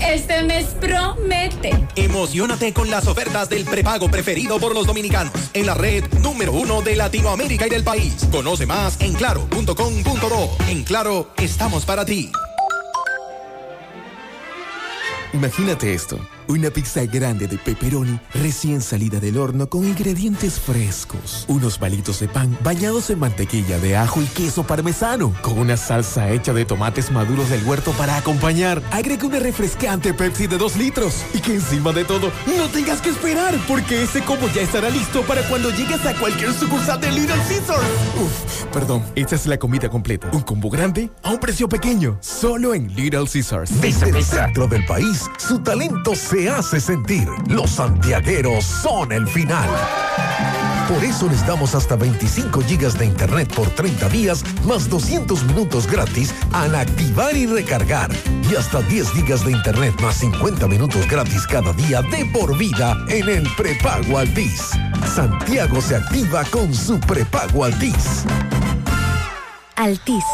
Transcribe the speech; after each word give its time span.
Este 0.00 0.42
mes 0.42 0.66
promete. 0.80 1.70
Emocionate 1.96 2.72
con 2.72 2.90
las 2.90 3.06
ofertas 3.06 3.48
del 3.48 3.64
prepago 3.64 4.10
preferido 4.10 4.58
por 4.58 4.74
los 4.74 4.86
dominicanos 4.86 5.32
en 5.52 5.66
la 5.66 5.74
red 5.74 6.04
número 6.20 6.52
uno 6.52 6.82
de 6.82 6.96
Latinoamérica 6.96 7.66
y 7.66 7.70
del 7.70 7.84
país. 7.84 8.26
Conoce 8.30 8.66
más 8.66 9.00
en 9.00 9.14
claro.com.do. 9.14 10.56
En 10.68 10.84
Claro, 10.84 11.30
estamos 11.36 11.84
para 11.84 12.04
ti. 12.04 12.30
Imagínate 15.32 15.92
esto. 15.92 16.18
Una 16.50 16.70
pizza 16.70 17.04
grande 17.04 17.46
de 17.46 17.58
pepperoni 17.58 18.18
recién 18.32 18.80
salida 18.80 19.20
del 19.20 19.36
horno 19.36 19.68
con 19.68 19.84
ingredientes 19.84 20.58
frescos. 20.58 21.44
Unos 21.46 21.76
palitos 21.76 22.20
de 22.20 22.28
pan 22.28 22.56
bañados 22.64 23.10
en 23.10 23.18
mantequilla 23.18 23.78
de 23.78 23.98
ajo 23.98 24.22
y 24.22 24.24
queso 24.24 24.66
parmesano. 24.66 25.34
Con 25.42 25.58
una 25.58 25.76
salsa 25.76 26.30
hecha 26.30 26.54
de 26.54 26.64
tomates 26.64 27.10
maduros 27.10 27.50
del 27.50 27.62
huerto 27.64 27.92
para 27.92 28.16
acompañar. 28.16 28.82
Agrega 28.92 29.26
una 29.26 29.40
refrescante 29.40 30.14
Pepsi 30.14 30.46
de 30.46 30.56
2 30.56 30.76
litros. 30.76 31.22
Y 31.34 31.40
que 31.40 31.56
encima 31.56 31.92
de 31.92 32.06
todo 32.06 32.32
no 32.56 32.68
tengas 32.68 33.02
que 33.02 33.10
esperar 33.10 33.54
porque 33.68 34.04
ese 34.04 34.22
combo 34.22 34.48
ya 34.54 34.62
estará 34.62 34.88
listo 34.88 35.20
para 35.24 35.46
cuando 35.50 35.68
llegues 35.68 36.06
a 36.06 36.14
cualquier 36.14 36.54
sucursal 36.54 36.98
de 36.98 37.12
Little 37.12 37.36
Caesars. 37.46 37.84
Uf, 38.16 38.64
perdón. 38.72 39.04
Esta 39.14 39.34
es 39.34 39.46
la 39.46 39.58
comida 39.58 39.90
completa. 39.90 40.30
Un 40.32 40.40
combo 40.40 40.70
grande 40.70 41.10
a 41.22 41.30
un 41.30 41.40
precio 41.40 41.68
pequeño. 41.68 42.16
Solo 42.22 42.72
en 42.72 42.88
Little 42.94 43.26
Caesars. 43.30 43.82
Desde 43.82 44.08
el 44.08 44.24
centro 44.24 44.66
del 44.66 44.86
país, 44.86 45.26
su 45.36 45.58
talento 45.58 46.14
se 46.14 46.37
hace 46.46 46.80
sentir. 46.80 47.28
Los 47.48 47.70
santiagueros 47.70 48.64
son 48.64 49.10
el 49.10 49.26
final. 49.26 49.68
Por 50.88 51.04
eso 51.04 51.28
les 51.28 51.46
damos 51.46 51.74
hasta 51.74 51.96
25 51.96 52.62
gigas 52.62 52.98
de 52.98 53.06
internet 53.06 53.52
por 53.54 53.68
30 53.70 54.08
días, 54.08 54.44
más 54.64 54.88
200 54.88 55.44
minutos 55.44 55.86
gratis 55.86 56.32
al 56.52 56.74
activar 56.74 57.36
y 57.36 57.46
recargar. 57.46 58.10
Y 58.50 58.54
hasta 58.54 58.80
10 58.82 59.10
gigas 59.10 59.44
de 59.44 59.52
internet 59.52 59.94
más 60.00 60.16
50 60.16 60.66
minutos 60.68 61.06
gratis 61.08 61.46
cada 61.46 61.72
día 61.72 62.00
de 62.02 62.24
por 62.26 62.56
vida 62.56 62.96
en 63.08 63.28
el 63.28 63.48
prepago 63.56 64.18
Altis. 64.18 64.70
Santiago 65.14 65.80
se 65.82 65.96
activa 65.96 66.44
con 66.44 66.72
su 66.72 66.98
prepago 67.00 67.64
Altis. 67.64 68.24
Altis, 69.78 70.24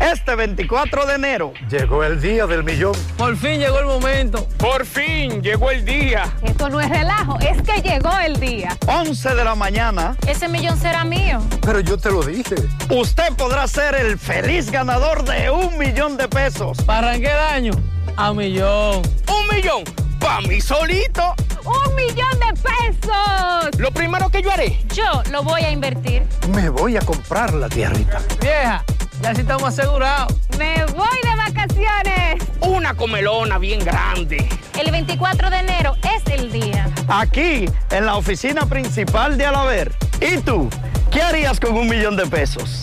Este 0.04 0.36
24 0.36 1.06
de 1.06 1.16
enero 1.16 1.54
llegó 1.70 2.04
el 2.04 2.20
día 2.20 2.46
del 2.46 2.66
millón. 2.66 2.92
Por 3.18 3.38
fin 3.38 3.58
llegó 3.58 3.80
el 3.80 3.86
momento. 3.86 4.46
Por 4.58 4.86
fin 4.86 5.42
llegó 5.42 5.72
el 5.72 5.86
día. 5.86 6.26
Esto 6.42 6.70
no 6.70 6.82
es 6.82 6.90
relajo, 6.90 7.40
es 7.40 7.62
que 7.62 7.82
llegó 7.82 8.12
el 8.20 8.38
día. 8.38 8.78
11 8.86 9.34
de 9.34 9.44
la 9.46 9.56
mañana. 9.56 10.18
Ese 10.28 10.50
millón 10.50 10.78
será 10.78 11.06
mío. 11.06 11.42
Pero 11.62 11.80
yo 11.80 11.98
te 11.98 12.12
lo 12.12 12.22
dije. 12.22 12.56
Usted 12.90 13.32
podrá 13.38 13.66
ser 13.66 13.96
el 13.96 14.20
feliz 14.20 14.70
ganador 14.70 15.24
de 15.24 15.50
un 15.50 15.78
millón 15.78 16.18
de 16.18 16.28
pesos. 16.28 16.80
¿Para 16.84 17.18
qué 17.18 17.30
daño? 17.30 17.72
A 18.18 18.34
millón. 18.34 19.04
¿Un 19.30 19.56
millón? 19.56 19.84
¿Para 20.20 20.42
mí 20.42 20.60
solito? 20.60 21.34
¡Un 21.64 21.96
millón 21.96 22.40
de 22.40 22.62
pesos! 22.62 23.80
Lo 23.80 23.90
primero 23.92 24.28
que 24.28 24.42
yo 24.42 24.52
haré. 24.52 24.80
Yo 24.94 25.24
lo 25.32 25.44
voy 25.44 25.62
a 25.62 25.72
invertir. 25.72 26.24
Me 26.54 26.68
voy 26.68 26.98
a 26.98 27.00
comprar 27.00 27.54
la 27.54 27.70
tierrita. 27.70 28.22
Vieja, 28.42 28.84
ya 29.24 29.34
sí 29.34 29.42
estamos 29.42 29.64
asegurados. 29.64 30.34
Me 30.60 30.86
voy 30.88 31.18
de 31.24 31.36
vacaciones. 31.38 32.44
Una 32.60 32.94
comelona 32.94 33.58
bien 33.58 33.80
grande. 33.80 34.48
El 34.78 34.92
24 34.92 35.50
de 35.50 35.58
enero 35.60 35.96
es 36.04 36.34
el 36.34 36.52
día. 36.52 36.90
Aquí, 37.08 37.66
en 37.90 38.06
la 38.06 38.18
oficina 38.18 38.66
principal 38.66 39.38
de 39.38 39.46
Alaber. 39.46 39.94
¿Y 40.20 40.38
tú? 40.40 40.70
¿Qué 41.10 41.22
harías 41.22 41.60
con 41.60 41.76
un 41.76 41.88
millón 41.88 42.18
de 42.18 42.26
pesos? 42.26 42.82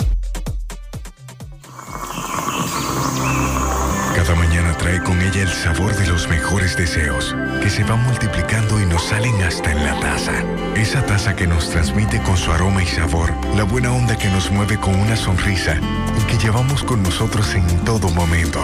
Con 4.98 5.22
ella 5.22 5.42
el 5.42 5.48
sabor 5.48 5.94
de 5.94 6.06
los 6.08 6.28
mejores 6.28 6.76
deseos, 6.76 7.36
que 7.62 7.70
se 7.70 7.84
van 7.84 8.02
multiplicando 8.02 8.80
y 8.80 8.86
nos 8.86 9.04
salen 9.04 9.40
hasta 9.42 9.70
en 9.70 9.84
la 9.84 9.98
taza. 10.00 10.32
Esa 10.74 11.04
taza 11.06 11.36
que 11.36 11.46
nos 11.46 11.70
transmite 11.70 12.20
con 12.22 12.36
su 12.36 12.50
aroma 12.50 12.82
y 12.82 12.86
sabor, 12.86 13.32
la 13.54 13.62
buena 13.62 13.92
onda 13.92 14.18
que 14.18 14.28
nos 14.28 14.50
mueve 14.50 14.78
con 14.78 14.96
una 14.96 15.16
sonrisa 15.16 15.78
y 16.20 16.24
que 16.24 16.38
llevamos 16.38 16.82
con 16.82 17.02
nosotros 17.02 17.54
en 17.54 17.66
todo 17.84 18.10
momento. 18.10 18.60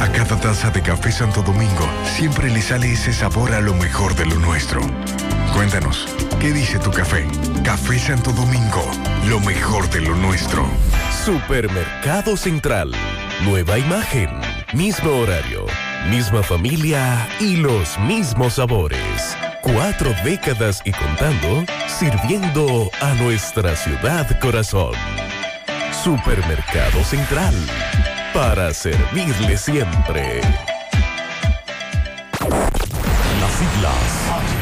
A 0.00 0.08
cada 0.12 0.40
taza 0.40 0.70
de 0.70 0.82
café 0.82 1.12
Santo 1.12 1.42
Domingo 1.42 1.88
siempre 2.16 2.50
le 2.50 2.60
sale 2.60 2.92
ese 2.92 3.12
sabor 3.12 3.52
a 3.52 3.60
lo 3.60 3.74
mejor 3.74 4.16
de 4.16 4.26
lo 4.26 4.34
nuestro. 4.36 4.80
Cuéntanos, 5.54 6.08
¿qué 6.40 6.52
dice 6.52 6.78
tu 6.80 6.90
café? 6.90 7.28
Café 7.62 7.98
Santo 7.98 8.32
Domingo, 8.32 8.84
lo 9.28 9.38
mejor 9.40 9.88
de 9.90 10.00
lo 10.00 10.16
nuestro. 10.16 10.66
Supermercado 11.24 12.36
Central. 12.36 12.90
Nueva 13.44 13.76
imagen, 13.76 14.30
mismo 14.72 15.10
horario, 15.10 15.66
misma 16.08 16.44
familia 16.44 17.28
y 17.40 17.56
los 17.56 17.98
mismos 17.98 18.54
sabores. 18.54 19.36
Cuatro 19.62 20.14
décadas 20.22 20.80
y 20.84 20.92
contando, 20.92 21.64
sirviendo 21.88 22.88
a 23.00 23.14
nuestra 23.14 23.74
ciudad 23.74 24.38
corazón. 24.38 24.94
Supermercado 26.04 27.02
Central. 27.02 27.54
Para 28.32 28.72
servirle 28.72 29.58
siempre. 29.58 30.40
Las 33.40 33.52
siglas 33.58 34.61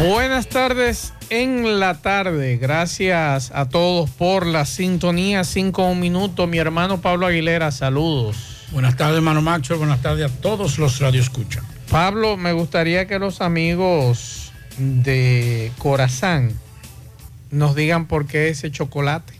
Buenas 0.00 0.48
tardes 0.48 1.12
en 1.28 1.78
la 1.78 2.00
tarde. 2.00 2.56
Gracias 2.56 3.50
a 3.54 3.68
todos 3.68 4.08
por 4.08 4.46
la 4.46 4.64
sintonía. 4.64 5.44
Cinco 5.44 5.94
minutos. 5.94 6.48
Mi 6.48 6.56
hermano 6.56 7.02
Pablo 7.02 7.26
Aguilera, 7.26 7.70
saludos. 7.70 8.64
Buenas 8.72 8.96
tardes, 8.96 9.16
hermano 9.16 9.42
Macho. 9.42 9.76
Buenas 9.76 10.00
tardes 10.00 10.32
a 10.32 10.34
todos 10.34 10.78
los 10.78 11.00
radioescuchan. 11.00 11.64
Pablo, 11.90 12.38
me 12.38 12.52
gustaría 12.52 13.06
que 13.06 13.18
los 13.18 13.42
amigos 13.42 14.52
de 14.78 15.70
Corazán 15.76 16.54
nos 17.50 17.74
digan 17.74 18.06
por 18.06 18.26
qué 18.26 18.48
ese 18.48 18.70
chocolate. 18.70 19.34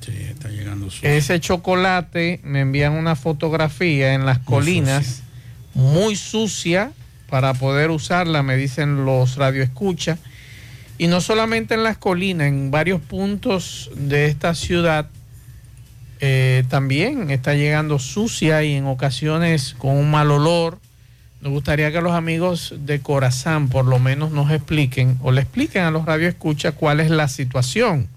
Sí, 0.00 0.12
está 0.22 0.48
llegando 0.48 0.90
su... 0.90 1.06
Ese 1.06 1.38
chocolate, 1.38 2.40
me 2.44 2.60
envían 2.60 2.94
una 2.94 3.14
fotografía 3.14 4.14
en 4.14 4.24
las 4.24 4.38
colinas, 4.38 5.22
muy 5.74 6.16
sucia 6.16 6.92
para 7.32 7.54
poder 7.54 7.90
usarla, 7.90 8.42
me 8.42 8.58
dicen 8.58 9.06
los 9.06 9.36
radioescuchas. 9.36 10.18
Y 10.98 11.06
no 11.06 11.22
solamente 11.22 11.72
en 11.72 11.82
las 11.82 11.96
colinas, 11.96 12.46
en 12.48 12.70
varios 12.70 13.00
puntos 13.00 13.90
de 13.94 14.26
esta 14.26 14.54
ciudad 14.54 15.08
eh, 16.20 16.64
también 16.68 17.30
está 17.30 17.54
llegando 17.54 17.98
sucia 17.98 18.62
y 18.64 18.74
en 18.74 18.84
ocasiones 18.84 19.74
con 19.78 19.96
un 19.96 20.10
mal 20.10 20.30
olor. 20.30 20.78
Nos 21.40 21.52
gustaría 21.52 21.90
que 21.90 22.02
los 22.02 22.12
amigos 22.12 22.74
de 22.80 23.00
Corazán 23.00 23.70
por 23.70 23.86
lo 23.86 23.98
menos 23.98 24.30
nos 24.30 24.50
expliquen 24.50 25.16
o 25.22 25.32
le 25.32 25.40
expliquen 25.40 25.84
a 25.84 25.90
los 25.90 26.04
radioescuchas 26.04 26.74
cuál 26.74 27.00
es 27.00 27.08
la 27.08 27.28
situación 27.28 28.08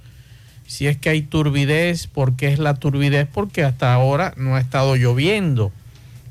Si 0.68 0.88
es 0.88 0.98
que 0.98 1.08
hay 1.08 1.22
turbidez, 1.22 2.08
¿por 2.08 2.36
qué 2.36 2.50
es 2.50 2.60
la 2.60 2.74
turbidez? 2.74 3.30
Porque 3.34 3.64
hasta 3.64 3.94
ahora 3.94 4.34
no 4.36 4.58
ha 4.58 4.60
estado 4.60 4.98
lloviendo. 4.98 5.72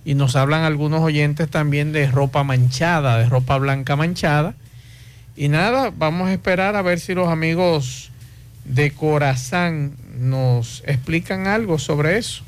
Y 0.04 0.14
nos 0.14 0.36
hablan 0.36 0.62
algunos 0.62 1.00
oyentes 1.00 1.48
también 1.48 1.92
de 1.92 2.10
ropa 2.10 2.44
manchada, 2.44 3.18
de 3.18 3.28
ropa 3.28 3.56
blanca 3.58 3.96
manchada. 3.96 4.54
Y 5.36 5.48
nada, 5.48 5.92
vamos 5.96 6.28
a 6.28 6.32
esperar 6.32 6.76
a 6.76 6.82
ver 6.82 7.00
si 7.00 7.14
los 7.14 7.28
amigos 7.28 8.10
de 8.64 8.90
Corazán 8.90 9.92
nos 10.18 10.82
explican 10.86 11.46
algo 11.46 11.78
sobre 11.78 12.18
eso. 12.18 12.44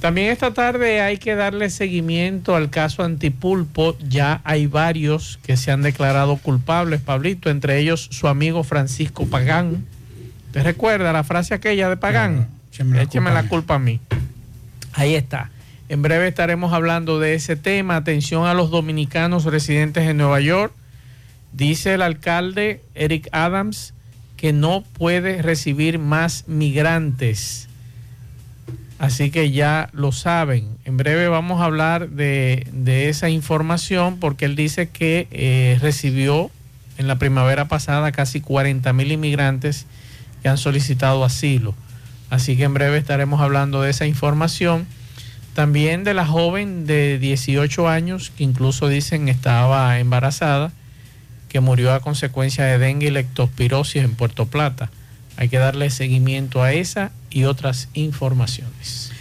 También 0.00 0.30
esta 0.30 0.52
tarde 0.52 1.00
hay 1.00 1.16
que 1.16 1.34
darle 1.34 1.70
seguimiento 1.70 2.54
al 2.54 2.70
caso 2.70 3.02
Antipulpo. 3.02 3.96
Ya 4.06 4.40
hay 4.44 4.66
varios 4.66 5.38
que 5.42 5.56
se 5.56 5.70
han 5.70 5.82
declarado 5.82 6.36
culpables, 6.36 7.00
Pablito, 7.00 7.50
entre 7.50 7.78
ellos 7.78 8.08
su 8.10 8.28
amigo 8.28 8.64
Francisco 8.64 9.26
Pagán. 9.26 9.86
¿Te 10.52 10.62
recuerda 10.62 11.12
la 11.12 11.24
frase 11.24 11.54
aquella 11.54 11.88
de 11.88 11.96
Pagán? 11.96 12.48
Écheme 12.70 13.32
la, 13.32 13.48
culpa, 13.48 13.76
a 13.76 13.78
mí. 13.78 14.00
Ahí 14.92 15.14
está. 15.14 15.50
En 15.88 16.00
breve 16.00 16.28
estaremos 16.28 16.72
hablando 16.72 17.20
de 17.20 17.34
ese 17.34 17.56
tema. 17.56 17.96
Atención 17.96 18.46
a 18.46 18.54
los 18.54 18.70
dominicanos 18.70 19.44
residentes 19.44 20.08
en 20.08 20.16
Nueva 20.16 20.40
York. 20.40 20.72
Dice 21.52 21.94
el 21.94 22.02
alcalde 22.02 22.80
Eric 22.94 23.28
Adams 23.32 23.92
que 24.36 24.52
no 24.52 24.82
puede 24.82 25.42
recibir 25.42 25.98
más 25.98 26.48
migrantes. 26.48 27.68
Así 28.98 29.30
que 29.30 29.50
ya 29.50 29.90
lo 29.92 30.12
saben. 30.12 30.78
En 30.86 30.96
breve 30.96 31.28
vamos 31.28 31.60
a 31.60 31.66
hablar 31.66 32.08
de, 32.08 32.66
esa 33.08 33.28
información 33.28 34.18
porque 34.18 34.46
él 34.46 34.56
dice 34.56 34.88
que 34.88 35.28
eh, 35.30 35.78
recibió 35.82 36.50
en 36.96 37.08
la 37.08 37.16
primavera 37.16 37.66
pasada 37.68 38.12
casi 38.12 38.40
40 38.40 38.90
mil 38.94 39.12
inmigrantes 39.12 39.86
que 40.42 40.48
han 40.48 40.58
solicitado 40.58 41.24
asilo. 41.24 41.74
Así 42.30 42.56
que 42.56 42.64
en 42.64 42.72
breve 42.72 42.96
estaremos 42.96 43.42
hablando 43.42 43.82
de 43.82 43.90
esa 43.90 44.06
información. 44.06 44.86
También 45.54 46.02
de 46.02 46.14
la 46.14 46.26
joven 46.26 46.84
de 46.84 47.18
18 47.20 47.88
años 47.88 48.32
que 48.36 48.42
incluso 48.42 48.88
dicen 48.88 49.28
estaba 49.28 49.98
embarazada, 50.00 50.72
que 51.48 51.60
murió 51.60 51.92
a 51.92 52.00
consecuencia 52.00 52.64
de 52.64 52.78
dengue 52.78 53.06
y 53.06 53.10
lectospirosis 53.10 54.02
en 54.02 54.16
Puerto 54.16 54.46
Plata. 54.46 54.90
Hay 55.36 55.48
que 55.48 55.58
darle 55.58 55.90
seguimiento 55.90 56.64
a 56.64 56.72
esa 56.72 57.12
y 57.30 57.44
otras 57.44 57.88
informaciones. 57.94 59.12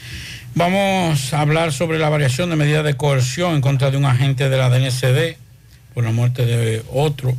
Vamos 0.55 1.33
a 1.33 1.41
hablar 1.41 1.71
sobre 1.71 1.99
la 1.99 2.09
variación 2.09 2.49
de 2.49 2.55
medidas 2.55 2.83
de 2.83 2.97
coerción 2.97 3.53
en 3.53 3.61
contra 3.61 3.91
de 3.91 3.97
un 3.97 4.05
agente 4.05 4.49
de 4.49 4.57
la 4.57 4.69
DNCD 4.69 5.37
por 5.93 6.03
la 6.03 6.11
muerte 6.11 6.47
de 6.47 6.83
otro. 6.91 7.35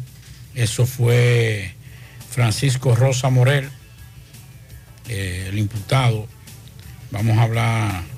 Eso 0.54 0.86
fue 0.86 1.74
Francisco 2.30 2.94
Rosa 2.94 3.30
Morel, 3.30 3.68
eh, 5.08 5.46
el 5.48 5.58
imputado. 5.58 6.28
Vamos 7.10 7.38
a 7.38 7.42
hablar 7.42 8.13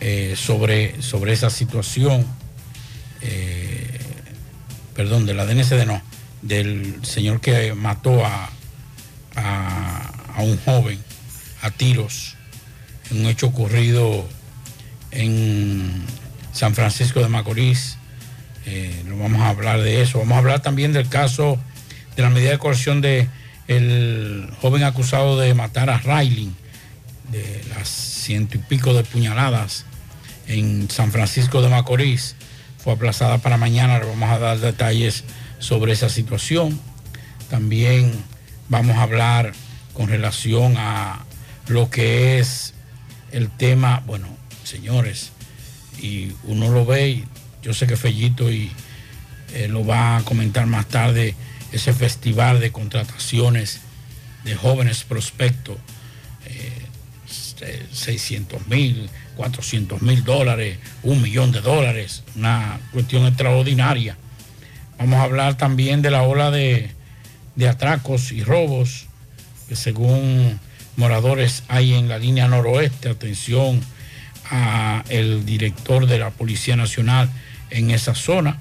eh, 0.00 0.34
sobre, 0.36 1.02
sobre 1.02 1.32
esa 1.32 1.50
situación, 1.50 2.24
eh, 3.20 3.98
perdón, 4.94 5.26
de 5.26 5.34
la 5.34 5.44
DNCD, 5.44 5.86
no, 5.86 6.00
del 6.42 7.04
señor 7.04 7.40
que 7.40 7.74
mató 7.74 8.24
a, 8.24 8.48
a, 9.34 10.42
un 10.42 10.56
joven 10.58 11.00
a 11.62 11.70
tiros 11.72 12.36
en 13.10 13.20
un 13.22 13.26
hecho 13.26 13.48
ocurrido 13.48 14.28
en 15.10 16.04
San 16.52 16.76
Francisco 16.76 17.20
de 17.20 17.28
Macorís. 17.28 17.96
no 19.06 19.16
vamos 19.18 19.40
a 19.40 19.48
hablar 19.48 19.80
de 19.82 20.00
eso. 20.00 20.18
Vamos 20.20 20.36
a 20.36 20.38
hablar 20.38 20.62
también 20.62 20.92
del 20.92 21.08
caso 21.08 21.58
de 22.14 22.22
la 22.22 22.30
medida 22.30 22.50
de 22.50 22.58
coerción 22.58 23.00
de 23.00 23.28
el 23.66 24.48
joven 24.60 24.84
acusado 24.84 25.40
de 25.40 25.54
matar 25.54 25.90
a 25.90 25.98
Riley, 25.98 26.52
de 27.32 27.64
las 27.70 27.88
ciento 27.88 28.56
y 28.56 28.60
pico 28.60 28.94
de 28.94 29.02
puñaladas 29.04 29.86
en 30.48 30.90
San 30.90 31.12
Francisco 31.12 31.62
de 31.62 31.68
Macorís, 31.68 32.34
fue 32.78 32.94
aplazada 32.94 33.38
para 33.38 33.56
mañana. 33.56 33.98
Le 33.98 34.06
vamos 34.06 34.30
a 34.30 34.38
dar 34.38 34.58
detalles 34.58 35.24
sobre 35.58 35.92
esa 35.92 36.08
situación. 36.08 36.80
También 37.50 38.12
vamos 38.68 38.96
a 38.96 39.02
hablar 39.02 39.52
con 39.92 40.08
relación 40.08 40.76
a 40.76 41.24
lo 41.68 41.90
que 41.90 42.38
es 42.38 42.74
el 43.30 43.50
tema, 43.50 44.02
bueno, 44.06 44.28
señores, 44.64 45.32
y 46.00 46.32
uno 46.44 46.70
lo 46.70 46.86
ve, 46.86 47.08
y 47.10 47.24
yo 47.62 47.74
sé 47.74 47.86
que 47.86 47.96
Fellito 47.96 48.50
y 48.50 48.70
eh, 49.54 49.68
lo 49.68 49.84
va 49.84 50.18
a 50.18 50.22
comentar 50.22 50.66
más 50.66 50.86
tarde 50.86 51.34
ese 51.72 51.92
festival 51.92 52.60
de 52.60 52.72
contrataciones 52.72 53.80
de 54.44 54.54
jóvenes 54.54 55.04
prospectos, 55.04 55.76
600 57.92 58.60
eh, 58.60 58.64
mil, 58.68 59.10
400 59.38 60.02
mil 60.02 60.24
dólares, 60.24 60.78
un 61.04 61.22
millón 61.22 61.52
de 61.52 61.60
dólares, 61.60 62.24
una 62.34 62.80
cuestión 62.92 63.24
extraordinaria. 63.24 64.16
Vamos 64.98 65.20
a 65.20 65.22
hablar 65.22 65.56
también 65.56 66.02
de 66.02 66.10
la 66.10 66.24
ola 66.24 66.50
de, 66.50 66.90
de 67.54 67.68
atracos 67.68 68.32
y 68.32 68.42
robos 68.42 69.06
que 69.68 69.76
según 69.76 70.58
moradores 70.96 71.62
hay 71.68 71.94
en 71.94 72.08
la 72.08 72.18
línea 72.18 72.48
noroeste. 72.48 73.10
Atención 73.10 73.80
a 74.50 75.04
el 75.08 75.46
director 75.46 76.06
de 76.06 76.18
la 76.18 76.30
Policía 76.30 76.74
Nacional 76.74 77.30
en 77.70 77.92
esa 77.92 78.16
zona 78.16 78.58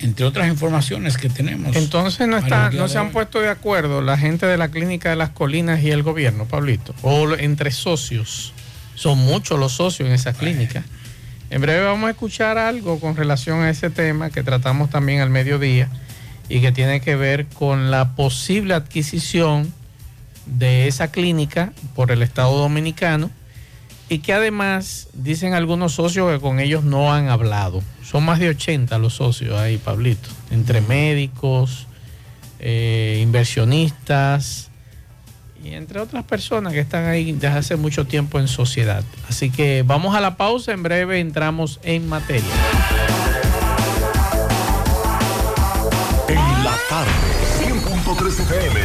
entre 0.00 0.26
otras 0.26 0.48
informaciones 0.48 1.16
que 1.16 1.28
tenemos. 1.28 1.76
Entonces 1.76 2.26
no, 2.26 2.36
está, 2.36 2.70
no 2.70 2.88
se 2.88 2.98
han 2.98 3.12
puesto 3.12 3.40
de 3.40 3.50
acuerdo 3.50 4.02
la 4.02 4.18
gente 4.18 4.46
de 4.46 4.56
la 4.56 4.68
Clínica 4.68 5.10
de 5.10 5.16
las 5.16 5.30
Colinas 5.30 5.80
y 5.80 5.92
el 5.92 6.02
gobierno, 6.02 6.44
Pablito, 6.46 6.92
o 7.02 7.36
entre 7.36 7.70
socios. 7.70 8.52
Son 8.94 9.18
muchos 9.18 9.58
los 9.58 9.72
socios 9.72 10.08
en 10.08 10.14
esa 10.14 10.32
clínica. 10.32 10.84
En 11.50 11.60
breve 11.60 11.84
vamos 11.84 12.08
a 12.08 12.10
escuchar 12.10 12.56
algo 12.56 12.98
con 12.98 13.14
relación 13.14 13.60
a 13.60 13.70
ese 13.70 13.90
tema 13.90 14.30
que 14.30 14.42
tratamos 14.42 14.90
también 14.90 15.20
al 15.20 15.30
mediodía 15.30 15.90
y 16.48 16.60
que 16.60 16.72
tiene 16.72 17.00
que 17.00 17.14
ver 17.14 17.46
con 17.46 17.90
la 17.90 18.14
posible 18.14 18.74
adquisición 18.74 19.72
de 20.46 20.88
esa 20.88 21.10
clínica 21.10 21.72
por 21.94 22.10
el 22.10 22.22
Estado 22.22 22.56
Dominicano 22.56 23.30
y 24.08 24.18
que 24.18 24.32
además 24.32 25.08
dicen 25.12 25.54
algunos 25.54 25.92
socios 25.92 26.30
que 26.32 26.40
con 26.40 26.58
ellos 26.60 26.84
no 26.84 27.12
han 27.12 27.28
hablado. 27.28 27.82
Son 28.02 28.24
más 28.24 28.38
de 28.38 28.48
80 28.48 28.98
los 28.98 29.14
socios 29.14 29.58
ahí, 29.58 29.78
Pablito, 29.78 30.28
entre 30.50 30.80
médicos, 30.80 31.86
eh, 32.58 33.20
inversionistas 33.22 34.71
y 35.64 35.74
entre 35.74 36.00
otras 36.00 36.24
personas 36.24 36.72
que 36.72 36.80
están 36.80 37.06
ahí 37.06 37.32
desde 37.32 37.58
hace 37.58 37.76
mucho 37.76 38.06
tiempo 38.06 38.38
en 38.38 38.48
sociedad. 38.48 39.04
Así 39.28 39.50
que 39.50 39.82
vamos 39.86 40.14
a 40.14 40.20
la 40.20 40.36
pausa, 40.36 40.72
en 40.72 40.82
breve 40.82 41.20
entramos 41.20 41.78
en 41.82 42.08
materia. 42.08 42.50
En 46.28 46.64
la 46.64 46.76
tarde, 46.88 47.10
100.3 47.64 48.40
FM, 48.40 48.80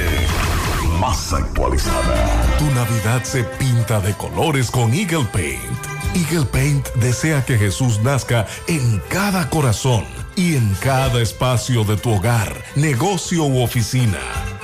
más 1.00 1.34
actualizada. 1.34 2.58
Tu 2.60 2.66
Navidad 2.66 3.24
se 3.24 3.44
pinta 3.44 4.00
de 4.00 4.14
colores 4.14 4.70
con 4.70 4.94
Eagle 4.94 5.26
Paint. 5.32 5.98
Eagle 6.16 6.46
Paint 6.46 6.88
desea 6.96 7.44
que 7.46 7.58
Jesús 7.58 8.02
nazca 8.02 8.46
en 8.68 9.02
cada 9.10 9.50
corazón 9.50 10.06
y 10.36 10.56
en 10.56 10.76
cada 10.82 11.22
espacio 11.22 11.84
de 11.84 11.98
tu 11.98 12.12
hogar, 12.12 12.54
negocio 12.76 13.44
u 13.46 13.62
oficina. 13.62 14.20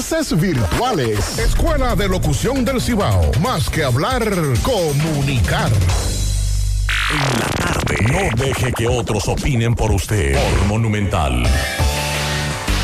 virtuales. 0.35 1.37
Escuela 1.37 1.95
de 1.95 2.09
Locución 2.09 2.65
del 2.65 2.81
Cibao. 2.81 3.29
Más 3.39 3.69
que 3.69 3.83
hablar, 3.83 4.23
comunicar. 4.63 5.71
En 7.11 7.39
la 7.39 7.45
tarde. 7.55 7.97
No 8.11 8.31
deje 8.43 8.73
que 8.73 8.87
otros 8.87 9.27
opinen 9.27 9.75
por 9.75 9.91
usted. 9.91 10.33
Por 10.33 10.65
Monumental. 10.65 11.43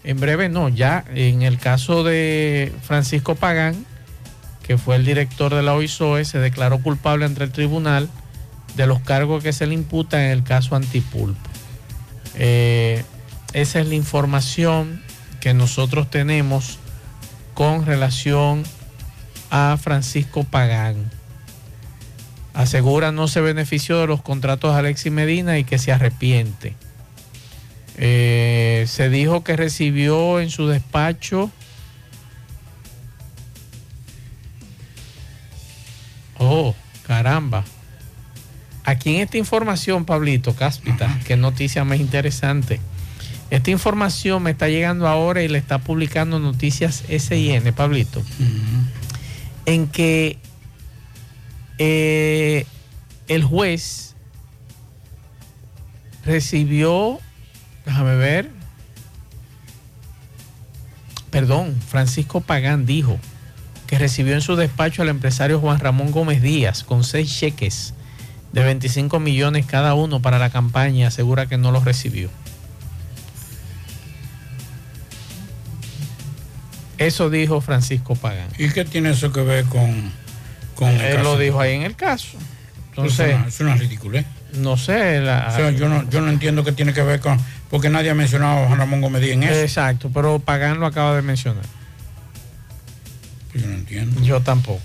en 0.07 0.21
breve 0.21 0.47
no, 0.47 0.69
ya 0.69 1.03
en 1.13 1.41
el 1.41 1.57
caso 1.57 2.01
de 2.05 2.71
Francisco 2.81 3.35
Pagán, 3.35 3.85
que 4.63 4.77
fue 4.77 4.95
el 4.95 5.03
director 5.03 5.53
de 5.53 5.61
la 5.61 5.73
OISOE, 5.73 6.23
se 6.23 6.39
declaró 6.39 6.81
culpable 6.81 7.25
ante 7.25 7.43
el 7.43 7.51
tribunal 7.51 8.07
de 8.77 8.87
los 8.87 9.01
cargos 9.01 9.43
que 9.43 9.51
se 9.51 9.67
le 9.67 9.73
imputan 9.73 10.21
en 10.21 10.31
el 10.31 10.43
caso 10.43 10.77
Antipulpo. 10.77 11.37
Eh, 12.35 13.03
esa 13.51 13.81
es 13.81 13.87
la 13.87 13.95
información 13.95 15.03
que 15.39 15.53
nosotros 15.53 16.09
tenemos 16.09 16.79
con 17.53 17.85
relación 17.85 18.63
a 19.49 19.77
Francisco 19.81 20.43
Pagán. 20.43 21.09
Asegura 22.53 23.11
no 23.11 23.27
se 23.27 23.41
benefició 23.41 23.99
de 23.99 24.07
los 24.07 24.21
contratos 24.21 24.73
de 24.73 24.79
Alexis 24.79 25.11
Medina 25.11 25.59
y 25.59 25.63
que 25.63 25.77
se 25.77 25.91
arrepiente. 25.91 26.75
Eh, 27.97 28.85
se 28.87 29.09
dijo 29.09 29.43
que 29.43 29.55
recibió 29.55 30.39
en 30.39 30.49
su 30.49 30.67
despacho. 30.67 31.51
Oh, 36.37 36.75
caramba. 37.05 37.63
Aquí 38.83 39.15
en 39.15 39.21
esta 39.21 39.37
información, 39.37 40.05
Pablito 40.05 40.55
Cáspita, 40.55 41.19
qué 41.25 41.35
noticia 41.35 41.83
más 41.83 41.99
interesante. 41.99 42.79
Esta 43.49 43.71
información 43.71 44.43
me 44.43 44.51
está 44.51 44.67
llegando 44.67 45.07
ahora 45.07 45.41
y 45.41 45.47
le 45.47 45.57
está 45.57 45.79
publicando 45.79 46.39
Noticias 46.39 47.03
SIN, 47.07 47.73
Pablito, 47.73 48.21
en 49.65 49.87
que 49.87 50.37
eh, 51.77 52.65
el 53.27 53.43
juez 53.43 54.15
recibió, 56.25 57.19
déjame 57.85 58.15
ver, 58.15 58.51
perdón, 61.31 61.75
Francisco 61.87 62.41
Pagán 62.41 62.85
dijo 62.85 63.17
que 63.87 63.97
recibió 63.97 64.33
en 64.33 64.41
su 64.41 64.57
despacho 64.57 65.01
al 65.01 65.09
empresario 65.09 65.61
Juan 65.61 65.79
Ramón 65.79 66.11
Gómez 66.11 66.41
Díaz 66.41 66.83
con 66.83 67.05
seis 67.05 67.33
cheques 67.33 67.93
de 68.51 68.63
25 68.63 69.21
millones 69.21 69.65
cada 69.65 69.93
uno 69.93 70.21
para 70.21 70.37
la 70.37 70.49
campaña, 70.49 71.07
asegura 71.07 71.45
que 71.45 71.57
no 71.57 71.71
los 71.71 71.85
recibió. 71.85 72.29
Eso 76.97 77.29
dijo 77.29 77.61
Francisco 77.61 78.15
Pagán. 78.15 78.47
¿Y 78.57 78.69
qué 78.69 78.85
tiene 78.85 79.11
eso 79.11 79.31
que 79.31 79.41
ver 79.41 79.65
con, 79.65 80.11
con 80.75 80.89
el 80.89 81.01
Él 81.01 81.15
caso? 81.17 81.23
lo 81.33 81.37
dijo 81.37 81.59
ahí 81.59 81.75
en 81.75 81.83
el 81.83 81.95
caso. 81.95 82.37
Entonces, 82.89 83.35
es 83.47 83.59
una, 83.59 83.75
ridiculez. 83.75 84.25
no 84.53 84.75
sé. 84.77 85.19
la- 85.21 85.49
O 85.51 85.55
sea, 85.55 85.69
yo 85.71 85.87
no, 85.87 86.09
yo 86.09 86.21
no 86.21 86.29
entiendo 86.29 86.63
qué 86.63 86.71
tiene 86.71 86.93
que 86.93 87.03
ver 87.03 87.19
con. 87.19 87.39
Porque 87.69 87.89
nadie 87.89 88.09
ha 88.09 88.15
mencionado 88.15 88.63
a 88.63 88.67
Juan 88.67 88.79
Ramón 88.79 89.01
Gómez 89.01 89.21
en 89.29 89.43
eso. 89.43 89.53
Exacto, 89.53 90.09
pero 90.13 90.39
Pagán 90.39 90.79
lo 90.79 90.85
acaba 90.87 91.15
de 91.15 91.21
mencionar. 91.21 91.63
Yo 93.53 93.67
no 93.67 93.73
entiendo. 93.75 94.21
Yo 94.21 94.41
tampoco. 94.41 94.81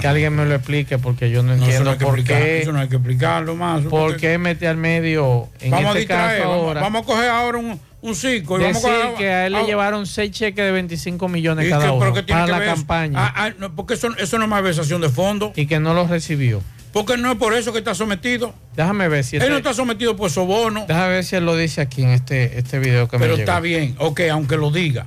Que 0.00 0.06
alguien 0.08 0.34
me 0.34 0.44
lo 0.46 0.54
explique 0.54 0.98
porque 0.98 1.30
yo 1.30 1.42
no 1.42 1.52
entiendo 1.52 1.92
no 1.92 1.98
por 1.98 2.24
qué. 2.24 2.62
eso 2.62 2.72
no 2.72 2.80
hay 2.80 2.88
que 2.88 2.96
explicarlo 2.96 3.54
más. 3.56 3.82
¿Por 3.82 4.16
qué 4.16 4.38
mete 4.38 4.66
al 4.66 4.76
medio 4.78 5.48
en 5.60 5.70
vamos 5.70 5.94
a 5.94 5.98
este 5.98 6.06
caso 6.08 6.22
distraer, 6.28 6.42
vamos, 6.48 6.56
ahora? 6.64 6.80
vamos 6.80 7.02
a 7.02 7.06
coger 7.06 7.28
ahora 7.30 7.58
un, 7.58 7.80
un 8.08 8.14
circo 8.14 8.58
y 8.58 8.62
vamos 8.62 8.82
decir 8.82 8.96
a 9.02 9.14
que 9.16 9.28
a 9.28 9.46
él 9.46 9.52
le 9.52 9.58
a- 9.58 9.62
llevaron 9.66 10.06
seis 10.06 10.30
cheques 10.30 10.64
de 10.64 10.70
25 10.72 11.28
millones 11.28 11.66
¿Y 11.66 11.70
cada 11.70 11.86
qué- 11.86 11.90
uno 11.90 12.12
tiene 12.12 12.26
para 12.28 12.44
que 12.46 12.50
la 12.52 12.58
ver 12.58 12.68
campaña 12.68 13.18
Ah, 13.20 13.32
ah, 13.36 13.50
no, 13.58 13.74
porque 13.74 13.94
eso, 13.94 14.08
eso 14.18 14.38
no 14.38 14.44
es 14.44 14.50
malversación 14.50 15.00
de 15.00 15.08
fondo. 15.08 15.52
y 15.56 15.66
que 15.66 15.78
no 15.80 15.94
los 15.94 16.08
recibió. 16.10 16.62
Porque 16.92 17.18
no 17.18 17.30
es 17.30 17.36
por 17.36 17.52
eso 17.52 17.72
que 17.72 17.78
está 17.80 17.94
sometido. 17.94 18.54
Déjame 18.74 19.08
ver 19.08 19.22
si 19.22 19.36
Él 19.36 19.42
este- 19.42 19.50
no 19.52 19.58
está 19.58 19.74
sometido 19.74 20.16
por 20.16 20.30
soborno. 20.30 20.86
déjame 20.88 21.08
ver 21.08 21.24
si 21.24 21.36
él 21.36 21.44
lo 21.44 21.54
dice 21.56 21.82
aquí 21.82 22.02
en 22.02 22.08
este 22.10 22.58
este 22.58 22.78
video 22.78 23.06
que 23.08 23.18
Pero 23.18 23.32
me 23.32 23.38
llegó. 23.38 23.50
está 23.50 23.60
bien, 23.60 23.94
ok, 23.98 24.20
aunque 24.32 24.56
lo 24.56 24.70
diga. 24.70 25.06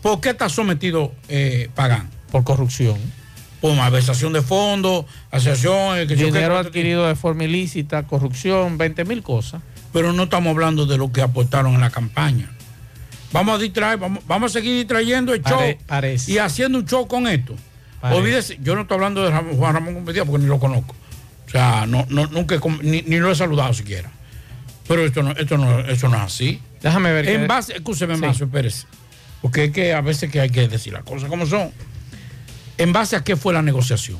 ¿Por 0.00 0.20
qué 0.20 0.30
está 0.30 0.48
sometido 0.48 1.12
eh, 1.28 1.68
Pagán? 1.74 2.08
Por 2.30 2.44
corrupción. 2.44 2.96
Por 3.60 3.74
malversación 3.74 4.32
de 4.32 4.40
fondos, 4.40 5.04
asociaciones, 5.32 6.06
que 6.06 6.16
yo 6.16 6.26
Dinero 6.26 6.54
cuánto- 6.54 6.68
adquirido 6.68 7.08
de 7.08 7.16
forma 7.16 7.42
ilícita, 7.44 8.04
corrupción, 8.04 8.78
20 8.78 9.04
mil 9.04 9.22
cosas. 9.22 9.60
Pero 9.92 10.12
no 10.12 10.24
estamos 10.24 10.50
hablando 10.50 10.86
de 10.86 10.96
lo 10.98 11.10
que 11.12 11.22
aportaron 11.22 11.74
en 11.74 11.80
la 11.80 11.90
campaña. 11.90 12.50
Vamos 13.32 13.56
a 13.56 13.58
distraer, 13.58 13.98
vamos, 13.98 14.22
vamos 14.26 14.52
a 14.52 14.54
seguir 14.54 14.74
distrayendo 14.76 15.34
el 15.34 15.42
show 15.42 15.58
y 16.32 16.38
haciendo 16.38 16.78
un 16.78 16.86
show 16.86 17.06
con 17.06 17.26
esto. 17.26 17.54
Parece. 18.00 18.20
Olvídese, 18.20 18.58
yo 18.62 18.74
no 18.74 18.82
estoy 18.82 18.94
hablando 18.96 19.22
de 19.24 19.30
Ramón- 19.30 19.56
Juan 19.56 19.74
Ramón 19.74 20.04
Díaz 20.06 20.24
porque 20.26 20.42
ni 20.42 20.48
lo 20.48 20.58
conozco. 20.58 20.94
O 21.46 21.50
sea, 21.50 21.86
no, 21.86 22.06
no, 22.10 22.26
nunca 22.26 22.56
ni, 22.82 23.02
ni 23.02 23.16
lo 23.18 23.30
he 23.30 23.34
saludado 23.34 23.72
siquiera. 23.74 24.10
Pero 24.86 25.04
esto 25.04 25.22
no, 25.22 25.32
esto 25.32 25.58
no, 25.58 25.80
esto 25.80 26.08
no 26.08 26.16
es 26.16 26.22
así. 26.22 26.62
Déjame 26.82 27.12
ver. 27.12 27.28
En 27.28 27.46
base, 27.48 27.74
escúcheme, 27.74 28.14
Sí. 28.14 28.20
Mazo 28.20 28.48
Pérez, 28.48 28.86
porque 29.42 29.64
es 29.64 29.72
que 29.72 29.92
a 29.92 30.00
veces 30.00 30.30
que 30.30 30.40
hay 30.40 30.50
que 30.50 30.68
decir 30.68 30.92
las 30.92 31.02
cosas 31.02 31.28
como 31.28 31.44
son. 31.46 31.70
¿En 32.78 32.92
base 32.92 33.16
a 33.16 33.24
qué 33.24 33.36
fue 33.36 33.52
la 33.52 33.60
negociación? 33.62 34.18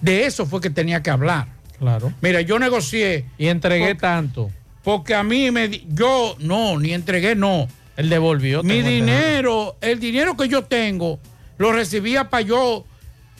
De 0.00 0.24
eso 0.26 0.44
fue 0.46 0.60
que 0.60 0.70
tenía 0.70 1.02
que 1.02 1.10
hablar. 1.10 1.46
Claro. 1.80 2.12
Mira, 2.20 2.42
yo 2.42 2.58
negocié. 2.58 3.24
Y 3.38 3.48
entregué 3.48 3.86
Porque- 3.86 4.00
tanto. 4.00 4.50
Porque 4.84 5.14
a 5.14 5.22
mí 5.22 5.50
me. 5.50 5.68
Yo, 5.88 6.36
no, 6.38 6.78
ni 6.78 6.92
entregué, 6.94 7.34
no. 7.34 7.66
Él 7.96 8.08
devolvió. 8.08 8.62
Mi 8.62 8.78
entendido. 8.78 9.06
dinero, 9.06 9.76
el 9.80 9.98
dinero 10.00 10.36
que 10.36 10.48
yo 10.48 10.62
tengo, 10.64 11.18
lo 11.58 11.72
recibía 11.72 12.30
para 12.30 12.42
yo 12.42 12.86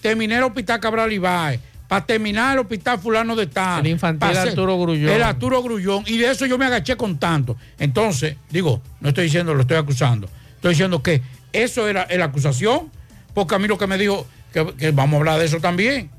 terminar 0.03 0.39
el 0.39 0.45
hospital 0.45 0.81
Cabral 0.81 1.13
Ibáez, 1.13 1.61
para 1.89 2.05
terminar 2.05 2.55
el 2.55 2.59
hospital 2.61 2.99
Fulano 2.99 3.37
de 3.37 3.47
Tal. 3.47 3.81
El 3.81 3.93
infantil 3.93 4.37
Arturo 4.37 4.79
Grullón. 4.79 5.09
El 5.11 5.23
Arturo 5.23 5.63
Grullón. 5.63 6.05
Y 6.07 6.19
de 6.19 6.31
eso 6.31 6.45
yo 6.45 6.59
me 6.59 6.67
agaché 6.67 6.97
con 6.97 7.19
tanto. 7.19 7.57
Entonces, 7.79 8.37
digo, 8.51 8.83
no 9.01 9.09
estoy 9.11 9.25
diciendo, 9.25 9.55
lo 9.55 9.63
estoy 9.63 9.79
acusando. 9.79 10.29
Estoy 10.57 10.71
diciendo 10.73 11.03
que 11.03 11.23
eso 11.53 11.89
era 11.89 12.07
la 12.11 12.27
acusación, 12.27 12.91
porque 13.33 13.55
a 13.55 13.59
mí 13.59 13.67
lo 13.67 13.79
que 13.79 13.87
me 13.87 13.97
dijo, 13.97 14.27
que, 14.53 14.75
que 14.75 14.91
vamos 14.91 15.15
a 15.15 15.19
hablar 15.21 15.39
de 15.39 15.47
eso 15.47 15.59
también. 15.59 16.11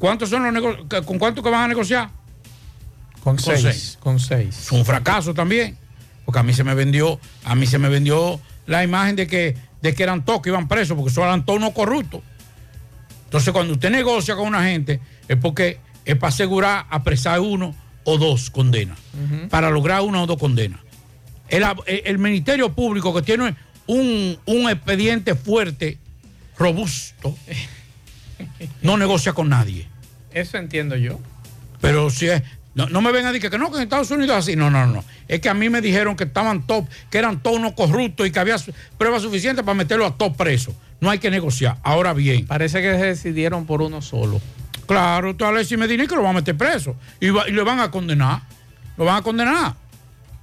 ¿Cuántos 0.00 0.30
son 0.30 0.52
los 0.52 1.04
¿Con 1.04 1.18
cuánto 1.18 1.42
que 1.42 1.50
van 1.50 1.64
a 1.64 1.68
negociar? 1.68 2.10
Con, 3.22 3.36
Con 3.36 3.38
seis, 3.38 3.60
seis. 3.62 3.98
Con 4.00 4.18
seis. 4.18 4.58
Es 4.58 4.72
un 4.72 4.84
fracaso 4.84 5.34
también. 5.34 5.76
Porque 6.24 6.40
a 6.40 6.42
mí 6.42 6.52
se 6.54 6.64
me 6.64 6.74
vendió, 6.74 7.20
a 7.44 7.54
mí 7.54 7.66
se 7.66 7.78
me 7.78 7.88
vendió 7.88 8.40
la 8.66 8.82
imagen 8.82 9.14
de 9.14 9.26
que, 9.26 9.56
de 9.82 9.94
que 9.94 10.02
eran 10.02 10.24
todos 10.24 10.40
que 10.40 10.48
iban 10.48 10.66
presos, 10.68 10.96
porque 10.96 11.12
son 11.12 11.24
eran 11.24 11.44
todos 11.44 11.58
unos 11.58 11.72
corruptos. 11.72 12.22
Entonces, 13.24 13.52
cuando 13.52 13.74
usted 13.74 13.90
negocia 13.90 14.34
con 14.36 14.48
una 14.48 14.64
gente, 14.64 15.00
es 15.28 15.36
porque 15.36 15.78
es 16.04 16.16
para 16.16 16.28
asegurar 16.28 16.86
apresar 16.88 17.38
uno 17.40 17.74
o 18.04 18.16
dos 18.16 18.48
condenas. 18.50 18.98
Para 19.50 19.70
lograr 19.70 20.00
una 20.00 20.22
o 20.22 20.26
dos 20.26 20.38
condenas. 20.38 20.80
El- 21.48 21.64
el 21.86 22.18
Ministerio 22.18 22.72
Público 22.72 23.12
que 23.14 23.22
tiene 23.22 23.54
un, 23.86 24.38
un 24.46 24.70
expediente 24.70 25.34
fuerte, 25.34 25.98
robusto, 26.56 27.36
no 28.82 28.96
negocia 28.96 29.32
con 29.34 29.48
nadie. 29.50 29.88
Eso 30.32 30.58
entiendo 30.58 30.96
yo. 30.96 31.18
Pero 31.80 32.10
si 32.10 32.28
es. 32.28 32.42
No, 32.74 32.88
no 32.88 33.00
me 33.00 33.10
vengan 33.10 33.30
a 33.30 33.32
decir 33.32 33.50
que 33.50 33.58
no, 33.58 33.68
que 33.70 33.78
en 33.78 33.82
Estados 33.82 34.10
Unidos 34.12 34.30
es 34.38 34.44
así. 34.44 34.56
No, 34.56 34.70
no, 34.70 34.86
no. 34.86 35.04
Es 35.26 35.40
que 35.40 35.48
a 35.48 35.54
mí 35.54 35.68
me 35.68 35.80
dijeron 35.80 36.14
que 36.16 36.24
estaban 36.24 36.66
top, 36.66 36.86
que 37.10 37.18
eran 37.18 37.42
todos 37.42 37.56
unos 37.58 37.72
corruptos 37.72 38.26
y 38.26 38.30
que 38.30 38.38
había 38.38 38.56
pruebas 38.96 39.22
suficientes 39.22 39.64
para 39.64 39.74
meterlo 39.74 40.06
a 40.06 40.16
todos 40.16 40.36
presos. 40.36 40.74
No 41.00 41.10
hay 41.10 41.18
que 41.18 41.30
negociar. 41.30 41.78
Ahora 41.82 42.12
bien. 42.12 42.46
Parece 42.46 42.80
que 42.80 42.92
se 42.96 43.06
decidieron 43.06 43.66
por 43.66 43.82
uno 43.82 44.00
solo. 44.02 44.40
Claro, 44.86 45.34
tú 45.34 45.44
Alexis 45.44 45.76
Medina 45.78 46.06
que 46.06 46.14
lo 46.14 46.22
van 46.22 46.30
a 46.30 46.34
meter 46.40 46.56
preso. 46.56 46.94
Y, 47.18 47.30
va- 47.30 47.48
y 47.48 47.52
lo 47.52 47.64
van 47.64 47.80
a 47.80 47.90
condenar. 47.90 48.42
Lo 48.96 49.04
van 49.04 49.16
a 49.16 49.22
condenar. 49.22 49.74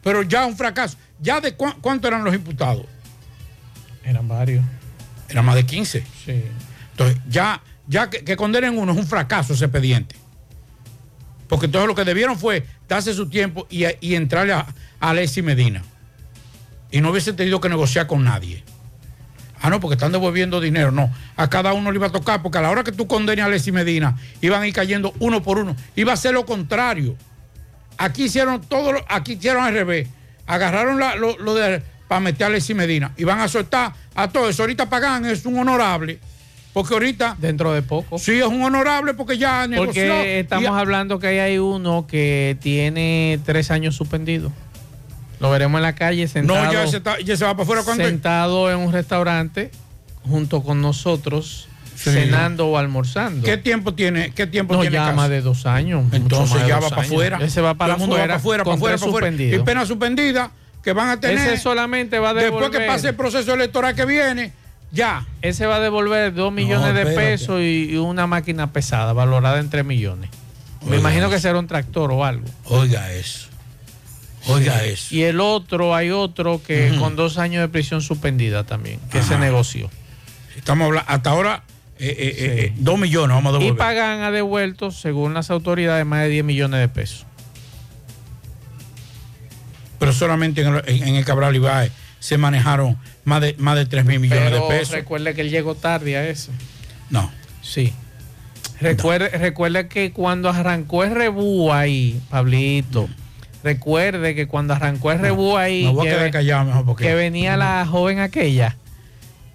Pero 0.04 0.22
ya 0.24 0.46
un 0.46 0.56
fracaso. 0.58 0.98
¿Ya 1.22 1.40
de 1.40 1.54
cuán- 1.56 1.76
cuánto 1.82 2.08
eran 2.08 2.24
los 2.24 2.34
imputados? 2.34 2.86
Eran 4.04 4.28
varios. 4.28 4.64
Eran 5.30 5.46
más 5.46 5.56
de 5.56 5.66
15. 5.66 6.04
Sí. 6.26 6.44
Entonces, 6.92 7.18
ya, 7.30 7.62
ya 7.88 8.10
que, 8.10 8.36
condenen 8.36 8.78
uno 8.78 8.92
es 8.92 8.98
un 8.98 9.08
fracaso 9.08 9.54
ese 9.54 9.66
expediente. 9.66 10.16
Porque 11.48 11.68
entonces 11.68 11.88
lo 11.88 11.96
que 11.96 12.04
debieron 12.04 12.38
fue 12.38 12.66
darse 12.88 13.14
su 13.14 13.30
tiempo 13.30 13.68
y, 13.70 13.86
y 14.02 14.16
entrarle 14.16 14.54
a, 14.54 14.66
a 15.00 15.14
Medina. 15.14 15.84
Y 16.92 17.02
no 17.02 17.12
hubiese 17.12 17.34
tenido 17.34 17.62
que 17.62 17.70
negociar 17.70 18.08
con 18.08 18.24
nadie. 18.24 18.64
Ah, 19.62 19.70
no, 19.70 19.80
porque 19.80 19.96
están 19.96 20.12
devolviendo 20.12 20.60
dinero. 20.60 20.92
No, 20.92 21.12
a 21.36 21.50
cada 21.50 21.74
uno 21.74 21.92
le 21.92 21.98
iba 21.98 22.08
a 22.08 22.12
tocar, 22.12 22.42
porque 22.42 22.58
a 22.60 22.62
la 22.62 22.70
hora 22.70 22.84
que 22.84 22.92
tú 22.92 23.08
condenes 23.08 23.44
a 23.44 23.48
Alexis 23.48 23.74
Medina, 23.74 24.16
iban 24.42 24.62
a 24.62 24.68
ir 24.68 24.74
cayendo 24.74 25.14
uno 25.20 25.42
por 25.42 25.58
uno. 25.58 25.76
Iba 25.96 26.14
a 26.14 26.18
ser 26.18 26.34
lo 26.34 26.46
contrario. 26.46 27.16
Aquí 27.98 28.26
hicieron 28.26 28.62
todo, 28.62 28.94
lo- 28.94 29.06
aquí 29.10 29.34
hicieron 29.34 29.64
al 29.64 29.74
revés. 29.74 30.08
Agarraron 30.46 31.00
la- 31.00 31.16
lo, 31.16 31.36
de 31.56 31.82
para 32.08 32.22
meter 32.22 32.44
a 32.44 32.48
Alexis 32.48 32.76
Medina. 32.76 33.14
Y 33.18 33.24
van 33.24 33.40
a 33.40 33.48
soltar 33.48 33.94
a 34.14 34.30
todos. 34.30 34.60
Ahorita 34.60 34.90
pagan, 34.90 35.26
es 35.26 35.46
un 35.46 35.58
honorable. 35.58 36.20
Porque 36.82 36.94
ahorita. 36.94 37.36
Dentro 37.40 37.74
de 37.74 37.82
poco. 37.82 38.18
Sí, 38.20 38.40
es 38.40 38.46
un 38.46 38.62
honorable 38.64 39.14
porque 39.14 39.38
ya 39.38 39.68
negoció. 39.68 39.94
Porque 40.08 40.40
estamos 40.40 40.72
hablando 40.78 41.20
que 41.20 41.28
ahí 41.28 41.40
hay 41.40 41.58
uno 41.58 42.06
que 42.08 42.58
tiene 42.62 43.40
tres 43.46 43.72
años 43.72 43.96
suspendido. 43.96 44.52
Lo 45.40 45.52
veremos 45.52 45.78
en 45.80 45.84
la 45.84 45.94
calle 45.96 46.28
sentado. 46.28 46.64
No, 46.66 46.74
ya 46.74 46.88
se, 46.88 46.98
está- 46.98 47.20
ya 47.20 47.38
se 47.38 47.46
va 47.46 47.52
para 47.54 47.64
afuera 47.64 47.84
cuando. 47.84 48.04
sentado 48.06 48.72
en 48.72 48.80
un 48.80 48.92
restaurante 48.92 49.72
junto 50.24 50.64
con 50.64 50.82
nosotros, 50.82 51.68
Sí. 51.96 52.12
cenando 52.12 52.68
o 52.68 52.78
almorzando. 52.78 53.44
¿Qué 53.46 53.58
tiempo 53.58 53.94
tiene? 53.94 54.32
¿Qué 54.32 54.46
tiempo 54.48 54.74
No, 54.76 54.82
tiene? 54.82 54.96
ya 54.96 55.06
caso? 55.06 55.16
más 55.16 55.30
de 55.30 55.42
dos 55.42 55.66
años. 55.66 56.06
Entonces 56.12 56.68
ya 56.68 56.80
va 56.80 56.90
para 56.90 57.02
afuera. 57.04 57.40
Ese 57.42 57.62
va 57.62 57.74
para 57.76 57.94
afuera. 57.94 58.38
para 58.64 58.96
afuera. 58.96 59.32
Y 59.32 59.60
pena 59.60 59.86
suspendida 59.86 60.52
que 60.84 60.94
van 60.94 61.10
a 61.10 61.20
tener. 61.20 61.38
Ese 61.38 61.58
solamente 61.58 62.20
va 62.20 62.30
a 62.30 62.34
devolver. 62.34 62.62
Después 62.70 62.80
que 62.82 62.88
pase 62.88 63.10
el 63.10 63.16
proceso 63.16 63.54
electoral 63.54 63.94
que 63.96 64.06
viene, 64.06 64.54
ya. 64.92 65.26
Ese 65.42 65.66
va 65.66 65.78
a 65.78 65.80
devolver 65.80 66.34
dos 66.34 66.52
millones 66.54 66.94
de 66.96 67.06
pesos 67.06 67.62
y, 67.62 67.90
y 67.92 67.96
una 67.98 68.28
máquina 68.28 68.72
pesada 68.72 69.14
valorada 69.14 69.60
en 69.60 69.70
tres 69.70 69.86
millones. 69.86 70.30
Me 70.86 70.98
imagino 70.98 71.30
que 71.30 71.40
será 71.40 71.60
un 71.60 71.68
tractor 71.68 72.12
o 72.12 72.24
algo. 72.24 72.46
Oiga 72.66 73.12
eso. 73.14 73.48
Oiga 74.48 74.84
eso. 74.86 75.14
Y 75.14 75.24
el 75.24 75.42
otro, 75.42 75.94
hay 75.94 76.10
otro 76.12 76.62
que 76.66 76.96
con 77.00 77.16
dos 77.18 77.38
años 77.38 77.62
de 77.62 77.68
prisión 77.68 78.02
suspendida 78.02 78.64
también, 78.64 79.00
que 79.12 79.22
se 79.22 79.34
Ajá. 79.34 79.44
negoció. 79.44 79.90
Estamos 80.56 80.86
hablando, 80.86 81.12
hasta 81.12 81.30
ahora, 81.32 81.64
eh, 82.00 82.08
eh, 82.08 82.16
eh, 82.18 82.36
eh, 82.68 82.74
dos 82.78 82.98
millones 82.98 83.36
vamos 83.36 83.54
a 83.54 83.58
Y 83.58 83.64
devolver. 83.64 83.78
Pagan 83.78 84.22
ha 84.22 84.32
devuelto, 84.32 84.92
según 84.92 85.34
las 85.34 85.50
autoridades, 85.52 86.06
más 86.06 86.22
de 86.22 86.30
10 86.30 86.46
millones 86.46 86.80
de 86.80 86.88
pesos. 86.88 87.26
Pero 90.00 90.14
solamente 90.14 90.62
en 90.62 90.76
el, 90.76 90.84
en- 90.88 91.08
en 91.10 91.16
el 91.16 91.26
Cabral 91.26 91.56
Ibáez 91.56 91.92
se 92.20 92.38
manejaron 92.38 92.98
más 93.24 93.42
de, 93.42 93.56
más 93.58 93.76
de 93.78 93.86
3 93.86 94.06
mil 94.06 94.20
millones 94.20 94.44
Pero 94.52 94.64
de 94.68 94.78
pesos. 94.80 94.94
recuerde 94.94 95.34
que 95.34 95.42
él 95.42 95.50
llegó 95.50 95.76
tarde 95.76 96.18
a 96.18 96.28
eso. 96.28 96.52
No. 97.10 97.32
Sí. 97.62 97.94
Recuerde, 98.80 99.30
recuerde 99.30 99.88
que 99.88 100.12
cuando 100.12 100.50
arrancó 100.50 101.04
el 101.04 101.12
rebú 101.12 101.72
ahí, 101.74 102.22
Pablito, 102.30 103.10
recuerde 103.64 104.36
que 104.36 104.48
cuando 104.48 104.74
arrancó 104.74 105.12
el 105.12 105.20
rebú 105.20 105.58
ahí, 105.58 105.86
Me 105.86 105.92
voy 105.94 106.08
a 106.08 106.12
que, 106.12 106.18
quedar 106.18 106.32
callado 106.32 106.66
mejor 106.66 106.86
porque. 106.86 107.04
que 107.06 107.16
venía 107.16 107.58
la 107.58 107.86
joven 107.86 108.20
aquella 108.20 108.78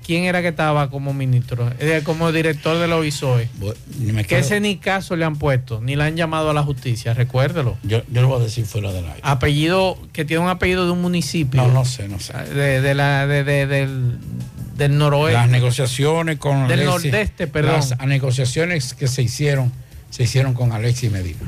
quién 0.05 0.25
era 0.25 0.43
que 0.43 0.49
estaba 0.49 0.91
como 0.91 1.15
ministro, 1.15 1.71
eh, 1.79 2.03
como 2.05 2.31
director 2.33 2.79
de 2.79 2.89
la 2.89 2.97
OISOE. 2.97 3.49
me 3.99 4.25
que 4.25 4.39
ese 4.39 4.61
ni 4.61 4.77
caso 4.77 5.17
le 5.17 5.25
han 5.25 5.37
puesto, 5.37 5.81
ni 5.81 5.97
le 5.97 6.05
han 6.05 6.17
llamado 6.17 6.51
a 6.51 6.55
la 6.55 6.63
justicia, 6.63 7.15
recuérdelo. 7.15 7.79
Yo, 7.83 8.03
yo 8.11 8.23
lo 8.23 8.29
voy 8.29 8.41
a 8.41 8.45
decir 8.45 8.67
fuera 8.67 8.93
del 8.93 9.05
aire. 9.07 9.21
Apellido, 9.23 9.99
que 10.13 10.25
tiene 10.25 10.43
un 10.43 10.49
apellido 10.51 10.85
de 10.85 10.91
un 10.93 11.01
municipio. 11.03 11.63
No, 11.63 11.69
no 11.73 11.85
sé, 11.85 12.09
no 12.09 12.19
sé. 12.21 12.33
De, 12.55 12.81
de 12.81 12.95
la, 12.95 13.27
de- 13.27 13.45
de- 13.45 13.67
del, 13.67 14.19
del 14.77 14.99
noroeste. 14.99 15.39
Las 15.41 15.49
negociaciones 15.51 16.39
con 16.39 16.69
Del 16.69 16.81
Alexis- 16.81 16.87
nordeste, 17.11 17.47
perdón. 17.47 17.77
Las 17.77 18.07
negociaciones 18.07 18.95
que 18.95 19.07
se 19.09 19.23
hicieron, 19.23 19.73
se 20.11 20.25
hicieron 20.25 20.55
con 20.55 20.73
Alexis 20.73 21.11
Medina. 21.13 21.41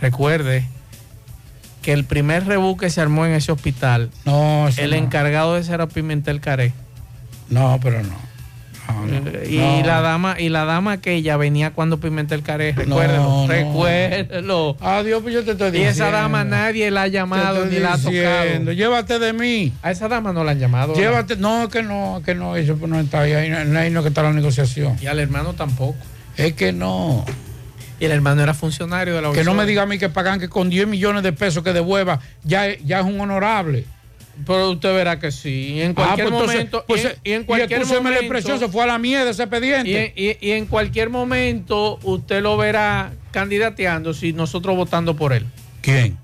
Recuerde 0.00 0.66
que 1.82 1.92
el 1.92 2.04
primer 2.04 2.46
rebú 2.46 2.76
que 2.76 2.88
se 2.88 3.00
armó 3.00 3.26
en 3.26 3.32
ese 3.32 3.52
hospital, 3.52 4.10
No, 4.24 4.68
el 4.76 4.90
no. 4.90 4.96
encargado 4.96 5.54
de 5.54 5.60
ese 5.60 5.72
era 5.74 5.86
Pimentel 5.86 6.40
Caré. 6.40 6.72
No, 7.48 7.78
pero 7.82 8.02
no. 8.02 8.24
No, 8.86 9.06
no. 9.06 9.30
Eh, 9.30 9.48
Y 9.50 9.56
No. 9.58 9.82
la 9.86 10.00
dama, 10.02 10.36
y 10.38 10.50
la 10.50 10.64
dama 10.66 11.00
que 11.00 11.14
ella 11.14 11.36
venía 11.38 11.70
cuando 11.70 11.98
Pimentel 12.00 12.42
Caré, 12.42 12.72
recuérdelo, 12.72 13.46
recuérdelo. 13.48 14.76
Adiós, 14.80 15.22
pues 15.22 15.34
yo 15.34 15.44
te 15.44 15.52
estoy 15.52 15.68
Y 15.68 15.70
diciendo. 15.72 15.92
esa 15.92 16.10
dama 16.10 16.44
nadie 16.44 16.90
la 16.90 17.02
ha 17.02 17.08
llamado 17.08 17.64
ni 17.66 17.78
la 17.78 17.94
ha 17.94 17.98
tocado. 17.98 18.72
Llévate 18.72 19.18
de 19.18 19.32
mí. 19.32 19.72
A 19.82 19.90
esa 19.90 20.08
dama 20.08 20.32
no 20.32 20.44
la 20.44 20.52
han 20.52 20.58
llamado. 20.58 20.94
Llévate, 20.94 21.36
no, 21.36 21.68
que 21.70 21.82
no, 21.82 22.20
que 22.24 22.34
no, 22.34 22.56
eso 22.56 22.76
pues 22.76 22.90
no 22.90 23.00
está 23.00 23.20
ahí, 23.20 23.32
ahí 23.32 23.48
no, 23.66 23.78
ahí 23.78 23.90
no 23.90 24.02
que 24.02 24.08
está 24.08 24.22
la 24.22 24.32
negociación. 24.32 24.96
Y 25.00 25.06
al 25.06 25.18
hermano 25.18 25.54
tampoco. 25.54 25.96
Es 26.36 26.52
que 26.52 26.72
no. 26.72 27.24
Y 28.00 28.04
el 28.06 28.10
hermano 28.10 28.42
era 28.42 28.52
funcionario 28.54 29.14
de 29.14 29.22
la 29.22 29.32
Que 29.32 29.44
no 29.44 29.54
me 29.54 29.64
diga 29.66 29.82
a 29.82 29.86
mí 29.86 29.98
que 29.98 30.08
pagan 30.10 30.40
que 30.40 30.48
con 30.48 30.68
10 30.68 30.88
millones 30.88 31.22
de 31.22 31.32
pesos 31.32 31.62
que 31.62 31.72
devuelva 31.72 32.20
ya, 32.42 32.66
ya 32.84 32.98
es 33.00 33.06
un 33.06 33.18
honorable. 33.20 33.86
Pero 34.46 34.70
usted 34.72 34.92
verá 34.94 35.18
que 35.18 35.30
sí. 35.30 35.74
Y 35.74 35.82
en 35.82 35.94
cualquier 35.94 36.26
Ah, 36.26 36.30
pues 36.30 36.40
entonces, 36.42 36.56
momento. 36.56 36.84
pues, 36.88 37.02
y, 37.02 37.06
en- 37.06 37.12
y 37.24 37.32
en 37.32 37.42
y 37.42 37.44
cualquier 37.44 37.80
la 37.80 37.86
momento. 37.86 38.20
expresión, 38.20 38.58
se 38.58 38.68
fue 38.68 38.82
a 38.82 38.86
la 38.86 38.98
mierda 38.98 39.30
ese 39.30 39.42
expediente. 39.44 40.12
Y, 40.16 40.28
en- 40.28 40.36
y- 40.40 40.48
y 40.48 40.50
en 40.52 40.66
cualquier 40.66 41.10
momento 41.10 41.98
usted 42.02 42.42
lo 42.42 42.56
verá 42.56 43.12
candidateando 43.30 44.12
si 44.14 44.32
nosotros 44.32 44.76
votando 44.76 45.14
por 45.16 45.32
él. 45.32 45.46
¿Quién? 45.80 46.18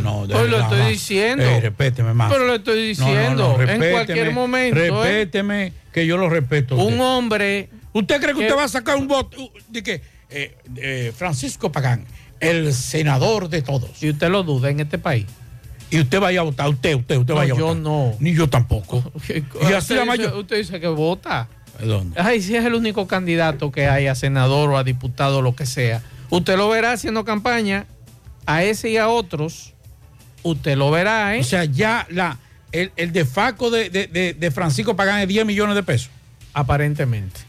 No, 0.00 0.26
de 0.26 0.34
Pues 0.34 0.48
lo 0.48 0.60
estoy 0.60 0.90
diciendo. 0.92 1.44
Eh, 1.44 1.60
respéteme 1.60 2.14
más. 2.14 2.30
Pero 2.32 2.46
lo 2.46 2.54
estoy 2.54 2.94
No, 2.98 3.04
no, 3.08 3.10
diciendo. 3.12 3.58
en 3.60 3.90
cualquier 3.90 4.32
momento. 4.32 4.78
¿eh? 4.78 4.90
Respéteme, 4.90 5.72
que 5.92 6.06
yo 6.06 6.16
lo 6.16 6.28
respeto. 6.28 6.76
Un 6.76 6.92
usted. 6.94 7.00
hombre. 7.00 7.68
¿Usted 7.92 8.20
cree 8.20 8.32
que, 8.34 8.38
que- 8.40 8.44
usted 8.46 8.56
va 8.56 8.64
a 8.64 8.68
sacar 8.68 8.96
un 8.96 9.08
voto 9.08 9.40
uh, 9.42 9.50
de 9.68 9.82
que 9.82 10.00
eh, 10.30 10.54
eh, 10.76 11.12
Francisco 11.16 11.72
Pagán, 11.72 12.04
el 12.38 12.72
senador 12.72 13.48
de 13.48 13.62
todos? 13.62 14.00
Y 14.02 14.10
usted 14.10 14.28
lo 14.28 14.44
duda 14.44 14.70
en 14.70 14.78
este 14.80 14.98
país. 14.98 15.26
Y 15.90 16.00
usted 16.00 16.20
vaya 16.20 16.40
a 16.40 16.42
votar, 16.44 16.68
usted, 16.68 16.94
usted, 16.94 17.16
usted 17.18 17.34
No, 17.34 17.40
vaya 17.40 17.52
a 17.54 17.56
yo 17.56 17.66
votar. 17.66 17.82
no. 17.82 18.14
Ni 18.20 18.32
yo 18.34 18.48
tampoco. 18.48 19.02
y 19.28 19.32
así 19.72 19.94
usted, 19.94 19.96
la 19.96 20.02
dice, 20.02 20.06
mayor. 20.06 20.34
usted 20.36 20.56
dice 20.58 20.80
que 20.80 20.86
vota. 20.88 21.48
¿Dónde? 21.84 22.20
Ay, 22.20 22.42
si 22.42 22.54
es 22.56 22.64
el 22.64 22.74
único 22.74 23.06
candidato 23.06 23.72
que 23.72 23.88
hay 23.88 24.06
a 24.06 24.14
senador 24.14 24.70
o 24.70 24.76
a 24.78 24.84
diputado, 24.84 25.42
lo 25.42 25.56
que 25.56 25.66
sea. 25.66 26.02
Usted 26.28 26.56
lo 26.56 26.68
verá 26.68 26.92
haciendo 26.92 27.24
campaña 27.24 27.86
a 28.46 28.62
ese 28.62 28.90
y 28.90 28.96
a 28.98 29.08
otros. 29.08 29.72
Usted 30.42 30.76
lo 30.76 30.90
verá, 30.90 31.36
¿eh? 31.36 31.40
O 31.40 31.44
sea, 31.44 31.64
ya 31.64 32.06
la, 32.10 32.38
el, 32.72 32.92
el 32.96 33.12
defaco 33.12 33.70
de, 33.70 33.90
de- 33.90 34.06
de- 34.06 34.34
de 34.34 34.50
Francisco 34.50 34.94
Pagán 34.94 35.20
es 35.20 35.28
10 35.28 35.44
millones 35.46 35.74
de 35.74 35.82
pesos. 35.82 36.10
Aparentemente. 36.52 37.40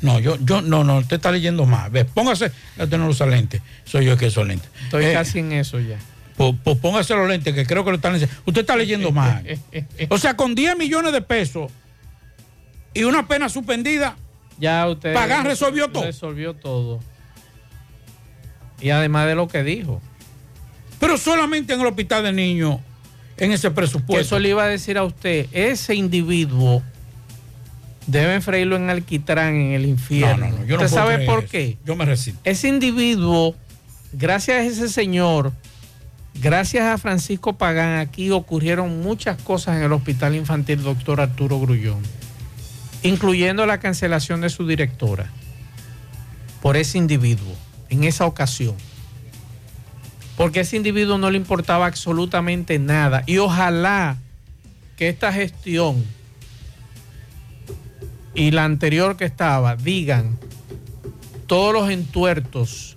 No, 0.00 0.18
yo, 0.18 0.36
yo, 0.40 0.62
no, 0.62 0.82
no, 0.82 0.98
usted 0.98 1.16
está 1.16 1.30
leyendo 1.30 1.64
más. 1.64 1.90
Ve, 1.92 2.04
póngase, 2.04 2.50
usted 2.78 2.98
no 2.98 3.06
usa 3.08 3.26
lentes. 3.26 3.62
Soy 3.84 4.04
yo 4.06 4.12
el 4.12 4.18
que 4.18 4.26
uso 4.26 4.42
lentes. 4.42 4.68
Estoy 4.84 5.04
Eh, 5.04 5.12
casi 5.12 5.38
en 5.38 5.52
eso 5.52 5.78
ya. 5.78 5.98
Pues, 6.36 6.54
pues 6.64 6.78
póngase 6.78 7.14
los 7.14 7.28
lentes, 7.28 7.54
que 7.54 7.66
creo 7.66 7.84
que 7.84 7.90
lo 7.90 7.96
están 7.96 8.14
leyendo. 8.14 8.34
Usted 8.46 8.60
está 8.62 8.76
leyendo 8.76 9.12
mal. 9.12 9.44
O 10.08 10.18
sea, 10.18 10.34
con 10.36 10.54
10 10.54 10.76
millones 10.76 11.12
de 11.12 11.22
pesos 11.22 11.70
y 12.94 13.04
una 13.04 13.26
pena 13.28 13.48
suspendida, 13.48 14.16
Ya 14.58 14.86
usted. 14.88 15.14
Pagán 15.14 15.44
resolvió 15.44 15.88
todo. 15.90 16.04
Resolvió 16.04 16.54
todo. 16.54 17.00
Y 18.80 18.90
además 18.90 19.26
de 19.26 19.34
lo 19.34 19.48
que 19.48 19.62
dijo. 19.62 20.00
pero 20.98 21.16
solamente 21.16 21.72
en 21.74 21.80
el 21.80 21.86
hospital 21.86 22.22
de 22.24 22.32
niños, 22.32 22.78
en 23.36 23.52
ese 23.52 23.70
presupuesto. 23.70 24.20
eso 24.20 24.38
le 24.38 24.50
iba 24.50 24.64
a 24.64 24.68
decir 24.68 24.98
a 24.98 25.04
usted. 25.04 25.46
Ese 25.52 25.94
individuo 25.94 26.82
deben 28.06 28.42
freírlo 28.42 28.76
en 28.76 28.90
alquitrán 28.90 29.54
en 29.54 29.72
el 29.72 29.86
infierno. 29.86 30.46
No, 30.46 30.52
no, 30.52 30.58
no, 30.58 30.64
yo 30.66 30.76
¿Usted 30.76 30.88
sabe 30.88 31.24
por 31.26 31.40
eso. 31.40 31.48
qué? 31.50 31.78
Yo 31.84 31.96
me 31.96 32.04
resisto. 32.04 32.40
Ese 32.44 32.68
individuo, 32.68 33.54
gracias 34.12 34.58
a 34.58 34.62
ese 34.64 34.88
señor, 34.88 35.52
gracias 36.34 36.84
a 36.84 36.98
Francisco 36.98 37.54
Pagán, 37.54 37.98
aquí 37.98 38.30
ocurrieron 38.30 39.02
muchas 39.02 39.40
cosas 39.42 39.76
en 39.76 39.84
el 39.84 39.92
Hospital 39.92 40.34
Infantil 40.34 40.82
Doctor 40.82 41.20
Arturo 41.20 41.60
Grullón, 41.60 42.02
incluyendo 43.02 43.66
la 43.66 43.80
cancelación 43.80 44.40
de 44.40 44.50
su 44.50 44.66
directora 44.66 45.30
por 46.62 46.76
ese 46.76 46.98
individuo, 46.98 47.54
en 47.88 48.04
esa 48.04 48.26
ocasión. 48.26 48.76
Porque 50.36 50.60
ese 50.60 50.76
individuo 50.76 51.18
no 51.18 51.30
le 51.30 51.36
importaba 51.36 51.86
absolutamente 51.86 52.78
nada. 52.78 53.22
Y 53.26 53.38
ojalá 53.38 54.16
que 54.96 55.08
esta 55.08 55.32
gestión 55.32 56.04
y 58.34 58.50
la 58.50 58.64
anterior 58.64 59.16
que 59.16 59.24
estaba 59.24 59.76
digan 59.76 60.38
todos 61.46 61.74
los 61.74 61.90
entuertos 61.90 62.96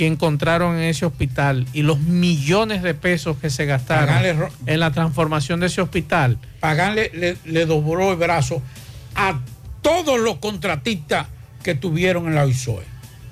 que 0.00 0.06
encontraron 0.06 0.76
en 0.76 0.84
ese 0.84 1.04
hospital 1.04 1.66
y 1.74 1.82
los 1.82 1.98
millones 2.00 2.82
de 2.82 2.94
pesos 2.94 3.36
que 3.36 3.50
se 3.50 3.66
gastaron 3.66 4.48
en 4.64 4.80
la 4.80 4.92
transformación 4.92 5.60
de 5.60 5.66
ese 5.66 5.82
hospital. 5.82 6.38
Pagán 6.58 6.94
le, 6.94 7.10
le- 7.12 7.36
le 7.44 7.66
dobló 7.66 8.12
el 8.12 8.16
brazo 8.16 8.62
a 9.14 9.38
todos 9.82 10.18
los 10.18 10.36
contratistas 10.36 11.26
que 11.62 11.74
tuvieron 11.74 12.28
en 12.28 12.34
la 12.34 12.44
OISOE. 12.44 12.82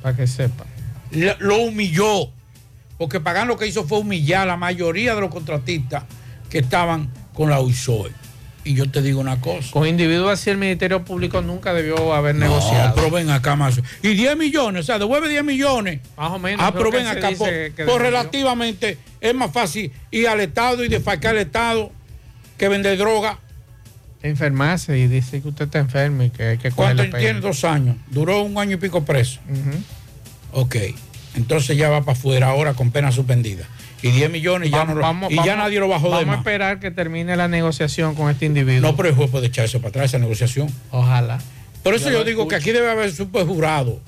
Para 0.03 0.15
que 0.15 0.27
sepa. 0.27 0.67
Le- 1.11 1.37
lo 1.39 1.57
humilló. 1.57 2.29
Porque 2.99 3.19
Pagán 3.19 3.49
lo 3.49 3.57
que 3.57 3.67
hizo 3.67 3.85
fue 3.85 4.01
humillar 4.01 4.43
a 4.43 4.45
la 4.45 4.57
mayoría 4.59 5.15
de 5.15 5.23
los 5.23 5.31
contratistas 5.31 6.03
que 6.51 6.59
estaban 6.59 7.09
con 7.33 7.49
la 7.49 7.61
OISOE. 7.61 8.11
Y 8.65 8.75
yo 8.75 8.91
te 8.91 9.01
digo 9.03 9.21
una 9.21 9.41
cosa. 9.41 9.71
Con 9.71 9.87
individuos 9.87 10.31
así 10.33 10.51
el 10.51 10.59
Ministerio 10.59 11.05
Público 11.05 11.41
nunca 11.41 11.73
debió 11.73 12.13
haber 12.13 12.35
No, 12.35 12.47
negociado. 12.47 12.95
pero 12.95 13.11
ven 13.11 13.31
acá 13.31 13.57
más. 13.57 13.81
Y 14.03 14.09
10 14.15 14.37
millones, 14.37 14.81
o 14.83 14.85
sea, 14.85 14.99
devuelve 14.99 15.29
10 15.29 15.45
millones. 15.45 16.01
Más 16.17 16.33
o 16.33 16.39
menos. 16.39 16.61
Ah, 16.65 16.71
ven 16.71 17.05
se 17.05 17.11
acá, 17.11 17.31
por, 17.39 17.87
por 17.87 18.03
relativamente 18.03 18.99
es 19.21 19.35
más 19.35 19.53
fácil 19.53 19.93
ir 20.11 20.29
al 20.29 20.41
Estado 20.41 20.85
y 20.85 20.89
defalcar 20.89 21.33
al 21.37 21.43
Estado 21.43 21.93
que 22.59 22.69
vender 22.69 22.99
droga. 22.99 23.39
Enfermarse 24.23 24.99
y 24.99 25.07
dice 25.07 25.41
que 25.41 25.49
usted 25.49 25.67
está 25.67 25.79
enfermo 25.79 26.25
y 26.25 26.31
que 26.31 26.43
hay 26.43 26.59
que 26.59 26.73
¿Cuánto 26.73 27.05
tiene? 27.17 27.41
Dos 27.41 27.65
años. 27.65 27.97
Duró 28.11 28.43
un 28.43 28.59
año 28.59 28.75
y 28.75 28.77
pico 28.79 29.05
preso. 29.05 29.41
Ujú. 29.49 30.61
Ok. 30.63 30.77
Entonces 31.37 31.77
ya 31.77 31.89
va 31.89 32.01
para 32.01 32.19
afuera 32.19 32.49
ahora 32.49 32.75
con 32.75 32.91
pena 32.91 33.13
suspendida. 33.13 33.65
Y 34.03 34.11
10 34.13 34.31
millones 34.31 34.71
ya, 34.71 34.85
no, 34.85 34.95
vamos- 34.95 35.31
y 35.33 35.37
ya 35.37 35.43
vamos- 35.43 35.57
nadie 35.65 35.81
lo 35.81 35.89
bajó 35.89 36.05
de 36.07 36.11
Vamos 36.11 36.23
a 36.23 36.27
más. 36.29 36.39
esperar 36.39 36.79
que 36.79 36.91
termine 36.91 37.37
la 37.37 37.49
negociación 37.49 38.15
con 38.15 38.31
este 38.31 38.47
individuo. 38.47 38.91
No, 38.91 38.97
pero 38.97 39.09
el 39.09 39.15
juez 39.15 39.31
puede 39.31 39.47
echar 39.49 39.65
eso 39.65 39.79
para 39.81 39.89
atrás, 39.91 40.05
esa 40.07 40.19
negociación. 40.19 40.69
Ojalá. 40.91 41.39
Por 41.83 41.95
eso 41.95 42.11
Yo 42.11 42.23
digo 42.25 42.47
que 42.49 42.55
aquí 42.57 42.71
debe 42.71 42.91
haber 42.91 43.11
super 43.13 43.45
jurado. 43.47 44.01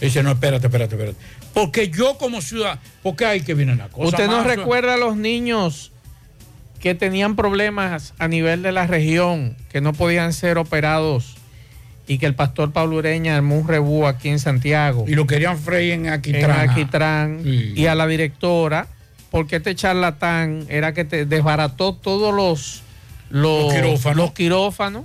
Dice, 0.00 0.22
no, 0.22 0.30
espérate, 0.32 0.66
espérate, 0.66 0.94
espérate. 0.94 1.18
Porque 1.52 1.88
yo 1.88 2.18
como 2.18 2.40
ciudad, 2.40 2.78
porque 3.02 3.24
hay 3.26 3.40
que 3.42 3.54
viene 3.54 3.76
la 3.76 3.88
cosa. 3.88 4.08
¿Usted 4.08 4.26
no 4.26 4.38
más? 4.38 4.46
recuerda 4.46 4.94
a 4.94 4.96
los 4.96 5.16
niños 5.16 5.92
que 6.80 6.94
tenían 6.94 7.36
problemas 7.36 8.12
a 8.18 8.28
nivel 8.28 8.62
de 8.62 8.72
la 8.72 8.86
región, 8.86 9.56
que 9.70 9.80
no 9.80 9.92
podían 9.92 10.32
ser 10.32 10.58
operados 10.58 11.36
y 12.06 12.18
que 12.18 12.26
el 12.26 12.34
pastor 12.34 12.72
Pablo 12.72 12.96
Ureña 12.96 13.36
armó 13.36 13.56
un 13.56 13.66
rebú 13.68 14.06
aquí 14.06 14.28
en 14.28 14.38
Santiago? 14.38 15.04
Y 15.08 15.14
lo 15.14 15.26
querían 15.26 15.56
freír 15.58 15.92
en 15.92 16.08
Aquitrán. 16.08 16.60
En 16.64 16.70
Aquitrán. 16.70 17.40
Sí. 17.44 17.72
Y 17.76 17.86
a 17.86 17.94
la 17.94 18.06
directora, 18.06 18.88
porque 19.34 19.56
este 19.56 19.74
charlatán 19.74 20.64
era 20.68 20.94
que 20.94 21.04
te 21.04 21.26
desbarató 21.26 21.92
todos 21.92 22.32
los, 22.32 22.82
los, 23.30 23.64
Los 23.64 23.74
quirófanos. 23.74 24.16
los 24.16 24.32
quirófanos. 24.32 25.04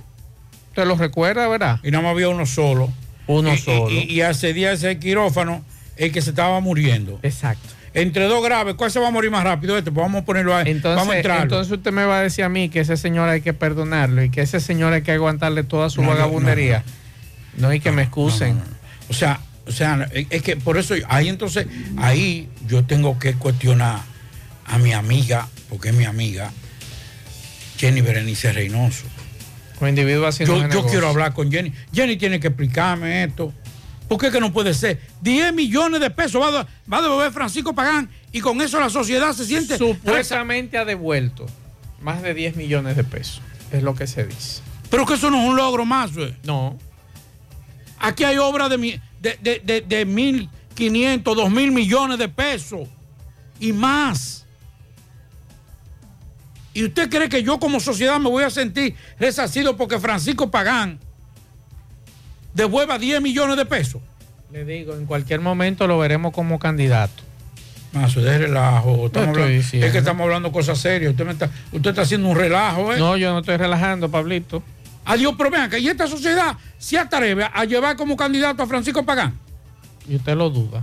¿Usted 0.68 0.86
los 0.86 0.98
recuerda, 0.98 1.48
verdad? 1.48 1.80
Y 1.82 1.90
nada 1.90 2.04
más 2.04 2.12
había 2.12 2.28
uno 2.28 2.46
solo. 2.46 2.92
Uno 3.26 3.52
Y- 3.52 3.58
solo. 3.58 3.90
Y, 3.90 4.04
y 4.04 4.20
hace 4.20 4.52
días 4.54 4.84
ese 4.84 5.00
quirófano, 5.00 5.64
el 5.96 6.12
que 6.12 6.22
se 6.22 6.30
estaba 6.30 6.60
muriendo. 6.60 7.18
Exacto. 7.24 7.70
Entre 7.92 8.26
dos 8.26 8.40
graves, 8.44 8.76
¿cuál 8.76 8.92
se 8.92 9.00
va 9.00 9.08
a 9.08 9.10
morir 9.10 9.32
más 9.32 9.42
rápido? 9.42 9.76
Este, 9.76 9.90
pues 9.90 10.04
vamos 10.06 10.22
a 10.22 10.24
ponerlo 10.24 10.54
ahí. 10.54 10.70
Entonces, 10.70 10.96
vamos 11.08 11.12
a 11.26 11.42
entonces 11.42 11.72
usted 11.76 11.90
me 11.90 12.04
va 12.04 12.20
a 12.20 12.22
decir 12.22 12.44
a 12.44 12.48
mí 12.48 12.68
que 12.68 12.78
ese 12.78 12.96
señor 12.96 13.28
hay 13.28 13.40
que 13.40 13.52
perdonarlo 13.52 14.22
y 14.22 14.30
que 14.30 14.42
ese 14.42 14.60
señor 14.60 14.92
hay 14.92 15.02
que 15.02 15.10
aguantarle 15.10 15.64
toda 15.64 15.90
su 15.90 16.02
No, 16.02 16.06
no, 16.06 16.12
vagabundería. 16.14 16.84
No, 17.56 17.66
hay 17.70 17.80
que 17.80 17.90
me 17.90 18.02
excusen. 18.02 18.60
O 19.08 19.12
sea, 19.12 19.40
o 19.66 19.72
sea, 19.72 20.08
es 20.12 20.42
que 20.42 20.54
por 20.54 20.78
eso 20.78 20.94
ahí 21.08 21.28
entonces, 21.28 21.66
ahí 21.96 22.48
yo 22.68 22.84
tengo 22.84 23.18
que 23.18 23.34
cuestionar 23.34 24.08
a 24.70 24.78
mi 24.78 24.92
amiga, 24.92 25.48
porque 25.68 25.88
es 25.90 25.94
mi 25.94 26.04
amiga, 26.04 26.52
Jenny 27.78 28.00
Berenice 28.00 28.52
Reynoso. 28.52 29.04
Con 29.78 29.88
individuos 29.88 30.34
haciendo 30.34 30.56
Yo, 30.56 30.68
yo 30.68 30.86
quiero 30.86 31.08
hablar 31.08 31.32
con 31.32 31.50
Jenny. 31.50 31.72
Jenny 31.92 32.16
tiene 32.16 32.38
que 32.38 32.48
explicarme 32.48 33.24
esto. 33.24 33.52
¿Por 34.08 34.18
qué 34.18 34.30
que 34.30 34.40
no 34.40 34.52
puede 34.52 34.74
ser? 34.74 35.00
10 35.22 35.54
millones 35.54 36.00
de 36.00 36.10
pesos 36.10 36.42
va 36.42 36.60
a, 36.60 36.66
va 36.92 36.98
a 36.98 37.02
devolver 37.02 37.32
Francisco 37.32 37.74
Pagán 37.74 38.10
y 38.32 38.40
con 38.40 38.60
eso 38.60 38.78
la 38.80 38.90
sociedad 38.90 39.32
se 39.32 39.44
siente. 39.46 39.78
Supuestamente 39.78 40.76
ha 40.76 40.84
devuelto 40.84 41.46
más 42.02 42.20
de 42.22 42.34
10 42.34 42.56
millones 42.56 42.96
de 42.96 43.04
pesos. 43.04 43.40
Es 43.72 43.82
lo 43.82 43.94
que 43.94 44.06
se 44.06 44.26
dice. 44.26 44.60
Pero 44.90 45.06
que 45.06 45.14
eso 45.14 45.30
no 45.30 45.40
es 45.42 45.48
un 45.48 45.56
logro 45.56 45.84
más, 45.86 46.12
güey. 46.12 46.34
No. 46.42 46.76
Aquí 48.00 48.24
hay 48.24 48.36
obras 48.38 48.68
de, 48.68 48.78
mi- 48.78 49.00
de, 49.20 49.38
de, 49.40 49.60
de, 49.64 49.80
de 49.82 50.06
1.500, 50.06 51.22
2.000 51.22 51.70
millones 51.70 52.18
de 52.18 52.28
pesos 52.28 52.88
y 53.60 53.72
más. 53.72 54.39
¿Y 56.80 56.84
usted 56.84 57.10
cree 57.10 57.28
que 57.28 57.42
yo 57.42 57.60
como 57.60 57.78
sociedad 57.78 58.18
me 58.18 58.30
voy 58.30 58.42
a 58.42 58.48
sentir 58.48 58.94
resarcido 59.18 59.76
porque 59.76 60.00
Francisco 60.00 60.50
Pagán 60.50 60.98
devuelva 62.54 62.98
10 62.98 63.20
millones 63.20 63.58
de 63.58 63.66
pesos? 63.66 64.00
Le 64.50 64.64
digo, 64.64 64.94
en 64.94 65.04
cualquier 65.04 65.40
momento 65.42 65.86
lo 65.86 65.98
veremos 65.98 66.32
como 66.32 66.58
candidato. 66.58 67.22
Más 67.92 68.14
de 68.14 68.38
relajo. 68.38 69.06
Estamos 69.06 69.28
hablando- 69.36 69.52
es 69.52 69.70
que 69.70 69.98
estamos 69.98 70.24
hablando 70.24 70.50
cosas 70.52 70.78
serias. 70.78 71.10
Usted, 71.10 71.26
me 71.26 71.32
está, 71.32 71.50
usted 71.70 71.90
está 71.90 72.00
haciendo 72.00 72.28
un 72.30 72.36
relajo, 72.36 72.94
¿eh? 72.94 72.98
No, 72.98 73.14
yo 73.18 73.30
no 73.30 73.40
estoy 73.40 73.58
relajando, 73.58 74.10
Pablito. 74.10 74.62
Adiós, 75.04 75.34
pero 75.36 75.50
vean 75.50 75.68
que 75.68 75.80
y 75.80 75.88
esta 75.88 76.06
sociedad 76.06 76.56
se 76.78 76.96
atreve 76.98 77.44
a 77.52 77.64
llevar 77.66 77.94
como 77.96 78.16
candidato 78.16 78.62
a 78.62 78.66
Francisco 78.66 79.04
Pagán. 79.04 79.38
Y 80.08 80.16
usted 80.16 80.34
lo 80.34 80.48
duda. 80.48 80.82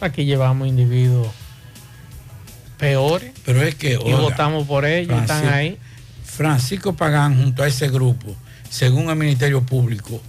Aquí 0.00 0.24
llevamos 0.24 0.68
individuos 0.68 1.26
peores. 2.78 3.32
Pero 3.44 3.62
es 3.62 3.74
que. 3.74 3.92
Y 3.94 4.12
votamos 4.12 4.66
por 4.66 4.84
ellos, 4.86 5.20
están 5.20 5.26
Francisco- 5.42 5.54
ahí. 5.54 5.78
Francisco 6.24 6.92
Pagán, 6.94 7.36
junto 7.42 7.62
a 7.62 7.66
ese 7.68 7.88
grupo, 7.88 8.34
según 8.70 9.10
el 9.10 9.16
Ministerio 9.16 9.62
Público, 9.62 10.22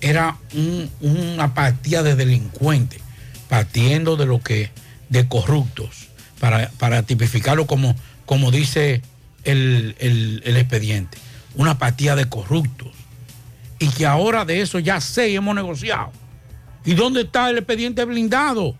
era 0.00 0.36
un- 0.54 0.90
una 1.00 1.44
apatía 1.44 2.02
de 2.02 2.14
delincuentes, 2.14 3.00
partiendo 3.48 4.16
de 4.16 4.26
lo 4.26 4.40
que, 4.40 4.70
de 5.08 5.26
corruptos, 5.28 6.08
para, 6.40 6.70
para 6.78 7.02
tipificarlo 7.02 7.66
como, 7.66 7.94
como 8.26 8.50
dice 8.50 9.02
el, 9.44 9.94
el- 9.98 10.42
el 10.44 10.56
expediente, 10.56 11.16
una 11.54 11.72
apatía 11.72 12.14
de 12.16 12.26
corruptos. 12.28 12.88
Y 13.78 13.88
que 13.88 14.04
ahora 14.04 14.44
de 14.44 14.60
eso 14.60 14.78
ya 14.78 15.00
sé 15.00 15.30
y 15.30 15.36
hemos 15.36 15.54
negociado. 15.54 16.12
¿Y 16.84 16.94
dónde 16.94 17.22
está 17.22 17.48
el 17.48 17.58
expediente 17.58 18.04
blindado? 18.04 18.74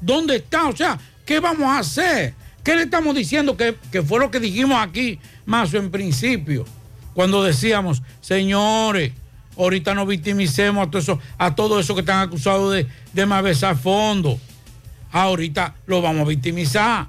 ¿Dónde 0.00 0.36
está? 0.36 0.68
O 0.68 0.76
sea, 0.76 0.98
¿qué 1.28 1.40
vamos 1.40 1.66
a 1.66 1.80
hacer? 1.80 2.32
¿Qué 2.64 2.74
le 2.74 2.84
estamos 2.84 3.14
diciendo? 3.14 3.54
Que, 3.54 3.76
que 3.92 4.02
fue 4.02 4.18
lo 4.18 4.30
que 4.30 4.40
dijimos 4.40 4.78
aquí, 4.80 5.20
Mazo, 5.44 5.76
en 5.76 5.90
principio, 5.90 6.64
cuando 7.12 7.44
decíamos, 7.44 8.02
señores, 8.22 9.12
ahorita 9.58 9.92
no 9.94 10.06
victimicemos 10.06 10.86
a 10.86 10.90
todo 10.90 11.02
eso, 11.02 11.18
a 11.36 11.54
todo 11.54 11.78
eso 11.80 11.94
que 11.94 12.00
están 12.00 12.20
acusados 12.20 12.72
de, 12.72 12.86
de 13.12 13.26
malversar 13.26 13.76
fondos. 13.76 14.38
Ahorita 15.12 15.74
lo 15.86 16.00
vamos 16.00 16.22
a 16.22 16.28
victimizar. 16.30 17.06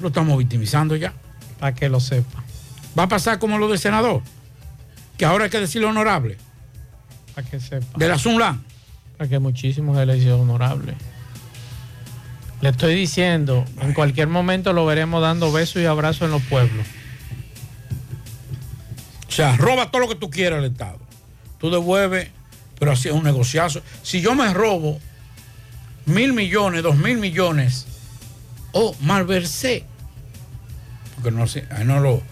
Lo 0.00 0.08
estamos 0.08 0.36
victimizando 0.36 0.94
ya. 0.94 1.14
Para 1.58 1.74
que 1.74 1.88
lo 1.88 2.00
sepa. 2.00 2.44
Va 2.98 3.04
a 3.04 3.08
pasar 3.08 3.38
como 3.38 3.56
lo 3.56 3.68
del 3.68 3.78
senador, 3.78 4.20
que 5.16 5.24
ahora 5.24 5.44
hay 5.44 5.50
que 5.50 5.60
decirlo 5.60 5.88
honorable, 5.88 6.36
Para 7.34 7.48
que 7.48 7.58
sepa. 7.58 7.98
de 7.98 8.06
la 8.06 8.18
Sunlan. 8.18 8.62
Para 9.16 9.30
que 9.30 9.38
muchísimos 9.38 9.96
elecciones 9.96 10.40
honorables. 10.42 10.94
Le 12.60 12.70
estoy 12.70 12.94
diciendo, 12.94 13.64
en 13.80 13.92
cualquier 13.92 14.28
momento 14.28 14.72
lo 14.72 14.86
veremos 14.86 15.20
dando 15.20 15.52
besos 15.52 15.82
y 15.82 15.86
abrazos 15.86 16.22
en 16.22 16.30
los 16.30 16.42
pueblos. 16.42 16.86
O 19.28 19.32
sea, 19.32 19.56
roba 19.56 19.90
todo 19.90 20.02
lo 20.02 20.08
que 20.08 20.14
tú 20.14 20.30
quieras 20.30 20.60
al 20.60 20.70
Estado. 20.70 20.98
Tú 21.58 21.70
devuelves, 21.70 22.28
pero 22.78 22.92
así 22.92 23.08
es 23.08 23.14
un 23.14 23.24
negociazo. 23.24 23.82
Si 24.02 24.20
yo 24.20 24.34
me 24.34 24.52
robo 24.54 24.98
mil 26.06 26.32
millones, 26.32 26.82
dos 26.82 26.96
mil 26.96 27.18
millones, 27.18 27.86
o 28.72 28.94
malversé, 29.00 29.84
porque 31.14 31.30
no, 31.30 31.44
no 31.84 32.00
lo, 32.00 32.22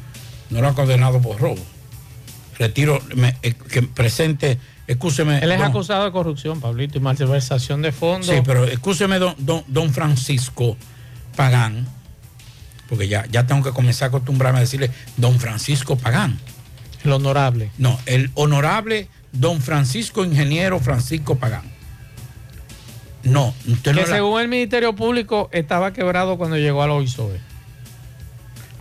no 0.51 0.61
lo 0.61 0.69
ha 0.69 0.75
condenado 0.75 1.21
por 1.21 1.41
robo. 1.41 1.63
Retiro, 2.59 3.01
eh, 3.43 3.55
que 3.55 3.83
presente, 3.83 4.59
Él 5.42 5.52
es 5.52 5.59
don- 5.59 5.68
acusado 5.68 6.05
de 6.05 6.12
corrupción, 6.12 6.61
Pablito, 6.61 6.98
y 6.98 7.00
malversación 7.00 7.83
de 7.83 7.92
fondos. 7.92 8.26
Sí, 8.35 8.42
pero 8.44 8.64
excúseme, 8.64 9.18
don, 9.18 9.35
don, 9.38 9.64
don 9.68 9.92
Francisco 9.92 10.76
Pagán, 11.37 11.87
porque 12.88 13.09
ya, 13.09 13.24
ya 13.31 13.46
tengo 13.46 13.62
que 13.62 13.70
comenzar 13.70 14.07
a 14.07 14.09
acostumbrarme 14.09 14.59
a 14.59 14.62
decirle 14.62 14.90
don 15.16 15.38
Francisco 15.40 15.96
Pagán. 15.96 16.38
El 17.05 17.12
honorable. 17.12 17.70
No, 17.78 17.98
el 18.07 18.31
honorable 18.35 19.09
don 19.33 19.61
Francisco 19.61 20.24
Ingeniero 20.24 20.78
Francisco 20.78 21.37
Pagán. 21.37 21.62
No, 23.24 23.55
usted 23.68 23.92
no 23.92 24.02
que 24.02 24.07
la- 24.11 24.16
según 24.16 24.40
el 24.40 24.48
Ministerio 24.48 24.94
Público 24.94 25.48
estaba 25.52 25.92
quebrado 25.92 26.37
cuando 26.37 26.57
llegó 26.57 26.83
a 26.83 26.87
la 26.88 26.94
OISOE. 26.94 27.40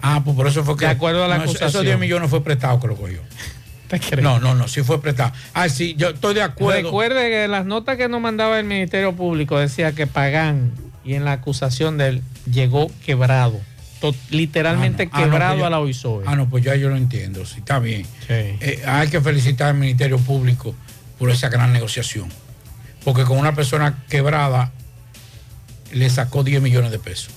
Ah, 0.02 0.22
pues 0.24 0.36
por 0.36 0.48
eso 0.48 0.64
fue 0.64 0.76
que. 0.78 0.86
De 0.86 0.92
acuerdo 0.92 1.24
a 1.24 1.28
la 1.28 1.38
no, 1.38 1.44
eso- 1.44 1.52
acusación. 1.52 1.70
Esos 1.70 1.84
10 1.84 2.00
millones 2.00 2.30
fue 2.30 2.44
prestado 2.44 2.80
que 2.80 2.88
lo 2.88 2.96
cogió. 2.96 3.22
No, 4.22 4.40
no, 4.40 4.56
no, 4.56 4.68
sí 4.68 4.84
fue 4.84 5.02
prestado. 5.02 5.32
Ah, 5.54 5.70
sí, 5.70 5.96
yo 5.98 6.10
estoy 6.10 6.34
de 6.36 6.42
acuerdo. 6.44 6.84
Recuerde 6.84 7.30
que 7.30 7.48
las 7.48 7.66
notas 7.66 7.98
que 7.98 8.08
nos 8.08 8.22
mandaba 8.22 8.60
el 8.60 8.66
Ministerio 8.66 9.14
Público 9.16 9.58
decía 9.60 9.92
que 9.94 10.08
Pagán 10.08 10.72
y 11.04 11.16
en 11.16 11.26
la 11.26 11.34
acusación 11.34 11.98
de 11.98 12.08
él 12.10 12.22
llegó 12.52 12.92
quebrado, 13.06 13.60
to- 14.00 14.16
literalmente 14.30 15.04
Ah, 15.04 15.08
no. 15.12 15.18
Ah, 15.18 15.26
no, 15.26 15.32
quebrado 15.32 15.52
pues 15.54 15.62
ya- 15.62 15.68
a 15.68 15.70
la 15.70 15.80
OISOE. 15.80 16.24
Ah, 16.28 16.36
no, 16.36 16.50
pues 16.50 16.64
ya 16.64 16.76
yo 16.76 16.90
lo 16.90 16.96
entiendo, 16.98 17.46
sí, 17.46 17.60
está 17.60 17.80
bien. 17.80 18.06
Eh, 18.30 18.84
hay 18.86 19.10
que 19.10 19.20
felicitar 19.22 19.70
al 19.70 19.76
Ministerio 19.76 20.18
Público 20.20 20.76
por 21.20 21.30
esa 21.30 21.50
gran 21.50 21.74
negociación. 21.74 22.30
Porque 23.04 23.24
con 23.24 23.38
una 23.40 23.54
persona 23.56 24.04
quebrada 24.10 24.72
le 25.92 26.10
sacó 26.10 26.44
10 26.44 26.62
millones 26.62 26.92
de 26.92 27.00
pesos. 27.00 27.34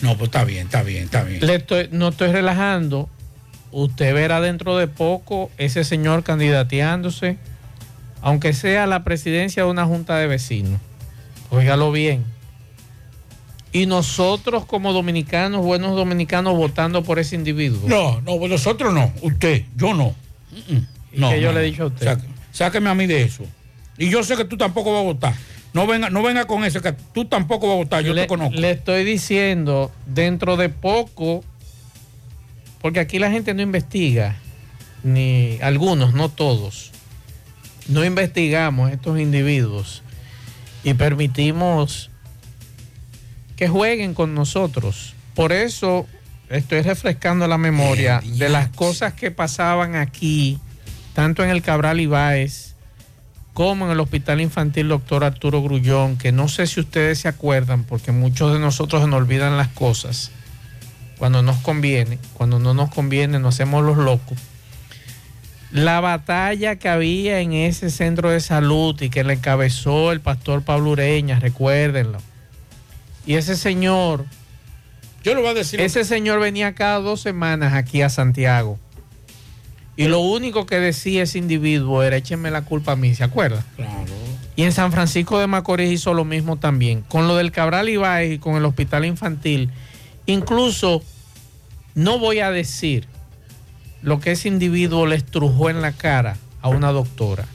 No, 0.00 0.16
pues 0.16 0.28
está 0.28 0.44
bien, 0.44 0.66
está 0.66 0.82
bien, 0.82 1.04
está 1.04 1.22
bien. 1.24 1.44
Le 1.46 1.56
estoy, 1.56 1.88
no 1.92 2.08
estoy 2.08 2.32
relajando. 2.32 3.08
Usted 3.72 4.14
verá 4.14 4.40
dentro 4.40 4.76
de 4.76 4.88
poco 4.88 5.50
ese 5.58 5.84
señor 5.84 6.22
candidateándose, 6.24 7.38
aunque 8.20 8.52
sea 8.52 8.86
la 8.86 9.04
presidencia 9.04 9.64
de 9.64 9.70
una 9.70 9.86
junta 9.86 10.16
de 10.18 10.26
vecinos. 10.26 10.80
Óigalo 11.50 11.92
bien. 11.92 12.24
Y 13.72 13.86
nosotros 13.86 14.64
como 14.64 14.92
dominicanos, 14.92 15.64
buenos 15.64 15.94
dominicanos, 15.94 16.56
votando 16.56 17.04
por 17.04 17.20
ese 17.20 17.36
individuo. 17.36 17.88
No, 17.88 18.20
no, 18.22 18.48
nosotros 18.48 18.92
no, 18.92 19.12
usted, 19.22 19.64
yo 19.76 19.94
no. 19.94 20.14
Mm, 20.50 20.74
mm. 20.74 20.86
¿Y 21.12 21.20
No, 21.20 21.30
qué 21.30 21.40
yo 21.40 21.52
no, 21.52 21.58
le 21.58 21.66
he 21.66 21.70
dicho 21.70 21.84
a 21.84 21.86
usted? 21.86 22.18
Sáqueme 22.50 22.90
a 22.90 22.94
mí 22.94 23.06
de 23.06 23.22
eso. 23.22 23.44
Y 23.96 24.10
yo 24.10 24.24
sé 24.24 24.36
que 24.36 24.44
tú 24.44 24.56
tampoco 24.56 24.92
vas 24.92 25.02
a 25.02 25.04
votar. 25.04 25.34
No 25.72 25.86
venga, 25.86 26.10
no 26.10 26.22
venga 26.22 26.46
con 26.46 26.64
eso, 26.64 26.80
que 26.82 26.92
tú 27.14 27.26
tampoco 27.26 27.68
vas 27.68 27.74
a 27.74 27.78
votar, 27.78 28.02
yo 28.02 28.12
le, 28.12 28.22
te 28.22 28.26
conozco. 28.26 28.58
le 28.58 28.72
estoy 28.72 29.04
diciendo, 29.04 29.92
dentro 30.06 30.56
de 30.56 30.68
poco, 30.68 31.44
porque 32.80 33.00
aquí 33.00 33.18
la 33.18 33.30
gente 33.30 33.54
no 33.54 33.62
investiga, 33.62 34.36
ni 35.02 35.58
algunos, 35.62 36.14
no 36.14 36.28
todos, 36.28 36.92
no 37.88 38.04
investigamos 38.04 38.90
estos 38.90 39.18
individuos 39.18 40.02
y 40.82 40.94
permitimos 40.94 42.10
que 43.56 43.68
jueguen 43.68 44.14
con 44.14 44.34
nosotros. 44.34 45.14
Por 45.34 45.52
eso 45.52 46.06
estoy 46.48 46.82
refrescando 46.82 47.46
la 47.46 47.58
memoria 47.58 48.22
de 48.24 48.48
las 48.48 48.68
cosas 48.68 49.12
que 49.12 49.30
pasaban 49.30 49.96
aquí, 49.96 50.58
tanto 51.14 51.44
en 51.44 51.50
el 51.50 51.62
Cabral 51.62 52.00
Ibáez, 52.00 52.74
como 53.52 53.84
en 53.84 53.90
el 53.90 54.00
Hospital 54.00 54.40
Infantil 54.40 54.88
Doctor 54.88 55.24
Arturo 55.24 55.62
Grullón, 55.62 56.16
que 56.16 56.32
no 56.32 56.48
sé 56.48 56.66
si 56.66 56.80
ustedes 56.80 57.18
se 57.18 57.28
acuerdan, 57.28 57.84
porque 57.84 58.12
muchos 58.12 58.52
de 58.52 58.58
nosotros 58.58 59.06
nos 59.06 59.20
olvidan 59.20 59.58
las 59.58 59.68
cosas 59.68 60.30
cuando 61.20 61.42
nos 61.42 61.58
conviene, 61.58 62.18
cuando 62.32 62.58
no 62.58 62.72
nos 62.72 62.88
conviene 62.88 63.38
nos 63.38 63.54
hacemos 63.54 63.84
los 63.84 63.98
locos. 63.98 64.38
La 65.70 66.00
batalla 66.00 66.76
que 66.76 66.88
había 66.88 67.40
en 67.40 67.52
ese 67.52 67.90
centro 67.90 68.30
de 68.30 68.40
salud 68.40 68.98
y 69.02 69.10
que 69.10 69.22
le 69.22 69.34
encabezó 69.34 70.12
el 70.12 70.20
pastor 70.20 70.62
Pablo 70.62 70.92
Ureña, 70.92 71.38
recuérdenlo. 71.38 72.20
Y 73.26 73.34
ese 73.34 73.54
señor, 73.54 74.24
yo 75.22 75.34
le 75.34 75.42
voy 75.42 75.50
a 75.50 75.54
decir, 75.54 75.78
ese 75.82 76.06
señor 76.06 76.40
venía 76.40 76.74
cada 76.74 77.00
dos 77.00 77.20
semanas 77.20 77.74
aquí 77.74 78.00
a 78.00 78.08
Santiago. 78.08 78.78
Y 79.96 80.08
lo 80.08 80.20
único 80.20 80.64
que 80.64 80.80
decía 80.80 81.24
ese 81.24 81.36
individuo 81.36 82.02
era 82.02 82.16
échenme 82.16 82.50
la 82.50 82.62
culpa 82.62 82.92
a 82.92 82.96
mí, 82.96 83.14
¿se 83.14 83.24
acuerda? 83.24 83.62
Claro. 83.76 84.06
Y 84.56 84.62
en 84.62 84.72
San 84.72 84.90
Francisco 84.90 85.38
de 85.38 85.46
Macorís 85.46 85.92
hizo 85.92 86.14
lo 86.14 86.24
mismo 86.24 86.56
también. 86.56 87.02
Con 87.02 87.28
lo 87.28 87.36
del 87.36 87.52
Cabral 87.52 87.90
Ibáez 87.90 88.32
y 88.32 88.38
con 88.38 88.56
el 88.56 88.64
hospital 88.64 89.04
infantil. 89.04 89.70
Incluso, 90.30 91.02
no 91.94 92.18
voy 92.18 92.40
a 92.40 92.50
decir 92.50 93.06
lo 94.02 94.20
que 94.20 94.32
ese 94.32 94.48
individuo 94.48 95.06
le 95.06 95.16
estrujó 95.16 95.70
en 95.70 95.82
la 95.82 95.92
cara 95.92 96.36
a 96.62 96.68
una 96.68 96.92
doctora. 96.92 97.46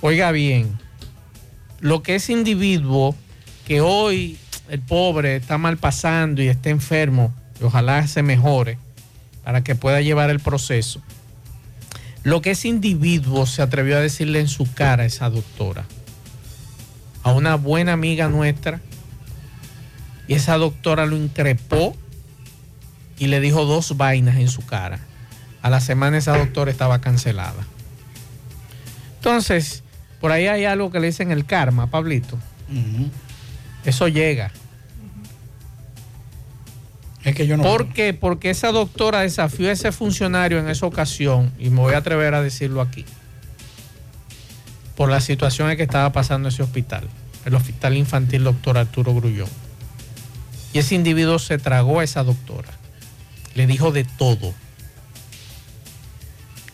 Oiga 0.00 0.32
bien, 0.32 0.78
lo 1.80 2.02
que 2.02 2.16
ese 2.16 2.32
individuo 2.32 3.14
que 3.66 3.80
hoy 3.80 4.38
el 4.68 4.80
pobre 4.80 5.36
está 5.36 5.56
mal 5.56 5.76
pasando 5.76 6.42
y 6.42 6.48
está 6.48 6.70
enfermo, 6.70 7.32
y 7.60 7.64
ojalá 7.64 8.06
se 8.06 8.22
mejore 8.22 8.78
para 9.44 9.62
que 9.62 9.74
pueda 9.74 10.00
llevar 10.00 10.30
el 10.30 10.40
proceso. 10.40 11.00
Lo 12.22 12.42
que 12.42 12.52
ese 12.52 12.68
individuo 12.68 13.46
se 13.46 13.62
atrevió 13.62 13.96
a 13.96 14.00
decirle 14.00 14.40
en 14.40 14.48
su 14.48 14.72
cara 14.72 15.04
a 15.04 15.06
esa 15.06 15.30
doctora, 15.30 15.84
a 17.22 17.32
una 17.32 17.54
buena 17.54 17.92
amiga 17.92 18.28
nuestra, 18.28 18.80
y 20.26 20.34
esa 20.34 20.56
doctora 20.56 21.06
lo 21.06 21.16
increpó 21.16 21.96
y 23.18 23.26
le 23.26 23.40
dijo 23.40 23.64
dos 23.64 23.96
vainas 23.96 24.36
en 24.36 24.48
su 24.48 24.64
cara. 24.64 25.00
A 25.62 25.70
la 25.70 25.80
semana 25.80 26.18
esa 26.18 26.36
doctora 26.36 26.70
estaba 26.70 27.00
cancelada. 27.00 27.66
Entonces, 29.16 29.82
por 30.20 30.32
ahí 30.32 30.46
hay 30.46 30.64
algo 30.64 30.90
que 30.90 31.00
le 31.00 31.06
dicen 31.06 31.30
el 31.30 31.46
karma, 31.46 31.86
Pablito. 31.86 32.38
Eso 33.84 34.08
llega. 34.08 34.50
Es 37.22 37.34
que 37.34 37.46
yo 37.46 37.56
no. 37.56 37.62
¿Por 37.62 37.92
qué? 37.94 38.12
Porque 38.12 38.50
esa 38.50 38.70
doctora 38.70 39.20
desafió 39.20 39.70
a 39.70 39.72
ese 39.72 39.92
funcionario 39.92 40.58
en 40.58 40.68
esa 40.68 40.84
ocasión, 40.84 41.52
y 41.58 41.70
me 41.70 41.80
voy 41.80 41.94
a 41.94 41.98
atrever 41.98 42.34
a 42.34 42.42
decirlo 42.42 42.82
aquí, 42.82 43.06
por 44.94 45.08
la 45.08 45.20
situación 45.20 45.70
en 45.70 45.78
que 45.78 45.84
estaba 45.84 46.12
pasando 46.12 46.50
ese 46.50 46.62
hospital, 46.62 47.08
el 47.46 47.54
Hospital 47.54 47.96
Infantil 47.96 48.44
Doctor 48.44 48.76
Arturo 48.76 49.14
Grullón. 49.14 49.63
Y 50.74 50.80
ese 50.80 50.96
individuo 50.96 51.38
se 51.38 51.56
tragó 51.56 52.00
a 52.00 52.04
esa 52.04 52.24
doctora. 52.24 52.68
Le 53.54 53.68
dijo 53.68 53.92
de 53.92 54.02
todo. 54.02 54.52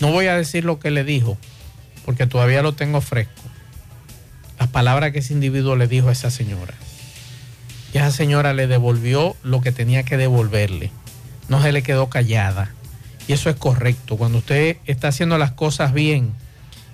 No 0.00 0.10
voy 0.10 0.26
a 0.26 0.36
decir 0.36 0.64
lo 0.64 0.80
que 0.80 0.90
le 0.90 1.04
dijo, 1.04 1.36
porque 2.06 2.26
todavía 2.26 2.62
lo 2.62 2.72
tengo 2.72 3.02
fresco. 3.02 3.42
Las 4.58 4.70
palabras 4.70 5.12
que 5.12 5.18
ese 5.18 5.34
individuo 5.34 5.76
le 5.76 5.86
dijo 5.86 6.08
a 6.08 6.12
esa 6.12 6.30
señora. 6.30 6.72
Y 7.92 7.98
esa 7.98 8.10
señora 8.10 8.54
le 8.54 8.66
devolvió 8.66 9.36
lo 9.42 9.60
que 9.60 9.70
tenía 9.70 10.02
que 10.02 10.16
devolverle. 10.16 10.90
No 11.48 11.60
se 11.60 11.70
le 11.70 11.82
quedó 11.82 12.08
callada. 12.08 12.72
Y 13.28 13.34
eso 13.34 13.50
es 13.50 13.56
correcto. 13.56 14.16
Cuando 14.16 14.38
usted 14.38 14.78
está 14.86 15.08
haciendo 15.08 15.36
las 15.36 15.52
cosas 15.52 15.92
bien 15.92 16.32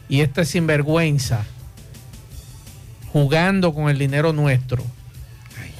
y 0.08 0.22
este 0.22 0.44
sinvergüenza 0.44 1.44
jugando 3.12 3.72
con 3.74 3.90
el 3.90 3.98
dinero 3.98 4.32
nuestro, 4.32 4.84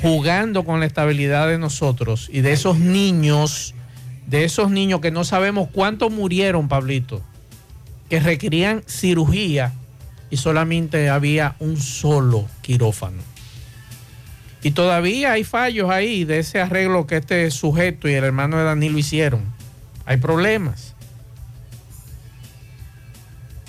jugando 0.07 0.65
con 0.65 0.79
la 0.79 0.87
estabilidad 0.87 1.49
de 1.49 1.59
nosotros 1.59 2.31
y 2.33 2.41
de 2.41 2.53
esos 2.53 2.79
niños, 2.79 3.75
de 4.29 4.45
esos 4.45 4.71
niños 4.71 5.01
que 5.01 5.11
no 5.11 5.25
sabemos 5.25 5.69
cuántos 5.73 6.13
murieron, 6.13 6.69
Pablito, 6.69 7.23
que 8.09 8.21
requerían 8.21 8.85
cirugía 8.87 9.73
y 10.31 10.37
solamente 10.37 11.09
había 11.11 11.57
un 11.59 11.77
solo 11.77 12.47
quirófano. 12.63 13.21
Y 14.63 14.71
todavía 14.71 15.33
hay 15.33 15.43
fallos 15.43 15.91
ahí 15.91 16.25
de 16.25 16.39
ese 16.39 16.61
arreglo 16.61 17.09
que 17.09 17.17
este 17.17 17.51
sujeto 17.51 18.09
y 18.09 18.15
el 18.15 18.23
hermano 18.23 18.59
de 18.59 18.63
Danilo 18.63 18.99
hicieron. 18.99 19.43
Hay 20.05 20.19
problemas. 20.19 20.95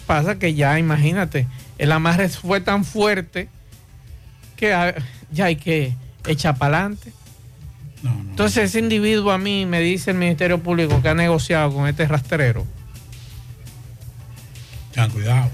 Pasa 0.05 0.37
que 0.37 0.53
ya, 0.53 0.77
imagínate, 0.77 1.47
el 1.79 1.91
amarre 1.91 2.29
fue 2.29 2.61
tan 2.61 2.85
fuerte 2.85 3.49
que 4.55 4.71
ah, 4.71 4.93
ya 5.31 5.45
hay 5.45 5.55
que 5.55 5.95
echar 6.27 6.57
para 6.57 6.79
adelante. 6.79 7.11
Entonces 8.29 8.65
ese 8.65 8.79
individuo 8.79 9.31
a 9.31 9.37
mí 9.37 9.65
me 9.65 9.79
dice 9.79 10.11
el 10.11 10.17
Ministerio 10.17 10.61
Público 10.61 11.01
que 11.01 11.09
ha 11.09 11.13
negociado 11.15 11.73
con 11.73 11.87
este 11.87 12.07
rastrero. 12.07 12.65
Tengan 14.91 15.11
cuidado. 15.11 15.49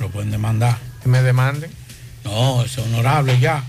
Lo 0.00 0.08
pueden 0.08 0.30
demandar. 0.30 0.78
Que 1.02 1.08
me 1.08 1.22
demanden. 1.22 1.70
No, 2.24 2.62
es 2.64 2.76
honorable 2.78 3.38
ya. 3.40 3.64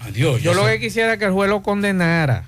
Adiós. 0.00 0.42
Yo 0.42 0.54
lo 0.54 0.64
que 0.66 0.78
quisiera 0.80 1.12
es 1.14 1.18
que 1.18 1.24
el 1.26 1.32
juez 1.32 1.48
lo 1.50 1.62
condenara. 1.62 2.44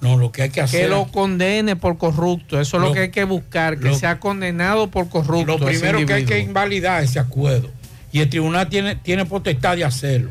No, 0.00 0.16
lo 0.16 0.30
que 0.30 0.42
hay 0.42 0.50
que 0.50 0.60
hacer. 0.60 0.82
Que 0.82 0.88
lo 0.88 1.06
condene 1.06 1.74
por 1.74 1.96
corrupto. 1.98 2.60
Eso 2.60 2.76
es 2.76 2.80
lo, 2.82 2.88
Lo- 2.88 2.94
que 2.94 3.00
hay 3.00 3.10
que 3.10 3.24
buscar, 3.24 3.78
que 3.78 3.88
lo- 3.88 3.98
sea 3.98 4.20
condenado 4.20 4.90
por 4.90 5.08
corrupto. 5.08 5.58
Lo 5.58 5.64
primero 5.64 6.04
que 6.04 6.12
hay 6.12 6.24
que 6.24 6.38
invalidar 6.40 7.02
ese 7.02 7.18
acuerdo. 7.18 7.70
Y 8.12 8.20
el 8.20 8.28
tribunal 8.28 8.68
tiene, 8.68 8.96
tiene 8.96 9.24
potestad 9.24 9.76
de 9.76 9.84
hacerlo. 9.84 10.30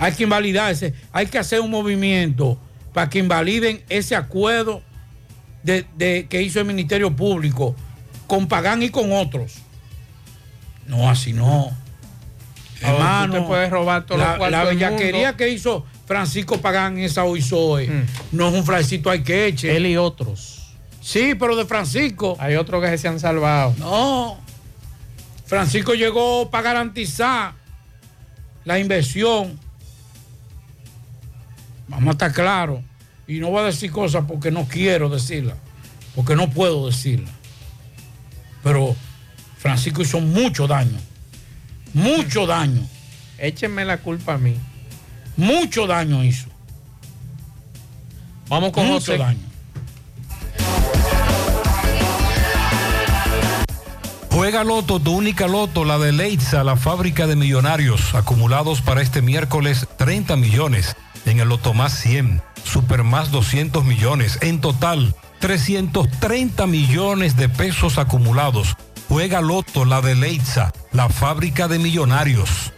Hay 0.00 0.12
que 0.12 0.22
invalidar 0.24 0.72
ese, 0.72 0.94
hay 1.12 1.26
que 1.26 1.38
hacer 1.38 1.60
un 1.60 1.70
movimiento 1.70 2.58
para 2.94 3.08
que 3.10 3.18
invaliden 3.18 3.82
ese 3.88 4.16
acuerdo 4.16 4.82
de, 5.62 5.84
de- 5.96 6.26
que 6.28 6.42
hizo 6.42 6.58
el 6.58 6.64
Ministerio 6.66 7.14
Público 7.14 7.76
con 8.26 8.48
Pagán 8.48 8.82
y 8.82 8.88
con 8.88 9.12
otros. 9.12 9.58
No, 10.86 11.08
así 11.08 11.32
no. 11.32 11.70
Hermano, 12.80 13.46
puedes 13.46 13.70
robar 13.70 14.06
todos 14.06 14.20
los 14.20 14.50
la, 14.50 14.64
bellaquería 14.64 15.36
que 15.36 15.50
hizo 15.50 15.84
Francisco 16.06 16.58
Pagán 16.62 16.96
en 16.96 17.04
esa 17.04 17.24
Oizoe 17.24 18.06
no 18.32 18.48
es 18.48 18.54
un 18.54 18.64
frascito 18.64 19.10
hay 19.10 19.22
que 19.22 19.46
eche. 19.46 19.76
Él 19.76 19.84
y 19.86 19.96
otros. 19.98 20.72
Sí, 21.02 21.34
pero 21.38 21.56
de 21.56 21.66
Francisco. 21.66 22.36
Hay 22.40 22.56
otros 22.56 22.82
que 22.82 22.96
se 22.96 23.06
han 23.06 23.20
salvado. 23.20 23.74
No. 23.78 24.38
Francisco 25.46 25.94
llegó 25.94 26.50
para 26.50 26.62
garantizar 26.64 27.52
la 28.64 28.78
inversión. 28.78 29.58
Vamos 31.90 32.08
a 32.08 32.12
estar 32.12 32.32
claros. 32.32 32.80
Y 33.26 33.40
no 33.40 33.50
voy 33.50 33.60
a 33.60 33.66
decir 33.66 33.90
cosas 33.90 34.24
porque 34.26 34.50
no 34.50 34.66
quiero 34.66 35.08
decirlas. 35.08 35.56
Porque 36.14 36.34
no 36.36 36.48
puedo 36.48 36.86
decirlas. 36.86 37.32
Pero 38.62 38.96
Francisco 39.58 40.02
hizo 40.02 40.20
mucho 40.20 40.66
daño. 40.66 40.98
Mucho 41.92 42.46
daño. 42.46 42.86
Échenme 43.38 43.84
la 43.84 43.98
culpa 43.98 44.34
a 44.34 44.38
mí. 44.38 44.54
Mucho 45.36 45.86
daño 45.86 46.24
hizo. 46.24 46.48
Vamos 48.48 48.72
con 48.72 48.86
mucho 48.86 49.12
José. 49.12 49.18
daño. 49.18 49.50
Juega 54.30 54.64
Loto, 54.64 55.00
tu 55.00 55.12
única 55.12 55.46
Loto, 55.48 55.84
la 55.84 55.98
de 55.98 56.12
Leitza, 56.12 56.64
la 56.64 56.76
fábrica 56.76 57.26
de 57.26 57.36
millonarios, 57.36 58.14
acumulados 58.14 58.80
para 58.80 59.02
este 59.02 59.22
miércoles 59.22 59.86
30 59.98 60.36
millones, 60.36 60.96
en 61.26 61.40
el 61.40 61.48
Loto 61.48 61.74
más 61.74 61.98
100, 62.00 62.42
Super 62.64 63.04
más 63.04 63.30
200 63.30 63.84
millones, 63.84 64.38
en 64.42 64.60
total 64.60 65.14
330 65.40 66.66
millones 66.66 67.36
de 67.36 67.48
pesos 67.48 67.98
acumulados. 67.98 68.76
Juega 69.08 69.40
Loto, 69.40 69.84
la 69.84 70.00
de 70.00 70.14
Leitza, 70.14 70.72
la 70.92 71.08
fábrica 71.08 71.66
de 71.66 71.78
millonarios. 71.78 72.72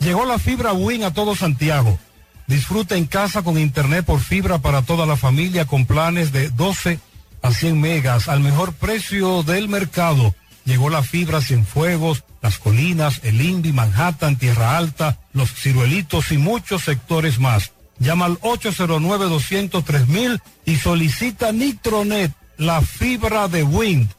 Llegó 0.00 0.24
la 0.26 0.38
fibra 0.38 0.72
Win 0.72 1.04
a 1.04 1.12
todo 1.12 1.34
Santiago. 1.34 1.98
Disfruta 2.46 2.96
en 2.96 3.06
casa 3.06 3.42
con 3.42 3.58
internet 3.58 4.04
por 4.04 4.20
fibra 4.20 4.58
para 4.58 4.82
toda 4.82 5.06
la 5.06 5.16
familia 5.16 5.64
con 5.64 5.84
planes 5.86 6.32
de 6.32 6.50
12 6.50 7.00
a 7.42 7.50
100 7.50 7.80
megas 7.80 8.28
al 8.28 8.40
mejor 8.40 8.72
precio 8.74 9.42
del 9.42 9.68
mercado. 9.68 10.34
Llegó 10.66 10.90
la 10.90 11.02
fibra 11.02 11.40
Cienfuegos, 11.40 12.24
Las 12.42 12.58
Colinas, 12.58 13.20
El 13.22 13.40
Indy, 13.40 13.72
Manhattan, 13.72 14.36
Tierra 14.36 14.76
Alta, 14.76 15.16
Los 15.32 15.54
Ciruelitos 15.54 16.30
y 16.32 16.36
muchos 16.36 16.82
sectores 16.82 17.38
más. 17.38 17.72
Llama 17.98 18.26
al 18.26 18.38
809-203 18.40 20.42
y 20.66 20.76
solicita 20.76 21.52
Nitronet, 21.52 22.30
la 22.58 22.82
fibra 22.82 23.48
de 23.48 23.62
Wind. 23.62 24.10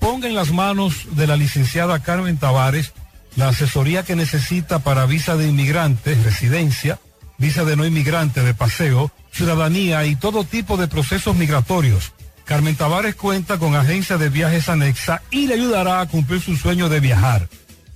Ponga 0.00 0.26
en 0.26 0.34
las 0.34 0.50
manos 0.50 0.94
de 1.12 1.28
la 1.28 1.36
licenciada 1.36 2.02
Carmen 2.02 2.38
Tavares 2.38 2.92
la 3.36 3.48
asesoría 3.48 4.02
que 4.02 4.16
necesita 4.16 4.80
para 4.80 5.06
visa 5.06 5.36
de 5.36 5.48
inmigrante, 5.48 6.14
residencia, 6.14 6.98
visa 7.38 7.64
de 7.64 7.76
no 7.76 7.86
inmigrante 7.86 8.42
de 8.42 8.54
paseo, 8.54 9.10
ciudadanía 9.32 10.04
y 10.04 10.16
todo 10.16 10.44
tipo 10.44 10.76
de 10.76 10.88
procesos 10.88 11.36
migratorios. 11.36 12.12
Carmen 12.50 12.74
Tavares 12.74 13.14
cuenta 13.14 13.58
con 13.58 13.76
agencia 13.76 14.18
de 14.18 14.28
viajes 14.28 14.68
anexa 14.68 15.22
y 15.30 15.46
le 15.46 15.54
ayudará 15.54 16.00
a 16.00 16.08
cumplir 16.08 16.40
su 16.40 16.56
sueño 16.56 16.88
de 16.88 16.98
viajar. 16.98 17.48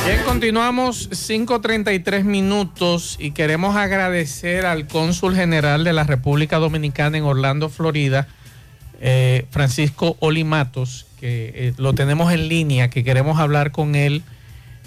Bien, 0.06 0.24
continuamos 0.24 1.10
5.33 1.10 2.24
minutos 2.24 3.18
y 3.20 3.32
queremos 3.32 3.76
agradecer 3.76 4.66
al 4.66 4.88
cónsul 4.88 5.36
general 5.36 5.84
de 5.84 5.92
la 5.92 6.06
República 6.06 6.58
Dominicana 6.58 7.18
en 7.18 7.26
Orlando, 7.26 7.68
Florida, 7.70 8.28
eh, 9.00 9.46
Francisco 9.52 10.18
Olimatos, 10.20 11.08
que 11.20 11.52
eh, 11.56 11.74
lo 11.78 11.94
tenemos 11.94 12.32
en 12.34 12.48
línea, 12.48 12.90
que 12.90 13.04
queremos 13.04 13.40
hablar 13.40 13.72
con 13.72 13.96
él 13.96 14.24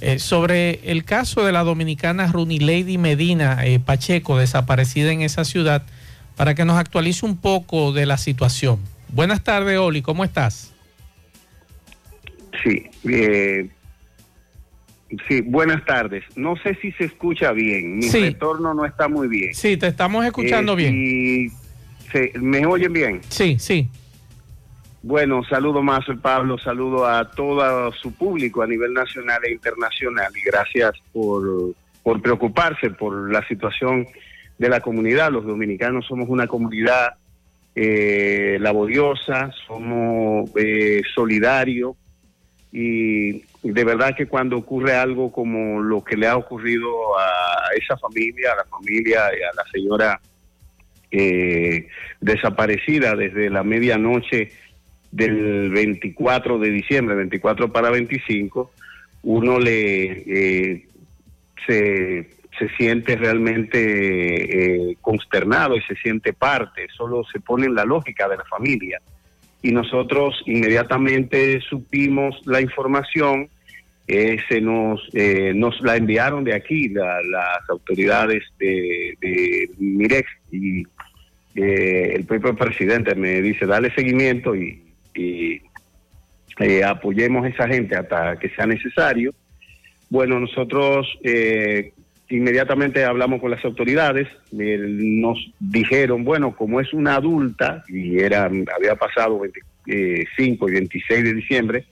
eh, 0.00 0.18
sobre 0.18 0.80
el 0.90 1.04
caso 1.04 1.44
de 1.44 1.52
la 1.52 1.62
dominicana 1.64 2.26
Runi 2.30 2.58
Lady 2.58 2.98
Medina 2.98 3.62
Pacheco, 3.84 4.38
desaparecida 4.38 5.12
en 5.12 5.22
esa 5.22 5.44
ciudad, 5.44 5.82
para 6.36 6.54
que 6.54 6.64
nos 6.64 6.76
actualice 6.78 7.24
un 7.24 7.36
poco 7.36 7.92
de 7.92 8.06
la 8.06 8.16
situación. 8.18 8.80
Buenas 9.08 9.42
tardes, 9.44 9.78
Oli, 9.78 10.02
¿cómo 10.02 10.24
estás? 10.24 10.72
Sí, 12.62 12.84
eh, 13.08 13.68
sí, 15.28 15.40
buenas 15.42 15.84
tardes. 15.84 16.24
No 16.36 16.56
sé 16.62 16.76
si 16.80 16.92
se 16.92 17.04
escucha 17.04 17.52
bien, 17.52 17.96
mi 17.98 18.02
Sí. 18.04 18.20
retorno 18.20 18.74
no 18.74 18.84
está 18.84 19.08
muy 19.08 19.28
bien. 19.28 19.54
Sí, 19.54 19.76
te 19.76 19.86
estamos 19.86 20.24
escuchando 20.24 20.72
Eh, 20.72 20.76
bien. 20.76 20.94
y 20.94 21.62
¿Me 22.38 22.66
oyen 22.66 22.92
bien? 22.92 23.20
Sí, 23.30 23.56
sí. 23.58 23.88
Bueno, 25.02 25.42
saludo 25.42 25.82
más 25.82 26.04
Pablo, 26.22 26.58
saludo 26.58 27.06
a 27.06 27.28
todo 27.28 27.90
su 27.92 28.14
público 28.14 28.62
a 28.62 28.68
nivel 28.68 28.94
nacional 28.94 29.40
e 29.44 29.50
internacional 29.50 30.32
y 30.36 30.48
gracias 30.48 30.92
por, 31.12 31.74
por 32.04 32.22
preocuparse 32.22 32.90
por 32.90 33.32
la 33.32 33.44
situación 33.48 34.06
de 34.58 34.68
la 34.68 34.80
comunidad. 34.80 35.32
Los 35.32 35.44
dominicanos 35.44 36.06
somos 36.06 36.28
una 36.28 36.46
comunidad 36.46 37.14
eh, 37.74 38.58
laboriosa, 38.60 39.50
somos 39.66 40.50
eh, 40.56 41.02
solidarios 41.12 41.96
y 42.70 43.42
de 43.62 43.84
verdad 43.84 44.14
que 44.16 44.26
cuando 44.26 44.56
ocurre 44.56 44.94
algo 44.94 45.32
como 45.32 45.80
lo 45.82 46.04
que 46.04 46.16
le 46.16 46.28
ha 46.28 46.36
ocurrido 46.36 47.18
a 47.18 47.74
esa 47.76 47.96
familia, 47.96 48.52
a 48.52 48.56
la 48.56 48.64
familia 48.66 49.20
y 49.36 49.42
a 49.42 49.52
la 49.56 49.64
señora 49.72 50.20
eh, 51.10 51.88
desaparecida 52.20 53.16
desde 53.16 53.50
la 53.50 53.64
medianoche 53.64 54.50
del 55.12 55.70
24 55.70 56.58
de 56.58 56.70
diciembre, 56.70 57.14
24 57.14 57.70
para 57.70 57.90
25, 57.90 58.72
uno 59.22 59.60
le 59.60 60.04
eh, 60.74 60.86
se, 61.66 62.30
se 62.58 62.68
siente 62.76 63.14
realmente 63.16 63.78
eh, 64.90 64.96
consternado 65.00 65.76
y 65.76 65.82
se 65.82 65.94
siente 65.96 66.32
parte, 66.32 66.88
solo 66.96 67.22
se 67.32 67.38
pone 67.40 67.66
en 67.66 67.74
la 67.74 67.84
lógica 67.84 68.28
de 68.28 68.38
la 68.38 68.44
familia. 68.44 69.00
Y 69.62 69.70
nosotros 69.70 70.42
inmediatamente 70.46 71.60
supimos 71.60 72.40
la 72.46 72.60
información, 72.60 73.48
eh, 74.08 74.38
se 74.48 74.60
nos, 74.60 75.08
eh, 75.12 75.52
nos 75.54 75.80
la 75.82 75.96
enviaron 75.96 76.42
de 76.42 76.54
aquí 76.54 76.88
la- 76.88 77.22
las 77.22 77.70
autoridades 77.70 78.42
de, 78.58 79.16
de 79.20 79.70
Mirex 79.78 80.28
y 80.50 80.82
eh, 81.54 82.14
el 82.16 82.24
propio 82.24 82.56
presidente 82.56 83.14
me 83.14 83.40
dice, 83.42 83.66
dale 83.66 83.94
seguimiento 83.94 84.56
y, 84.56 84.82
y, 85.14 85.60
eh, 86.58 86.84
apoyemos 86.84 87.44
a 87.44 87.48
esa 87.48 87.68
gente 87.68 87.96
hasta 87.96 88.36
que 88.36 88.50
sea 88.50 88.66
necesario. 88.66 89.32
Bueno, 90.10 90.38
nosotros 90.38 91.06
eh, 91.22 91.92
inmediatamente 92.28 93.04
hablamos 93.04 93.40
con 93.40 93.50
las 93.50 93.64
autoridades, 93.64 94.28
eh, 94.58 94.78
nos 94.78 95.38
dijeron, 95.58 96.24
bueno, 96.24 96.54
como 96.54 96.80
es 96.80 96.92
una 96.92 97.16
adulta 97.16 97.84
y 97.88 98.18
era 98.18 98.44
había 98.44 98.96
pasado 98.96 99.40
25 99.40 100.68
y 100.68 100.72
26 100.72 101.24
de 101.24 101.34
diciembre, 101.34 101.84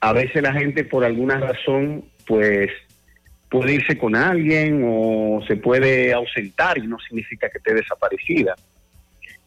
a 0.00 0.12
veces 0.12 0.42
la 0.42 0.52
gente 0.52 0.84
por 0.84 1.04
alguna 1.04 1.38
razón, 1.38 2.04
pues 2.26 2.70
puede 3.48 3.74
irse 3.74 3.96
con 3.96 4.16
alguien 4.16 4.82
o 4.84 5.40
se 5.46 5.56
puede 5.56 6.12
ausentar 6.12 6.76
y 6.76 6.86
no 6.86 6.98
significa 6.98 7.48
que 7.48 7.58
esté 7.58 7.72
desaparecida. 7.72 8.54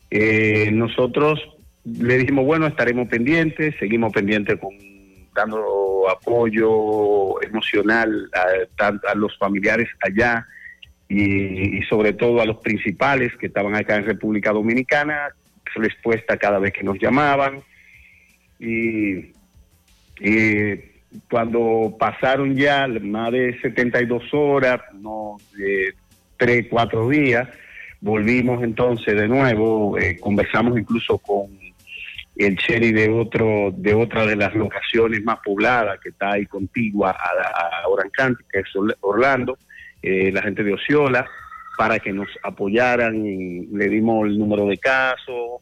Eh, 0.10 0.72
nosotros 0.72 1.40
le 1.88 2.18
dijimos, 2.18 2.46
bueno, 2.46 2.68
estaremos 2.68 3.08
pendientes, 3.08 3.76
seguimos 3.80 4.12
pendientes 4.12 4.60
con 4.60 4.76
dando 5.34 6.10
apoyo 6.10 7.42
emocional 7.44 8.30
a, 8.34 9.16
los 9.16 9.38
familiares 9.38 9.88
allá 10.02 10.48
y, 11.08 11.82
sobre 11.84 12.14
todo 12.14 12.42
a 12.42 12.46
los 12.46 12.58
principales 12.58 13.32
que 13.38 13.46
estaban 13.46 13.76
acá 13.76 13.96
en 13.96 14.06
República 14.06 14.52
Dominicana, 14.52 15.30
respuesta 15.76 16.38
cada 16.38 16.58
vez 16.58 16.74
que 16.74 16.84
nos 16.84 16.98
llamaban. 17.00 17.62
Y, 18.60 19.34
cuando 21.30 21.96
pasaron 21.98 22.56
ya 22.56 22.88
más 22.88 23.32
de 23.32 23.58
72 23.62 24.34
horas, 24.34 24.82
no 24.94 25.38
de 25.56 25.94
3, 26.38 26.68
4 26.70 27.10
días, 27.10 27.48
volvimos 28.02 28.64
entonces 28.64 29.16
de 29.16 29.28
nuevo, 29.28 29.98
eh, 29.98 30.18
conversamos 30.20 30.78
incluso 30.78 31.18
con 31.20 31.57
el 32.38 32.56
cherry 32.58 32.92
de 32.92 33.10
otro 33.10 33.72
de 33.76 33.94
otra 33.94 34.26
de 34.26 34.36
las 34.36 34.54
locaciones 34.54 35.24
más 35.24 35.40
pobladas 35.44 36.00
que 36.00 36.10
está 36.10 36.34
ahí 36.34 36.46
contigua 36.46 37.12
a, 37.12 37.84
a 37.84 37.88
Orange 37.88 38.12
County, 38.16 38.44
que 38.52 38.60
es 38.60 38.66
Orl- 38.76 38.96
Orlando, 39.02 39.58
eh, 40.02 40.32
la 40.32 40.42
gente 40.42 40.64
de 40.64 40.74
Osceola, 40.74 41.26
para 41.78 42.00
que 42.00 42.12
nos 42.14 42.28
apoyaran, 42.44 43.26
y 43.26 43.68
le 43.68 43.90
dimos 43.90 44.28
el 44.28 44.38
número 44.38 44.66
de 44.68 44.78
casos 44.78 45.62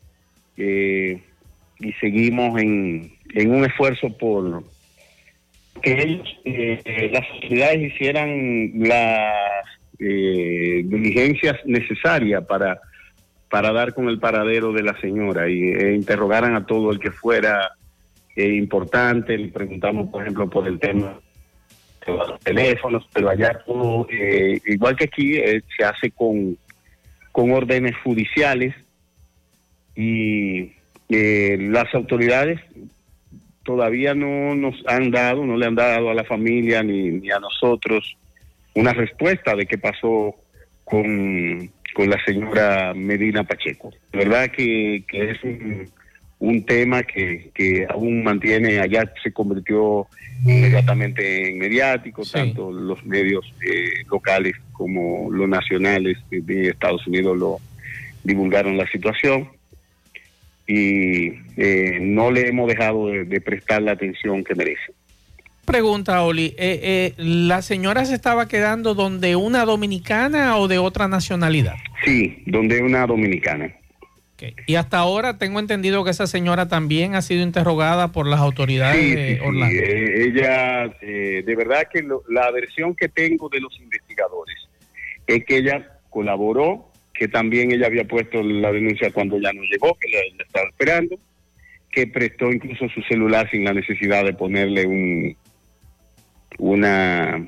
eh, 0.58 1.22
y 1.80 1.92
seguimos 1.94 2.62
en, 2.62 3.12
en 3.34 3.52
un 3.52 3.66
esfuerzo 3.66 4.10
por 4.18 4.64
que 5.82 5.92
ellos, 5.92 6.40
eh, 6.46 7.10
las 7.12 7.30
autoridades 7.32 7.94
hicieran 7.94 8.72
las 8.76 9.66
eh, 10.00 10.82
diligencias 10.86 11.56
necesarias 11.66 12.46
para 12.46 12.80
para 13.56 13.72
dar 13.72 13.94
con 13.94 14.10
el 14.10 14.20
paradero 14.20 14.74
de 14.74 14.84
la 14.84 15.00
señora 15.00 15.48
y 15.50 15.62
e 15.62 15.94
interrogaran 15.94 16.58
a 16.58 16.66
todo 16.66 16.92
el 16.92 17.00
que 17.00 17.10
fuera 17.10 17.72
eh, 18.36 18.50
importante. 18.50 19.38
Le 19.38 19.48
preguntamos, 19.48 20.10
por 20.10 20.24
ejemplo, 20.24 20.50
por 20.50 20.68
el 20.68 20.78
tema 20.78 21.22
de 22.06 22.12
los 22.12 22.38
teléfonos, 22.42 23.08
pero 23.14 23.30
allá 23.30 23.58
todo, 23.66 24.08
eh, 24.12 24.60
igual 24.66 24.98
que 24.98 25.06
aquí, 25.06 25.38
eh, 25.38 25.62
se 25.78 25.86
hace 25.86 26.12
con, 26.12 26.58
con 27.32 27.54
órdenes 27.54 27.96
judiciales 28.04 28.76
y 29.96 30.74
las 31.08 31.96
autoridades 31.96 32.60
todavía 33.64 34.14
no 34.14 34.54
nos 34.54 34.76
han 34.86 35.12
dado, 35.12 35.46
no 35.46 35.56
le 35.56 35.66
han 35.66 35.76
dado 35.76 36.10
a 36.10 36.14
la 36.14 36.26
familia 36.26 36.84
ni, 36.84 37.10
ni 37.10 37.32
a 37.32 37.40
nosotros 37.40 38.18
una 38.74 38.92
respuesta 38.92 39.56
de 39.56 39.66
qué 39.66 39.78
pasó 39.78 40.36
con, 40.84 41.72
con 41.96 42.10
la 42.10 42.22
señora 42.26 42.94
Medina 42.94 43.46
Pacheco. 43.46 43.90
De 44.12 44.20
verdad 44.20 44.52
que, 44.52 45.06
que 45.08 45.32
es 45.32 45.44
un, 45.46 45.90
un 46.40 46.66
tema 46.66 47.04
que, 47.04 47.52
que 47.54 47.88
aún 47.90 48.22
mantiene, 48.22 48.80
allá 48.80 49.10
se 49.24 49.32
convirtió 49.32 50.06
inmediatamente 50.44 51.50
en 51.50 51.58
mediático, 51.58 52.24
tanto 52.26 52.70
los 52.70 53.04
medios 53.06 53.46
eh, 53.66 54.04
locales 54.12 54.56
como 54.74 55.32
los 55.32 55.48
nacionales 55.48 56.18
de, 56.30 56.42
de 56.42 56.68
Estados 56.68 57.08
Unidos 57.08 57.38
lo 57.38 57.60
divulgaron 58.26 58.78
la 58.78 58.88
situación 58.88 59.48
y 60.68 61.28
eh, 61.56 62.00
no 62.02 62.30
le 62.30 62.50
hemos 62.50 62.68
dejado 62.68 63.08
de, 63.08 63.24
de 63.24 63.40
prestar 63.40 63.82
la 63.82 63.94
atención 63.94 64.44
que 64.44 64.54
merece. 64.54 64.92
Pregunta, 65.66 66.22
Oli, 66.24 66.54
eh, 66.58 66.80
eh, 66.84 67.14
¿la 67.18 67.62
señora 67.62 68.06
se 68.06 68.14
estaba 68.14 68.48
quedando 68.48 68.94
donde 68.94 69.36
una 69.36 69.66
dominicana 69.66 70.58
o 70.58 70.68
de 70.68 70.78
otra 70.78 71.08
nacionalidad? 71.08 71.76
Sí, 72.04 72.44
donde 72.46 72.82
una 72.82 73.06
dominicana. 73.08 73.74
Y 74.68 74.76
hasta 74.76 75.00
ahora 75.00 75.38
tengo 75.38 75.60
entendido 75.60 76.04
que 76.04 76.12
esa 76.12 76.28
señora 76.28 76.68
también 76.68 77.16
ha 77.16 77.22
sido 77.22 77.42
interrogada 77.42 78.12
por 78.12 78.28
las 78.28 78.42
autoridades 78.42 79.02
Sí, 79.02 79.16
de 79.16 79.28
sí, 79.30 79.36
sí, 79.36 79.40
Orlando. 79.48 79.76
eh, 79.82 80.24
ella, 80.26 80.86
eh, 81.02 81.44
de 81.46 81.56
verdad 81.56 81.88
que 81.92 82.04
lo- 82.04 82.22
la 82.30 82.52
versión 82.52 82.96
que 82.96 83.08
tengo 83.10 83.50
de 83.50 83.62
los 83.62 83.76
investigadores 83.80 84.56
es 85.26 85.44
que 85.46 85.58
ella 85.58 86.00
colaboró, 86.10 86.92
que 87.14 87.28
también 87.30 87.72
ella 87.72 87.88
había 87.88 88.04
puesto 88.04 88.44
la 88.44 88.72
denuncia 88.72 89.10
cuando 89.12 89.40
ya 89.40 89.52
no 89.54 89.62
llegó, 89.64 89.96
que 90.00 90.10
la, 90.10 90.20
la 90.38 90.44
estaba 90.44 90.68
esperando, 90.68 91.18
que 91.90 92.06
prestó 92.08 92.52
incluso 92.52 92.88
su 92.90 93.02
celular 93.04 93.50
sin 93.50 93.64
la 93.64 93.74
necesidad 93.74 94.26
de 94.26 94.34
ponerle 94.34 94.86
un 94.86 95.38
una 96.60 97.46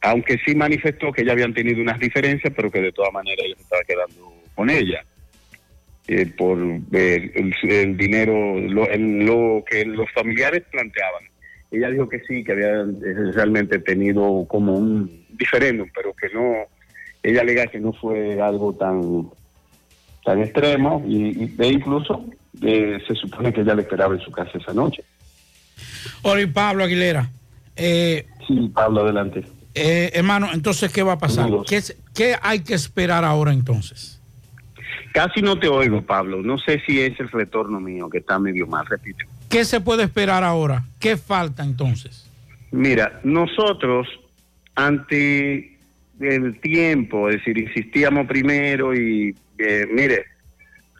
aunque 0.00 0.38
sí 0.46 0.54
manifestó 0.54 1.12
que 1.12 1.24
ya 1.24 1.32
habían 1.32 1.52
tenido 1.54 1.82
unas 1.82 1.98
diferencias, 1.98 2.52
pero 2.54 2.70
que 2.70 2.80
de 2.80 2.92
todas 2.92 3.12
maneras 3.12 3.44
ella 3.44 3.56
se 3.56 3.62
estaba 3.62 3.82
quedando 3.82 4.32
con 4.54 4.70
ella 4.70 5.04
eh, 6.06 6.26
por 6.26 6.58
eh, 6.92 7.32
el, 7.62 7.96
dinero, 7.96 8.58
lo, 8.60 8.88
el- 8.88 9.26
lo 9.26 9.64
que 9.68 9.84
los 9.84 10.10
familiares 10.12 10.62
planteaban. 10.70 11.24
Ella 11.70 11.90
dijo 11.90 12.08
que 12.08 12.20
sí, 12.20 12.44
que 12.44 12.52
había 12.52 12.80
eh, 12.82 13.32
realmente 13.34 13.78
tenido 13.80 14.46
como 14.48 14.74
un 14.74 15.26
diferéndum, 15.30 15.88
pero 15.94 16.14
que 16.14 16.28
no, 16.32 16.54
ella 17.22 17.40
alega 17.42 17.66
que 17.66 17.80
no 17.80 17.92
fue 17.92 18.40
algo 18.40 18.72
tan 18.74 19.28
tan 20.24 20.42
extremo 20.42 21.04
y, 21.06 21.50
e 21.58 21.66
incluso 21.68 22.24
eh, 22.62 22.98
se 23.06 23.14
supone 23.14 23.52
que 23.52 23.62
ella 23.62 23.74
le 23.74 23.82
esperaba 23.82 24.14
en 24.14 24.20
su 24.20 24.30
casa 24.30 24.58
esa 24.58 24.72
noche. 24.72 25.02
Oli 26.22 26.46
Pablo 26.46 26.84
Aguilera. 26.84 27.28
Eh, 27.78 28.26
sí, 28.46 28.70
Pablo, 28.74 29.02
adelante. 29.02 29.44
Eh, 29.74 30.10
hermano, 30.14 30.48
entonces, 30.52 30.92
¿qué 30.92 31.02
va 31.02 31.12
a 31.12 31.18
pasar? 31.18 31.48
¿Qué, 31.66 32.36
hay 32.42 32.60
que 32.60 32.74
esperar 32.74 33.24
ahora 33.24 33.52
entonces? 33.52 34.20
Casi 35.12 35.40
no 35.40 35.58
te 35.58 35.68
oigo, 35.68 36.02
Pablo. 36.02 36.42
No 36.42 36.58
sé 36.58 36.82
si 36.84 37.00
es 37.00 37.18
el 37.20 37.28
retorno 37.30 37.80
mío 37.80 38.10
que 38.10 38.18
está 38.18 38.38
medio 38.38 38.66
mal, 38.66 38.84
repite. 38.86 39.24
¿Qué 39.48 39.64
se 39.64 39.80
puede 39.80 40.02
esperar 40.02 40.42
ahora? 40.42 40.84
¿Qué 40.98 41.16
falta 41.16 41.62
entonces? 41.62 42.28
Mira, 42.72 43.20
nosotros 43.22 44.08
ante 44.74 45.78
el 46.20 46.60
tiempo, 46.60 47.28
es 47.28 47.36
decir, 47.36 47.58
insistíamos 47.58 48.26
primero 48.26 48.94
y 48.94 49.34
eh, 49.58 49.86
mire, 49.90 50.24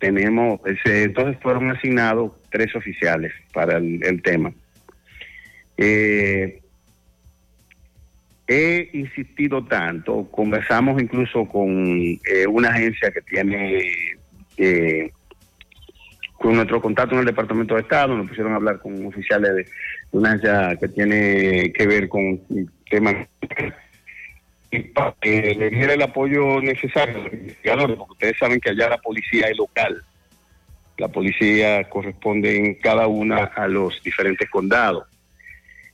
tenemos, 0.01 0.61
entonces 0.85 1.37
fueron 1.43 1.71
asignados 1.71 2.33
tres 2.51 2.75
oficiales 2.77 3.33
para 3.53 3.79
el, 3.79 4.03
el 4.05 4.23
tema. 4.23 4.53
Eh, 5.77 6.61
he 8.49 8.89
insistido 8.95 9.65
tanto, 9.65 10.27
conversamos 10.31 11.01
incluso 11.01 11.45
con 11.47 11.97
eh, 11.97 12.47
una 12.49 12.71
agencia 12.71 13.11
que 13.11 13.21
tiene 13.21 13.83
eh, 14.57 15.13
con 16.33 16.55
nuestro 16.55 16.81
contacto 16.81 17.15
en 17.15 17.21
el 17.21 17.27
Departamento 17.27 17.75
de 17.75 17.83
Estado, 17.83 18.17
nos 18.17 18.29
pusieron 18.29 18.53
a 18.53 18.57
hablar 18.57 18.79
con 18.79 19.05
oficiales 19.07 19.55
de 19.55 19.67
una 20.13 20.31
agencia 20.31 20.77
que 20.81 20.89
tiene 20.89 21.73
que 21.73 21.87
ver 21.87 22.09
con 22.09 22.41
temas 22.89 23.29
y 24.71 24.81
para 24.81 25.15
que 25.21 25.55
le 25.55 25.71
diera 25.71 25.95
el 25.95 26.03
apoyo 26.03 26.61
necesario 26.61 27.17
a 27.17 27.25
los 27.25 27.33
investigadores, 27.33 27.97
porque 27.97 28.13
ustedes 28.13 28.39
saben 28.39 28.61
que 28.61 28.71
allá 28.71 28.91
la 28.91 28.99
policía 28.99 29.49
es 29.49 29.57
local. 29.57 30.03
La 30.99 31.09
policía 31.09 31.89
corresponde 31.89 32.57
en 32.57 32.75
cada 32.75 33.07
una 33.07 33.45
a 33.45 33.69
los 33.69 34.03
diferentes 34.03 34.49
condados. 34.51 35.07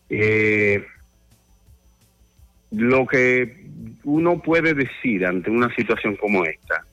Eh, 0.09 0.85
lo 2.77 3.07
que 3.07 3.65
uno 4.05 4.41
puede 4.41 4.75
decir 4.75 5.27
ante 5.27 5.51
una 5.51 5.75
situación 5.75 6.17
como 6.17 6.45
esta 6.45 6.85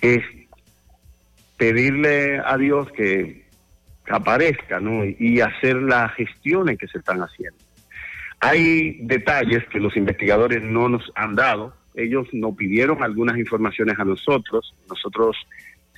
es 0.00 0.22
pedirle 1.56 2.40
a 2.44 2.56
Dios 2.56 2.90
que 2.92 3.44
aparezca 4.08 4.80
¿no? 4.80 5.04
y 5.04 5.40
hacer 5.40 5.76
las 5.76 6.12
gestiones 6.14 6.78
que 6.78 6.88
se 6.88 6.98
están 6.98 7.20
haciendo. 7.20 7.58
Hay 8.40 8.98
detalles 9.02 9.64
que 9.68 9.78
los 9.78 9.96
investigadores 9.96 10.62
no 10.62 10.88
nos 10.88 11.12
han 11.14 11.34
dado. 11.34 11.74
Ellos 11.94 12.26
nos 12.32 12.56
pidieron 12.56 13.02
algunas 13.02 13.36
informaciones 13.36 13.98
a 13.98 14.04
nosotros. 14.04 14.74
Nosotros 14.88 15.36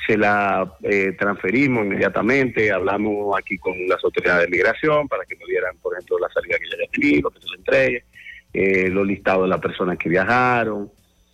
se 0.07 0.17
la 0.17 0.75
eh, 0.83 1.13
transferimos 1.13 1.85
inmediatamente. 1.85 2.73
Hablamos 2.73 3.39
aquí 3.39 3.57
con 3.59 3.75
las 3.87 4.03
autoridades 4.03 4.47
de 4.47 4.57
migración 4.57 5.07
para 5.07 5.25
que 5.25 5.37
nos 5.37 5.49
dieran, 5.49 5.77
por 5.79 5.95
ejemplo, 5.95 6.19
la 6.19 6.29
salida 6.31 6.57
que 6.59 6.69
ya 6.69 6.77
haya 6.77 6.91
tenido, 6.91 7.31
que 7.31 7.41
se 7.41 7.49
le 7.49 7.57
entregue, 7.57 8.05
eh, 8.53 8.89
los 8.89 9.07
listados 9.07 9.45
de 9.45 9.49
las 9.49 9.61
personas 9.61 9.99
que 9.99 10.09
viajaron. 10.09 10.91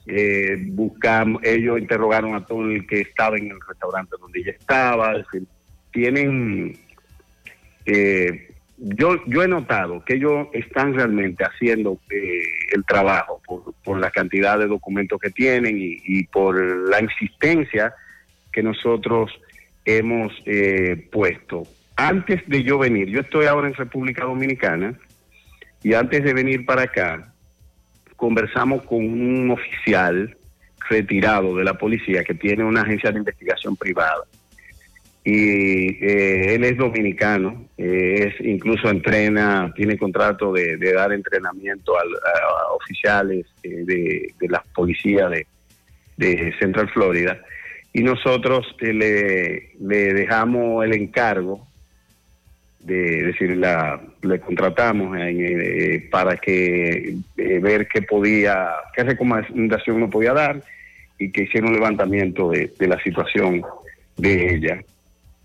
Eh, 0.07 0.57
buscamos, 0.69 1.43
ellos 1.45 1.79
interrogaron 1.79 2.35
a 2.35 2.45
todo 2.45 2.65
el 2.71 2.87
que 2.87 3.01
estaba 3.01 3.37
en 3.37 3.51
el 3.51 3.59
restaurante 3.67 4.17
donde 4.21 4.41
ella 4.41 4.53
estaba. 4.53 5.13
Es 5.17 5.27
decir, 5.27 5.47
tienen 5.93 6.79
eh, 7.85 8.49
yo 8.79 9.17
yo 9.27 9.43
he 9.43 9.49
notado 9.49 10.05
que 10.05 10.15
ellos 10.15 10.49
están 10.53 10.95
realmente 10.95 11.45
haciendo 11.45 11.99
eh, 12.11 12.43
el 12.75 12.85
trabajo 12.85 13.41
por, 13.45 13.75
por 13.83 13.99
la 13.99 14.11
cantidad 14.11 14.59
de 14.59 14.67
documentos 14.67 15.19
que 15.19 15.31
tienen 15.31 15.79
y, 15.79 16.01
y 16.05 16.25
por 16.25 16.61
la 16.89 17.03
insistencia 17.03 17.95
que 18.53 18.63
nosotros 18.63 19.33
hemos 19.85 20.33
eh, 20.47 21.09
puesto. 21.11 21.65
Antes 21.97 22.47
de 22.47 22.63
yo 22.63 22.79
venir, 22.79 23.09
yo 23.09 23.21
estoy 23.21 23.47
ahora 23.47 23.69
en 23.69 23.75
República 23.75 24.25
Dominicana 24.25 24.95
y 25.83 25.95
antes 25.95 26.25
de 26.25 26.35
venir 26.35 26.65
para 26.67 26.83
acá, 26.83 27.33
conversamos 28.17 28.85
con 28.85 28.99
un 28.99 29.51
oficial 29.51 30.37
retirado 30.89 31.57
de 31.57 31.65
la 31.65 31.75
policía 31.75 32.25
que 32.25 32.35
tiene 32.35 32.65
una 32.65 32.83
agencia 32.83 33.11
de 33.13 33.19
investigación 33.19 33.77
privada. 33.77 34.25
Y 35.25 36.05
eh, 36.05 36.55
él 36.55 36.65
es 36.65 36.79
dominicano, 36.79 37.69
eh, 37.77 38.29
es 38.29 38.47
incluso 38.47 38.89
entrena, 38.89 39.73
tiene 39.77 39.99
contrato 39.99 40.53
de, 40.53 40.79
dar 40.79 41.13
entrenamiento 41.13 41.95
a, 41.97 42.03
oficiales 42.75 43.47
eh, 43.63 43.83
de, 43.85 44.35
de 44.41 44.49
la 44.49 44.63
policía 44.75 45.29
de, 45.29 45.47
Central 46.59 46.89
Florida. 46.89 47.41
Y 47.93 48.03
nosotros 48.03 48.67
eh, 48.81 49.73
le 49.79 50.15
dejamos 50.15 50.85
el 50.85 50.95
encargo 50.95 51.68
de 52.81 53.25
decir 53.25 53.57
la 53.57 54.01
le 54.23 54.41
contratamos 54.41 55.17
eh, 55.19 55.31
eh, 55.31 56.09
para 56.11 56.37
que 56.37 57.17
eh, 57.37 57.59
ver 57.61 57.89
qué 57.89 58.03
podía 58.03 58.69
qué 58.95 59.03
recomendación 59.03 60.01
nos 60.01 60.11
podía 60.11 60.33
dar 60.33 60.63
y 61.19 61.31
que 61.31 61.43
hiciera 61.43 61.67
un 61.67 61.75
levantamiento 61.75 62.51
de, 62.51 62.73
de 62.79 62.87
la 62.89 63.03
situación 63.03 63.63
de 64.17 64.55
ella. 64.55 64.83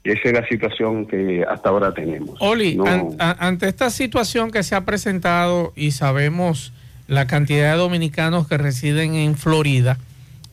Esa 0.03 0.21
es 0.29 0.33
la 0.33 0.47
situación 0.47 1.05
que 1.07 1.45
hasta 1.49 1.69
ahora 1.69 1.93
tenemos. 1.93 2.35
Oli, 2.41 2.75
No- 2.75 2.85
an- 2.85 3.15
ante 3.39 3.67
esta 3.67 3.89
situación 3.89 4.51
que 4.51 4.61
se 4.61 4.75
ha 4.75 4.81
presentado 4.81 5.71
y 5.75 5.91
sabemos 5.91 6.73
la 7.07 7.25
cantidad 7.25 7.71
de 7.71 7.77
dominicanos 7.77 8.47
que 8.47 8.57
residen 8.57 9.15
en 9.15 9.35
Florida, 9.35 9.97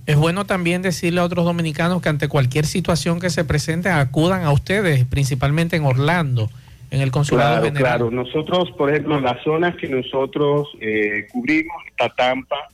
es 0.07 0.17
bueno 0.17 0.45
también 0.47 0.83
decirle 0.83 1.21
a 1.21 1.25
otros 1.25 1.45
dominicanos 1.45 2.01
que 2.01 2.09
ante 2.09 2.29
cualquier 2.29 2.65
situación 2.65 3.21
que 3.21 3.29
se 3.31 3.45
presente 3.45 3.89
acudan 3.91 4.43
a 4.45 4.53
ustedes, 4.53 5.05
principalmente 5.05 5.77
en 5.77 5.85
Orlando, 5.85 6.49
en 6.91 7.01
el 7.01 7.11
consulado 7.11 7.51
Claro, 7.61 7.65
general. 7.67 7.83
claro. 7.99 8.11
Nosotros, 8.11 8.71
por 8.73 8.91
ejemplo, 8.91 9.21
las 9.21 9.43
zonas 9.43 9.77
que 9.77 9.89
nosotros 9.89 10.69
eh, 10.81 11.27
cubrimos, 11.33 11.77
está 11.89 12.09
Tampa, 12.11 12.69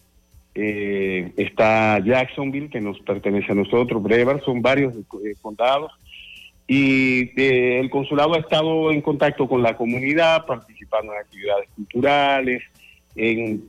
eh, 0.55 1.33
está 1.37 1.99
Jacksonville, 1.99 2.71
que 2.71 2.81
nos 2.81 2.99
pertenece 3.01 3.53
a 3.53 3.55
nosotros, 3.55 4.03
Brevard, 4.03 4.43
son 4.43 4.63
varios 4.63 4.95
eh, 4.97 5.35
condados. 5.43 5.93
Y 6.67 7.31
el 7.41 7.89
consulado 7.91 8.35
ha 8.35 8.39
estado 8.39 8.91
en 8.91 9.01
contacto 9.01 9.47
con 9.49 9.63
la 9.63 9.77
comunidad, 9.77 10.47
participando 10.47 11.13
en 11.13 11.21
actividades 11.21 11.69
culturales, 11.77 12.63
en 13.15 13.63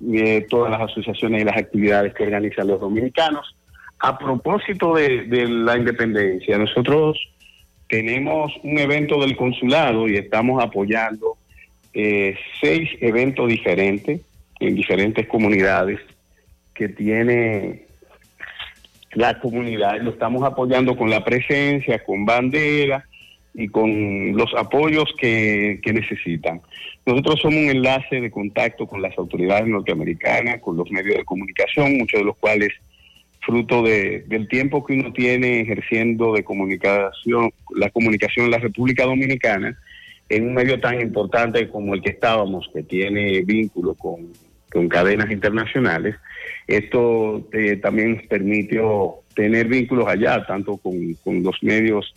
todas 0.49 0.71
las 0.71 0.81
asociaciones 0.89 1.41
y 1.41 1.45
las 1.45 1.57
actividades 1.57 2.13
que 2.15 2.23
organizan 2.23 2.67
los 2.67 2.79
dominicanos. 2.81 3.55
A 3.99 4.17
propósito 4.17 4.95
de, 4.95 5.23
de 5.25 5.47
la 5.47 5.77
independencia, 5.77 6.57
nosotros 6.57 7.17
tenemos 7.87 8.53
un 8.63 8.79
evento 8.79 9.19
del 9.21 9.35
consulado 9.35 10.07
y 10.07 10.17
estamos 10.17 10.63
apoyando 10.63 11.37
eh, 11.93 12.35
seis 12.61 12.89
eventos 13.01 13.47
diferentes 13.47 14.21
en 14.59 14.75
diferentes 14.75 15.27
comunidades 15.27 15.99
que 16.73 16.89
tiene 16.89 17.85
la 19.13 19.39
comunidad. 19.39 19.99
Lo 20.01 20.11
estamos 20.11 20.43
apoyando 20.43 20.95
con 20.95 21.09
la 21.09 21.23
presencia, 21.23 22.03
con 22.03 22.25
bandera 22.25 23.05
y 23.53 23.67
con 23.69 24.33
los 24.33 24.53
apoyos 24.55 25.13
que, 25.17 25.79
que 25.81 25.93
necesitan. 25.93 26.61
Nosotros 27.05 27.39
somos 27.41 27.57
un 27.57 27.69
enlace 27.69 28.19
de 28.19 28.29
contacto 28.29 28.85
con 28.85 29.01
las 29.01 29.17
autoridades 29.17 29.67
norteamericanas, 29.67 30.59
con 30.59 30.75
los 30.75 30.91
medios 30.91 31.15
de 31.15 31.25
comunicación, 31.25 31.97
muchos 31.97 32.19
de 32.19 32.25
los 32.25 32.37
cuales 32.37 32.69
fruto 33.47 33.81
de, 33.81 34.25
del 34.27 34.47
tiempo 34.49 34.85
que 34.85 34.93
uno 34.93 35.13
tiene 35.13 35.61
ejerciendo 35.61 36.33
de 36.33 36.43
comunicación, 36.43 37.49
la 37.73 37.89
comunicación 37.89 38.45
en 38.45 38.51
la 38.51 38.57
República 38.57 39.05
Dominicana, 39.05 39.79
en 40.27 40.47
un 40.47 40.53
medio 40.53 40.79
tan 40.81 40.99
importante 40.99 41.69
como 41.69 41.95
el 41.95 42.01
que 42.01 42.09
estábamos, 42.09 42.69
que 42.73 42.83
tiene 42.83 43.41
vínculo 43.43 43.93
con, 43.93 44.33
con 44.69 44.89
cadenas 44.89 45.31
internacionales, 45.31 46.15
esto 46.67 47.47
eh, 47.53 47.77
también 47.77 48.17
nos 48.17 48.27
permitió 48.27 49.15
tener 49.33 49.67
vínculos 49.67 50.07
allá, 50.09 50.45
tanto 50.45 50.75
con, 50.75 51.13
con, 51.23 51.41
los 51.41 51.55
medios 51.63 52.13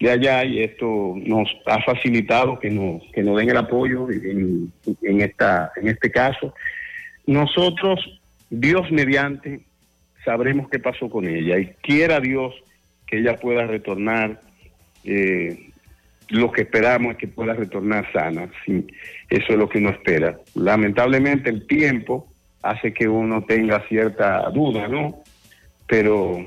de 0.00 0.10
allá, 0.10 0.44
y 0.46 0.62
esto 0.62 1.14
nos 1.26 1.54
ha 1.66 1.82
facilitado 1.82 2.58
que 2.58 2.70
nos, 2.70 3.02
que 3.12 3.22
nos 3.22 3.36
den 3.36 3.50
el 3.50 3.56
apoyo 3.58 4.10
en, 4.10 4.72
en, 5.02 5.20
esta, 5.20 5.70
en 5.76 5.88
este 5.88 6.10
caso. 6.10 6.54
Nosotros, 7.26 8.00
Dios 8.48 8.90
mediante, 8.90 9.67
sabremos 10.24 10.68
qué 10.68 10.78
pasó 10.78 11.08
con 11.08 11.26
ella, 11.26 11.58
y 11.58 11.66
quiera 11.82 12.20
Dios 12.20 12.54
que 13.06 13.18
ella 13.18 13.36
pueda 13.36 13.66
retornar. 13.66 14.40
Eh, 15.04 15.70
lo 16.28 16.52
que 16.52 16.62
esperamos 16.62 17.12
es 17.12 17.18
que 17.18 17.28
pueda 17.28 17.54
retornar 17.54 18.10
sana. 18.12 18.50
Sí, 18.64 18.86
eso 19.30 19.52
es 19.52 19.58
lo 19.58 19.68
que 19.68 19.78
uno 19.78 19.90
espera. 19.90 20.38
Lamentablemente 20.54 21.48
el 21.48 21.66
tiempo 21.66 22.28
hace 22.62 22.92
que 22.92 23.08
uno 23.08 23.44
tenga 23.44 23.86
cierta 23.88 24.50
duda, 24.50 24.88
¿no? 24.88 25.22
Pero 25.86 26.44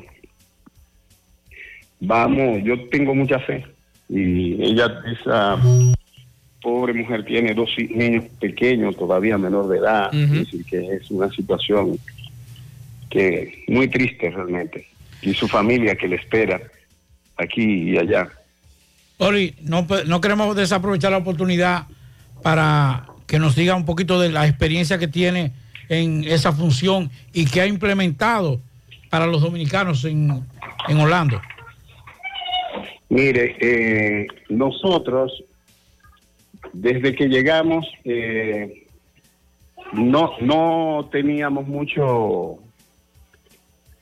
vamos, 1.99 2.63
yo 2.63 2.87
tengo 2.89 3.15
mucha 3.15 3.39
fe. 3.39 3.65
Y 4.07 4.61
ella, 4.61 5.01
esa 5.19 5.57
pobre 6.61 6.93
mujer, 6.93 7.25
tiene 7.25 7.55
dos 7.55 7.71
niños 7.89 8.25
pequeños, 8.39 8.95
todavía 8.95 9.37
menor 9.37 9.67
de 9.67 9.77
edad. 9.79 10.13
Uh 10.13 10.17
-huh. 10.17 10.23
Es 10.23 10.31
decir, 10.31 10.65
que 10.65 10.95
es 10.95 11.09
una 11.09 11.29
situación 11.29 11.97
que 13.11 13.63
muy 13.67 13.87
triste 13.87 14.31
realmente. 14.31 14.87
Y 15.21 15.33
su 15.35 15.47
familia 15.47 15.95
que 15.95 16.07
le 16.07 16.15
espera 16.15 16.59
aquí 17.37 17.91
y 17.91 17.97
allá. 17.97 18.29
Oli, 19.19 19.53
no, 19.61 19.85
no 20.07 20.21
queremos 20.21 20.55
desaprovechar 20.55 21.11
la 21.11 21.17
oportunidad 21.19 21.85
para 22.41 23.05
que 23.27 23.37
nos 23.37 23.55
diga 23.55 23.75
un 23.75 23.85
poquito 23.85 24.19
de 24.19 24.29
la 24.29 24.47
experiencia 24.47 24.97
que 24.97 25.07
tiene 25.07 25.51
en 25.89 26.23
esa 26.23 26.51
función 26.51 27.11
y 27.33 27.45
que 27.45 27.61
ha 27.61 27.67
implementado 27.67 28.59
para 29.09 29.27
los 29.27 29.41
dominicanos 29.41 30.05
en, 30.05 30.43
en 30.87 30.97
Orlando. 30.97 31.39
Mire, 33.09 33.57
eh, 33.59 34.27
nosotros, 34.47 35.43
desde 36.71 37.13
que 37.13 37.27
llegamos, 37.27 37.85
eh, 38.05 38.87
no, 39.91 40.31
no 40.39 41.09
teníamos 41.11 41.67
mucho, 41.67 42.59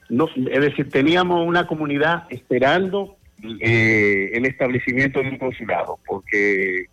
no, 0.10 0.28
es 0.52 0.62
decir, 0.62 0.90
teníamos 0.90 1.48
una 1.48 1.68
comunidad 1.68 2.24
esperando 2.30 3.18
eh, 3.62 4.32
el 4.34 4.46
establecimiento 4.46 5.22
de 5.22 5.30
un 5.30 5.38
consulado, 5.38 6.00
porque 6.06 6.86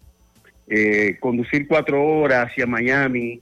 eh, 0.69 1.17
conducir 1.19 1.67
cuatro 1.67 2.05
horas 2.05 2.49
hacia 2.49 2.67
Miami 2.67 3.41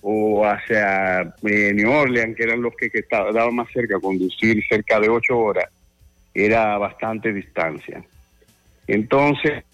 o 0.00 0.44
hacia 0.46 1.34
eh, 1.42 1.72
New 1.74 1.90
Orleans, 1.90 2.34
que 2.36 2.42
eran 2.42 2.62
los 2.62 2.74
que, 2.74 2.90
que 2.90 3.04
daban 3.10 3.54
más 3.54 3.68
cerca, 3.72 4.00
conducir 4.00 4.64
cerca 4.66 4.98
de 4.98 5.10
ocho 5.10 5.38
horas, 5.38 5.66
era 6.32 6.78
bastante 6.78 7.32
distancia. 7.32 8.02
Entonces... 8.86 9.64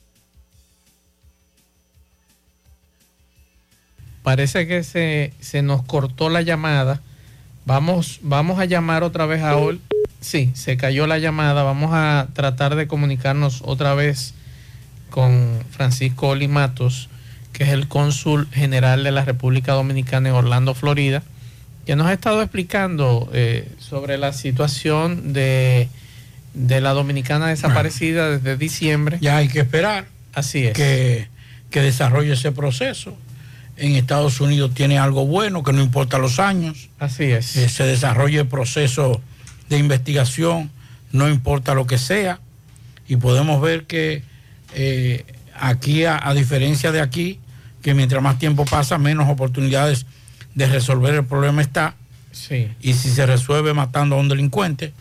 Parece 4.24 4.66
que 4.66 4.82
se, 4.82 5.32
se 5.38 5.62
nos 5.62 5.82
cortó 5.82 6.28
la 6.28 6.42
llamada. 6.42 7.00
Vamos, 7.66 8.20
vamos 8.22 8.60
a 8.60 8.64
llamar 8.64 9.02
otra 9.02 9.26
vez 9.26 9.42
a 9.42 9.56
Ol. 9.56 9.80
Sí, 10.20 10.52
se 10.54 10.76
cayó 10.76 11.08
la 11.08 11.18
llamada. 11.18 11.64
Vamos 11.64 11.90
a 11.92 12.28
tratar 12.32 12.76
de 12.76 12.86
comunicarnos 12.86 13.60
otra 13.64 13.94
vez 13.94 14.34
con 15.10 15.64
Francisco 15.70 16.28
Oli 16.28 16.46
Matos, 16.46 17.08
que 17.52 17.64
es 17.64 17.70
el 17.70 17.88
cónsul 17.88 18.48
general 18.52 19.02
de 19.02 19.10
la 19.10 19.24
República 19.24 19.72
Dominicana 19.72 20.28
en 20.28 20.36
Orlando, 20.36 20.74
Florida, 20.74 21.24
que 21.86 21.96
nos 21.96 22.06
ha 22.06 22.12
estado 22.12 22.40
explicando 22.40 23.28
eh, 23.32 23.68
sobre 23.78 24.16
la 24.16 24.32
situación 24.32 25.32
de, 25.32 25.88
de 26.54 26.80
la 26.80 26.92
dominicana 26.92 27.48
desaparecida 27.48 28.28
bueno, 28.28 28.38
desde 28.38 28.56
diciembre. 28.56 29.18
Ya 29.20 29.38
hay 29.38 29.48
que 29.48 29.58
esperar. 29.58 30.06
Así 30.34 30.66
es. 30.66 30.74
Que, 30.74 31.26
que 31.70 31.80
desarrolle 31.80 32.34
ese 32.34 32.52
proceso. 32.52 33.16
En 33.76 33.94
Estados 33.94 34.40
Unidos 34.40 34.72
tiene 34.74 34.98
algo 34.98 35.26
bueno, 35.26 35.62
que 35.62 35.72
no 35.72 35.82
importa 35.82 36.18
los 36.18 36.38
años. 36.38 36.88
Así 36.98 37.24
es. 37.24 37.56
Eh, 37.56 37.68
se 37.68 37.84
desarrolle 37.84 38.40
el 38.40 38.46
proceso 38.46 39.20
de 39.68 39.78
investigación, 39.78 40.70
no 41.12 41.28
importa 41.28 41.74
lo 41.74 41.86
que 41.86 41.98
sea, 41.98 42.40
y 43.06 43.16
podemos 43.16 43.60
ver 43.60 43.84
que 43.84 44.22
eh, 44.74 45.24
aquí, 45.58 46.04
a, 46.04 46.18
a, 46.22 46.34
diferencia 46.34 46.90
de 46.90 47.00
aquí, 47.00 47.38
que 47.82 47.94
mientras 47.94 48.22
más 48.22 48.38
tiempo 48.38 48.64
pasa, 48.64 48.98
menos 48.98 49.28
oportunidades 49.28 50.06
de 50.54 50.66
resolver 50.66 51.14
el 51.14 51.24
problema 51.24 51.60
está. 51.60 51.94
Sí. 52.32 52.68
Y 52.80 52.94
si 52.94 53.10
se 53.10 53.26
resuelve 53.26 53.74
matando 53.74 54.16
a 54.16 54.18
un 54.18 54.28
delincuente, 54.28 54.92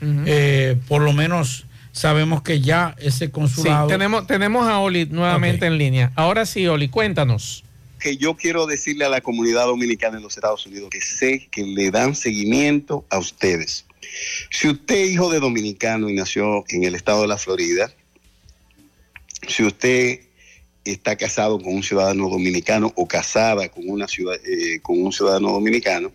uh 0.00 0.04
-huh. 0.04 0.24
eh, 0.26 0.76
por 0.86 1.02
lo 1.02 1.12
menos 1.12 1.64
sabemos 1.92 2.42
que 2.42 2.60
ya 2.60 2.94
ese 2.98 3.30
consulado... 3.30 3.88
Sí, 3.88 3.92
tenemos, 3.92 4.26
tenemos 4.26 4.68
a 4.68 4.78
Oli 4.78 5.06
nuevamente 5.06 5.58
okay. 5.58 5.68
en 5.68 5.78
línea. 5.78 6.12
Ahora 6.14 6.46
sí, 6.46 6.66
Oli, 6.66 6.88
cuéntanos 6.88 7.64
que 7.98 8.16
yo 8.16 8.36
quiero 8.36 8.66
decirle 8.66 9.04
a 9.04 9.08
la 9.08 9.20
comunidad 9.20 9.66
dominicana 9.66 10.16
en 10.16 10.22
los 10.22 10.36
Estados 10.36 10.66
Unidos 10.66 10.90
que 10.90 11.00
sé 11.00 11.48
que 11.50 11.62
le 11.62 11.90
dan 11.90 12.14
seguimiento 12.14 13.04
a 13.10 13.18
ustedes. 13.18 13.84
Si 14.50 14.68
usted 14.68 14.94
es 14.94 15.10
hijo 15.10 15.30
de 15.30 15.40
dominicano 15.40 16.08
y 16.08 16.14
nació 16.14 16.64
en 16.68 16.84
el 16.84 16.94
estado 16.94 17.22
de 17.22 17.28
la 17.28 17.38
Florida, 17.38 17.92
si 19.46 19.64
usted 19.64 20.20
está 20.84 21.16
casado 21.16 21.60
con 21.60 21.74
un 21.74 21.82
ciudadano 21.82 22.28
dominicano 22.28 22.92
o 22.96 23.06
casada 23.06 23.68
con, 23.68 23.88
una 23.88 24.08
ciudad, 24.08 24.36
eh, 24.44 24.80
con 24.80 25.02
un 25.02 25.12
ciudadano 25.12 25.52
dominicano, 25.52 26.12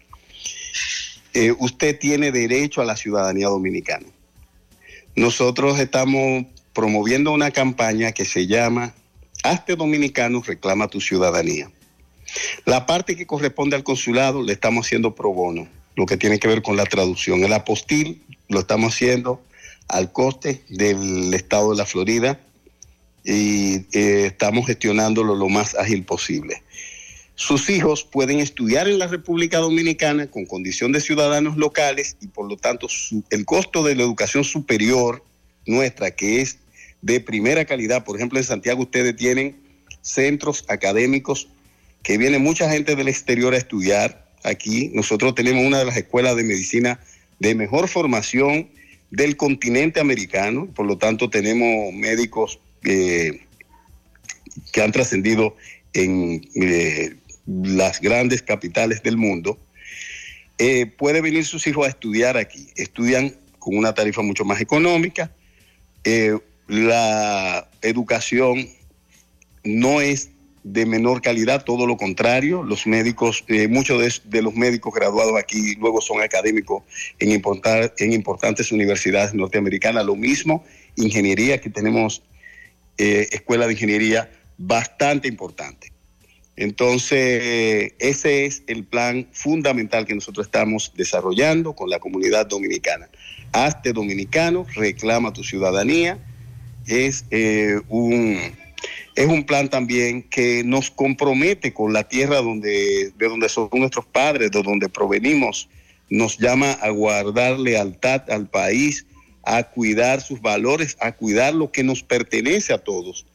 eh, 1.34 1.52
usted 1.58 1.98
tiene 2.00 2.32
derecho 2.32 2.82
a 2.82 2.86
la 2.86 2.96
ciudadanía 2.96 3.48
dominicana. 3.48 4.08
Nosotros 5.16 5.80
estamos 5.80 6.46
promoviendo 6.74 7.32
una 7.32 7.52
campaña 7.52 8.12
que 8.12 8.26
se 8.26 8.48
llama 8.48 8.94
Hazte 9.44 9.76
dominicano, 9.76 10.42
reclama 10.42 10.88
tu 10.88 11.02
ciudadanía. 11.02 11.70
La 12.66 12.86
parte 12.86 13.16
que 13.16 13.28
corresponde 13.28 13.76
al 13.76 13.84
consulado 13.84 14.42
le 14.42 14.54
estamos 14.54 14.86
haciendo 14.86 15.14
pro 15.14 15.34
bono, 15.34 15.68
lo 15.96 16.06
que 16.06 16.18
tiene 16.18 16.40
que 16.40 16.48
ver 16.48 16.62
con 16.62 16.78
la 16.78 16.86
traducción. 16.86 17.44
El 17.44 17.54
apostil 17.54 18.24
lo 18.48 18.62
estamos 18.62 18.94
haciendo 18.94 19.42
al 19.90 20.12
coste 20.12 20.64
del 20.70 21.34
estado 21.34 21.72
de 21.72 21.78
la 21.78 21.86
Florida 21.86 22.40
y 23.24 23.86
eh, 23.92 24.28
estamos 24.28 24.66
gestionándolo 24.66 25.36
lo 25.36 25.50
más 25.50 25.76
ágil 25.76 26.04
posible. 26.04 26.64
Sus 27.36 27.70
hijos 27.70 28.04
pueden 28.04 28.40
estudiar 28.40 28.88
en 28.88 29.00
la 29.00 29.08
República 29.08 29.58
Dominicana 29.58 30.28
con 30.28 30.46
condición 30.46 30.92
de 30.92 31.02
ciudadanos 31.02 31.58
locales 31.58 32.16
y 32.22 32.28
por 32.28 32.48
lo 32.48 32.58
tanto 32.58 32.88
el 33.30 33.46
costo 33.46 33.84
de 33.84 33.96
la 33.96 34.04
educación 34.04 34.44
superior 34.44 35.24
nuestra, 35.66 36.12
que 36.12 36.42
es 36.42 36.60
de 37.04 37.20
primera 37.20 37.66
calidad. 37.66 38.04
Por 38.04 38.16
ejemplo, 38.16 38.40
en 38.40 38.46
Santiago 38.46 38.82
ustedes 38.82 39.16
tienen 39.16 39.62
centros 40.02 40.66
académicos 40.70 41.50
que 42.02 42.18
viene 42.18 42.40
mucha 42.40 42.70
gente 42.70 42.96
del 42.96 43.10
exterior 43.10 43.54
a 43.54 43.58
estudiar 43.58 44.32
aquí. 44.44 44.90
Nosotros 44.94 45.36
tenemos 45.36 45.64
una 45.66 45.80
de 45.80 45.86
las 45.86 45.98
escuelas 45.98 46.36
de 46.36 46.44
medicina 46.44 47.00
de 47.40 47.56
mejor 47.56 47.88
formación 47.90 48.70
del 49.12 49.36
continente 49.36 50.00
americano, 50.00 50.68
por 50.74 50.86
lo 50.86 50.98
tanto 50.98 51.30
tenemos 51.30 51.94
médicos 51.94 52.60
eh, 52.84 53.42
que 54.72 54.82
han 54.82 54.92
trascendido 54.92 55.56
en 55.94 56.42
eh, 56.56 57.16
las 57.46 58.00
grandes 58.00 58.42
capitales 58.42 59.04
del 59.04 59.18
mundo. 59.18 59.60
eh, 60.58 60.86
puede 60.86 61.20
venir 61.20 61.46
sus 61.46 61.68
hijos 61.68 61.86
a 61.86 61.90
estudiar 61.90 62.38
aquí. 62.38 62.70
Estudian 62.76 63.36
con 63.60 63.76
una 63.76 63.94
tarifa 63.94 64.22
mucho 64.22 64.46
más 64.46 64.62
económica. 64.62 65.32
La 66.68 67.70
educación 67.82 68.68
no 69.64 70.02
es 70.02 70.30
de 70.64 70.86
menor 70.86 71.22
calidad, 71.22 71.64
todo 71.66 71.86
lo 71.86 71.98
contrario. 71.98 72.64
Los 72.64 72.88
médicos, 72.88 73.44
eh, 73.48 73.68
muchos 73.68 74.22
de, 74.24 74.42
los 74.42 74.56
médicos 74.56 74.94
graduados 74.94 75.38
aquí 75.38 75.76
luego 75.76 76.02
son 76.02 76.22
académicos 76.22 76.84
en, 77.20 77.32
en 77.32 78.14
importantes 78.14 78.72
universidades 78.72 79.34
norteamericanas. 79.34 80.06
Lo 80.06 80.16
mismo, 80.16 80.64
ingeniería, 80.96 81.60
que 81.60 81.70
tenemos 81.70 82.24
eh, 82.98 83.28
escuela 83.32 83.68
de 83.68 83.74
ingeniería 83.74 84.32
bastante 84.58 85.28
importante. 85.28 85.92
Entonces, 86.56 87.94
ese 87.98 88.46
es 88.46 88.64
el 88.68 88.84
plan 88.84 89.28
fundamental 89.32 90.06
que 90.06 90.14
nosotros 90.14 90.46
estamos 90.46 90.94
desarrollando 90.96 91.74
con 91.74 91.90
la 91.90 92.00
comunidad 92.00 92.46
dominicana. 92.46 93.10
Hazte 93.52 93.92
dominicano, 93.92 94.66
reclama 94.76 95.34
tu 95.34 95.44
ciudadanía. 95.44 96.20
Es, 96.88 97.26
eh, 97.32 97.80
un, 97.90 98.40
es 99.16 99.28
un 99.28 99.46
plan 99.46 99.70
también 99.70 100.24
que 100.24 100.64
nos 100.64 100.92
compromete 100.92 101.74
con 101.74 101.94
la 101.94 102.08
tierra 102.08 102.38
donde, 102.38 103.12
de 103.18 103.28
donde 103.28 103.50
son 103.50 103.70
nuestros 103.74 104.06
padres, 104.06 104.52
de 104.52 104.62
donde 104.62 104.90
provenimos. 104.90 105.70
Nos 106.10 106.38
llama 106.38 106.72
a 106.74 106.90
guardar 106.90 107.60
lealtad 107.60 108.30
al 108.30 108.48
país, 108.50 109.06
a 109.44 109.64
cuidar 109.64 110.22
sus 110.22 110.42
valores, 110.42 110.98
a 111.00 111.12
cuidar 111.12 111.54
lo 111.54 111.72
que 111.72 111.84
nos 111.84 112.04
pertenece 112.04 112.74
a 112.74 112.78
todos. 112.78 113.26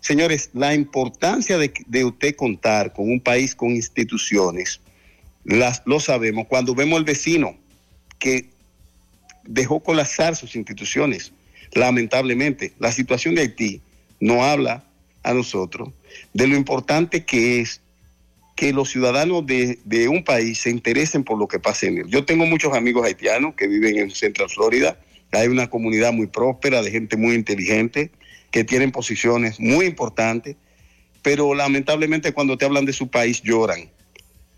Señores, 0.00 0.50
la 0.54 0.74
importancia 0.74 1.58
de, 1.58 1.72
de 1.86 2.04
usted 2.04 2.34
contar 2.34 2.92
con 2.92 3.10
un 3.10 3.20
país 3.20 3.54
con 3.54 3.70
instituciones, 3.70 4.80
las, 5.44 5.82
lo 5.86 6.00
sabemos 6.00 6.46
cuando 6.46 6.74
vemos 6.74 6.98
al 6.98 7.04
vecino 7.04 7.56
que 8.18 8.50
dejó 9.44 9.80
colapsar 9.80 10.36
sus 10.36 10.54
instituciones. 10.54 11.32
Lamentablemente, 11.72 12.72
la 12.78 12.92
situación 12.92 13.34
de 13.34 13.42
Haití 13.42 13.80
no 14.18 14.44
habla 14.44 14.84
a 15.22 15.34
nosotros 15.34 15.90
de 16.32 16.46
lo 16.46 16.56
importante 16.56 17.24
que 17.24 17.60
es 17.60 17.80
que 18.56 18.72
los 18.72 18.90
ciudadanos 18.90 19.46
de, 19.46 19.78
de 19.84 20.08
un 20.08 20.22
país 20.22 20.58
se 20.58 20.70
interesen 20.70 21.24
por 21.24 21.38
lo 21.38 21.48
que 21.48 21.58
pasa 21.58 21.86
en 21.86 21.98
él. 21.98 22.06
Yo 22.08 22.24
tengo 22.24 22.44
muchos 22.44 22.74
amigos 22.74 23.06
haitianos 23.06 23.54
que 23.54 23.66
viven 23.66 23.96
en 23.98 24.10
Central 24.10 24.50
Florida. 24.50 24.98
Hay 25.32 25.48
una 25.48 25.70
comunidad 25.70 26.12
muy 26.12 26.26
próspera, 26.26 26.82
de 26.82 26.90
gente 26.90 27.16
muy 27.16 27.34
inteligente, 27.34 28.10
que 28.50 28.64
tienen 28.64 28.92
posiciones 28.92 29.58
muy 29.60 29.86
importantes, 29.86 30.56
pero 31.22 31.54
lamentablemente 31.54 32.32
cuando 32.32 32.58
te 32.58 32.66
hablan 32.66 32.84
de 32.84 32.92
su 32.92 33.08
país 33.08 33.40
lloran. 33.42 33.88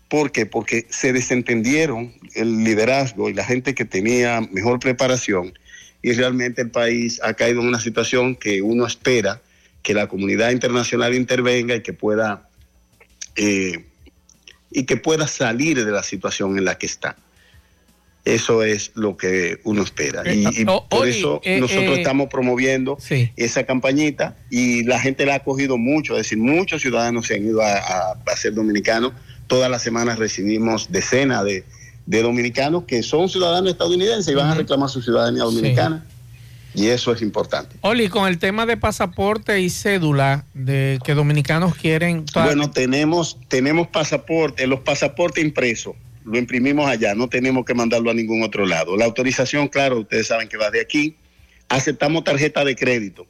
¿Por 0.09 0.31
qué? 0.31 0.45
Porque 0.45 0.85
se 0.89 1.13
desentendieron 1.13 2.13
el 2.35 2.63
liderazgo 2.63 3.29
y 3.29 3.33
la 3.33 3.45
gente 3.45 3.73
que 3.73 3.85
tenía 3.85 4.41
mejor 4.51 4.79
preparación 4.79 5.53
y 6.03 6.11
realmente 6.13 6.61
el 6.61 6.69
país 6.69 7.19
ha 7.23 7.33
caído 7.33 7.61
en 7.61 7.67
una 7.69 7.79
situación 7.79 8.35
que 8.35 8.61
uno 8.61 8.85
espera 8.85 9.41
que 9.81 9.93
la 9.95 10.07
comunidad 10.07 10.51
internacional 10.51 11.15
intervenga 11.15 11.75
y 11.75 11.81
que 11.81 11.93
pueda 11.93 12.47
eh, 13.35 13.85
y 14.69 14.83
que 14.83 14.97
pueda 14.97 15.27
salir 15.27 15.83
de 15.83 15.91
la 15.91 16.03
situación 16.03 16.57
en 16.57 16.65
la 16.65 16.77
que 16.77 16.85
está. 16.85 17.15
Eso 18.25 18.63
es 18.63 18.91
lo 18.95 19.17
que 19.17 19.59
uno 19.65 19.83
espera. 19.83 20.23
Y, 20.33 20.43
y 20.61 20.65
oh, 20.67 20.87
por 20.87 21.07
eso 21.07 21.41
eh, 21.43 21.59
nosotros 21.59 21.97
eh, 21.97 22.01
estamos 22.01 22.27
promoviendo 22.29 22.97
esa 23.35 23.65
campañita 23.65 24.37
y 24.49 24.83
la 24.83 24.99
gente 24.99 25.25
la 25.25 25.35
ha 25.35 25.39
cogido 25.43 25.77
mucho, 25.77 26.13
es 26.13 26.19
decir, 26.23 26.37
muchos 26.37 26.81
ciudadanos 26.81 27.27
se 27.27 27.35
han 27.35 27.45
ido 27.45 27.61
a, 27.61 27.73
a- 27.77 28.13
a 28.25 28.35
ser 28.37 28.53
dominicanos. 28.53 29.11
Todas 29.47 29.69
las 29.69 29.83
semanas 29.83 30.17
recibimos 30.19 30.89
decenas 30.91 31.43
de, 31.43 31.65
de 32.05 32.21
dominicanos 32.21 32.83
que 32.83 33.01
son 33.03 33.29
ciudadanos 33.29 33.71
estadounidenses 33.71 34.31
y 34.31 34.35
van 34.35 34.49
a 34.49 34.55
reclamar 34.55 34.89
su 34.89 35.01
ciudadanía 35.01 35.43
dominicana. 35.43 36.05
Y 36.75 36.87
eso 36.87 37.13
es 37.13 37.21
importante. 37.21 37.75
Oli, 37.81 38.09
con 38.09 38.27
el 38.27 38.39
tema 38.39 38.65
de 38.65 38.77
pasaporte 38.77 39.61
y 39.61 39.69
cédula 39.69 40.45
de 40.55 40.99
que 41.03 41.13
dominicanos 41.13 41.75
quieren. 41.75 42.25
Bueno, 42.33 42.71
tenemos, 42.71 43.37
tenemos 43.47 43.87
pasaporte, 43.87 44.65
los 44.65 44.79
pasaportes 44.79 45.43
impresos, 45.43 45.95
lo 46.25 46.37
imprimimos 46.37 46.87
allá, 46.87 47.13
no 47.13 47.29
tenemos 47.29 47.65
que 47.65 47.75
mandarlo 47.75 48.09
a 48.09 48.13
ningún 48.13 48.41
otro 48.43 48.65
lado. 48.65 48.97
La 48.97 49.05
autorización, 49.05 49.67
claro, 49.67 49.99
ustedes 49.99 50.27
saben 50.27 50.47
que 50.47 50.57
va 50.57 50.71
de 50.71 50.81
aquí. 50.81 51.15
Aceptamos 51.69 52.23
tarjeta 52.23 52.65
de 52.65 52.75
crédito. 52.75 53.27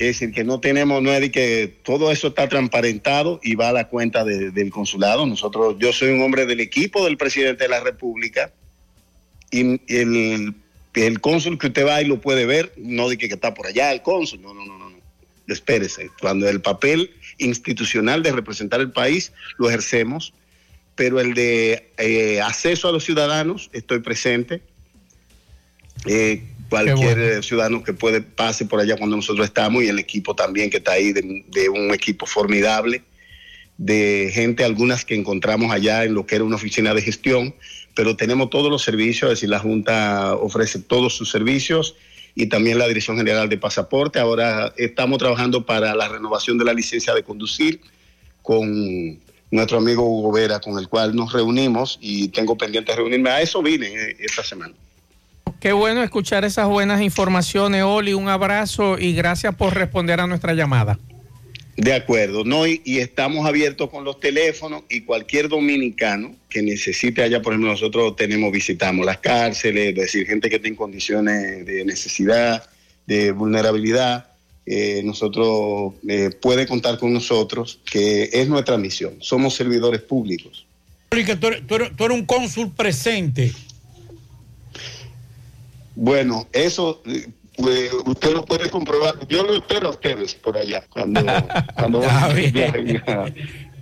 Es 0.00 0.18
decir, 0.18 0.32
que 0.32 0.44
no 0.44 0.60
tenemos, 0.60 1.02
no 1.02 1.12
es 1.12 1.20
de 1.20 1.30
que 1.30 1.74
todo 1.82 2.10
eso 2.10 2.28
está 2.28 2.48
transparentado 2.48 3.38
y 3.42 3.54
va 3.54 3.68
a 3.68 3.72
la 3.72 3.88
cuenta 3.88 4.24
de- 4.24 4.50
del 4.50 4.70
consulado. 4.70 5.26
Nosotros, 5.26 5.76
yo 5.78 5.92
soy 5.92 6.08
un 6.08 6.22
hombre 6.22 6.46
del 6.46 6.60
equipo 6.60 7.04
del 7.04 7.18
presidente 7.18 7.64
de 7.64 7.68
la 7.68 7.80
República 7.80 8.50
y 9.50 9.78
el, 9.94 10.54
el 10.94 11.20
cónsul 11.20 11.58
que 11.58 11.66
usted 11.66 11.86
va 11.86 12.00
y 12.00 12.06
lo 12.06 12.18
puede 12.18 12.46
ver, 12.46 12.72
no 12.78 13.10
de 13.10 13.18
que, 13.18 13.26
está 13.26 13.52
por 13.52 13.66
allá 13.66 13.92
el 13.92 14.00
cónsul, 14.00 14.40
no, 14.40 14.54
no, 14.54 14.64
no, 14.64 14.78
no, 14.78 14.88
no. 14.88 14.96
Espérese, 15.48 16.08
cuando 16.18 16.48
el 16.48 16.62
papel 16.62 17.10
institucional 17.36 18.22
de 18.22 18.32
representar 18.32 18.80
el 18.80 18.92
país 18.92 19.32
lo 19.58 19.68
ejercemos, 19.68 20.32
pero 20.94 21.20
el 21.20 21.34
de 21.34 21.90
eh, 21.98 22.40
acceso 22.40 22.88
a 22.88 22.92
los 22.92 23.04
ciudadanos, 23.04 23.68
estoy 23.74 23.98
presente. 24.00 24.62
Eh, 26.06 26.42
cualquier 26.70 27.18
bueno. 27.18 27.38
eh, 27.38 27.42
ciudadano 27.42 27.82
que 27.82 27.92
puede 27.92 28.22
pase 28.22 28.64
por 28.64 28.80
allá 28.80 28.96
cuando 28.96 29.16
nosotros 29.16 29.44
estamos 29.44 29.82
y 29.82 29.88
el 29.88 29.98
equipo 29.98 30.34
también 30.34 30.70
que 30.70 30.78
está 30.78 30.92
ahí 30.92 31.12
de, 31.12 31.44
de 31.48 31.68
un 31.68 31.92
equipo 31.92 32.24
formidable 32.24 33.02
de 33.76 34.30
gente, 34.32 34.62
algunas 34.62 35.06
que 35.06 35.14
encontramos 35.14 35.72
allá 35.72 36.04
en 36.04 36.12
lo 36.12 36.26
que 36.26 36.34
era 36.36 36.44
una 36.44 36.56
oficina 36.56 36.92
de 36.92 37.00
gestión, 37.00 37.54
pero 37.94 38.14
tenemos 38.14 38.50
todos 38.50 38.70
los 38.70 38.82
servicios, 38.82 39.30
es 39.32 39.38
decir, 39.38 39.48
la 39.48 39.58
Junta 39.58 40.34
ofrece 40.34 40.80
todos 40.80 41.16
sus 41.16 41.30
servicios 41.30 41.96
y 42.34 42.46
también 42.46 42.78
la 42.78 42.86
Dirección 42.86 43.16
General 43.16 43.48
de 43.48 43.56
Pasaporte. 43.56 44.18
Ahora 44.18 44.74
estamos 44.76 45.18
trabajando 45.18 45.64
para 45.64 45.94
la 45.94 46.08
renovación 46.08 46.58
de 46.58 46.66
la 46.66 46.74
licencia 46.74 47.14
de 47.14 47.22
conducir 47.22 47.80
con 48.42 49.18
nuestro 49.50 49.78
amigo 49.78 50.04
Hugo 50.04 50.32
Vera, 50.32 50.60
con 50.60 50.78
el 50.78 50.86
cual 50.86 51.16
nos 51.16 51.32
reunimos 51.32 51.98
y 52.02 52.28
tengo 52.28 52.58
pendiente 52.58 52.92
de 52.92 52.96
reunirme. 52.96 53.30
A 53.30 53.40
eso 53.40 53.62
vine 53.62 53.86
eh, 53.86 54.16
esta 54.20 54.44
semana. 54.44 54.74
Qué 55.60 55.72
bueno 55.72 56.02
escuchar 56.02 56.44
esas 56.44 56.66
buenas 56.68 57.02
informaciones, 57.02 57.82
Oli. 57.84 58.14
Un 58.14 58.28
abrazo 58.28 58.98
y 58.98 59.12
gracias 59.12 59.54
por 59.54 59.74
responder 59.74 60.18
a 60.20 60.26
nuestra 60.26 60.54
llamada. 60.54 60.98
De 61.76 61.94
acuerdo, 61.94 62.44
no 62.44 62.66
y, 62.66 62.80
y 62.84 62.98
estamos 62.98 63.46
abiertos 63.46 63.88
con 63.90 64.04
los 64.04 64.20
teléfonos 64.20 64.82
y 64.90 65.02
cualquier 65.02 65.48
dominicano 65.48 66.34
que 66.48 66.62
necesite 66.62 67.22
allá, 67.22 67.40
por 67.40 67.52
ejemplo, 67.52 67.70
nosotros 67.70 68.16
tenemos 68.16 68.52
visitamos 68.52 69.06
las 69.06 69.18
cárceles, 69.18 69.90
es 69.90 69.94
decir, 69.94 70.26
gente 70.26 70.50
que 70.50 70.56
está 70.56 70.68
en 70.68 70.74
condiciones 70.76 71.64
de 71.64 71.84
necesidad, 71.84 72.64
de 73.06 73.32
vulnerabilidad, 73.32 74.26
eh, 74.66 75.00
nosotros 75.04 75.94
eh, 76.08 76.30
puede 76.40 76.66
contar 76.66 76.98
con 76.98 77.12
nosotros, 77.14 77.80
que 77.90 78.28
es 78.32 78.46
nuestra 78.48 78.76
misión. 78.76 79.14
Somos 79.20 79.54
servidores 79.54 80.02
públicos. 80.02 80.66
Oli, 81.12 81.24
que 81.24 81.36
tú 81.36 81.46
eres, 81.48 81.66
tú 81.66 81.76
eres- 81.76 81.96
tú 81.96 82.04
eres 82.04 82.16
un 82.18 82.26
cónsul 82.26 82.72
presente. 82.72 83.52
Bueno, 86.02 86.48
eso 86.52 87.02
eh, 87.04 87.28
usted 88.06 88.32
lo 88.32 88.44
puede 88.46 88.70
comprobar. 88.70 89.16
Yo 89.28 89.42
lo 89.42 89.54
espero 89.54 89.88
a 89.88 89.90
ustedes 89.90 90.34
por 90.34 90.56
allá. 90.56 90.82
Cuando, 90.88 91.20
cuando, 91.76 92.00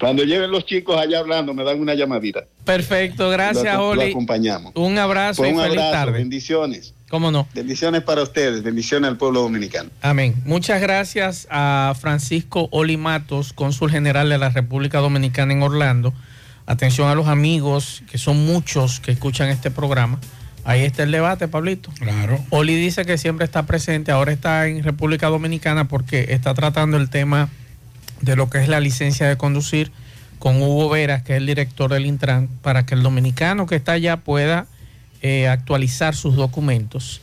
cuando 0.01 0.25
lleven 0.25 0.51
los 0.51 0.65
chicos 0.67 0.99
allá 1.01 1.21
hablando, 1.21 1.55
me 1.55 1.63
dan 1.65 1.81
una 1.81 1.95
llamadita. 1.95 2.45
Perfecto, 2.65 3.31
gracias, 3.31 3.75
Lo- 3.77 3.95
lo 3.95 4.03
Oli. 4.03 4.11
acompañamos. 4.11 4.73
Un 4.75 4.99
abrazo 4.99 5.43
Pues 5.43 5.53
y 5.53 5.57
feliz 5.57 5.71
abrazo, 5.79 5.93
tarde. 5.93 6.13
bendiciones. 6.13 6.95
¿Cómo 7.09 7.31
no? 7.31 7.49
Bendiciones 7.55 8.03
para 8.03 8.23
ustedes, 8.23 8.63
bendiciones 8.63 9.09
al 9.09 9.17
pueblo 9.17 9.41
dominicano. 9.43 9.89
Amén. 10.03 10.35
Muchas 10.45 10.81
gracias 10.81 11.47
a 11.51 11.95
Francisco 11.99 12.69
Oli 12.71 12.97
Matos, 12.99 13.53
cónsul 13.55 13.91
general 13.91 14.29
de 14.29 14.39
la 14.39 14.51
República 14.51 14.99
Dominicana 14.99 15.53
en 15.55 15.63
Orlando. 15.63 16.13
Atención 16.67 17.09
a 17.09 17.15
los 17.15 17.29
amigos, 17.29 18.03
que 18.11 18.19
son 18.19 18.45
muchos 18.45 19.01
que 19.01 19.13
escuchan 19.13 19.49
este 19.49 19.71
programa. 19.71 20.19
Ahí 20.69 20.83
está 20.83 21.03
el 21.03 21.13
debate, 21.13 21.49
Pablito. 21.49 21.91
Claro. 21.99 22.45
Oli 22.51 22.77
dice 22.77 23.07
que 23.07 23.17
siempre 23.17 23.47
está 23.47 23.63
presente, 23.63 24.13
ahora 24.13 24.33
está 24.33 24.67
en 24.67 24.85
República 24.85 25.29
Dominicana 25.29 25.89
porque 25.89 26.27
está 26.29 26.53
tratando 26.53 26.99
el 26.99 27.09
tema 27.09 27.49
de 28.21 28.37
lo 28.37 28.51
que 28.51 28.59
es 28.59 28.69
la 28.69 28.79
licencia 28.79 29.27
de 29.27 29.39
conducir 29.39 29.91
con 30.39 30.61
Hugo 30.61 30.91
Veras, 30.91 31.23
que 31.23 31.33
es 31.33 31.39
el 31.39 31.47
director 31.47 31.91
del 31.91 32.05
Intran, 32.05 32.51
para 32.61 32.85
que 32.85 32.95
el 32.95 33.03
dominicano 33.03 33.65
que 33.65 33.77
está 33.77 33.93
allá 33.93 34.19
pueda 34.19 34.67
eh, 35.23 35.49
actualizar 35.49 36.15
sus 36.15 36.37
documentos. 36.37 37.23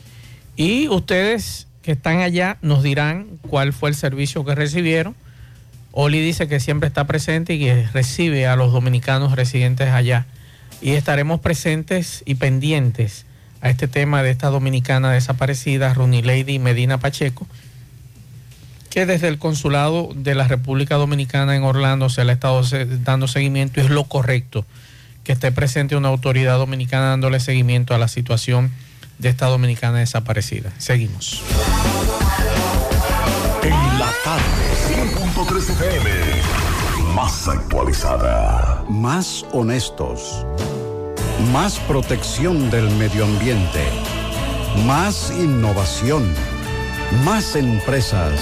Y 0.56 0.88
ustedes 0.88 1.68
que 1.82 1.92
están 1.92 2.22
allá 2.22 2.58
nos 2.62 2.82
dirán 2.82 3.38
cuál 3.42 3.72
fue 3.72 3.90
el 3.90 3.94
servicio 3.94 4.44
que 4.44 4.56
recibieron. 4.56 5.14
Oli 5.92 6.20
dice 6.20 6.48
que 6.48 6.58
siempre 6.58 6.88
está 6.88 7.06
presente 7.06 7.54
y 7.54 7.60
que 7.60 7.86
recibe 7.92 8.48
a 8.48 8.56
los 8.56 8.72
dominicanos 8.72 9.36
residentes 9.36 9.90
allá. 9.90 10.26
Y 10.82 10.94
estaremos 10.94 11.38
presentes 11.38 12.24
y 12.26 12.34
pendientes 12.34 13.24
a 13.60 13.70
este 13.70 13.88
tema 13.88 14.22
de 14.22 14.30
esta 14.30 14.48
dominicana 14.48 15.12
desaparecida, 15.12 15.94
Lady 15.96 16.58
Medina 16.58 16.98
Pacheco, 16.98 17.46
que 18.90 19.06
desde 19.06 19.28
el 19.28 19.38
consulado 19.38 20.10
de 20.14 20.34
la 20.34 20.48
República 20.48 20.96
Dominicana 20.96 21.56
en 21.56 21.64
Orlando 21.64 22.08
se 22.08 22.24
le 22.24 22.32
ha 22.32 22.34
estado 22.34 22.62
dando 23.04 23.28
seguimiento 23.28 23.80
y 23.80 23.84
es 23.84 23.90
lo 23.90 24.04
correcto 24.04 24.64
que 25.26 25.32
esté 25.32 25.50
presente 25.50 25.96
una 25.96 26.08
autoridad 26.08 26.56
dominicana 26.56 27.06
dándole 27.06 27.40
seguimiento 27.40 27.94
a 27.94 27.98
la 27.98 28.06
situación 28.06 28.70
de 29.18 29.28
esta 29.28 29.46
dominicana 29.46 29.98
desaparecida. 29.98 30.72
Seguimos. 30.78 31.42
En 33.62 33.98
la 33.98 34.12
tarde, 34.22 34.44
100.3 34.88 35.70
FM, 35.70 36.10
más 37.12 37.48
actualizada. 37.48 38.84
Más 38.88 39.44
honestos. 39.52 40.46
Más 41.52 41.78
protección 41.80 42.70
del 42.70 42.90
medio 42.92 43.24
ambiente. 43.24 43.84
Más 44.86 45.30
innovación. 45.30 46.34
Más 47.24 47.56
empresas. 47.56 48.40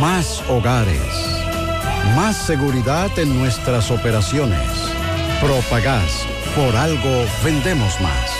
Más 0.00 0.42
hogares. 0.48 0.98
Más 2.16 2.36
seguridad 2.36 3.10
en 3.18 3.38
nuestras 3.38 3.90
operaciones. 3.90 4.68
Propagás. 5.40 6.26
Por 6.56 6.74
algo 6.76 7.24
vendemos 7.44 8.00
más. 8.00 8.30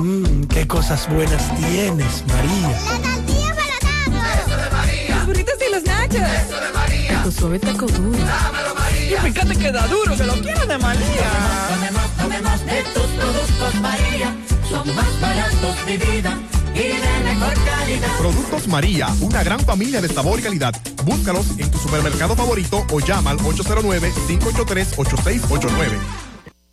Mmm, 0.00 0.44
qué 0.44 0.66
cosas 0.66 1.08
buenas 1.08 1.54
tienes, 1.56 2.24
María. 2.28 2.68
La 2.70 3.14
tortilla 3.14 3.54
para 3.54 4.40
Eso 4.40 4.56
de 4.56 4.70
María. 4.70 5.16
Los 5.16 5.26
burritos 5.26 5.54
y 5.68 5.72
los 5.72 5.82
nachos. 5.84 6.20
Eso 6.20 6.60
de 6.60 6.72
María. 6.72 7.22
Tu 7.22 7.32
suave 7.32 7.58
taco 7.58 7.86
duro. 7.86 8.18
Dámelo, 8.18 8.73
María. 9.16 9.28
Y 9.28 9.32
fíjate 9.32 9.56
que 9.56 9.72
da 9.72 9.86
duro, 9.86 10.14
que 10.16 10.24
lo 10.24 10.34
quiero 10.34 10.66
de 10.66 10.76
María. 10.78 11.30
Tomemos, 11.68 12.10
tomemos 12.16 12.66
de 12.66 12.82
tus 12.94 13.06
productos, 13.06 13.74
María. 13.80 14.34
Son 14.68 14.94
más 14.94 15.20
baratos 15.20 15.86
de 15.86 15.96
vida 15.98 16.38
y 16.74 16.78
de 16.78 17.20
mejor 17.24 17.54
calidad. 17.64 18.16
Productos 18.18 18.68
María, 18.68 19.08
una 19.20 19.42
gran 19.44 19.60
familia 19.60 20.00
de 20.00 20.08
sabor 20.08 20.40
y 20.40 20.42
calidad. 20.42 20.74
Búscalos 21.04 21.46
en 21.58 21.70
tu 21.70 21.78
supermercado 21.78 22.34
favorito 22.34 22.84
o 22.90 22.98
llama 23.00 23.30
al 23.30 23.38
809-583-8689. 23.38 26.23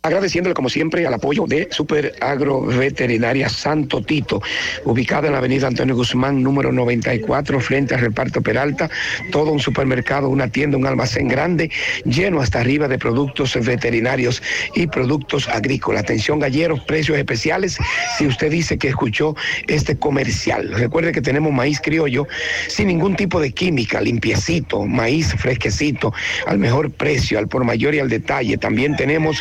Agradeciéndole 0.04 0.52
como 0.52 0.68
siempre 0.68 1.06
al 1.06 1.14
apoyo 1.14 1.46
de 1.46 1.68
Super 1.70 2.16
Agro 2.20 2.62
Veterinaria 2.62 3.48
Santo 3.48 4.02
Tito, 4.02 4.42
ubicada 4.84 5.28
en 5.28 5.34
la 5.34 5.38
avenida 5.38 5.68
Antonio 5.68 5.94
Guzmán, 5.94 6.42
número 6.42 6.72
94, 6.72 7.60
frente 7.60 7.94
al 7.94 8.00
reparto 8.00 8.42
Peralta, 8.42 8.90
todo 9.30 9.52
un 9.52 9.60
supermercado, 9.60 10.28
una 10.28 10.48
tienda, 10.48 10.76
un 10.76 10.88
almacén 10.88 11.28
grande, 11.28 11.70
lleno 12.04 12.40
hasta 12.40 12.58
arriba 12.58 12.88
de 12.88 12.98
productos 12.98 13.56
veterinarios 13.64 14.42
y 14.74 14.88
productos 14.88 15.48
agrícolas. 15.48 16.02
Atención 16.02 16.40
galleros, 16.40 16.80
precios 16.80 17.16
especiales, 17.16 17.78
si 18.18 18.26
usted 18.26 18.50
dice 18.50 18.78
que 18.78 18.88
escuchó 18.88 19.36
este 19.68 19.96
comercial. 19.96 20.72
Recuerde 20.72 21.12
que 21.12 21.22
tenemos 21.22 21.52
maíz 21.52 21.80
criollo 21.80 22.26
sin 22.66 22.88
ningún 22.88 23.14
tipo 23.14 23.40
de 23.40 23.52
química, 23.52 24.00
limpiecito, 24.00 24.84
maíz 24.84 25.32
fresquecito, 25.38 26.12
al 26.48 26.58
mejor 26.58 26.90
precio, 26.90 27.38
al 27.38 27.46
por 27.46 27.62
mayor 27.62 27.94
y 27.94 28.00
al 28.00 28.08
detalle. 28.08 28.58
También 28.58 28.96
tenemos 28.96 29.38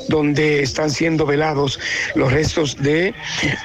Donde 0.08 0.62
están 0.62 0.90
siendo 0.90 1.24
velados 1.26 1.78
los 2.14 2.32
restos 2.32 2.76
de 2.76 3.14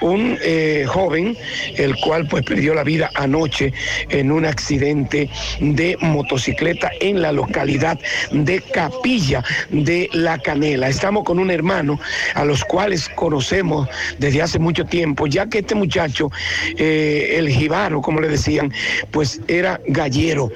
un 0.01 0.37
eh, 0.41 0.85
joven, 0.87 1.35
el 1.77 1.95
cual 1.97 2.27
pues 2.27 2.43
perdió 2.43 2.73
la 2.73 2.83
vida 2.83 3.09
anoche 3.15 3.73
en 4.09 4.31
un 4.31 4.45
accidente 4.45 5.29
de 5.59 5.97
motocicleta 6.01 6.91
en 6.99 7.21
la 7.21 7.31
localidad 7.31 7.99
de 8.31 8.61
Capilla 8.61 9.43
de 9.69 10.09
La 10.13 10.37
Canela. 10.37 10.89
Estamos 10.89 11.23
con 11.23 11.39
un 11.39 11.49
hermano 11.51 11.99
a 12.35 12.45
los 12.45 12.63
cuales 12.63 13.09
conocemos 13.09 13.87
desde 14.19 14.41
hace 14.41 14.59
mucho 14.59 14.85
tiempo, 14.85 15.27
ya 15.27 15.47
que 15.47 15.59
este 15.59 15.75
muchacho, 15.75 16.31
eh, 16.77 17.35
el 17.37 17.49
jibaro, 17.49 18.01
como 18.01 18.19
le 18.19 18.27
decían, 18.27 18.71
pues 19.11 19.41
era 19.47 19.79
gallero, 19.87 20.51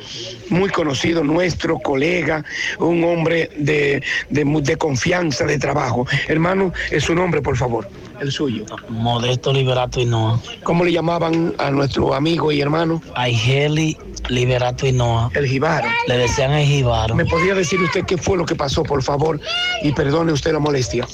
muy 0.49 0.69
conocido 0.69 1.23
nuestro, 1.23 1.79
colega, 1.79 2.43
un 2.79 3.03
hombre 3.03 3.49
de, 3.57 4.01
de, 4.29 4.43
de 4.61 4.77
confianza, 4.77 5.45
de 5.45 5.57
trabajo. 5.57 6.07
Hermano, 6.27 6.73
es 6.91 7.03
su 7.03 7.15
nombre, 7.15 7.41
por 7.41 7.57
favor, 7.57 7.89
el 8.19 8.31
suyo. 8.31 8.65
Modesto 8.89 9.53
Liberato 9.53 9.99
Hinoa. 9.99 10.39
¿Cómo 10.63 10.83
le 10.83 10.91
llamaban 10.91 11.53
a 11.57 11.71
nuestro 11.71 12.13
amigo 12.13 12.51
y 12.51 12.61
hermano? 12.61 13.01
Aigeli 13.15 13.97
Liberato 14.29 14.85
Hinoa. 14.87 15.31
El 15.33 15.47
jibaro. 15.47 15.87
Le 16.07 16.17
decían 16.17 16.51
el 16.51 16.65
jibaro. 16.65 17.15
¿Me 17.15 17.25
podría 17.25 17.55
decir 17.55 17.79
usted 17.81 18.05
qué 18.05 18.17
fue 18.17 18.37
lo 18.37 18.45
que 18.45 18.55
pasó, 18.55 18.83
por 18.83 19.03
favor? 19.03 19.39
Y 19.83 19.91
perdone 19.93 20.31
usted 20.31 20.53
la 20.53 20.59
molestia. 20.59 21.07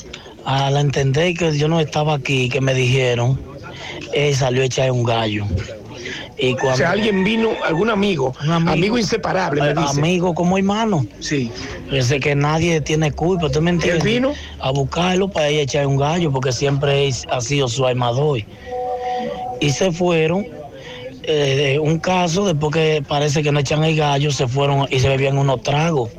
Al 0.45 0.77
entender 0.77 1.35
que 1.35 1.57
yo 1.57 1.67
no 1.67 1.79
estaba 1.79 2.15
aquí, 2.15 2.49
que 2.49 2.59
me 2.59 2.73
dijeron, 2.73 3.39
él 4.13 4.35
salió 4.35 4.61
a 4.61 4.65
echar 4.65 4.91
un 4.91 5.03
gallo. 5.03 5.45
Y 6.37 6.53
cuando, 6.53 6.73
o 6.73 6.77
sea, 6.77 6.91
alguien 6.91 7.23
vino, 7.23 7.51
algún 7.63 7.89
amigo, 7.89 8.33
amigo, 8.39 8.71
amigo, 8.71 8.97
inseparable, 8.97 9.61
me 9.61 9.73
dice. 9.73 9.99
Amigo 9.99 10.33
como 10.33 10.57
hermano. 10.57 11.05
Sí. 11.19 11.51
Dice 11.91 12.19
que 12.19 12.35
nadie 12.35 12.81
tiene 12.81 13.11
culpa, 13.11 13.49
¿tú 13.49 13.61
me 13.61 13.71
entiendes? 13.71 14.03
¿Él 14.03 14.13
vino? 14.13 14.33
A 14.59 14.71
buscarlo 14.71 15.29
para 15.29 15.49
ella 15.49 15.61
echar 15.61 15.85
un 15.85 15.97
gallo, 15.97 16.31
porque 16.31 16.51
siempre 16.51 17.09
ha 17.29 17.41
sido 17.41 17.67
su 17.67 17.85
armador. 17.85 18.39
Y 19.61 19.69
se 19.69 19.91
fueron. 19.91 20.47
Eh, 21.25 21.79
un 21.81 21.99
caso, 21.99 22.45
después 22.45 22.73
que 22.73 23.03
parece 23.07 23.43
que 23.43 23.51
no 23.51 23.59
echan 23.59 23.83
el 23.83 23.95
gallo, 23.95 24.31
se 24.31 24.47
fueron 24.47 24.87
y 24.89 24.99
se 24.99 25.07
bebían 25.07 25.37
unos 25.37 25.61
tragos. 25.61 26.09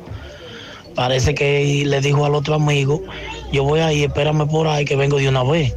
Parece 0.95 1.35
que 1.35 1.83
le 1.85 2.01
dijo 2.01 2.25
al 2.25 2.33
otro 2.33 2.55
amigo, 2.55 3.03
yo 3.51 3.63
voy 3.65 3.81
ahí, 3.81 4.05
espérame 4.05 4.47
por 4.47 4.67
ahí 4.67 4.85
que 4.85 4.95
vengo 4.95 5.17
de 5.17 5.27
una 5.27 5.43
vez 5.43 5.75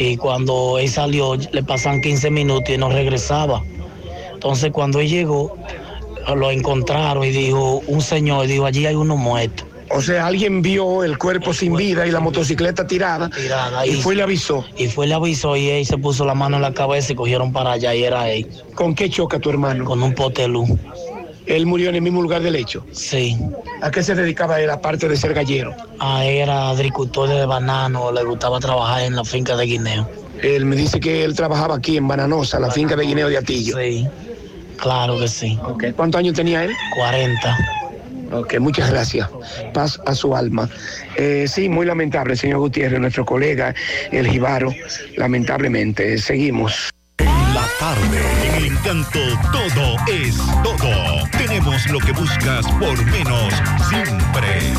y 0.00 0.16
cuando 0.16 0.78
él 0.78 0.88
salió 0.88 1.36
le 1.36 1.62
pasan 1.62 2.00
15 2.00 2.30
minutos 2.30 2.74
y 2.74 2.78
no 2.78 2.88
regresaba. 2.88 3.62
Entonces 4.32 4.72
cuando 4.72 4.98
él 5.00 5.08
llegó, 5.08 5.56
lo 6.34 6.50
encontraron 6.50 7.22
y 7.24 7.30
dijo, 7.30 7.82
un 7.86 8.00
señor, 8.00 8.46
dijo, 8.46 8.64
allí 8.64 8.86
hay 8.86 8.94
uno 8.94 9.16
muerto. 9.16 9.64
O 9.90 10.00
sea, 10.00 10.26
alguien 10.26 10.62
vio 10.62 11.04
el 11.04 11.18
cuerpo 11.18 11.52
sin 11.52 11.76
vida 11.76 12.06
y 12.06 12.12
la 12.12 12.20
motocicleta 12.20 12.86
tirada, 12.86 13.28
tirada 13.28 13.84
y, 13.84 13.90
y, 13.90 14.00
fue 14.00 14.14
y 14.14 14.18
le 14.18 14.22
avisó. 14.22 14.64
Y 14.78 14.86
fue 14.86 15.04
y 15.04 15.08
le 15.10 15.16
avisó 15.16 15.56
y 15.56 15.68
él 15.68 15.84
se 15.84 15.98
puso 15.98 16.24
la 16.24 16.32
mano 16.32 16.56
en 16.56 16.62
la 16.62 16.72
cabeza 16.72 17.12
y 17.12 17.16
cogieron 17.16 17.52
para 17.52 17.72
allá 17.72 17.94
y 17.94 18.04
era 18.04 18.30
él. 18.30 18.48
¿Con 18.74 18.94
qué 18.94 19.10
choca 19.10 19.38
tu 19.38 19.50
hermano? 19.50 19.84
Con 19.84 20.02
un 20.02 20.14
potelú. 20.14 20.78
¿Él 21.50 21.66
murió 21.66 21.88
en 21.88 21.96
el 21.96 22.02
mismo 22.02 22.22
lugar 22.22 22.42
del 22.42 22.54
hecho? 22.54 22.86
Sí. 22.92 23.36
¿A 23.82 23.90
qué 23.90 24.04
se 24.04 24.14
dedicaba 24.14 24.60
él, 24.60 24.70
aparte 24.70 25.08
de 25.08 25.16
ser 25.16 25.34
gallero? 25.34 25.74
Ah, 25.98 26.24
era 26.24 26.70
agricultor 26.70 27.28
de 27.28 27.44
banano, 27.44 28.12
le 28.12 28.22
gustaba 28.22 28.60
trabajar 28.60 29.02
en 29.02 29.16
la 29.16 29.24
finca 29.24 29.56
de 29.56 29.66
Guineo. 29.66 30.08
Él 30.42 30.64
me 30.64 30.76
dice 30.76 31.00
que 31.00 31.24
él 31.24 31.34
trabajaba 31.34 31.74
aquí 31.74 31.96
en 31.96 32.06
Bananosa, 32.06 32.60
la 32.60 32.70
finca 32.70 32.94
de 32.94 33.04
Guineo 33.04 33.28
de 33.28 33.38
Atillo. 33.38 33.76
Sí, 33.76 34.06
claro 34.76 35.18
que 35.18 35.26
sí. 35.26 35.58
Okay. 35.60 35.92
¿Cuántos 35.92 36.20
años 36.20 36.34
tenía 36.34 36.62
él? 36.62 36.72
40. 36.94 37.58
Ok, 38.32 38.60
muchas 38.60 38.88
gracias. 38.88 39.28
Paz 39.74 40.00
a 40.06 40.14
su 40.14 40.36
alma. 40.36 40.70
Eh, 41.16 41.46
sí, 41.48 41.68
muy 41.68 41.84
lamentable, 41.84 42.36
señor 42.36 42.60
Gutiérrez, 42.60 43.00
nuestro 43.00 43.24
colega, 43.24 43.74
el 44.12 44.28
Jibaro, 44.28 44.72
lamentablemente. 45.16 46.16
Seguimos. 46.18 46.90
La 47.54 47.66
tarde, 47.80 48.46
en 48.46 48.54
el 48.54 48.64
encanto 48.66 49.18
todo 49.50 49.96
es 50.06 50.36
todo. 50.62 51.28
Tenemos 51.32 51.84
lo 51.90 51.98
que 51.98 52.12
buscas 52.12 52.64
por 52.78 53.04
menos 53.06 53.52
siempre. 53.88 54.72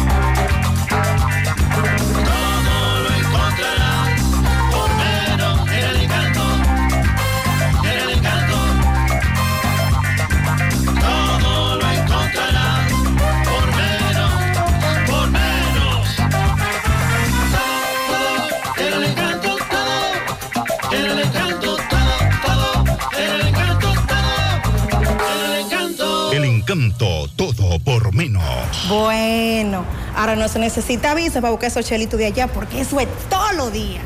Por 27.79 28.13
menos. 28.13 28.43
Bueno, 28.89 29.85
ahora 30.15 30.35
no 30.35 30.47
se 30.47 30.59
necesita 30.59 31.13
visa 31.13 31.41
para 31.41 31.51
buscar 31.51 31.69
esos 31.69 31.85
chelitos 31.85 32.19
de 32.19 32.27
allá 32.27 32.47
porque 32.47 32.81
eso 32.81 32.99
es 32.99 33.07
todo 33.29 33.51
lo 33.53 33.71
día. 33.71 34.01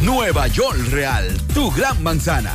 Nueva 0.00 0.46
York 0.46 0.78
Real, 0.90 1.26
tu 1.52 1.70
gran 1.70 2.02
manzana. 2.02 2.54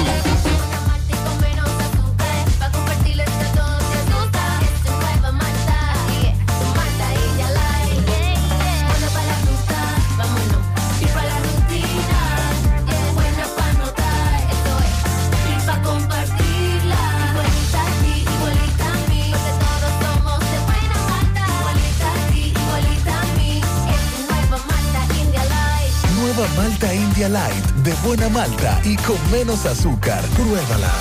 Light 27.29 27.65
de 27.85 27.93
buena 28.05 28.29
malta 28.29 28.81
y 28.85 28.97
con 28.97 29.17
menos 29.31 29.65
azúcar. 29.67 30.23
Pruébala. 30.37 30.93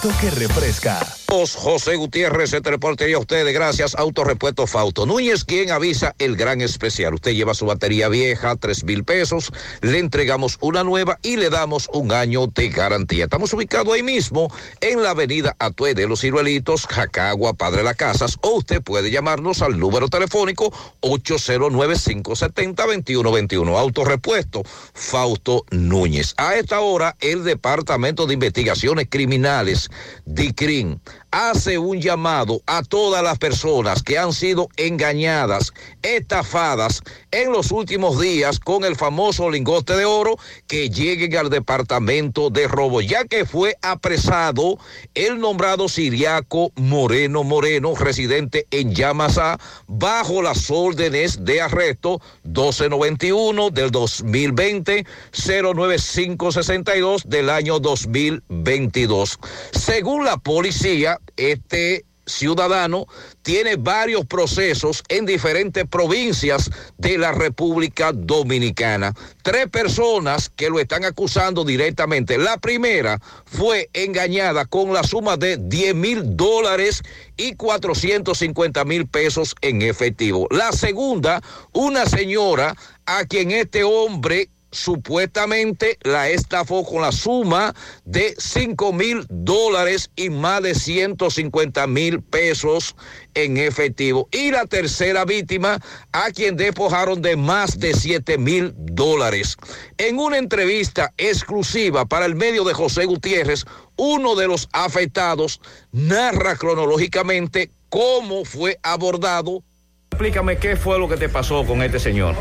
Que 0.00 0.30
refresca. 0.30 0.98
José 1.32 1.96
Gutiérrez, 1.96 2.52
este 2.52 2.70
reportería 2.70 3.16
a 3.16 3.20
ustedes, 3.20 3.54
gracias, 3.54 3.94
Autorepuesto 3.94 4.66
Fausto. 4.66 5.06
Núñez, 5.06 5.44
quien 5.44 5.70
avisa 5.70 6.14
el 6.18 6.36
gran 6.36 6.60
especial. 6.60 7.14
Usted 7.14 7.32
lleva 7.32 7.54
su 7.54 7.64
batería 7.64 8.10
vieja, 8.10 8.54
tres 8.56 8.84
mil 8.84 9.02
pesos, 9.02 9.50
le 9.80 9.98
entregamos 9.98 10.58
una 10.60 10.84
nueva 10.84 11.18
y 11.22 11.38
le 11.38 11.48
damos 11.48 11.88
un 11.94 12.12
año 12.12 12.48
de 12.48 12.68
garantía. 12.68 13.24
Estamos 13.24 13.54
ubicados 13.54 13.94
ahí 13.94 14.02
mismo, 14.02 14.52
en 14.82 15.02
la 15.02 15.12
avenida 15.12 15.56
Atue 15.58 15.94
de 15.94 16.06
los 16.06 16.20
Ciruelitos, 16.20 16.86
Jacagua, 16.86 17.54
Padre 17.54 17.82
Las 17.82 17.96
Casas, 17.96 18.36
o 18.42 18.58
usted 18.58 18.82
puede 18.82 19.10
llamarnos 19.10 19.62
al 19.62 19.78
número 19.78 20.08
telefónico 20.08 20.70
809-570-2121. 21.00 23.78
Autorepuesto 23.78 24.64
Fausto 24.92 25.64
Núñez. 25.70 26.34
A 26.36 26.56
esta 26.56 26.80
hora, 26.80 27.16
el 27.20 27.42
Departamento 27.42 28.26
de 28.26 28.34
Investigaciones 28.34 29.06
Criminales, 29.08 29.81
Decrim. 30.26 31.00
Hace 31.32 31.78
un 31.78 32.00
llamado 32.00 32.60
a 32.66 32.82
todas 32.82 33.24
las 33.24 33.38
personas 33.38 34.02
que 34.02 34.18
han 34.18 34.34
sido 34.34 34.68
engañadas, 34.76 35.72
estafadas 36.02 37.02
en 37.30 37.50
los 37.50 37.72
últimos 37.72 38.20
días 38.20 38.60
con 38.60 38.84
el 38.84 38.96
famoso 38.96 39.50
lingote 39.50 39.96
de 39.96 40.04
oro 40.04 40.36
que 40.66 40.90
lleguen 40.90 41.36
al 41.36 41.48
departamento 41.48 42.50
de 42.50 42.68
robo, 42.68 43.00
ya 43.00 43.24
que 43.24 43.46
fue 43.46 43.76
apresado 43.80 44.78
el 45.14 45.40
nombrado 45.40 45.88
Siriaco 45.88 46.70
Moreno 46.76 47.44
Moreno, 47.44 47.94
residente 47.94 48.66
en 48.70 48.94
Yamasá, 48.94 49.58
bajo 49.86 50.42
las 50.42 50.70
órdenes 50.70 51.44
de 51.44 51.62
arresto 51.62 52.20
1291 52.44 53.70
del 53.70 53.90
2020, 53.90 55.06
09562 55.32 57.22
del 57.26 57.48
año 57.48 57.80
2022. 57.80 59.38
Según 59.72 60.26
la 60.26 60.36
policía, 60.36 61.18
este 61.36 62.04
ciudadano 62.26 63.06
tiene 63.42 63.76
varios 63.76 64.24
procesos 64.26 65.02
en 65.08 65.26
diferentes 65.26 65.86
provincias 65.86 66.70
de 66.96 67.18
la 67.18 67.32
República 67.32 68.12
Dominicana. 68.12 69.14
Tres 69.42 69.68
personas 69.68 70.48
que 70.48 70.70
lo 70.70 70.78
están 70.78 71.04
acusando 71.04 71.64
directamente. 71.64 72.38
La 72.38 72.58
primera 72.58 73.20
fue 73.44 73.90
engañada 73.92 74.66
con 74.66 74.92
la 74.92 75.02
suma 75.02 75.36
de 75.36 75.56
10 75.56 75.94
mil 75.94 76.36
dólares 76.36 77.02
y 77.36 77.54
450 77.54 78.84
mil 78.84 79.06
pesos 79.08 79.56
en 79.60 79.82
efectivo. 79.82 80.46
La 80.50 80.72
segunda, 80.72 81.42
una 81.72 82.06
señora 82.06 82.76
a 83.06 83.24
quien 83.24 83.50
este 83.50 83.82
hombre 83.82 84.48
supuestamente 84.72 85.98
la 86.02 86.28
estafó 86.30 86.84
con 86.84 87.02
la 87.02 87.12
suma 87.12 87.74
de 88.04 88.34
5 88.36 88.92
mil 88.92 89.24
dólares 89.28 90.10
y 90.16 90.30
más 90.30 90.62
de 90.62 90.74
150 90.74 91.86
mil 91.86 92.22
pesos 92.22 92.96
en 93.34 93.58
efectivo. 93.58 94.28
Y 94.32 94.50
la 94.50 94.66
tercera 94.66 95.24
víctima, 95.24 95.78
a 96.10 96.30
quien 96.30 96.56
despojaron 96.56 97.22
de 97.22 97.36
más 97.36 97.78
de 97.78 97.94
7 97.94 98.38
mil 98.38 98.74
dólares. 98.76 99.56
En 99.98 100.18
una 100.18 100.38
entrevista 100.38 101.12
exclusiva 101.18 102.06
para 102.06 102.26
el 102.26 102.34
medio 102.34 102.64
de 102.64 102.74
José 102.74 103.04
Gutiérrez, 103.04 103.64
uno 103.96 104.34
de 104.34 104.48
los 104.48 104.68
afectados 104.72 105.60
narra 105.92 106.56
cronológicamente 106.56 107.70
cómo 107.88 108.44
fue 108.44 108.78
abordado. 108.82 109.62
Explícame 110.10 110.58
qué 110.58 110.76
fue 110.76 110.98
lo 110.98 111.08
que 111.08 111.16
te 111.16 111.28
pasó 111.28 111.64
con 111.64 111.82
este 111.82 111.98
señor. 111.98 112.34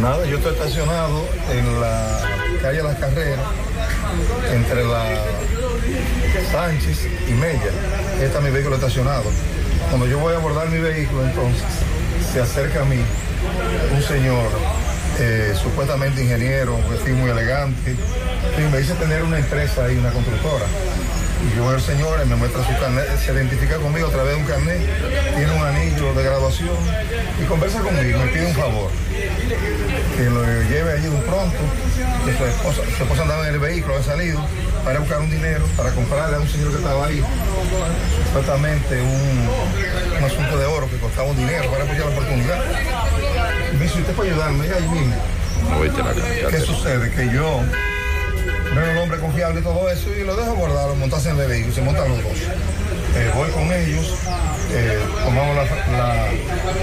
Nada, 0.00 0.26
yo 0.26 0.36
estoy 0.36 0.52
estacionado 0.52 1.26
en 1.50 1.80
la 1.80 2.20
calle 2.60 2.82
Las 2.82 2.98
Carreras, 2.98 3.46
entre 4.52 4.84
la 4.84 5.04
Sánchez 6.52 7.08
y 7.28 7.32
Mella. 7.32 7.70
Está 8.20 8.40
mi 8.40 8.50
vehículo 8.50 8.76
estacionado. 8.76 9.24
Cuando 9.88 10.06
yo 10.06 10.18
voy 10.18 10.34
a 10.34 10.36
abordar 10.36 10.68
mi 10.68 10.80
vehículo, 10.80 11.24
entonces, 11.24 11.64
se 12.30 12.40
acerca 12.40 12.82
a 12.82 12.84
mí 12.84 12.98
un 13.94 14.02
señor, 14.02 14.50
eh, 15.18 15.54
supuestamente 15.60 16.22
ingeniero, 16.22 16.74
un 16.74 16.90
vestido 16.90 17.16
muy 17.16 17.30
elegante, 17.30 17.96
y 18.58 18.72
me 18.72 18.78
dice 18.78 18.92
tener 18.94 19.22
una 19.22 19.38
empresa 19.38 19.86
ahí, 19.86 19.96
una 19.96 20.10
constructora. 20.10 20.66
Y 21.44 21.56
yo 21.56 21.66
veo 21.66 21.74
al 21.74 21.80
señor, 21.80 22.20
él 22.20 22.26
me 22.26 22.36
muestra 22.36 22.64
su 22.64 22.80
carnet, 22.80 23.04
se 23.18 23.32
identifica 23.32 23.76
conmigo 23.76 24.08
a 24.08 24.10
través 24.10 24.34
de 24.34 24.40
un 24.40 24.46
carnet, 24.46 24.80
tiene 25.36 25.52
un 25.52 25.62
anillo 25.62 26.14
de 26.14 26.22
graduación 26.22 26.76
y 27.40 27.44
conversa 27.44 27.80
conmigo, 27.80 28.18
me 28.18 28.26
pide 28.28 28.46
un 28.46 28.54
favor 28.54 28.90
que 30.16 30.24
lo 30.30 30.42
lleve 30.62 30.92
allí 30.92 31.08
un 31.08 31.22
pronto, 31.22 31.58
que 32.24 32.36
su 32.36 32.44
esposa, 32.44 32.82
su 32.96 33.02
esposa 33.02 33.22
andaba 33.22 33.46
en 33.48 33.54
el 33.54 33.60
vehículo, 33.60 33.94
había 33.94 34.06
salido 34.06 34.40
para 34.84 34.98
buscar 35.00 35.20
un 35.20 35.30
dinero, 35.30 35.64
para 35.76 35.90
comprarle 35.90 36.36
a 36.36 36.40
un 36.40 36.48
señor 36.48 36.70
que 36.70 36.78
estaba 36.78 37.06
ahí, 37.06 37.22
supuestamente 38.28 39.00
un, 39.02 39.48
un 40.18 40.24
asunto 40.24 40.58
de 40.58 40.66
oro 40.66 40.88
que 40.88 40.96
costaba 40.96 41.28
un 41.28 41.36
dinero, 41.36 41.70
para 41.70 41.84
apoyar 41.84 42.06
la 42.06 42.12
oportunidad. 42.12 42.64
Y 43.72 43.76
me 43.76 43.84
dice, 43.84 44.00
¿usted 44.00 44.14
puede 44.14 44.30
ayudarme? 44.30 44.66
Ahí 44.70 44.88
mismo. 44.88 45.16
¿Qué 46.50 46.60
sucede? 46.60 47.10
Que 47.10 47.28
yo 47.30 47.60
y 49.54 49.62
todo 49.62 49.88
eso, 49.90 50.12
y 50.14 50.24
lo 50.24 50.34
dejo 50.36 50.50
abordar, 50.50 50.88
montarse 50.96 51.30
en 51.30 51.38
el 51.40 51.46
vehículo, 51.48 51.74
se 51.74 51.82
montan 51.82 52.08
los 52.08 52.22
dos. 52.22 52.32
Eh, 53.16 53.30
voy 53.34 53.50
con 53.50 53.72
ellos, 53.72 54.14
eh, 54.72 54.98
tomamos 55.24 55.56
la, 55.56 55.62
la 55.96 56.26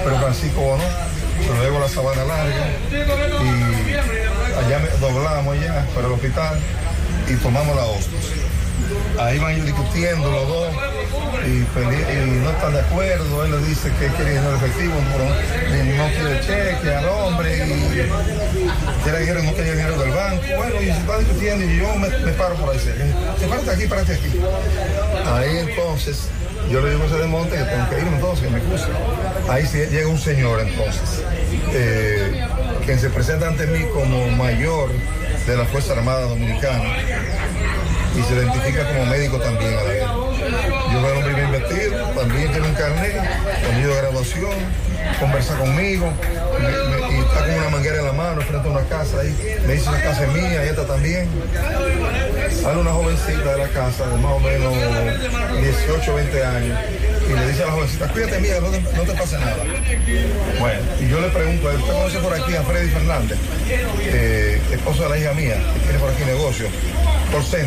pero 0.03 0.17
Francisco 0.19 0.77
no, 0.77 1.55
luego 1.55 1.79
la 1.79 1.89
sabana 1.89 2.23
larga 2.23 2.67
y 2.91 4.65
allá 4.65 4.79
me- 4.79 4.89
doblamos 4.99 5.59
ya 5.61 5.85
para 5.93 6.07
el 6.07 6.13
hospital 6.13 6.59
y 7.29 7.35
tomamos 7.35 7.75
la 7.75 7.85
hostia. 7.85 8.19
ahí 9.19 9.37
van 9.39 9.65
discutiendo 9.65 10.31
los 10.31 10.47
dos 10.47 10.67
y, 11.45 12.39
no 12.43 12.49
están 12.49 12.73
de 12.73 12.79
acuerdo. 12.79 13.45
Él 13.45 13.51
le 13.51 13.67
dice 13.67 13.89
que 13.99 14.07
quiere 14.07 14.31
dinero 14.31 14.55
efectivo, 14.55 14.93
pero 15.11 15.25
no 15.25 16.07
quiere 16.09 16.39
cheque 16.41 16.95
al 16.95 17.05
hombre 17.05 17.55
y 17.55 19.03
quiere 19.03 19.19
dinero, 19.19 19.43
no 19.43 19.53
quiere 19.53 19.71
dinero 19.71 19.97
del 19.97 20.11
banco. 20.11 20.43
Bueno, 20.57 20.81
y 20.81 20.85
se 20.85 20.91
está 20.91 21.17
discutiendo 21.19 21.65
y 21.65 21.77
yo 21.77 21.95
me, 21.95 22.09
paro 22.33 22.55
por 22.55 22.73
ahí 22.73 22.79
cerca. 22.79 23.05
Se 23.39 23.47
párate 23.47 23.71
aquí, 23.71 23.85
párate 23.87 24.13
aquí. 24.13 24.39
Ahí 25.25 25.57
entonces 25.57 26.27
yo 26.69 26.81
le 26.81 26.91
digo 26.91 27.03
a 27.03 27.05
ese 27.07 27.17
de 27.17 27.27
monte 27.27 27.57
que 27.57 27.63
tengo 27.63 27.89
que 27.89 27.97
irme 27.99 28.15
entonces, 28.15 28.45
que 28.45 28.51
me 28.51 28.59
cruce. 28.61 28.87
Ahí 29.49 29.63
llega 29.91 30.07
un 30.07 30.19
señor 30.19 30.61
entonces, 30.61 31.23
eh, 31.73 32.45
quien 32.85 32.99
se 32.99 33.09
presenta 33.09 33.47
ante 33.47 33.67
mí 33.67 33.85
como 33.93 34.27
mayor 34.29 34.89
de 35.45 35.57
la 35.57 35.65
Fuerza 35.65 35.93
Armada 35.93 36.21
Dominicana 36.21 36.83
y 38.15 38.21
se 38.23 38.33
identifica 38.33 38.87
como 38.87 39.05
médico 39.05 39.39
también 39.39 39.73
a 39.73 39.83
la. 39.83 40.12
También 42.15 42.51
tiene 42.51 42.67
un 42.67 42.73
carnet, 42.75 43.15
conmigo 43.65 43.89
de 43.89 44.01
graduación, 44.01 44.51
conversa 45.19 45.55
conmigo 45.57 46.11
y 47.11 47.19
está 47.19 47.45
con 47.45 47.55
una 47.55 47.69
manguera 47.69 47.99
en 47.99 48.05
la 48.05 48.13
mano 48.13 48.41
frente 48.41 48.67
a 48.67 48.71
una 48.71 48.83
casa 48.83 49.19
ahí. 49.19 49.35
Me 49.65 49.73
dice 49.73 49.91
la 49.91 50.01
casa 50.01 50.25
es 50.25 50.33
mía 50.33 50.65
y 50.65 50.69
esta 50.69 50.85
también. 50.85 51.27
Sale 52.61 52.79
una 52.79 52.91
jovencita 52.91 53.51
de 53.53 53.57
la 53.57 53.67
casa 53.69 54.07
de 54.07 54.17
más 54.17 54.33
o 54.33 54.39
menos 54.39 54.73
18, 55.61 56.15
20 56.15 56.45
años 56.45 56.79
y 57.27 57.33
le 57.33 57.47
dice 57.47 57.63
a 57.63 57.65
la 57.67 57.71
jovencita, 57.73 58.07
cuídate 58.09 58.39
mía, 58.39 58.55
no 58.61 58.69
te, 58.69 58.81
no 58.81 59.03
te 59.03 59.13
pase 59.13 59.37
nada. 59.39 59.63
Bueno, 60.59 60.79
y 60.99 61.07
yo 61.07 61.19
le 61.19 61.29
pregunto 61.29 61.67
¿usted 61.69 61.93
conoce 61.93 62.19
por 62.19 62.33
aquí 62.33 62.55
a 62.55 62.63
Freddy 62.63 62.89
Fernández? 62.89 63.37
Eh, 63.99 64.61
esposo 64.71 65.03
de 65.03 65.09
la 65.09 65.17
hija 65.17 65.33
mía, 65.33 65.55
que 65.73 65.79
tiene 65.79 65.99
por 65.99 66.09
aquí 66.09 66.23
negocio, 66.25 66.67
por. 67.31 67.43
Sí, 67.43 67.57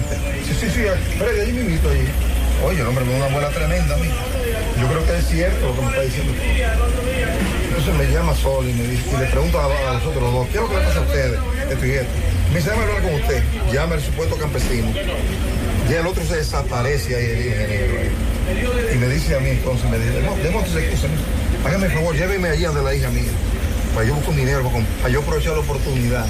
sí, 0.61 0.70
sí, 0.70 0.84
Freddy, 1.18 1.40
ahí 1.40 1.52
mismito 1.52 1.90
ahí. 1.90 2.36
Oye, 2.64 2.80
el 2.80 2.86
hombre 2.86 3.04
me 3.04 3.12
da 3.12 3.16
una 3.18 3.26
abuela 3.26 3.48
tremenda 3.50 3.94
a 3.94 3.98
mí. 3.98 4.09
Yo 4.80 4.88
creo 4.88 5.07
que 5.07 5.18
es 5.18 5.26
cierto 5.26 5.66
lo 5.66 5.74
que 5.74 5.82
me 5.82 5.88
está 5.88 6.02
diciendo. 6.02 6.32
Entonces 7.68 7.94
me 7.94 8.12
llama 8.12 8.34
Sol 8.34 8.68
y, 8.68 8.72
me 8.72 8.84
y 8.84 9.20
le 9.20 9.26
pregunto 9.26 9.61
a, 9.61 9.64
a 9.64 9.94
los 9.94 10.07
otros 10.07 10.32
dos, 10.32 10.48
¿qué 10.48 10.57
es 10.57 10.62
lo 10.62 10.68
que 10.68 10.76
le 10.76 10.82
pasa 10.82 10.98
a 10.98 11.02
ustedes? 11.02 11.38
Esto 11.70 11.86
y 11.86 11.90
esto. 11.90 12.12
Me 12.52 12.59
dice, 12.59 12.70
hablar 12.70 13.02
con 13.02 13.14
usted. 13.14 13.42
Llama 13.72 13.94
al 13.94 14.02
supuesto 14.02 14.36
campesino. 14.36 14.88
Ya 15.90 16.00
el 16.00 16.07
otro 16.07 16.24
se 16.24 16.36
desaparece 16.36 17.14
ahí, 17.14 17.24
el 17.24 17.46
ingeniero. 17.46 17.94
Y 18.94 18.98
me 18.98 19.09
dice 19.09 19.36
a 19.36 19.40
mí 19.40 19.50
entonces, 19.50 19.88
me 19.90 19.98
dice, 19.98 20.20
demuestre 20.42 20.84
excusa, 20.84 21.09
hágame 21.64 21.86
el 21.86 21.92
favor, 21.92 22.14
lléveme 22.16 22.48
allí 22.48 22.64
donde 22.64 22.82
la 22.82 22.94
hija 22.94 23.09
mía. 23.11 23.30
Para 23.94 24.07
yo 24.07 24.14
buscar 24.14 24.30
un 24.30 24.36
dinero, 24.36 24.70
para 25.02 25.12
yo 25.12 25.20
aprovechar 25.20 25.54
la 25.54 25.61
oportunidad 25.61 26.26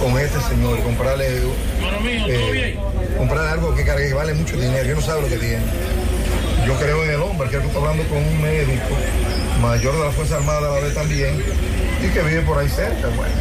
con 0.00 0.18
este 0.18 0.40
señor 0.40 0.82
comprarle, 0.82 1.26
eh, 2.28 2.78
comprarle 3.16 3.50
algo 3.50 3.74
que 3.74 3.84
cargue, 3.84 4.08
que 4.08 4.14
vale 4.14 4.34
mucho 4.34 4.56
dinero. 4.56 4.84
Yo 4.84 4.94
no 4.94 5.00
sabe 5.00 5.22
lo 5.22 5.28
que 5.28 5.36
tiene. 5.36 5.64
Yo 6.66 6.74
creo 6.74 7.04
en 7.04 7.10
el 7.10 7.20
hombre, 7.20 7.48
creo 7.48 7.62
que 7.62 7.68
está 7.68 7.78
hablando 7.78 8.04
con 8.04 8.18
un 8.18 8.42
médico 8.42 8.94
mayor 9.60 9.94
de 9.94 10.04
la 10.04 10.10
Fuerza 10.10 10.36
Armada 10.36 10.58
a 10.58 10.74
la 10.74 10.80
vez 10.80 10.94
también 10.94 11.42
y 12.02 12.08
que 12.08 12.22
vive 12.22 12.42
por 12.42 12.58
ahí 12.58 12.68
cerca. 12.68 13.08
Bueno, 13.08 13.34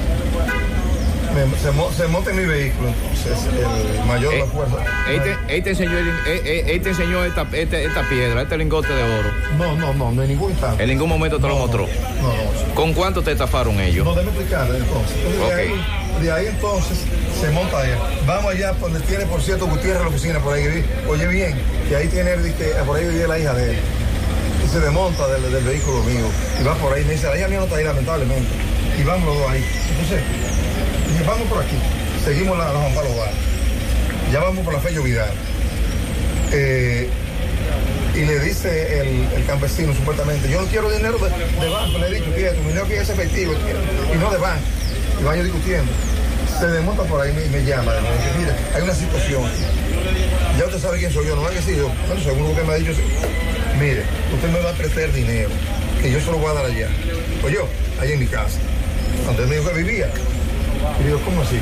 Me- 1.46 1.58
se, 1.58 1.98
se 2.02 2.08
monta 2.08 2.32
en 2.32 2.38
mi 2.38 2.46
vehículo, 2.46 2.88
entonces 2.90 3.46
el 4.00 4.06
mayor 4.06 4.32
de 4.34 4.40
la 4.40 4.46
Fuerza. 4.48 4.76
Él 5.10 5.22
te, 5.22 5.56
él 5.56 5.64
te 5.64 5.70
enseñó, 5.70 5.98
el- 5.98 6.08
él- 6.08 6.42
él- 6.48 6.64
él 6.70 6.82
te 6.82 6.90
enseñó 6.90 7.24
esta, 7.26 7.46
este- 7.54 7.86
esta 7.86 8.10
piedra, 8.10 8.42
este 8.42 8.58
lingote 8.58 8.88
de 8.92 9.04
oro. 9.04 9.30
No, 9.58 9.76
no, 9.76 9.94
no, 9.94 10.12
no 10.14 10.24
en 10.24 10.30
ningún 10.30 10.52
instante. 10.52 10.82
En 10.84 10.90
ningún 10.90 11.10
momento 11.10 11.38
te 11.40 11.48
lo 11.48 11.56
mostró. 11.58 11.86
No, 12.22 12.28
no. 12.30 12.74
¿Con 12.76 12.94
cuánto 12.94 13.22
te 13.22 13.32
estafaron 13.34 13.80
ellos? 13.80 14.04
No, 14.04 14.16
déjame 14.16 14.30
explicarle 14.36 14.78
entonces. 14.80 15.16
De, 15.48 15.54
ahí, 15.54 15.86
de 16.22 16.32
ahí 16.32 16.46
entonces 16.48 16.98
se 17.40 17.50
monta 17.52 17.86
él. 17.88 17.98
Vamos 18.26 18.52
allá 18.54 18.72
donde 18.74 19.00
tiene, 19.02 19.26
por 19.28 19.42
cierto, 19.42 19.68
Gutiérrez 19.68 20.02
la 20.02 20.08
oficina 20.08 20.40
por 20.40 20.54
ahí. 20.56 20.84
Oye 21.08 21.28
bien, 21.28 21.56
que 21.88 21.96
ahí 21.96 22.08
tiene, 22.08 22.32
que 22.58 22.66
por 22.86 22.98
ahí 22.98 23.06
vive 23.06 23.28
la 23.28 23.38
hija 23.38 23.54
de 23.54 23.72
él. 23.72 23.78
Y 24.66 24.70
se 24.70 24.80
desmonta 24.80 25.28
del, 25.28 25.52
del 25.52 25.64
vehículo 25.64 26.02
mío. 26.04 26.26
Y 26.60 26.64
va 26.64 26.74
por 26.76 26.94
ahí. 26.94 27.06
Me 27.06 27.12
dice, 27.14 27.28
la 27.28 27.38
hija 27.38 27.48
mía 27.48 27.60
no 27.60 27.66
está 27.66 27.78
ahí, 27.78 27.84
lamentablemente. 27.86 28.50
Y 29.00 29.04
vamos 29.04 29.26
los 29.28 29.38
dos 29.40 29.50
ahí. 29.52 29.64
Entonces, 29.92 30.20
dije, 31.12 31.24
vamos 31.26 31.48
por 31.48 31.64
aquí. 31.64 31.76
Seguimos 32.24 32.58
la, 32.58 32.74
la 32.74 32.80
Juan 32.80 32.94
Pablo. 32.94 33.10
Ya 34.32 34.40
vamos 34.40 34.64
por 34.66 34.74
la 34.74 34.80
Fello 34.80 35.04
Vidal. 35.04 35.32
Eh, 36.52 37.10
y 38.16 38.26
le 38.26 38.40
dice 38.40 39.00
el, 39.00 39.28
el 39.36 39.46
campesino 39.46 39.94
supuestamente, 39.94 40.50
yo 40.50 40.62
no 40.62 40.68
quiero 40.68 40.90
dinero 40.90 41.18
de, 41.20 41.30
de 41.30 41.70
banco, 41.70 41.98
le 42.00 42.08
he 42.08 42.20
dicho, 42.20 42.32
fíjate, 42.36 42.58
mi 42.62 42.70
dinero 42.70 42.88
que 42.88 43.00
es 43.00 43.10
efectivo, 43.10 43.54
y 44.14 44.18
no 44.18 44.32
de 44.32 44.38
banco. 44.38 44.64
Y 45.22 45.24
van 45.24 45.44
discutiendo. 45.44 45.92
Se 46.60 46.66
desmonta 46.68 47.04
por 47.04 47.22
ahí 47.22 47.32
y 47.32 47.34
me, 47.34 47.60
me 47.60 47.66
llama, 47.66 47.92
me 47.94 48.12
dice, 48.18 48.32
mira, 48.40 48.58
hay 48.74 48.82
una 48.82 48.96
situación. 48.96 49.44
Ya 50.58 50.66
usted 50.66 50.80
sabe 50.80 50.98
quién 50.98 51.14
soy 51.14 51.28
yo, 51.28 51.36
no 51.36 51.48
es 51.50 51.58
que 51.58 51.62
sí, 51.62 51.78
yo, 51.78 51.92
bueno, 52.08 52.24
según 52.24 52.50
lo 52.50 52.56
que 52.56 52.64
me 52.64 52.74
ha 52.74 52.76
dicho, 52.78 52.94
mire, 53.80 54.04
usted 54.34 54.50
me 54.50 54.60
va 54.62 54.72
a 54.72 54.74
prestar 54.74 55.12
dinero, 55.14 55.50
que 56.02 56.12
yo 56.12 56.20
se 56.20 56.32
lo 56.32 56.40
voy 56.40 56.50
a 56.50 56.54
dar 56.54 56.66
allá. 56.66 56.88
Pues 57.42 57.54
yo, 57.54 57.68
allá 58.02 58.14
en 58.14 58.20
mi 58.20 58.26
casa, 58.26 58.58
donde 59.28 59.46
me 59.46 59.58
dijo 59.58 59.70
que 59.70 59.84
vivía. 59.84 60.10
Y 61.00 61.04
digo, 61.04 61.20
¿cómo 61.26 61.42
así? 61.42 61.60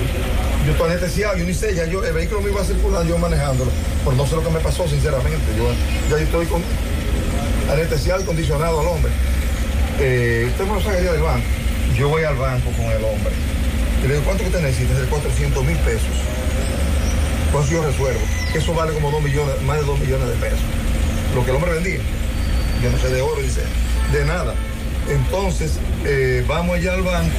Yo 0.65 0.71
estoy 0.71 0.89
anestesiado, 0.91 1.37
yo 1.37 1.45
ni 1.45 1.53
sé, 1.53 1.75
ya 1.75 1.85
yo, 1.85 2.03
el 2.03 2.13
vehículo 2.13 2.41
me 2.41 2.51
iba 2.51 2.61
a 2.61 2.65
circular, 2.65 3.05
yo 3.05 3.17
manejándolo. 3.17 3.71
Pues 4.03 4.17
no 4.17 4.25
sé 4.25 4.35
lo 4.35 4.43
que 4.43 4.49
me 4.49 4.59
pasó, 4.59 4.87
sinceramente. 4.87 5.45
Yo 5.57 6.17
ya 6.17 6.23
estoy 6.23 6.45
con, 6.47 6.61
anestesiado 7.71 8.21
y 8.21 8.25
condicionado 8.25 8.79
al 8.79 8.87
hombre. 8.87 9.11
Eh, 9.99 10.47
usted 10.49 10.65
me 10.65 10.73
lo 10.73 10.81
sacaría 10.81 11.11
del 11.11 11.21
banco. 11.21 11.45
Yo 11.95 12.09
voy 12.09 12.23
al 12.23 12.35
banco 12.35 12.71
con 12.71 12.85
el 12.85 13.03
hombre. 13.03 13.33
Y 14.03 14.07
le 14.07 14.13
digo, 14.15 14.25
¿cuánto 14.25 14.43
que 14.43 14.49
usted 14.49 14.61
necesita? 14.61 14.99
De 14.99 15.07
400 15.07 15.63
mil 15.63 15.77
pesos. 15.77 16.09
Pues 17.51 17.69
yo 17.69 17.83
resuelvo. 17.83 18.21
Eso 18.53 18.73
vale 18.73 18.93
como 18.93 19.11
2 19.11 19.21
millones, 19.21 19.61
más 19.61 19.79
de 19.79 19.85
2 19.85 19.99
millones 19.99 20.27
de 20.27 20.35
pesos. 20.35 20.59
Lo 21.33 21.43
que 21.43 21.51
el 21.51 21.55
hombre 21.57 21.73
vendía. 21.73 21.99
Yo 22.83 22.91
no 22.91 22.97
sé 22.97 23.09
de 23.09 23.21
oro, 23.21 23.41
dice. 23.41 23.61
De 24.11 24.25
nada. 24.25 24.53
Entonces, 25.09 25.79
eh, 26.03 26.43
vamos 26.47 26.75
allá 26.75 26.93
al 26.93 27.03
banco. 27.03 27.37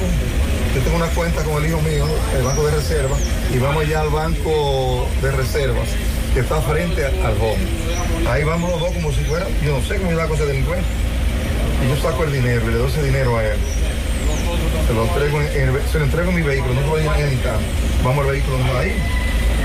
Yo 0.73 0.81
tengo 0.81 0.97
una 0.97 1.07
cuenta 1.07 1.43
con 1.43 1.63
el 1.63 1.69
hijo 1.69 1.81
mío, 1.81 2.05
el 2.37 2.43
banco 2.43 2.65
de 2.65 2.71
reserva, 2.71 3.17
y 3.53 3.57
vamos 3.57 3.83
allá 3.83 4.01
al 4.01 4.09
banco 4.09 5.07
de 5.21 5.31
reservas, 5.31 5.87
que 6.33 6.41
está 6.41 6.61
frente 6.61 7.05
al 7.05 7.35
home. 7.41 8.29
Ahí 8.29 8.43
vamos 8.43 8.69
los 8.71 8.79
dos 8.79 8.91
como 8.91 9.11
si 9.11 9.23
fuera, 9.23 9.47
yo 9.65 9.77
no 9.77 9.85
sé 9.85 9.97
cómo 9.97 10.11
iba 10.11 10.27
con 10.27 10.37
ese 10.37 10.45
delincuente. 10.45 10.85
Y 11.83 11.89
yo 11.89 12.01
saco 12.01 12.23
el 12.23 12.33
dinero 12.33 12.61
y 12.69 12.71
le 12.71 12.77
doy 12.77 12.89
ese 12.89 13.03
dinero 13.03 13.37
a 13.37 13.43
él. 13.43 13.57
Se 14.87 14.93
lo 14.93 15.03
entrego 15.05 15.41
en, 15.41 15.89
se 15.91 15.99
lo 15.99 16.05
entrego 16.05 16.29
en 16.29 16.35
mi 16.35 16.41
vehículo, 16.41 16.73
no 16.73 16.81
lo 16.81 16.87
voy 16.87 17.01
a 17.01 17.31
instante. 17.31 17.65
Vamos 18.03 18.25
al 18.25 18.31
vehículo 18.31 18.57
no, 18.59 18.77
ahí. 18.77 18.93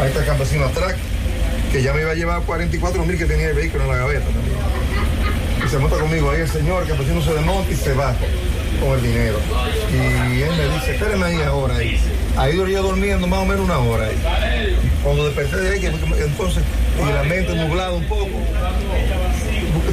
Ahí 0.00 0.08
está 0.08 0.20
el 0.20 0.26
campesino 0.26 0.64
atrás, 0.64 0.94
que 1.70 1.82
ya 1.82 1.92
me 1.92 2.02
iba 2.02 2.10
a 2.10 2.14
llevar 2.14 2.42
44 2.42 3.04
mil 3.04 3.18
que 3.18 3.26
tenía 3.26 3.48
el 3.50 3.54
vehículo 3.54 3.84
en 3.84 3.90
la 3.90 3.96
gaveta 3.96 4.24
también. 4.24 4.81
Se 5.72 5.78
monta 5.78 5.96
conmigo 5.96 6.30
ahí 6.30 6.42
el 6.42 6.48
señor, 6.48 6.82
el 6.82 6.88
campesino 6.90 7.22
se 7.22 7.32
desmonta 7.32 7.72
y 7.72 7.76
se 7.76 7.94
va 7.94 8.14
con 8.78 8.92
el 8.92 9.02
dinero. 9.02 9.38
Y 9.90 10.42
él 10.42 10.50
me 10.54 10.74
dice, 10.74 10.92
espérenme 10.92 11.24
ahí 11.24 11.40
ahora. 11.40 11.76
Ahí, 11.76 11.98
ahí 12.36 12.56
yo 12.58 12.82
durmiendo 12.82 13.26
más 13.26 13.38
o 13.38 13.46
menos 13.46 13.64
una 13.64 13.78
hora. 13.78 14.08
Ahí. 14.08 14.76
Cuando 15.02 15.24
desperté 15.26 15.80
que, 15.80 15.90
que- 15.90 16.24
entonces, 16.24 16.62
y 17.00 17.12
la 17.12 17.22
mente 17.24 17.54
nublada 17.56 17.92
un 17.92 18.06
poco, 18.06 18.28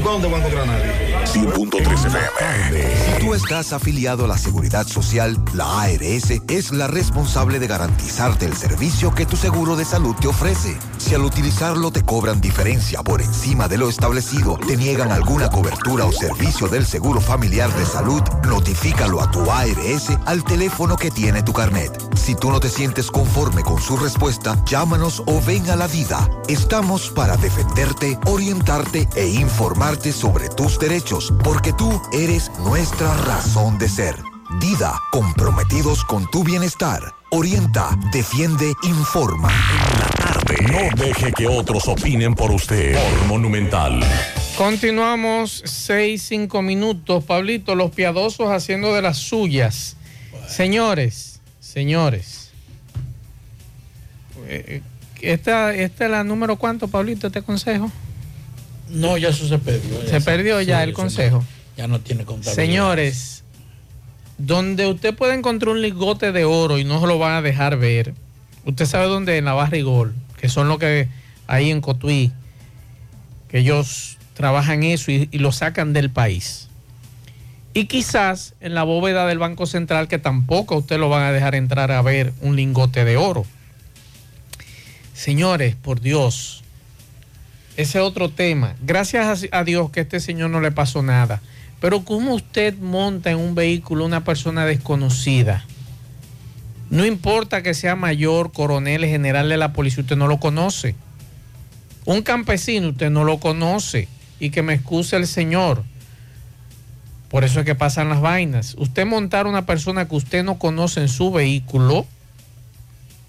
¿dónde 0.03 0.27
voy 0.27 0.35
a 0.35 0.37
encontrar 0.39 0.63
a 0.63 0.65
nadie? 0.67 1.25
100.3 1.25 2.05
FM. 2.05 2.81
Si 3.05 3.19
tú 3.25 3.33
estás 3.33 3.73
afiliado 3.73 4.25
a 4.25 4.27
la 4.27 4.37
Seguridad 4.37 4.85
Social, 4.87 5.37
la 5.53 5.81
ARS 5.81 6.31
es 6.47 6.71
la 6.71 6.87
responsable 6.87 7.59
de 7.59 7.67
garantizarte 7.67 8.45
el 8.45 8.55
servicio 8.55 9.13
que 9.13 9.25
tu 9.25 9.35
seguro 9.35 9.75
de 9.75 9.85
salud 9.85 10.15
te 10.19 10.27
ofrece. 10.27 10.77
Si 10.97 11.15
al 11.15 11.23
utilizarlo 11.23 11.91
te 11.91 12.03
cobran 12.03 12.41
diferencia 12.41 13.01
por 13.03 13.21
encima 13.21 13.67
de 13.67 13.77
lo 13.77 13.89
establecido, 13.89 14.57
te 14.67 14.77
niegan 14.77 15.11
alguna 15.11 15.49
cobertura 15.49 16.05
o 16.05 16.11
servicio 16.11 16.67
del 16.67 16.85
Seguro 16.85 17.19
Familiar 17.21 17.73
de 17.73 17.85
Salud, 17.85 18.21
notifícalo 18.47 19.21
a 19.21 19.31
tu 19.31 19.49
ARS 19.51 20.09
al 20.25 20.43
teléfono 20.43 20.97
que 20.97 21.09
tiene 21.11 21.41
tu 21.43 21.53
carnet. 21.53 21.91
Si 22.15 22.35
tú 22.35 22.51
no 22.51 22.59
te 22.59 22.69
sientes 22.69 23.09
conforme 23.11 23.63
con 23.63 23.81
su 23.81 23.97
respuesta, 23.97 24.55
o 24.99 25.41
ven 25.47 25.69
a 25.69 25.77
la 25.77 25.87
vida. 25.87 26.29
Estamos 26.49 27.09
para 27.09 27.37
defenderte, 27.37 28.19
orientarte 28.25 29.07
e 29.15 29.27
informarte 29.27 30.11
sobre 30.11 30.49
tus 30.49 30.77
derechos, 30.77 31.33
porque 31.41 31.71
tú 31.71 32.01
eres 32.11 32.51
nuestra 32.59 33.15
razón 33.23 33.77
de 33.77 33.87
ser. 33.87 34.15
Dida, 34.59 34.99
comprometidos 35.11 36.03
con 36.03 36.29
tu 36.31 36.43
bienestar. 36.43 37.13
Orienta, 37.31 37.97
defiende, 38.11 38.73
informa. 38.83 39.49
No 40.69 41.01
deje 41.01 41.31
que 41.31 41.47
otros 41.47 41.87
opinen 41.87 42.35
por 42.35 42.51
usted. 42.51 42.95
Por 42.95 43.27
Monumental. 43.27 44.01
Continuamos 44.57 45.63
seis, 45.65 46.23
cinco 46.23 46.61
minutos. 46.61 47.23
Pablito, 47.23 47.73
los 47.73 47.91
piadosos 47.91 48.49
haciendo 48.49 48.93
de 48.93 49.01
las 49.01 49.17
suyas. 49.17 49.95
Señores, 50.49 51.39
señores. 51.61 52.51
Eh, 54.51 54.81
Esta, 55.21 55.73
esta 55.75 56.05
es 56.05 56.11
la 56.11 56.23
número 56.23 56.55
cuánto, 56.57 56.87
Pablito, 56.87 57.27
este 57.27 57.41
consejo. 57.41 57.91
No, 58.89 59.17
ya 59.17 59.29
eso 59.29 59.47
se 59.47 59.57
perdió. 59.59 60.01
Se 60.07 60.21
perdió 60.21 60.61
ya 60.61 60.83
el 60.83 60.93
consejo. 60.93 61.37
no- 61.39 61.59
ya 61.77 61.87
no 61.87 61.99
tiene 62.01 62.25
contabilidad. 62.25 62.55
Señores, 62.55 63.43
donde 64.37 64.87
usted 64.87 65.13
puede 65.15 65.33
encontrar 65.35 65.69
un 65.73 65.81
lingote 65.81 66.31
de 66.31 66.43
oro 66.45 66.77
y 66.77 66.83
no 66.83 66.99
se 66.99 67.07
lo 67.07 67.17
van 67.19 67.33
a 67.33 67.41
dejar 67.41 67.77
ver, 67.77 68.13
usted 68.65 68.85
sabe 68.85 69.05
dónde 69.07 69.37
en 69.37 69.45
la 69.45 69.53
Barrigol, 69.53 70.13
que 70.39 70.49
son 70.49 70.67
los 70.67 70.77
que 70.79 71.07
ahí 71.47 71.69
en 71.71 71.79
Cotuí, 71.81 72.31
que 73.49 73.59
ellos 73.59 74.17
trabajan 74.33 74.83
eso 74.83 75.11
y, 75.11 75.29
y 75.31 75.39
lo 75.39 75.51
sacan 75.51 75.93
del 75.93 76.09
país. 76.09 76.67
Y 77.73 77.85
quizás 77.85 78.55
en 78.61 78.73
la 78.73 78.83
bóveda 78.83 79.25
del 79.27 79.37
Banco 79.39 79.65
Central, 79.65 80.07
que 80.07 80.17
tampoco 80.17 80.75
a 80.75 80.77
usted 80.79 80.97
lo 80.99 81.07
van 81.09 81.23
a 81.23 81.31
dejar 81.31 81.55
entrar 81.55 81.91
a 81.91 82.01
ver 82.01 82.33
un 82.41 82.55
lingote 82.55 83.05
de 83.05 83.15
oro. 83.15 83.45
Señores, 85.19 85.75
por 85.75 85.99
Dios, 85.99 86.63
ese 87.75 87.99
otro 87.99 88.29
tema. 88.29 88.77
Gracias 88.81 89.47
a 89.51 89.63
Dios 89.65 89.91
que 89.91 89.99
a 89.99 90.03
este 90.03 90.21
señor 90.21 90.49
no 90.49 90.61
le 90.61 90.71
pasó 90.71 91.03
nada. 91.03 91.41
Pero 91.81 92.05
¿cómo 92.05 92.33
usted 92.33 92.77
monta 92.77 93.29
en 93.29 93.37
un 93.37 93.53
vehículo 93.53 94.05
una 94.05 94.23
persona 94.23 94.65
desconocida? 94.65 95.65
No 96.89 97.05
importa 97.05 97.61
que 97.61 97.73
sea 97.73 97.97
mayor, 97.97 98.53
coronel, 98.53 99.03
general 99.03 99.49
de 99.49 99.57
la 99.57 99.73
policía, 99.73 100.03
usted 100.03 100.15
no 100.15 100.29
lo 100.29 100.39
conoce. 100.39 100.95
Un 102.05 102.21
campesino, 102.21 102.87
usted 102.87 103.09
no 103.09 103.25
lo 103.25 103.41
conoce. 103.41 104.07
Y 104.39 104.51
que 104.51 104.61
me 104.61 104.75
excuse 104.75 105.17
el 105.17 105.27
señor. 105.27 105.83
Por 107.27 107.43
eso 107.43 107.59
es 107.59 107.65
que 107.65 107.75
pasan 107.75 108.07
las 108.07 108.21
vainas. 108.21 108.73
Usted 108.77 109.05
montar 109.05 109.47
una 109.47 109.65
persona 109.65 110.07
que 110.07 110.15
usted 110.15 110.45
no 110.45 110.57
conoce 110.57 111.01
en 111.01 111.09
su 111.09 111.29
vehículo 111.29 112.05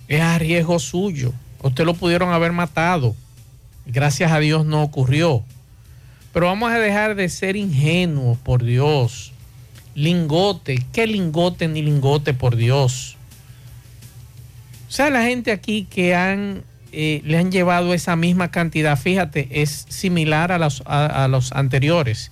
es 0.07 0.21
a 0.21 0.39
riesgo 0.39 0.79
suyo. 0.79 1.35
Usted 1.63 1.85
lo 1.85 1.95
pudieron 1.95 2.33
haber 2.33 2.53
matado. 2.53 3.15
Gracias 3.87 4.33
a 4.33 4.39
Dios 4.39 4.65
no 4.65 4.83
ocurrió. 4.83 5.43
Pero 6.33 6.47
vamos 6.47 6.71
a 6.73 6.79
dejar 6.79 7.17
de 7.17 7.29
ser 7.29 7.57
ingenuos, 7.57 8.39
por 8.39 8.65
Dios. 8.65 9.33
Lingote, 9.95 10.85
¿qué 10.93 11.07
lingote 11.07 11.67
ni 11.67 11.83
lingote, 11.83 12.35
por 12.35 12.57
Dios? 12.57 13.17
O 14.89 14.93
sea, 14.93 15.11
la 15.11 15.25
gente 15.25 15.51
aquí 15.51 15.87
que 15.91 16.15
han, 16.15 16.63
eh, 16.93 17.21
le 17.25 17.37
han 17.37 17.51
llevado 17.51 17.93
esa 17.95 18.17
misma 18.17 18.51
cantidad, 18.51 18.97
fíjate, 18.97 19.49
es 19.51 19.87
similar 19.89 20.53
a 20.53 20.69
a 20.87 21.29
los 21.29 21.53
anteriores. 21.53 22.31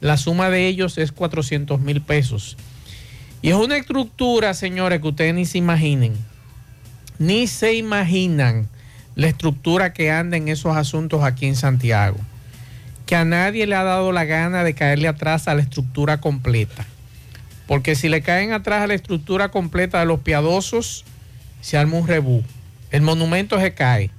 La 0.00 0.16
suma 0.16 0.48
de 0.48 0.66
ellos 0.66 0.96
es 0.96 1.12
400 1.12 1.80
mil 1.80 2.00
pesos. 2.00 2.56
Y 3.42 3.50
es 3.50 3.54
una 3.54 3.76
estructura, 3.76 4.54
señores, 4.54 5.00
que 5.00 5.08
ustedes 5.08 5.34
ni 5.34 5.44
se 5.44 5.58
imaginen. 5.58 6.29
Ni 7.20 7.46
se 7.48 7.74
imaginan 7.74 8.66
la 9.14 9.26
estructura 9.26 9.92
que 9.92 10.10
anda 10.10 10.38
en 10.38 10.48
esos 10.48 10.74
asuntos 10.74 11.22
aquí 11.22 11.44
en 11.44 11.54
Santiago. 11.54 12.16
Que 13.04 13.14
a 13.14 13.26
nadie 13.26 13.66
le 13.66 13.74
ha 13.74 13.84
dado 13.84 14.10
la 14.10 14.24
gana 14.24 14.64
de 14.64 14.72
caerle 14.72 15.06
atrás 15.06 15.46
a 15.46 15.54
la 15.54 15.60
estructura 15.60 16.18
completa. 16.22 16.86
Porque 17.66 17.94
si 17.94 18.08
le 18.08 18.22
caen 18.22 18.54
atrás 18.54 18.82
a 18.82 18.86
la 18.86 18.94
estructura 18.94 19.50
completa 19.50 20.00
de 20.00 20.06
los 20.06 20.20
piadosos, 20.20 21.04
se 21.60 21.76
arma 21.76 21.98
un 21.98 22.08
rebú. 22.08 22.42
El 22.90 23.02
monumento 23.02 23.60
se 23.60 23.74
cae 23.74 24.10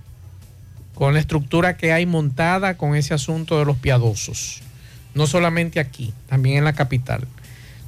con 0.94 1.16
la 1.16 1.22
estructura 1.22 1.78
que 1.78 1.94
hay 1.94 2.06
montada 2.06 2.78
con 2.78 2.96
ese 2.96 3.16
asunto 3.16 3.58
de 3.58 3.66
los 3.66 3.78
piadosos. 3.78 4.62
No 5.16 5.26
solamente 5.26 5.80
aquí, 5.80 6.14
también 6.28 6.58
en 6.60 6.66
la 6.66 6.74
capital. 6.74 7.28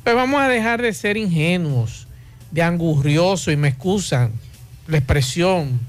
Pues 0.03 0.15
vamos 0.15 0.41
a 0.41 0.47
dejar 0.47 0.81
de 0.81 0.91
ser 0.91 1.17
ingenuos, 1.17 2.07
de 2.49 2.63
angurrioso, 2.63 3.51
y 3.51 3.57
me 3.57 3.67
excusan 3.67 4.31
la 4.87 4.97
expresión, 4.97 5.79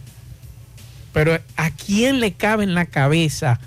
pero 1.13 1.39
¿a 1.57 1.71
quién 1.71 2.21
le 2.21 2.33
cabe 2.33 2.65
en 2.65 2.75
la 2.75 2.87
cabeza 2.87 3.61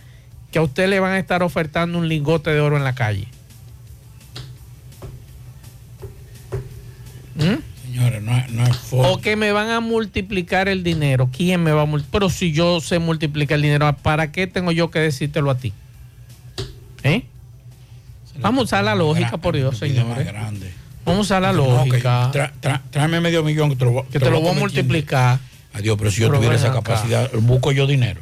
que 0.52 0.60
a 0.60 0.62
usted 0.62 0.90
le 0.90 1.00
van 1.00 1.14
a 1.14 1.20
estar 1.20 1.44
ofertando 1.44 1.98
un 1.98 2.08
lingote 2.08 2.50
de 2.50 2.60
oro 2.60 2.78
en 2.78 2.84
la 2.84 2.96
calle? 2.96 3.28
¿Mm? 7.36 7.62
Señores, 7.84 8.22
no, 8.22 8.48
no 8.50 8.64
hay 8.64 8.74
forma. 8.74 9.10
O 9.10 9.22
que 9.22 9.36
me 9.36 9.52
van 9.52 9.70
a 9.70 9.80
multiplicar 9.80 10.68
el 10.70 10.84
dinero. 10.84 11.30
¿Quién 11.32 11.64
me 11.64 11.72
va 11.72 11.84
a 11.84 11.86
multiplicar? 11.86 12.20
Pero 12.20 12.30
si 12.30 12.52
yo 12.52 12.80
sé 12.82 13.00
multiplicar 13.00 13.56
el 13.56 13.64
dinero, 13.64 13.92
¿para 14.02 14.32
qué 14.32 14.48
tengo 14.48 14.72
yo 14.72 14.92
que 14.92 15.00
decírtelo 15.00 15.52
a 15.52 15.58
ti? 15.58 15.74
¿Eh? 17.04 17.24
Vamos 18.40 18.62
a 18.62 18.64
usar 18.66 18.84
la 18.84 18.96
lógica, 18.96 19.38
por 19.38 19.56
Dios, 19.56 19.78
señores. 19.78 20.28
Vamos 21.08 21.32
a 21.32 21.40
la 21.40 21.52
No, 21.54 21.60
lógica. 21.86 22.32
tráeme 22.92 23.22
medio 23.22 23.42
millón 23.44 23.70
que 23.70 23.76
te 23.78 23.86
lo, 23.86 23.92
voy- 23.92 24.04
Que 24.12 24.20
te 24.20 24.30
lo 24.30 24.42
voy 24.42 24.52
a 24.52 24.60
multiplicar. 24.60 25.40
Adiós, 25.74 25.96
pero 25.98 26.12
si 26.12 26.22
yo 26.22 26.28
Pero 26.28 26.38
tuviera 26.40 26.56
esa 26.56 26.68
acá. 26.68 26.82
capacidad, 26.82 27.32
busco 27.42 27.72
yo 27.72 27.88
dinero. 27.88 28.22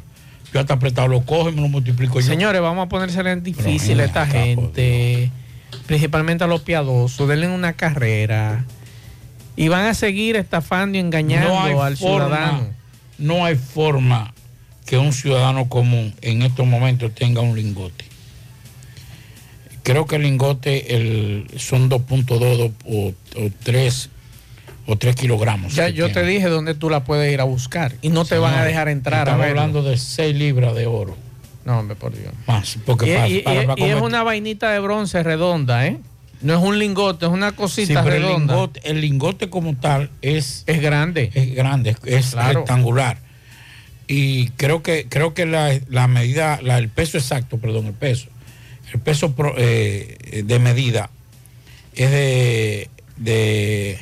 Yo 0.54 0.60
hasta 0.60 0.74
apretado 0.74 1.08
lo 1.08 1.22
cojo 1.22 1.48
y 1.48 1.52
me 1.52 1.60
lo 1.62 1.68
multiplico 1.68 2.20
yo. 2.20 2.26
Señores, 2.26 2.60
vamos 2.62 2.86
a 2.86 2.88
ponérsela 2.88 3.32
en 3.32 3.42
difícil 3.42 4.00
a 4.00 4.04
esta 4.04 4.22
acá, 4.22 4.32
gente, 4.32 5.30
principalmente 5.86 6.44
a 6.44 6.46
los 6.46 6.60
piadosos, 6.62 7.28
denle 7.28 7.48
una 7.48 7.72
carrera 7.72 8.64
y 9.56 9.68
van 9.68 9.86
a 9.86 9.94
seguir 9.94 10.36
estafando 10.36 10.96
y 10.96 11.00
engañando 11.00 11.48
no 11.48 11.82
al 11.82 11.96
forma, 11.96 12.26
ciudadano. 12.28 12.68
No 13.18 13.44
hay 13.44 13.56
forma 13.56 14.32
que 14.86 14.96
un 14.98 15.12
ciudadano 15.12 15.68
común 15.68 16.14
en 16.22 16.42
estos 16.42 16.66
momentos 16.66 17.12
tenga 17.14 17.40
un 17.40 17.56
lingote. 17.56 18.04
Creo 19.86 20.04
que 20.06 20.16
el 20.16 20.22
lingote 20.22 20.96
el, 20.96 21.46
son 21.58 21.88
2.2 21.88 22.72
o, 22.86 23.06
o 23.06 23.50
3 23.62 24.10
o 24.86 24.96
3 24.98 25.14
kilogramos. 25.14 25.74
Ya 25.76 25.88
yo 25.90 26.10
te 26.10 26.24
dije 26.24 26.48
dónde 26.48 26.74
tú 26.74 26.90
la 26.90 27.04
puedes 27.04 27.32
ir 27.32 27.40
a 27.40 27.44
buscar 27.44 27.94
y 28.02 28.08
no 28.08 28.24
te 28.24 28.36
van 28.38 28.54
a 28.54 28.64
dejar 28.64 28.88
entrar 28.88 29.28
Estamos 29.28 29.46
hablando 29.46 29.82
de 29.84 29.96
6 29.96 30.34
libras 30.34 30.74
de 30.74 30.86
oro. 30.86 31.16
No, 31.64 31.78
hombre, 31.78 31.94
por 31.94 32.16
Dios. 32.16 32.32
Más, 32.48 32.78
porque 32.84 33.12
Y, 33.12 33.14
para- 33.14 33.28
y- 33.28 33.40
para- 33.42 33.62
y- 33.62 33.66
para 33.66 33.80
y 33.80 33.90
es 33.90 34.00
una 34.00 34.24
vainita 34.24 34.72
de 34.72 34.80
bronce 34.80 35.22
redonda, 35.22 35.86
¿eh? 35.86 35.98
No 36.42 36.54
es 36.58 36.60
un 36.62 36.78
lingote, 36.80 37.26
es 37.26 37.30
una 37.32 37.50
Sí, 37.50 37.56
cosita 37.56 38.00
el 38.00 38.06
redonda. 38.06 38.54
lingote, 38.54 38.80
el 38.90 39.00
lingote 39.00 39.48
como 39.50 39.76
tal 39.76 40.10
es, 40.20 40.64
es 40.66 40.82
grande. 40.82 41.30
Es 41.32 41.54
grande, 41.54 41.90
es, 41.90 41.98
es 42.04 42.30
Claro. 42.32 42.60
rectangular. 42.60 43.18
Y 44.08 44.48
creo 44.50 44.82
que, 44.82 45.06
creo 45.08 45.32
que 45.32 45.46
la, 45.46 45.78
la 45.88 46.08
medida, 46.08 46.60
la, 46.62 46.78
el 46.78 46.88
peso 46.88 47.18
exacto, 47.18 47.58
perdón, 47.58 47.86
el 47.86 47.92
peso, 47.94 48.28
el 48.92 49.00
peso 49.00 49.32
pro- 49.34 49.54
eh, 49.56 50.42
de 50.44 50.58
medida 50.58 51.10
es 51.94 52.10
de, 52.10 52.90
de 53.16 53.98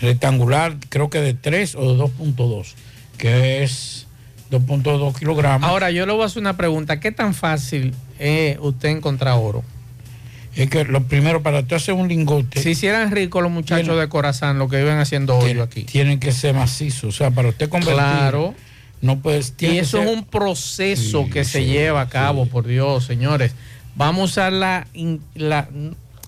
rectangular, 0.00 0.76
creo 0.88 1.10
que 1.10 1.20
de 1.20 1.34
3 1.34 1.74
o 1.74 1.94
de 1.94 2.02
2.2, 2.02 2.72
que 3.18 3.62
es 3.62 4.06
2.2 4.50 5.18
kilogramos. 5.18 5.68
Ahora, 5.68 5.90
yo 5.90 6.06
le 6.06 6.12
voy 6.12 6.22
a 6.22 6.26
hacer 6.26 6.40
una 6.40 6.56
pregunta. 6.56 6.98
¿Qué 7.00 7.12
tan 7.12 7.34
fácil 7.34 7.94
es 8.18 8.56
usted 8.60 8.88
encontrar 8.88 9.34
oro? 9.38 9.62
Es 10.56 10.68
que 10.68 10.84
lo 10.84 11.04
primero, 11.04 11.42
para 11.42 11.62
tú 11.62 11.76
hacer 11.76 11.94
un 11.94 12.08
lingote. 12.08 12.60
Si 12.60 12.70
hicieran 12.70 13.12
ricos 13.12 13.40
los 13.42 13.52
muchachos 13.52 13.98
de 14.00 14.08
Corazán, 14.08 14.58
lo 14.58 14.68
que 14.68 14.78
viven 14.78 14.98
haciendo 14.98 15.38
hoyo 15.38 15.62
aquí. 15.62 15.84
Tienen 15.84 16.18
que 16.18 16.32
ser 16.32 16.54
macizos. 16.54 17.14
O 17.14 17.16
sea, 17.16 17.30
para 17.30 17.48
usted 17.50 17.68
convertir. 17.68 17.94
Claro. 17.94 18.54
No 19.00 19.20
puedes. 19.20 19.54
Y 19.60 19.78
eso 19.78 20.02
es 20.02 20.08
un 20.08 20.24
proceso 20.26 21.28
que 21.32 21.44
se 21.44 21.64
lleva 21.64 22.00
a 22.02 22.08
cabo, 22.08 22.46
por 22.46 22.66
Dios, 22.66 23.04
señores. 23.04 23.54
Vamos 23.96 24.38
a 24.38 24.50
la, 24.50 24.86
la, 25.34 25.68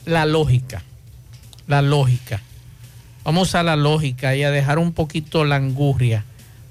la 0.04 0.26
lógica. 0.26 0.82
La 1.66 1.80
lógica. 1.82 2.40
Vamos 3.24 3.54
a 3.54 3.62
la 3.62 3.76
lógica 3.76 4.34
y 4.34 4.42
a 4.42 4.50
dejar 4.50 4.78
un 4.78 4.92
poquito 4.92 5.44
la 5.44 5.56
angurria. 5.56 6.24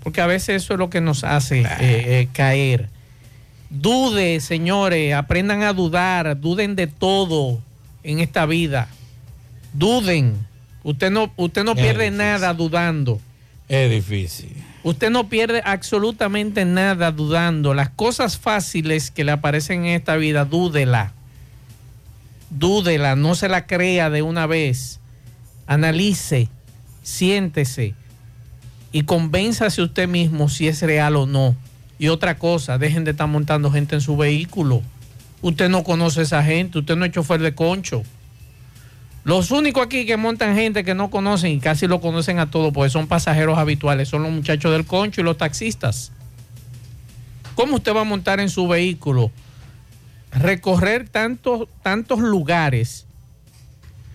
Porque 0.04 0.22
a 0.22 0.26
veces 0.28 0.64
eso 0.64 0.74
es 0.74 0.80
lo 0.80 0.90
que 0.90 1.00
nos 1.02 1.24
hace 1.24 1.62
eh, 1.62 1.68
eh, 1.80 2.28
caer. 2.34 2.90
Dude, 3.70 4.40
señores, 4.42 5.14
aprendan 5.14 5.64
a 5.64 5.74
dudar, 5.74 6.40
duden 6.40 6.76
de 6.76 6.88
todo 6.88 7.62
en 8.04 8.20
esta 8.20 8.46
vida. 8.46 8.90
Duden. 9.74 10.46
Usted 10.84 11.12
no, 11.12 11.32
usted 11.38 11.64
no 11.64 11.72
Es 11.72 11.78
pierde 11.78 12.06
difícil. 12.06 12.18
nada 12.18 12.54
dudando. 12.54 13.22
Es 13.70 13.90
difícil. 13.90 14.54
Usted 14.84 15.10
no 15.12 15.30
pierde 15.30 15.62
absolutamente 15.64 16.66
nada 16.66 17.12
dudando. 17.12 17.74
Las 17.74 17.90
cosas 17.90 18.38
fáciles 18.38 19.12
que 19.12 19.24
le 19.24 19.32
aparecen 19.32 19.86
en 19.86 19.96
esta 19.96 20.16
vida, 20.16 20.46
dúdela. 20.46 21.14
Dúdela, 22.50 23.16
no 23.16 23.36
se 23.36 23.48
la 23.48 23.68
crea 23.68 24.10
de 24.10 24.22
una 24.22 24.48
vez. 24.48 25.00
Analice, 25.68 26.50
siéntese 27.04 27.96
y 28.92 29.04
convénzase 29.04 29.82
usted 29.82 30.08
mismo 30.08 30.50
si 30.50 30.68
es 30.68 30.82
real 30.82 31.16
o 31.16 31.26
no. 31.26 31.56
Y 31.98 32.10
otra 32.10 32.38
cosa, 32.38 32.78
dejen 32.78 33.04
de 33.04 33.12
estar 33.12 33.28
montando 33.28 33.72
gente 33.72 33.96
en 33.96 34.02
su 34.02 34.18
vehículo. 34.18 34.82
Usted 35.42 35.70
no 35.70 35.84
conoce 35.84 36.22
a 36.22 36.24
esa 36.24 36.44
gente, 36.44 36.80
usted 36.80 36.96
no 36.96 37.06
es 37.06 37.12
chofer 37.12 37.42
de 37.42 37.56
concho. 37.56 38.04
Los 39.24 39.52
únicos 39.52 39.86
aquí 39.86 40.06
que 40.06 40.18
montan 40.18 40.56
gente 40.56 40.84
que 40.84 40.96
no 40.96 41.12
conocen 41.12 41.52
y 41.52 41.60
casi 41.60 41.86
lo 41.86 42.02
conocen 42.02 42.40
a 42.40 42.50
todos 42.50 42.74
porque 42.74 42.90
son 42.90 43.08
pasajeros 43.08 43.58
habituales, 43.58 44.10
son 44.10 44.24
los 44.24 44.32
muchachos 44.32 44.72
del 44.72 44.86
concho 44.86 45.22
y 45.22 45.24
los 45.24 45.38
taxistas. 45.38 46.12
¿Cómo 47.54 47.76
usted 47.76 47.96
va 47.96 48.02
a 48.02 48.06
montar 48.06 48.40
en 48.40 48.50
su 48.50 48.68
vehículo? 48.68 49.32
Recorrer 50.32 51.08
tantos, 51.08 51.68
tantos 51.84 52.20
lugares 52.20 53.06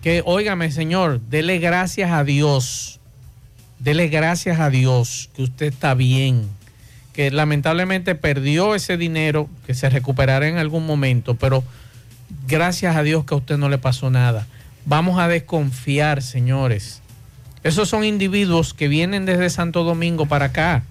que, 0.01 0.23
óigame 0.25 0.71
señor, 0.71 1.21
dele 1.21 1.59
gracias 1.59 2.11
a 2.11 2.25
Dios, 2.25 2.99
dele 3.79 4.09
gracias 4.09 4.59
a 4.59 4.69
Dios 4.69 5.29
que 5.35 5.43
usted 5.43 5.67
está 5.67 5.93
bien, 5.93 6.49
que 7.13 7.31
lamentablemente 7.31 8.15
perdió 8.15 8.75
ese 8.75 8.97
dinero, 8.97 9.47
que 9.65 9.73
se 9.73 9.89
recuperará 9.89 10.47
en 10.47 10.57
algún 10.57 10.85
momento, 10.85 11.35
pero 11.35 11.63
gracias 12.47 12.97
a 12.97 13.03
Dios 13.03 13.23
que 13.23 13.35
a 13.35 13.37
usted 13.37 13.57
no 13.57 13.69
le 13.69 13.77
pasó 13.77 14.09
nada. 14.09 14.47
Vamos 14.89 15.19
a 15.19 15.27
desconfiar, 15.27 16.21
señores. 16.21 17.01
Esos 17.61 17.89
son 17.89 18.05
individuos 18.05 18.73
que 18.73 18.87
vienen 18.87 19.25
desde 19.25 19.49
Santo 19.49 19.83
Domingo 19.83 20.27
para 20.27 20.45
acá 20.45 20.83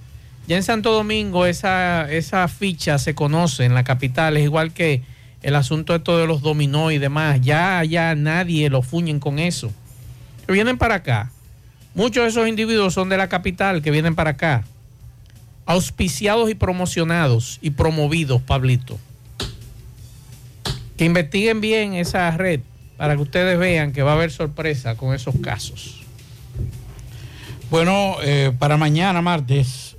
Ya 0.46 0.56
en 0.56 0.62
Santo 0.62 0.92
Domingo 0.92 1.46
esa, 1.46 2.12
esa 2.12 2.46
ficha 2.48 2.98
se 2.98 3.14
conoce 3.14 3.64
en 3.64 3.72
la 3.72 3.84
capital, 3.84 4.36
es 4.36 4.44
igual 4.44 4.74
que 4.74 5.00
el 5.42 5.56
asunto 5.56 5.94
de 5.94 6.00
todos 6.00 6.28
los 6.28 6.42
dominó 6.42 6.90
y 6.90 6.98
demás. 6.98 7.40
Ya, 7.40 7.82
ya 7.84 8.14
nadie 8.14 8.68
lo 8.68 8.82
fuñen 8.82 9.18
con 9.18 9.38
eso. 9.38 9.72
Que 10.46 10.52
vienen 10.52 10.76
para 10.76 10.96
acá. 10.96 11.30
Muchos 11.94 12.24
de 12.24 12.28
esos 12.28 12.48
individuos 12.48 12.92
son 12.92 13.08
de 13.08 13.16
la 13.16 13.30
capital 13.30 13.80
que 13.80 13.90
vienen 13.90 14.14
para 14.14 14.32
acá. 14.32 14.64
Auspiciados 15.64 16.50
y 16.50 16.54
promocionados 16.54 17.58
y 17.62 17.70
promovidos, 17.70 18.42
Pablito. 18.42 18.98
Que 20.98 21.06
investiguen 21.06 21.62
bien 21.62 21.94
esa 21.94 22.30
red 22.32 22.60
para 22.96 23.16
que 23.16 23.22
ustedes 23.22 23.58
vean 23.58 23.92
que 23.92 24.02
va 24.02 24.12
a 24.12 24.14
haber 24.14 24.30
sorpresa 24.30 24.96
con 24.96 25.14
esos 25.14 25.34
casos. 25.42 26.02
Bueno, 27.70 28.16
eh, 28.22 28.52
para 28.58 28.76
mañana, 28.76 29.20
martes, 29.22 29.96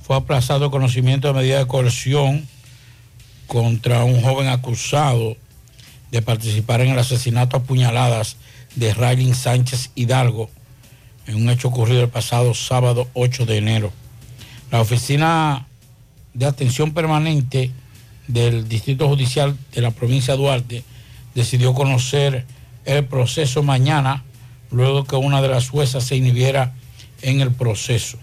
fue 0.00 0.16
aplazado 0.16 0.70
conocimiento 0.70 1.28
de 1.28 1.34
medida 1.34 1.58
de 1.58 1.66
coerción 1.66 2.46
contra 3.46 4.04
un 4.04 4.22
joven 4.22 4.48
acusado 4.48 5.36
de 6.10 6.22
participar 6.22 6.80
en 6.80 6.92
el 6.92 6.98
asesinato 6.98 7.56
a 7.56 7.62
puñaladas 7.62 8.36
de 8.74 8.94
Raylin 8.94 9.34
Sánchez 9.34 9.90
Hidalgo 9.94 10.50
en 11.26 11.36
un 11.36 11.48
hecho 11.50 11.68
ocurrido 11.68 12.02
el 12.02 12.08
pasado 12.08 12.54
sábado 12.54 13.08
8 13.14 13.46
de 13.46 13.58
enero. 13.58 13.92
La 14.70 14.80
Oficina 14.80 15.66
de 16.32 16.46
Atención 16.46 16.92
Permanente 16.92 17.70
del 18.26 18.68
Distrito 18.68 19.08
Judicial 19.08 19.56
de 19.72 19.80
la 19.80 19.90
provincia 19.90 20.34
de 20.34 20.40
Duarte 20.40 20.84
decidió 21.34 21.74
conocer 21.74 22.44
el 22.84 23.04
proceso 23.04 23.62
mañana, 23.62 24.24
luego 24.70 25.04
que 25.04 25.16
una 25.16 25.42
de 25.42 25.48
las 25.48 25.68
juezas 25.68 26.04
se 26.04 26.16
inhibiera 26.16 26.74
en 27.22 27.40
el 27.40 27.50
proceso. 27.52 28.18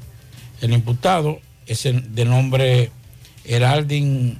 El 0.62 0.74
imputado 0.74 1.40
es 1.66 1.86
el 1.86 2.14
de 2.14 2.26
nombre 2.26 2.92
Heraldin 3.46 4.38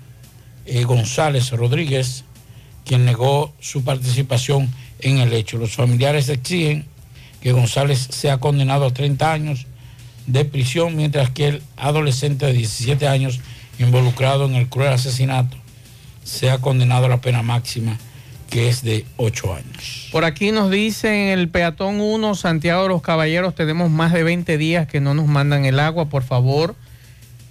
eh, 0.66 0.84
González 0.84 1.52
Rodríguez, 1.52 2.24
quien 2.86 3.06
negó 3.06 3.54
su 3.60 3.84
participación 3.84 4.70
en 5.00 5.18
el 5.18 5.34
hecho. 5.34 5.58
Los 5.58 5.74
familiares 5.74 6.30
exigen 6.30 6.86
que 7.42 7.52
González 7.52 8.08
sea 8.12 8.38
condenado 8.38 8.86
a 8.86 8.94
30 8.94 9.32
años 9.32 9.66
de 10.28 10.46
prisión, 10.46 10.96
mientras 10.96 11.32
que 11.32 11.48
el 11.48 11.64
adolescente 11.78 12.46
de 12.46 12.54
17 12.54 13.08
años 13.08 13.40
involucrado 13.80 14.46
en 14.46 14.56
el 14.56 14.70
cruel 14.70 14.94
asesinato 14.94 15.58
sea 16.24 16.60
condenado 16.60 17.08
a 17.08 17.10
la 17.10 17.22
pena 17.22 17.42
máxima, 17.42 17.98
que 18.52 18.68
es 18.68 18.84
de 18.84 19.06
8 19.16 19.56
años. 19.56 20.10
Por 20.12 20.26
aquí 20.26 20.52
nos 20.52 20.70
dicen 20.70 21.30
el 21.30 21.48
peatón 21.48 22.02
1, 22.02 22.36
Santiago 22.36 22.84
de 22.84 22.90
los 22.90 23.02
Caballeros, 23.02 23.56
tenemos 23.56 23.90
más 23.90 24.12
de 24.12 24.24
20 24.24 24.58
días 24.58 24.88
que 24.88 25.00
no 25.00 25.14
nos 25.14 25.26
mandan 25.26 25.64
el 25.64 25.80
agua, 25.80 26.10
por 26.10 26.22
favor. 26.22 26.76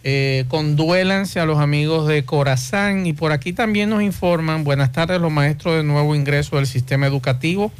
Eh, 0.05 0.45
conduélanse 0.49 1.41
a 1.41 1.47
los 1.47 1.59
amigos 1.59 2.07
de 2.07 2.25
Corazán 2.25 3.07
y 3.07 3.15
por 3.15 3.33
aquí 3.33 3.55
también 3.55 3.89
nos 3.89 4.03
informan, 4.03 4.63
buenas 4.63 4.93
tardes 4.93 5.21
los 5.21 5.33
maestros 5.33 5.77
de 5.77 5.85
nuevo 5.85 6.15
ingreso 6.15 6.57
del 6.57 6.67
sistema 6.67 7.07
educativo. 7.07 7.73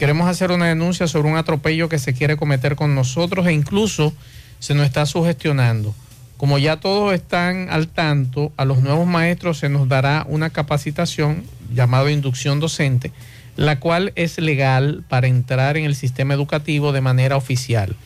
Queremos 0.00 0.28
hacer 0.28 0.50
una 0.50 0.66
denuncia 0.66 1.06
sobre 1.06 1.28
un 1.28 1.36
atropello 1.36 1.88
que 1.88 2.00
se 2.00 2.12
quiere 2.12 2.36
cometer 2.36 2.74
con 2.74 2.92
nosotros 2.94 3.46
e 3.46 3.52
incluso 3.52 4.12
se 4.58 4.74
nos 4.74 4.84
está 4.84 5.06
sugestionando. 5.06 5.94
Como 6.36 6.58
ya 6.58 6.78
todos 6.78 7.14
están 7.14 7.68
al 7.70 7.86
tanto, 7.86 8.52
a 8.56 8.64
los 8.64 8.80
nuevos 8.80 9.06
maestros 9.06 9.58
se 9.58 9.68
nos 9.68 9.88
dará 9.88 10.24
una 10.28 10.50
capacitación 10.50 11.44
llamada 11.72 12.10
inducción 12.10 12.60
docente, 12.60 13.12
la 13.56 13.80
cual 13.80 14.12
es 14.14 14.38
legal 14.38 15.04
para 15.08 15.26
entrar 15.26 15.76
en 15.76 15.84
el 15.84 15.94
sistema 15.94 16.34
educativo 16.34 16.92
de 16.92 17.00
manera 17.00 17.36
oficial. 17.36 17.96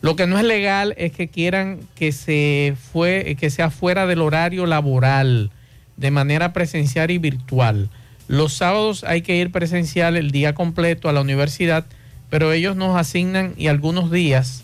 Lo 0.00 0.14
que 0.14 0.26
no 0.26 0.38
es 0.38 0.44
legal 0.44 0.94
es 0.96 1.12
que 1.12 1.28
quieran 1.28 1.80
que, 1.96 2.12
se 2.12 2.76
fue, 2.92 3.36
que 3.38 3.50
sea 3.50 3.70
fuera 3.70 4.06
del 4.06 4.20
horario 4.20 4.66
laboral, 4.66 5.50
de 5.96 6.10
manera 6.10 6.52
presencial 6.52 7.10
y 7.10 7.18
virtual. 7.18 7.90
Los 8.28 8.52
sábados 8.52 9.02
hay 9.04 9.22
que 9.22 9.36
ir 9.36 9.50
presencial 9.50 10.16
el 10.16 10.30
día 10.30 10.54
completo 10.54 11.08
a 11.08 11.12
la 11.12 11.20
universidad, 11.20 11.86
pero 12.30 12.52
ellos 12.52 12.76
nos 12.76 12.96
asignan 12.96 13.54
y 13.56 13.66
algunos 13.66 14.10
días, 14.10 14.62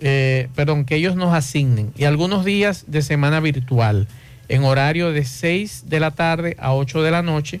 eh, 0.00 0.48
perdón, 0.56 0.84
que 0.84 0.96
ellos 0.96 1.14
nos 1.14 1.32
asignen 1.32 1.92
y 1.96 2.04
algunos 2.04 2.44
días 2.44 2.84
de 2.88 3.02
semana 3.02 3.38
virtual, 3.38 4.08
en 4.50 4.64
horario 4.64 5.12
de 5.12 5.24
6 5.24 5.84
de 5.86 6.00
la 6.00 6.10
tarde 6.10 6.56
a 6.58 6.74
8 6.74 7.02
de 7.02 7.10
la 7.10 7.22
noche 7.22 7.60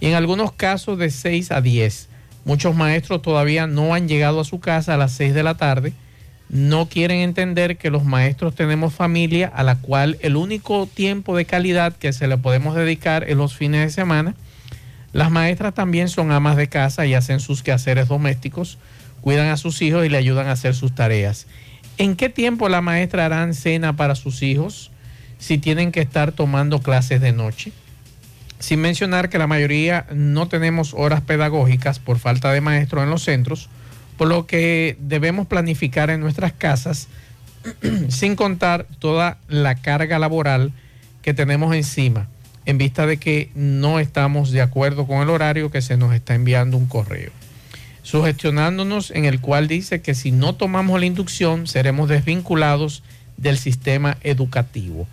y 0.00 0.06
en 0.06 0.14
algunos 0.14 0.52
casos 0.52 0.98
de 0.98 1.10
6 1.10 1.52
a 1.52 1.60
10. 1.60 2.08
Muchos 2.44 2.74
maestros 2.74 3.22
todavía 3.22 3.66
no 3.66 3.94
han 3.94 4.08
llegado 4.08 4.40
a 4.40 4.44
su 4.44 4.58
casa 4.58 4.94
a 4.94 4.96
las 4.96 5.12
6 5.12 5.34
de 5.34 5.42
la 5.44 5.56
tarde 5.56 5.92
no 6.52 6.86
quieren 6.86 7.20
entender 7.20 7.78
que 7.78 7.88
los 7.88 8.04
maestros 8.04 8.54
tenemos 8.54 8.92
familia 8.92 9.50
a 9.54 9.62
la 9.62 9.76
cual 9.76 10.18
el 10.20 10.36
único 10.36 10.86
tiempo 10.86 11.34
de 11.34 11.46
calidad 11.46 11.96
que 11.96 12.12
se 12.12 12.28
le 12.28 12.36
podemos 12.36 12.74
dedicar 12.74 13.24
es 13.26 13.38
los 13.38 13.56
fines 13.56 13.80
de 13.80 13.90
semana. 13.90 14.34
Las 15.14 15.30
maestras 15.30 15.72
también 15.72 16.10
son 16.10 16.30
amas 16.30 16.58
de 16.58 16.68
casa 16.68 17.06
y 17.06 17.14
hacen 17.14 17.40
sus 17.40 17.62
quehaceres 17.62 18.08
domésticos, 18.08 18.76
cuidan 19.22 19.48
a 19.48 19.56
sus 19.56 19.80
hijos 19.80 20.04
y 20.04 20.10
le 20.10 20.18
ayudan 20.18 20.48
a 20.48 20.52
hacer 20.52 20.74
sus 20.74 20.94
tareas. 20.94 21.46
¿En 21.96 22.16
qué 22.16 22.28
tiempo 22.28 22.68
la 22.68 22.82
maestra 22.82 23.24
harán 23.24 23.54
cena 23.54 23.96
para 23.96 24.14
sus 24.14 24.42
hijos 24.42 24.91
si 25.42 25.58
tienen 25.58 25.90
que 25.90 26.00
estar 26.00 26.30
tomando 26.30 26.82
clases 26.82 27.20
de 27.20 27.32
noche? 27.32 27.72
Sin 28.60 28.80
mencionar 28.80 29.28
que 29.28 29.38
la 29.38 29.48
mayoría 29.48 30.06
no 30.14 30.46
tenemos 30.46 30.94
horas 30.94 31.20
pedagógicas 31.20 31.98
por 31.98 32.20
falta 32.20 32.52
de 32.52 32.60
maestros 32.60 33.02
en 33.02 33.10
los 33.10 33.24
centros 33.24 33.68
por 34.16 34.28
lo 34.28 34.46
que 34.46 34.96
debemos 35.00 35.48
planificar 35.48 36.08
en 36.08 36.20
nuestras 36.20 36.52
casas 36.52 37.08
sin 38.08 38.36
contar 38.36 38.86
toda 39.00 39.38
la 39.48 39.74
carga 39.74 40.20
laboral 40.20 40.72
que 41.22 41.34
tenemos 41.34 41.74
encima, 41.74 42.28
en 42.64 42.78
vista 42.78 43.04
de 43.04 43.16
que 43.16 43.50
no 43.56 43.98
estamos 43.98 44.52
de 44.52 44.60
acuerdo 44.60 45.08
con 45.08 45.22
el 45.22 45.30
horario 45.30 45.72
que 45.72 45.82
se 45.82 45.96
nos 45.96 46.14
está 46.14 46.36
enviando 46.36 46.76
un 46.76 46.86
correo. 46.86 47.32
Sugestionándonos 48.04 49.10
en 49.10 49.24
el 49.24 49.40
cual 49.40 49.66
dice 49.66 50.02
que 50.02 50.14
si 50.14 50.30
no 50.30 50.54
tomamos 50.54 51.00
la 51.00 51.06
inducción 51.06 51.66
seremos 51.66 52.08
desvinculados 52.08 53.02
del 53.36 53.58
sistema 53.58 54.18
educativo. 54.22 55.08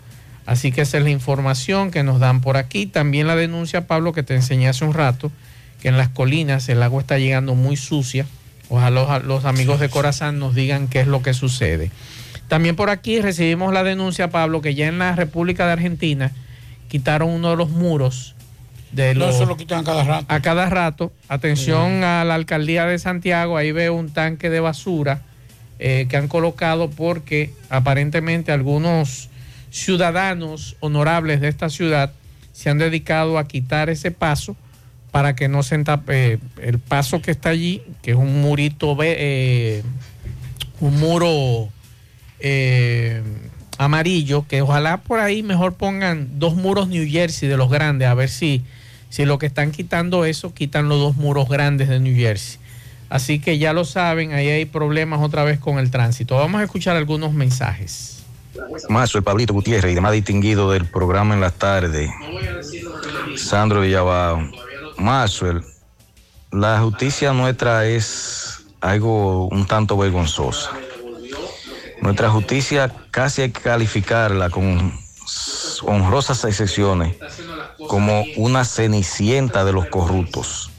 Así 0.50 0.72
que 0.72 0.80
esa 0.80 0.98
es 0.98 1.04
la 1.04 1.10
información 1.10 1.92
que 1.92 2.02
nos 2.02 2.18
dan 2.18 2.40
por 2.40 2.56
aquí. 2.56 2.86
También 2.86 3.28
la 3.28 3.36
denuncia, 3.36 3.86
Pablo, 3.86 4.12
que 4.12 4.24
te 4.24 4.34
enseñé 4.34 4.68
hace 4.68 4.84
un 4.84 4.94
rato, 4.94 5.30
que 5.80 5.86
en 5.86 5.96
las 5.96 6.08
colinas 6.08 6.68
el 6.68 6.82
agua 6.82 7.00
está 7.00 7.18
llegando 7.18 7.54
muy 7.54 7.76
sucia 7.76 8.26
Ojalá 8.68 9.20
los, 9.20 9.44
amigos 9.44 9.80
de 9.80 9.88
Corazán 9.88 10.38
nos 10.40 10.54
digan 10.54 10.86
qué 10.86 11.00
es 11.00 11.08
lo 11.08 11.22
que 11.22 11.34
sucede. 11.34 11.90
También 12.46 12.76
por 12.76 12.88
aquí 12.88 13.20
recibimos 13.20 13.72
la 13.72 13.82
denuncia, 13.82 14.30
Pablo, 14.30 14.60
que 14.60 14.76
ya 14.76 14.86
en 14.86 14.98
la 14.98 15.14
República 15.16 15.66
de 15.66 15.72
Argentina 15.72 16.32
quitaron 16.88 17.30
uno 17.30 17.50
de 17.50 17.56
los 17.56 17.70
muros 17.70 18.36
de 18.90 19.14
los... 19.14 19.28
No, 19.28 19.34
eso 19.34 19.46
lo 19.46 19.56
quitan 19.56 19.80
a 19.80 19.84
cada 19.84 20.04
rato. 20.04 20.26
A 20.28 20.40
cada 20.40 20.70
rato. 20.70 21.12
Atención 21.28 22.04
a 22.04 22.24
la 22.24 22.34
alcaldía 22.36 22.86
de 22.86 22.98
Santiago, 23.00 23.56
ahí 23.56 23.72
veo 23.72 23.94
un 23.94 24.10
tanque 24.10 24.50
de 24.50 24.60
basura 24.60 25.22
eh, 25.80 26.06
que 26.08 26.16
han 26.16 26.28
colocado 26.28 26.90
porque 26.90 27.52
aparentemente 27.70 28.52
algunos 28.52 29.30
ciudadanos 29.70 30.76
honorables 30.80 31.40
de 31.40 31.48
esta 31.48 31.70
ciudad 31.70 32.12
se 32.52 32.70
han 32.70 32.78
dedicado 32.78 33.38
a 33.38 33.48
quitar 33.48 33.88
ese 33.88 34.10
paso 34.10 34.56
para 35.10 35.34
que 35.34 35.48
no 35.48 35.62
se 35.62 35.74
entape 35.74 36.38
el 36.60 36.78
paso 36.78 37.22
que 37.22 37.30
está 37.30 37.50
allí, 37.50 37.82
que 38.02 38.12
es 38.12 38.16
un 38.16 38.42
murito, 38.42 38.96
eh, 39.00 39.82
un 40.80 41.00
muro 41.00 41.68
eh, 42.38 43.22
amarillo, 43.78 44.46
que 44.46 44.62
ojalá 44.62 44.98
por 44.98 45.18
ahí 45.18 45.42
mejor 45.42 45.74
pongan 45.74 46.38
dos 46.38 46.54
muros 46.54 46.88
New 46.88 47.08
Jersey 47.08 47.48
de 47.48 47.56
los 47.56 47.70
grandes, 47.70 48.08
a 48.08 48.14
ver 48.14 48.28
si, 48.28 48.62
si 49.08 49.24
lo 49.24 49.38
que 49.38 49.46
están 49.46 49.72
quitando 49.72 50.24
eso, 50.24 50.54
quitan 50.54 50.88
los 50.88 51.00
dos 51.00 51.16
muros 51.16 51.48
grandes 51.48 51.88
de 51.88 51.98
New 51.98 52.14
Jersey. 52.14 52.58
Así 53.08 53.40
que 53.40 53.58
ya 53.58 53.72
lo 53.72 53.84
saben, 53.84 54.32
ahí 54.32 54.48
hay 54.48 54.64
problemas 54.64 55.20
otra 55.20 55.42
vez 55.42 55.58
con 55.58 55.80
el 55.80 55.90
tránsito. 55.90 56.36
Vamos 56.36 56.60
a 56.60 56.64
escuchar 56.64 56.96
algunos 56.96 57.32
mensajes. 57.32 58.19
Más 58.88 59.10
soy 59.10 59.20
Pablito 59.20 59.52
Gutiérrez 59.52 59.92
y 59.92 59.94
demás 59.94 60.12
distinguido 60.12 60.70
del 60.70 60.86
programa 60.86 61.34
en 61.34 61.40
las 61.40 61.54
tardes. 61.54 62.10
Sandro 63.36 63.80
Villabao 63.80 64.42
Maxwell, 64.98 65.62
la 66.52 66.80
justicia 66.80 67.32
nuestra 67.32 67.86
es 67.86 68.64
algo 68.80 69.46
un 69.46 69.66
tanto 69.66 69.96
vergonzosa. 69.96 70.70
Nuestra 72.02 72.30
justicia 72.30 72.92
casi 73.10 73.42
hay 73.42 73.50
que 73.50 73.60
calificarla 73.60 74.50
con 74.50 74.92
honrosas 75.82 76.44
excepciones 76.44 77.16
como 77.88 78.24
una 78.36 78.64
cenicienta 78.64 79.64
de 79.64 79.72
los 79.72 79.86
corruptos. 79.86 80.69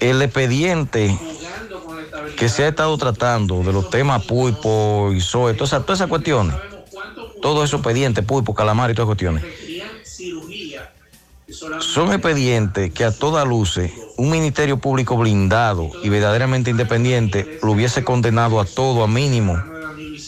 El 0.00 0.22
expediente 0.22 1.18
que 2.36 2.48
se 2.48 2.64
ha 2.64 2.68
estado 2.68 2.96
tratando 2.98 3.62
de 3.62 3.72
los 3.72 3.90
temas 3.90 4.24
pulpo 4.24 5.12
y 5.12 5.20
soy, 5.20 5.54
todas 5.54 5.72
esas, 5.72 6.08
cuestiones, 6.08 6.56
todo 7.42 7.64
eso 7.64 7.76
expediente, 7.76 8.22
pulpo, 8.22 8.54
calamar 8.54 8.90
y 8.90 8.94
todas 8.94 9.06
cuestiones. 9.06 9.44
Son 11.80 12.12
expedientes 12.12 12.92
que 12.92 13.04
a 13.04 13.12
toda 13.12 13.44
luce 13.44 13.92
un 14.16 14.30
ministerio 14.30 14.78
público 14.78 15.16
blindado 15.16 15.90
y 16.02 16.08
verdaderamente 16.08 16.70
independiente 16.70 17.58
lo 17.62 17.72
hubiese 17.72 18.02
condenado 18.02 18.60
a 18.60 18.64
todo 18.64 19.02
a 19.02 19.08
mínimo 19.08 19.62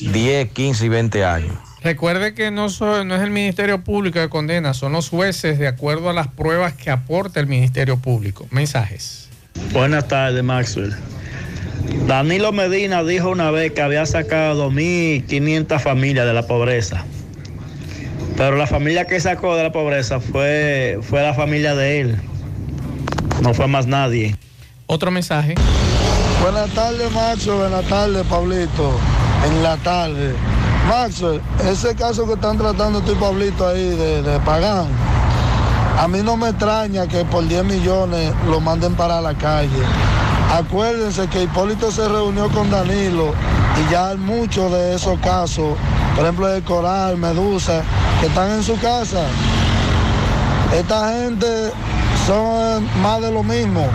10, 0.01 0.53
15 0.53 0.87
y 0.87 0.89
20 0.89 1.25
años. 1.25 1.66
Recuerde 1.91 2.35
que 2.35 2.51
no, 2.51 2.69
so- 2.69 3.05
no 3.05 3.15
es 3.15 3.23
el 3.23 3.31
Ministerio 3.31 3.85
Público 3.85 4.19
que 4.19 4.29
condena, 4.29 4.75
son 4.75 4.91
los 4.91 5.09
jueces 5.09 5.57
de 5.61 5.69
acuerdo 5.69 6.11
a 6.11 6.13
las 6.13 6.27
pruebas 6.27 6.73
que 6.73 6.91
aporta 6.91 7.39
el 7.39 7.47
Ministerio 7.47 7.97
Público. 7.97 8.45
Mensajes. 8.51 9.29
Buenas 9.73 10.09
tardes, 10.09 10.43
Maxwell. 10.43 10.93
Danilo 12.09 12.51
Medina 12.51 13.05
dijo 13.05 13.31
una 13.31 13.53
vez 13.53 13.71
que 13.71 13.83
había 13.83 14.05
sacado 14.05 14.69
2.500 14.69 15.79
familias 15.81 16.27
de 16.27 16.33
la 16.33 16.49
pobreza. 16.49 17.05
Pero 18.37 18.57
la 18.57 18.67
familia 18.67 19.05
que 19.05 19.21
sacó 19.21 19.55
de 19.55 19.63
la 19.63 19.71
pobreza 19.71 20.19
fue, 20.19 20.99
fue 21.03 21.23
la 21.23 21.35
familia 21.35 21.77
de 21.77 22.01
él. 22.01 22.17
No 23.43 23.55
fue 23.55 23.69
más 23.69 23.87
nadie. 23.87 24.35
Otro 24.87 25.13
mensaje. 25.13 25.55
Buenas 26.43 26.69
tardes, 26.71 27.13
Maxo. 27.13 27.57
Buenas 27.59 27.85
tardes, 27.85 28.27
Pablito. 28.27 28.99
En 29.47 29.63
la 29.63 29.77
tarde. 29.77 30.35
Maxo, 30.89 31.41
ese 31.69 31.97
caso 31.97 32.27
que 32.27 32.35
están 32.35 32.57
tratando 32.59 33.01
tú 33.01 33.13
y 33.13 33.15
Pablito 33.17 33.67
ahí 33.67 33.91
de, 33.91 34.23
de 34.23 34.39
Pagán, 34.41 34.87
a 35.99 36.07
mí 36.07 36.21
no 36.23 36.37
me 36.37 36.51
extraña 36.51 37.09
que 37.09 37.25
por 37.25 37.47
10 37.47 37.65
millones 37.65 38.33
lo 38.49 38.61
manden 38.61 38.95
para 38.95 39.21
la 39.21 39.35
calle. 39.35 39.83
Acuérdense 40.53 41.27
que 41.27 41.43
Hipólito 41.43 41.91
se 41.91 42.09
reunió 42.09 42.49
con 42.51 42.71
Danilo 42.71 43.33
y 43.77 43.91
ya 43.91 44.11
hay 44.11 44.17
muchos 44.17 44.71
de 44.71 44.95
esos 44.95 45.19
casos, 45.19 45.75
por 46.15 46.25
ejemplo 46.25 46.49
el 46.49 46.63
Coral, 46.63 47.17
Medusa, 47.17 47.83
que 48.21 48.27
están 48.27 48.51
en 48.53 48.63
su 48.63 48.79
casa. 48.79 49.25
Esta 50.73 51.13
gente 51.13 51.73
son 52.27 52.87
más 53.03 53.21
de 53.21 53.33
lo 53.33 53.43
mismo. 53.43 53.89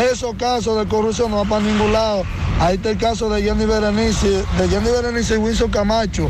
Esos 0.00 0.34
casos 0.36 0.78
de 0.78 0.86
corrupción 0.86 1.30
no 1.30 1.38
van 1.38 1.48
para 1.48 1.62
ningún 1.62 1.92
lado. 1.92 2.22
Ahí 2.60 2.76
está 2.76 2.90
el 2.90 2.98
caso 2.98 3.28
de 3.30 3.42
Jenny 3.42 3.64
Berenice, 3.66 4.28
de 4.28 4.68
Jenny 4.68 4.90
Berenice 4.90 5.34
y 5.34 5.38
Wilson 5.38 5.70
Camacho, 5.70 6.28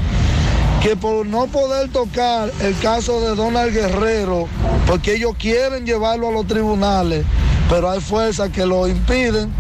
que 0.83 0.97
por 0.97 1.27
no 1.27 1.47
poder 1.47 1.91
tocar 1.91 2.51
el 2.61 2.77
caso 2.79 3.21
de 3.21 3.35
Donald 3.35 3.73
Guerrero, 3.73 4.49
porque 4.87 5.15
ellos 5.15 5.35
quieren 5.39 5.85
llevarlo 5.87 6.29
a 6.29 6.33
los 6.33 6.47
tribunales, 6.47 7.25
pero 7.69 7.91
hay 7.91 8.01
fuerzas 8.01 8.51
que 8.51 8.67
lo 8.67 8.87
impiden. 8.89 9.51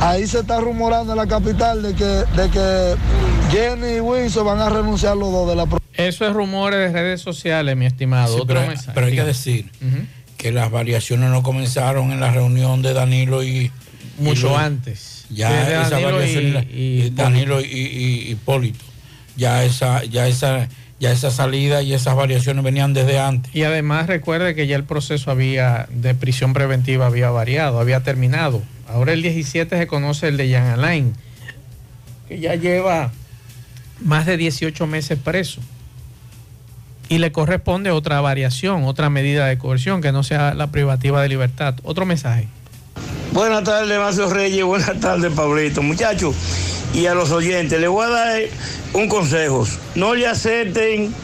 Ahí 0.00 0.26
se 0.26 0.40
está 0.40 0.60
rumorando 0.60 1.12
en 1.12 1.18
la 1.18 1.26
capital 1.28 1.82
de 1.82 1.94
que, 1.94 2.04
de 2.04 2.50
que 2.50 2.94
Jenny 3.52 3.96
y 3.96 4.00
Wilson 4.00 4.44
van 4.44 4.58
a 4.60 4.68
renunciar 4.68 5.16
los 5.16 5.30
dos 5.30 5.48
de 5.48 5.54
la 5.54 5.66
Eso 5.94 6.26
es 6.26 6.32
rumores 6.32 6.80
de 6.80 6.92
redes 7.00 7.20
sociales, 7.20 7.76
mi 7.76 7.86
estimado. 7.86 8.34
Sí, 8.34 8.40
Otro 8.40 8.46
pero, 8.56 8.66
mensaje. 8.66 8.90
pero 8.94 9.06
hay 9.06 9.14
que 9.14 9.24
decir 9.24 9.70
que 10.42 10.50
las 10.50 10.70
variaciones 10.72 11.30
no 11.30 11.44
comenzaron 11.44 12.10
en 12.10 12.18
la 12.18 12.32
reunión 12.32 12.82
de 12.82 12.92
Danilo 12.92 13.44
y. 13.44 13.70
Mucho 14.18 14.50
y 14.50 14.54
antes. 14.56 15.24
Ya 15.30 15.50
Desde 15.52 15.72
esa 15.80 15.90
Danilo 15.90 16.12
variación 16.12 16.44
y- 16.44 16.50
la- 16.50 16.62
y 16.64 17.02
y 17.06 17.10
Danilo 17.10 17.60
y, 17.60 17.64
y- 17.64 17.68
y 18.28 18.30
Hipólito. 18.32 18.84
Ya 19.36 19.64
esa, 19.64 20.02
ya 20.04 20.26
esa, 20.26 20.68
ya 21.00 21.12
esa 21.12 21.30
salida 21.30 21.80
y 21.82 21.94
esas 21.94 22.16
variaciones 22.16 22.62
venían 22.64 22.92
desde 22.92 23.18
antes. 23.20 23.54
Y 23.54 23.62
además 23.62 24.08
recuerde 24.08 24.54
que 24.56 24.66
ya 24.66 24.74
el 24.76 24.84
proceso 24.84 25.30
había 25.30 25.86
de 25.90 26.14
prisión 26.14 26.52
preventiva 26.52 27.06
había 27.06 27.30
variado, 27.30 27.78
había 27.80 28.00
terminado. 28.00 28.62
Ahora 28.88 29.12
el 29.12 29.22
17 29.22 29.78
se 29.78 29.86
conoce 29.86 30.26
el 30.28 30.36
de 30.36 30.48
Jean 30.48 30.66
Alain, 30.66 31.14
que 32.28 32.40
ya 32.40 32.56
lleva 32.56 33.12
más 34.04 34.26
de 34.26 34.36
18 34.36 34.86
meses 34.88 35.18
preso. 35.18 35.60
Y 37.12 37.18
le 37.18 37.30
corresponde 37.30 37.90
otra 37.90 38.22
variación, 38.22 38.84
otra 38.84 39.10
medida 39.10 39.46
de 39.46 39.58
coerción 39.58 40.00
que 40.00 40.12
no 40.12 40.22
sea 40.22 40.54
la 40.54 40.68
privativa 40.68 41.20
de 41.20 41.28
libertad. 41.28 41.74
Otro 41.82 42.06
mensaje. 42.06 42.48
Buenas 43.32 43.64
tardes, 43.64 43.98
Macio 43.98 44.30
Reyes. 44.30 44.64
Buenas 44.64 44.98
tardes, 44.98 45.30
Pablito. 45.34 45.82
Muchachos, 45.82 46.34
y 46.94 47.04
a 47.04 47.14
los 47.14 47.30
oyentes, 47.30 47.78
les 47.78 47.90
voy 47.90 48.06
a 48.06 48.08
dar 48.08 48.40
un 48.94 49.08
consejo. 49.10 49.68
No 49.94 50.14
le 50.14 50.26
acepten 50.26 51.14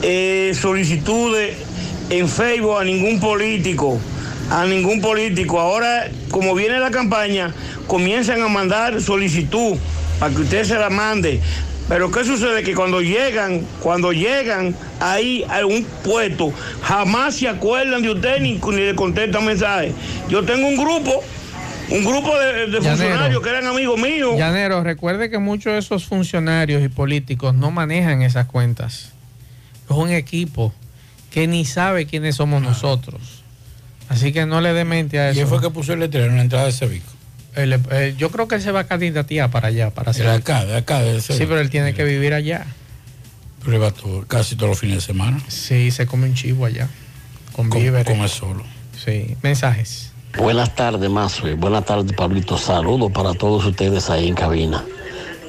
eh, 0.00 0.56
solicitudes 0.58 1.58
en 2.08 2.26
Facebook 2.26 2.78
a 2.80 2.84
ningún 2.84 3.20
político. 3.20 4.00
A 4.50 4.64
ningún 4.64 5.02
político. 5.02 5.60
Ahora, 5.60 6.08
como 6.30 6.54
viene 6.54 6.78
la 6.78 6.90
campaña, 6.90 7.52
comienzan 7.86 8.40
a 8.40 8.48
mandar 8.48 9.02
solicitud 9.02 9.76
para 10.20 10.34
que 10.34 10.40
usted 10.40 10.64
se 10.64 10.78
la 10.78 10.88
mande. 10.88 11.42
Pero 11.88 12.10
¿qué 12.10 12.24
sucede? 12.24 12.62
Que 12.62 12.74
cuando 12.74 13.00
llegan, 13.00 13.66
cuando 13.80 14.12
llegan 14.12 14.74
ahí 15.00 15.44
a 15.48 15.64
un 15.64 15.84
puesto, 16.04 16.52
jamás 16.82 17.36
se 17.36 17.48
acuerdan 17.48 18.02
de 18.02 18.10
usted 18.10 18.40
ni, 18.40 18.54
ni 18.54 18.76
le 18.76 18.94
contestan 18.94 19.46
mensajes. 19.46 19.94
Yo 20.28 20.44
tengo 20.44 20.68
un 20.68 20.76
grupo, 20.76 21.22
un 21.90 22.04
grupo 22.04 22.38
de, 22.38 22.46
de 22.46 22.66
Llanero. 22.66 22.82
funcionarios 22.82 23.42
que 23.42 23.48
eran 23.48 23.66
amigos 23.66 23.98
míos. 23.98 24.36
Llanero, 24.36 24.84
recuerde 24.84 25.30
que 25.30 25.38
muchos 25.38 25.72
de 25.72 25.78
esos 25.78 26.04
funcionarios 26.04 26.82
y 26.82 26.88
políticos 26.88 27.54
no 27.54 27.70
manejan 27.70 28.20
esas 28.20 28.46
cuentas. 28.46 29.12
Es 29.88 29.96
un 29.96 30.10
equipo 30.10 30.74
que 31.30 31.46
ni 31.46 31.64
sabe 31.64 32.04
quiénes 32.04 32.36
somos 32.36 32.60
nosotros. 32.60 33.42
Así 34.10 34.32
que 34.32 34.44
no 34.44 34.60
le 34.60 34.74
dé 34.74 34.84
mente 34.84 35.18
a 35.18 35.30
eso. 35.30 35.36
¿Quién 35.36 35.48
fue 35.48 35.60
que 35.60 35.70
puso 35.70 35.94
el 35.94 36.00
letrero 36.00 36.26
en 36.26 36.36
la 36.36 36.42
entrada 36.42 36.66
de 36.66 36.72
Cevico? 36.72 37.17
El- 37.58 38.16
yo 38.16 38.30
creo 38.30 38.46
que 38.48 38.54
él 38.56 38.62
se 38.62 38.70
va 38.72 38.80
a 38.80 38.84
candidatear 38.84 39.50
para 39.50 39.68
allá, 39.68 39.90
para 39.90 40.12
De 40.12 40.28
acá, 40.30 40.64
de 40.64 40.76
acá, 40.76 41.00
de 41.00 41.20
Sí, 41.20 41.34
pero 41.40 41.58
él 41.60 41.70
tiene 41.70 41.92
que 41.94 42.04
vivir 42.04 42.32
allá. 42.34 42.66
Pero 43.64 43.80
va 43.80 43.90
todo- 43.90 44.24
casi 44.26 44.54
todos 44.56 44.70
los 44.70 44.78
fines 44.78 44.96
de 44.96 45.00
semana. 45.02 45.40
Sí, 45.48 45.90
se 45.90 46.06
come 46.06 46.26
un 46.28 46.34
chivo 46.34 46.64
allá. 46.66 46.88
Con 47.52 47.68
Com- 47.68 47.82
víveres. 47.82 48.06
come 48.06 48.28
solo. 48.28 48.62
Sí. 49.04 49.36
Mensajes. 49.42 50.12
Buenas 50.36 50.74
tardes, 50.74 51.10
Mazo. 51.10 51.54
Buenas 51.56 51.84
tardes, 51.84 52.12
Pablito. 52.12 52.56
Saludos 52.58 53.10
para 53.12 53.34
todos 53.34 53.64
ustedes 53.64 54.08
ahí 54.10 54.28
en 54.28 54.34
cabina. 54.34 54.84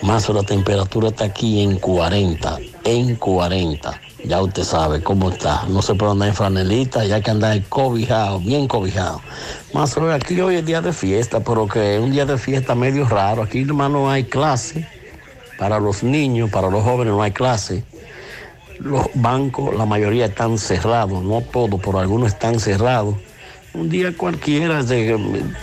Mazo, 0.01 0.34
la 0.34 0.43
temperatura 0.43 1.09
está 1.09 1.26
aquí 1.26 1.61
en 1.61 1.77
40, 1.77 2.57
en 2.85 3.15
40. 3.15 4.01
Ya 4.23 4.41
usted 4.41 4.63
sabe 4.63 5.03
cómo 5.03 5.30
está. 5.30 5.65
No 5.67 5.81
se 5.81 5.93
puede 5.93 6.13
andar 6.13 6.30
en 6.30 6.35
franelita, 6.35 7.03
ya 7.05 7.21
que 7.21 7.31
andar 7.31 7.61
cobijado, 7.67 8.39
bien 8.39 8.67
cobijado. 8.67 9.21
Mazo, 9.73 10.09
aquí 10.11 10.39
hoy 10.39 10.55
es 10.55 10.65
día 10.65 10.81
de 10.81 10.93
fiesta, 10.93 11.41
pero 11.41 11.67
que 11.67 11.95
es 11.95 12.01
un 12.01 12.11
día 12.11 12.26
de 12.26 12.38
fiesta 12.38 12.76
medio 12.76 13.07
raro. 13.07 13.43
Aquí 13.43 13.65
nomás 13.65 13.91
no 13.91 14.09
hay 14.09 14.23
clase. 14.23 14.88
Para 15.57 15.80
los 15.80 16.03
niños, 16.03 16.49
para 16.49 16.69
los 16.69 16.84
jóvenes 16.84 17.13
no 17.13 17.21
hay 17.21 17.31
clase. 17.31 17.84
Los 18.80 19.07
bancos, 19.15 19.76
la 19.76 19.85
mayoría 19.85 20.27
están 20.27 20.57
cerrados, 20.57 21.21
no 21.21 21.41
todos, 21.41 21.81
pero 21.84 21.99
algunos 21.99 22.30
están 22.30 22.61
cerrados. 22.61 23.15
Un 23.73 23.89
día 23.89 24.15
cualquiera, 24.15 24.83
de, 24.83 25.15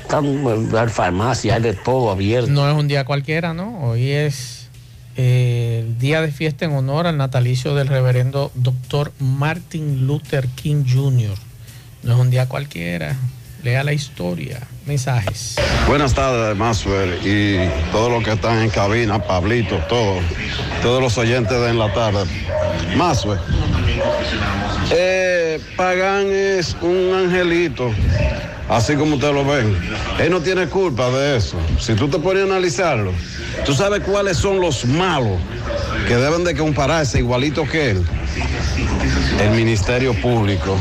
están, 0.02 0.74
hay 0.76 0.88
farmacia, 0.88 1.56
hay 1.56 1.62
de 1.62 1.74
todo 1.74 2.10
abierto. 2.10 2.50
No 2.50 2.68
es 2.70 2.76
un 2.76 2.88
día 2.88 3.04
cualquiera, 3.04 3.52
¿no? 3.52 3.80
Hoy 3.80 4.10
es 4.10 4.68
eh, 5.16 5.84
el 5.86 5.98
día 5.98 6.20
de 6.22 6.30
fiesta 6.30 6.64
en 6.64 6.72
honor 6.72 7.06
al 7.06 7.16
natalicio 7.16 7.74
del 7.74 7.88
reverendo 7.88 8.52
doctor 8.54 9.12
Martin 9.18 10.06
Luther 10.06 10.46
King 10.48 10.84
Jr. 10.88 11.36
No 12.02 12.14
es 12.14 12.20
un 12.20 12.30
día 12.30 12.48
cualquiera. 12.48 13.16
Lea 13.66 13.82
la 13.82 13.92
historia. 13.92 14.60
Mensajes. 14.86 15.56
Buenas 15.88 16.14
tardes, 16.14 16.56
Maxwell, 16.56 17.18
y 17.26 17.68
todos 17.90 18.12
los 18.12 18.22
que 18.22 18.34
están 18.34 18.62
en 18.62 18.70
cabina, 18.70 19.20
Pablito, 19.20 19.76
todos, 19.88 20.22
todos 20.82 21.02
los 21.02 21.18
oyentes 21.18 21.60
de 21.60 21.70
en 21.70 21.76
la 21.80 21.92
tarde. 21.92 22.26
Maxwell, 22.96 23.40
eh, 24.92 25.60
Pagán 25.76 26.28
es 26.30 26.76
un 26.80 27.12
angelito, 27.12 27.90
así 28.68 28.94
como 28.94 29.16
ustedes 29.16 29.34
lo 29.34 29.44
ven. 29.44 29.76
Él 30.20 30.30
no 30.30 30.40
tiene 30.40 30.68
culpa 30.68 31.10
de 31.10 31.38
eso. 31.38 31.58
Si 31.80 31.94
tú 31.94 32.06
te 32.06 32.20
pones 32.20 32.44
a 32.44 32.46
analizarlo, 32.46 33.10
tú 33.64 33.74
sabes 33.74 34.00
cuáles 34.02 34.36
son 34.36 34.60
los 34.60 34.84
malos 34.84 35.40
que 36.06 36.14
deben 36.14 36.44
de 36.44 36.54
compararse 36.54 37.18
igualito 37.18 37.64
que 37.64 37.90
él. 37.90 38.04
El 39.40 39.50
Ministerio 39.50 40.14
Público, 40.14 40.76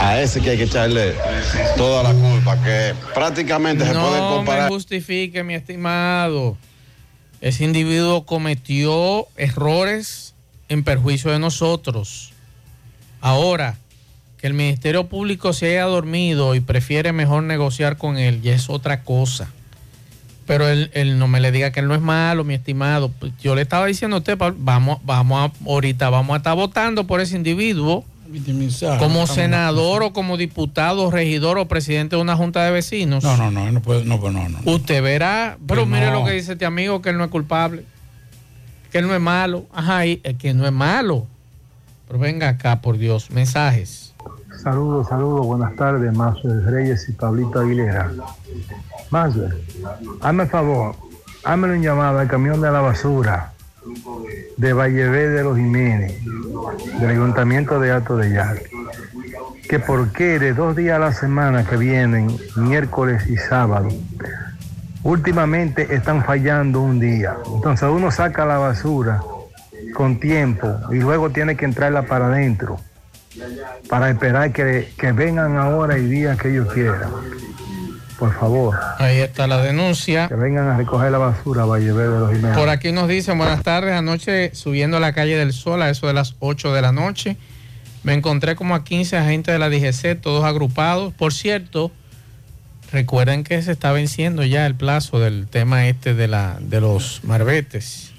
a 0.00 0.20
ese 0.20 0.40
que 0.40 0.50
hay 0.50 0.56
que 0.56 0.64
echarle 0.64 1.14
toda 1.76 2.02
la 2.02 2.14
culpa, 2.14 2.56
que 2.62 2.94
prácticamente 3.14 3.84
se 3.84 3.92
puede 3.92 4.18
No 4.18 4.36
comparar. 4.36 4.68
justifique, 4.70 5.44
mi 5.44 5.54
estimado. 5.54 6.56
Ese 7.40 7.64
individuo 7.64 8.24
cometió 8.24 9.26
errores 9.36 10.34
en 10.68 10.84
perjuicio 10.84 11.30
de 11.30 11.38
nosotros. 11.38 12.32
Ahora, 13.20 13.76
que 14.38 14.46
el 14.46 14.54
Ministerio 14.54 15.08
Público 15.08 15.52
se 15.52 15.66
haya 15.66 15.84
dormido 15.84 16.54
y 16.54 16.60
prefiere 16.60 17.12
mejor 17.12 17.42
negociar 17.42 17.96
con 17.98 18.18
él, 18.18 18.40
ya 18.40 18.54
es 18.54 18.70
otra 18.70 19.02
cosa. 19.02 19.50
Pero 20.48 20.66
él, 20.66 20.90
él 20.94 21.18
no 21.18 21.28
me 21.28 21.40
le 21.40 21.52
diga 21.52 21.72
que 21.72 21.80
él 21.80 21.88
no 21.88 21.94
es 21.94 22.00
malo, 22.00 22.42
mi 22.42 22.54
estimado. 22.54 23.10
Pues 23.10 23.32
Yo 23.38 23.54
le 23.54 23.60
estaba 23.60 23.84
diciendo 23.84 24.16
a 24.16 24.20
usted, 24.20 24.38
Pablo, 24.38 24.56
vamos, 24.58 24.98
vamos 25.04 25.38
a, 25.38 25.68
ahorita 25.68 26.08
vamos 26.08 26.32
a 26.32 26.38
estar 26.38 26.56
votando 26.56 27.06
por 27.06 27.20
ese 27.20 27.36
individuo 27.36 28.02
como 28.98 29.26
senador 29.26 30.02
o 30.02 30.12
como 30.14 30.38
diputado, 30.38 31.10
regidor 31.10 31.58
o 31.58 31.68
presidente 31.68 32.16
de 32.16 32.22
una 32.22 32.34
junta 32.34 32.64
de 32.64 32.70
vecinos. 32.70 33.22
No, 33.24 33.36
no, 33.36 33.50
no, 33.50 33.70
no 33.70 33.82
puede, 33.82 34.06
no, 34.06 34.18
pues 34.18 34.32
no, 34.32 34.48
no. 34.48 34.58
Usted 34.64 35.02
verá, 35.02 35.58
pero 35.66 35.84
mire 35.84 36.06
no. 36.06 36.20
lo 36.20 36.24
que 36.24 36.32
dice 36.32 36.52
este 36.52 36.64
amigo, 36.64 37.02
que 37.02 37.10
él 37.10 37.18
no 37.18 37.24
es 37.24 37.30
culpable, 37.30 37.84
que 38.90 38.98
él 38.98 39.06
no 39.06 39.14
es 39.14 39.20
malo. 39.20 39.66
Ajá, 39.70 40.06
y, 40.06 40.16
que 40.16 40.54
no 40.54 40.66
es 40.66 40.72
malo. 40.72 41.26
Pero 42.06 42.18
venga 42.18 42.48
acá, 42.48 42.80
por 42.80 42.96
Dios, 42.96 43.30
mensajes. 43.30 44.07
Saludos, 44.62 45.06
saludos, 45.08 45.46
buenas 45.46 45.76
tardes, 45.76 46.12
Mazuel 46.12 46.64
Reyes 46.64 47.08
y 47.08 47.12
Pablito 47.12 47.60
Aguilera. 47.60 48.10
Mazuel, 49.08 49.54
hazme 50.20 50.42
el 50.42 50.48
favor, 50.48 50.96
hazme 51.44 51.72
un 51.72 51.82
llamado 51.82 52.18
al 52.18 52.26
camión 52.26 52.60
de 52.60 52.68
la 52.70 52.80
basura 52.80 53.52
de 54.56 54.72
Vallevé 54.72 55.28
de 55.28 55.44
los 55.44 55.56
Jiménez, 55.56 56.12
del 56.98 57.10
Ayuntamiento 57.10 57.78
de 57.78 57.92
Alto 57.92 58.16
de 58.16 58.32
Yaque, 58.32 58.68
que 59.68 59.78
por 59.78 60.10
qué 60.10 60.40
de 60.40 60.52
dos 60.54 60.74
días 60.74 60.96
a 60.96 60.98
la 60.98 61.12
semana 61.12 61.64
que 61.64 61.76
vienen, 61.76 62.36
miércoles 62.56 63.28
y 63.28 63.36
sábado, 63.36 63.88
últimamente 65.04 65.94
están 65.94 66.24
fallando 66.24 66.80
un 66.80 66.98
día. 66.98 67.36
Entonces 67.54 67.88
uno 67.88 68.10
saca 68.10 68.44
la 68.44 68.58
basura 68.58 69.22
con 69.94 70.18
tiempo 70.18 70.68
y 70.90 70.96
luego 70.96 71.30
tiene 71.30 71.56
que 71.56 71.64
entrarla 71.64 72.02
para 72.02 72.26
adentro 72.26 72.78
para 73.88 74.10
esperar 74.10 74.52
que, 74.52 74.92
que 74.98 75.12
vengan 75.12 75.56
ahora 75.56 75.98
y 75.98 76.06
días 76.06 76.38
que 76.38 76.50
ellos 76.50 76.72
quieran. 76.72 77.10
Por 78.18 78.34
favor. 78.34 78.76
Ahí 78.98 79.18
está 79.18 79.46
la 79.46 79.62
denuncia. 79.62 80.26
Que 80.26 80.34
vengan 80.34 80.66
a 80.68 80.76
recoger 80.76 81.12
la 81.12 81.18
basura 81.18 81.64
Valle 81.64 81.92
Verde 81.92 82.14
de 82.14 82.18
los 82.18 82.32
Jiménez. 82.32 82.58
Por 82.58 82.68
aquí 82.68 82.90
nos 82.90 83.08
dicen, 83.08 83.38
buenas 83.38 83.62
tardes, 83.62 83.94
anoche 83.94 84.52
subiendo 84.54 84.96
a 84.96 85.00
la 85.00 85.12
calle 85.12 85.36
del 85.36 85.52
Sol 85.52 85.82
a 85.82 85.90
eso 85.90 86.08
de 86.08 86.14
las 86.14 86.34
8 86.40 86.72
de 86.72 86.82
la 86.82 86.90
noche, 86.90 87.36
me 88.02 88.14
encontré 88.14 88.56
como 88.56 88.74
a 88.74 88.82
15 88.82 89.16
agentes 89.16 89.52
de 89.52 89.58
la 89.60 89.70
DGC, 89.70 90.20
todos 90.20 90.44
agrupados. 90.44 91.14
Por 91.14 91.32
cierto, 91.32 91.92
recuerden 92.90 93.44
que 93.44 93.62
se 93.62 93.70
está 93.70 93.92
venciendo 93.92 94.42
ya 94.44 94.66
el 94.66 94.74
plazo 94.74 95.20
del 95.20 95.46
tema 95.46 95.86
este 95.86 96.14
de, 96.14 96.26
la, 96.26 96.58
de 96.60 96.80
los 96.80 97.20
marbetes, 97.22 98.12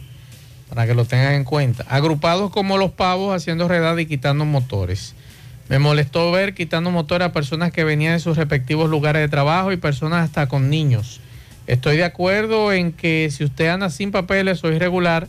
para 0.69 0.85
que 0.85 0.93
lo 0.93 1.05
tengan 1.05 1.33
en 1.33 1.43
cuenta. 1.43 1.83
Agrupados 1.89 2.51
como 2.51 2.77
los 2.77 2.91
pavos 2.91 3.35
haciendo 3.35 3.67
redada 3.67 3.99
y 3.99 4.05
quitando 4.05 4.45
motores. 4.45 5.15
Me 5.67 5.79
molestó 5.79 6.31
ver 6.31 6.53
quitando 6.53 6.89
motores 6.91 7.27
a 7.27 7.31
personas 7.31 7.71
que 7.71 7.83
venían 7.83 8.13
de 8.13 8.19
sus 8.19 8.37
respectivos 8.37 8.89
lugares 8.89 9.21
de 9.21 9.29
trabajo 9.29 9.71
y 9.71 9.77
personas 9.77 10.25
hasta 10.25 10.47
con 10.47 10.69
niños. 10.69 11.21
Estoy 11.67 11.97
de 11.97 12.03
acuerdo 12.03 12.73
en 12.73 12.91
que 12.91 13.29
si 13.31 13.43
usted 13.43 13.67
anda 13.67 13.91
sin 13.91 14.11
papeles 14.11 14.63
o 14.63 14.71
irregular, 14.71 15.27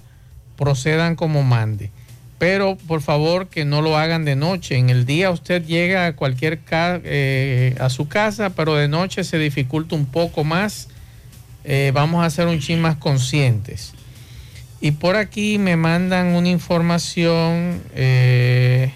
procedan 0.57 1.15
como 1.15 1.43
mande. 1.43 1.91
Pero 2.39 2.79
por 2.87 3.03
favor 3.03 3.49
que 3.49 3.67
no 3.67 3.83
lo 3.83 3.99
hagan 3.99 4.25
de 4.25 4.37
noche. 4.37 4.77
En 4.77 4.89
el 4.89 5.05
día 5.05 5.31
usted 5.31 5.62
llega 5.62 6.07
a 6.07 6.17
cualquier 6.17 6.59
eh, 6.73 7.77
a 7.79 7.91
su 7.91 8.09
casa, 8.09 8.49
pero 8.51 8.75
de 8.77 8.89
noche 8.89 9.25
se 9.25 9.39
dificulta 9.39 9.95
un 9.95 10.07
poco 10.07 10.43
más. 10.43 10.89
Eh, 11.65 11.93
vamos 11.93 12.25
a 12.25 12.31
ser 12.31 12.47
un 12.47 12.59
chin 12.59 12.81
más 12.81 12.97
conscientes. 12.97 13.93
Y 14.81 14.93
por 14.93 15.16
aquí 15.16 15.59
me 15.59 15.77
mandan 15.77 16.28
una 16.28 16.48
información. 16.48 17.82
eh, 17.94 18.93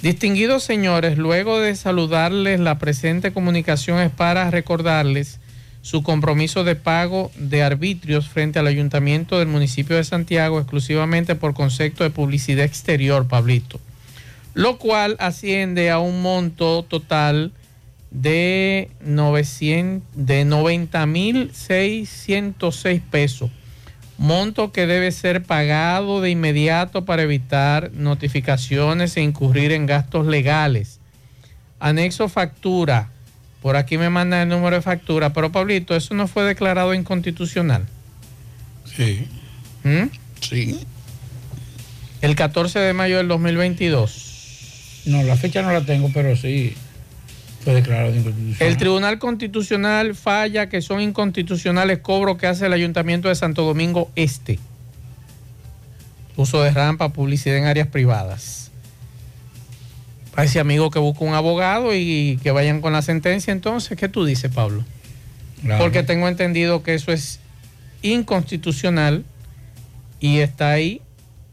Distinguidos 0.00 0.62
señores, 0.62 1.16
luego 1.16 1.60
de 1.60 1.74
saludarles, 1.74 2.60
la 2.60 2.78
presente 2.78 3.32
comunicación 3.32 4.00
es 4.00 4.10
para 4.10 4.50
recordarles 4.50 5.40
su 5.80 6.02
compromiso 6.02 6.62
de 6.62 6.76
pago 6.76 7.30
de 7.36 7.62
arbitrios 7.62 8.28
frente 8.28 8.58
al 8.58 8.66
ayuntamiento 8.66 9.38
del 9.38 9.48
municipio 9.48 9.96
de 9.96 10.04
Santiago 10.04 10.58
exclusivamente 10.58 11.36
por 11.36 11.54
concepto 11.54 12.04
de 12.04 12.10
publicidad 12.10 12.66
exterior, 12.66 13.26
Pablito, 13.28 13.80
lo 14.52 14.76
cual 14.76 15.16
asciende 15.20 15.90
a 15.90 15.98
un 15.98 16.20
monto 16.20 16.82
total 16.82 17.52
de, 18.10 18.90
900, 19.00 20.06
de 20.14 20.44
90.606 20.44 23.00
pesos 23.10 23.50
monto 24.18 24.72
que 24.72 24.86
debe 24.86 25.10
ser 25.12 25.42
pagado 25.42 26.20
de 26.20 26.30
inmediato 26.30 27.04
para 27.04 27.22
evitar 27.22 27.92
notificaciones 27.92 29.16
e 29.16 29.22
incurrir 29.22 29.72
en 29.72 29.86
gastos 29.86 30.26
legales. 30.26 31.00
Anexo 31.80 32.28
factura. 32.28 33.10
Por 33.60 33.76
aquí 33.76 33.98
me 33.98 34.10
mandan 34.10 34.42
el 34.42 34.48
número 34.48 34.76
de 34.76 34.82
factura, 34.82 35.32
pero 35.32 35.50
Pablito, 35.50 35.96
eso 35.96 36.14
no 36.14 36.28
fue 36.28 36.44
declarado 36.44 36.94
inconstitucional. 36.94 37.86
Sí. 38.84 39.26
¿Mm? 39.82 40.10
Sí. 40.40 40.80
El 42.20 42.36
14 42.36 42.78
de 42.78 42.92
mayo 42.92 43.16
del 43.16 43.28
2022. 43.28 45.02
No, 45.06 45.22
la 45.22 45.36
fecha 45.36 45.62
no 45.62 45.72
la 45.72 45.80
tengo, 45.82 46.10
pero 46.12 46.36
sí 46.36 46.74
fue 47.64 47.74
declarado 47.74 48.14
inconstitucional. 48.14 48.56
El 48.60 48.76
Tribunal 48.76 49.18
Constitucional 49.18 50.14
falla 50.14 50.68
que 50.68 50.82
son 50.82 51.00
inconstitucionales 51.00 51.98
cobros 51.98 52.36
que 52.36 52.46
hace 52.46 52.66
el 52.66 52.72
Ayuntamiento 52.72 53.28
de 53.28 53.34
Santo 53.34 53.62
Domingo 53.62 54.10
Este. 54.14 54.58
Uso 56.36 56.62
de 56.62 56.70
rampa, 56.70 57.08
publicidad 57.10 57.56
en 57.56 57.64
áreas 57.64 57.88
privadas. 57.88 58.70
Para 60.32 60.44
ese 60.44 60.60
amigo 60.60 60.90
que 60.90 60.98
busca 60.98 61.24
un 61.24 61.32
abogado 61.32 61.94
y 61.94 62.38
que 62.42 62.50
vayan 62.50 62.80
con 62.80 62.92
la 62.92 63.02
sentencia, 63.02 63.52
entonces, 63.52 63.96
¿qué 63.96 64.08
tú 64.08 64.24
dices, 64.24 64.52
Pablo? 64.52 64.84
Claro. 65.62 65.82
Porque 65.82 66.02
tengo 66.02 66.28
entendido 66.28 66.82
que 66.82 66.94
eso 66.94 67.12
es 67.12 67.40
inconstitucional 68.02 69.24
y 70.20 70.40
está 70.40 70.72
ahí 70.72 71.00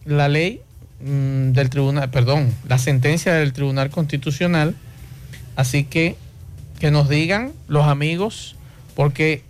la 0.04 0.28
ley 0.28 0.62
mm, 1.00 1.52
del 1.52 1.70
tribunal, 1.70 2.10
perdón, 2.10 2.54
la 2.68 2.78
sentencia 2.78 3.34
del 3.34 3.54
Tribunal 3.54 3.90
Constitucional. 3.90 4.76
Así 5.62 5.84
que 5.84 6.16
que 6.80 6.90
nos 6.90 7.08
digan 7.08 7.52
los 7.68 7.86
amigos, 7.86 8.56
porque 8.96 9.44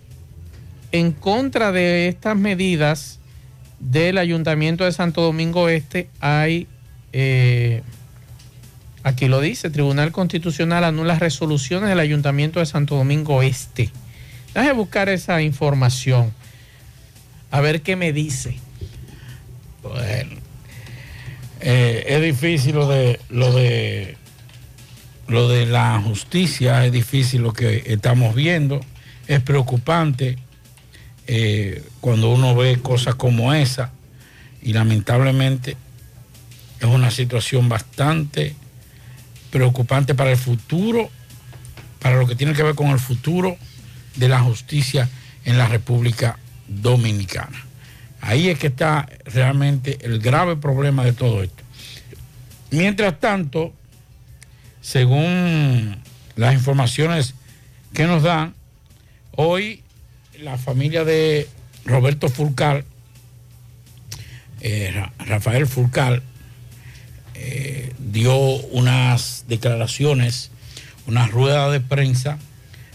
en 0.92 1.12
contra 1.12 1.72
de 1.72 2.08
estas 2.08 2.36
medidas 2.36 3.18
del 3.80 4.18
Ayuntamiento 4.18 4.84
de 4.84 4.92
Santo 4.92 5.22
Domingo 5.22 5.70
Este 5.70 6.10
hay, 6.20 6.66
eh, 7.14 7.82
aquí 9.02 9.26
lo 9.28 9.40
dice, 9.40 9.70
Tribunal 9.70 10.12
Constitucional 10.12 10.84
anula 10.84 11.18
resoluciones 11.18 11.88
del 11.88 12.00
Ayuntamiento 12.00 12.60
de 12.60 12.66
Santo 12.66 12.96
Domingo 12.96 13.42
Este. 13.42 13.90
Déjame 14.52 14.74
buscar 14.74 15.08
esa 15.08 15.40
información, 15.40 16.34
a 17.50 17.62
ver 17.62 17.80
qué 17.80 17.96
me 17.96 18.12
dice. 18.12 18.58
Bueno, 19.82 20.36
eh, 21.60 22.04
es 22.06 22.20
difícil 22.20 22.74
lo 22.74 22.86
de 22.86 23.18
lo 23.30 23.50
de 23.54 24.18
lo 25.28 25.48
de 25.48 25.66
la 25.66 26.00
justicia, 26.00 26.84
es 26.84 26.92
difícil 26.92 27.42
lo 27.42 27.52
que 27.52 27.84
estamos 27.86 28.34
viendo, 28.34 28.80
es 29.26 29.40
preocupante 29.40 30.38
eh, 31.26 31.84
cuando 32.00 32.30
uno 32.30 32.54
ve 32.54 32.80
cosas 32.82 33.14
como 33.14 33.54
esa 33.54 33.92
y 34.60 34.72
lamentablemente 34.72 35.76
es 36.80 36.86
una 36.86 37.10
situación 37.10 37.68
bastante 37.68 38.54
preocupante 39.50 40.14
para 40.14 40.30
el 40.30 40.36
futuro, 40.36 41.10
para 42.00 42.16
lo 42.16 42.26
que 42.26 42.34
tiene 42.34 42.54
que 42.54 42.62
ver 42.62 42.74
con 42.74 42.88
el 42.88 42.98
futuro 42.98 43.56
de 44.16 44.28
la 44.28 44.40
justicia 44.40 45.08
en 45.44 45.58
la 45.58 45.68
República 45.68 46.38
Dominicana. 46.66 47.66
Ahí 48.20 48.48
es 48.48 48.58
que 48.58 48.68
está 48.68 49.08
realmente 49.26 49.98
el 50.02 50.18
grave 50.18 50.56
problema 50.56 51.04
de 51.04 51.12
todo 51.12 51.42
esto. 51.42 51.62
Mientras 52.70 53.18
tanto, 53.20 53.72
según 54.82 55.96
las 56.36 56.52
informaciones 56.54 57.34
que 57.94 58.04
nos 58.06 58.22
dan, 58.22 58.54
hoy 59.36 59.82
la 60.40 60.58
familia 60.58 61.04
de 61.04 61.48
Roberto 61.86 62.28
Fulcal, 62.28 62.84
eh, 64.60 64.90
Ra- 64.94 65.12
Rafael 65.20 65.66
Fulcal, 65.66 66.22
eh, 67.34 67.92
dio 67.98 68.36
unas 68.36 69.44
declaraciones, 69.48 70.50
una 71.06 71.26
rueda 71.26 71.70
de 71.70 71.80
prensa 71.80 72.38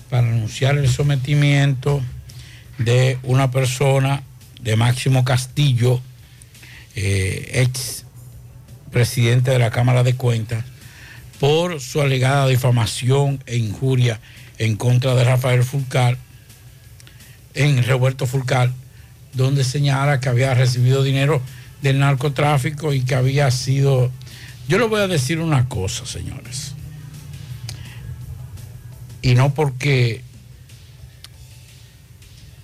para 0.09 0.27
anunciar 0.27 0.77
el 0.77 0.89
sometimiento 0.89 2.01
de 2.77 3.17
una 3.23 3.49
persona 3.51 4.23
de 4.61 4.75
Máximo 4.75 5.23
Castillo, 5.25 6.01
eh, 6.95 7.49
ex 7.53 8.03
presidente 8.91 9.51
de 9.51 9.59
la 9.59 9.69
Cámara 9.71 10.03
de 10.03 10.15
Cuentas, 10.15 10.63
por 11.39 11.79
su 11.79 12.01
alegada 12.01 12.47
difamación 12.47 13.43
e 13.45 13.57
injuria 13.57 14.19
en 14.57 14.75
contra 14.75 15.13
de 15.15 15.23
Rafael 15.23 15.63
Fulcal, 15.63 16.17
en 17.53 17.83
Roberto 17.83 18.25
Fulcal, 18.25 18.73
donde 19.33 19.63
señala 19.63 20.19
que 20.19 20.29
había 20.29 20.53
recibido 20.53 21.03
dinero 21.03 21.41
del 21.81 21.99
narcotráfico 21.99 22.93
y 22.93 23.01
que 23.01 23.15
había 23.15 23.51
sido... 23.51 24.11
Yo 24.67 24.79
le 24.79 24.85
voy 24.85 25.01
a 25.01 25.07
decir 25.07 25.39
una 25.39 25.69
cosa, 25.69 26.05
señores. 26.05 26.73
Y 29.21 29.35
no 29.35 29.53
porque... 29.53 30.23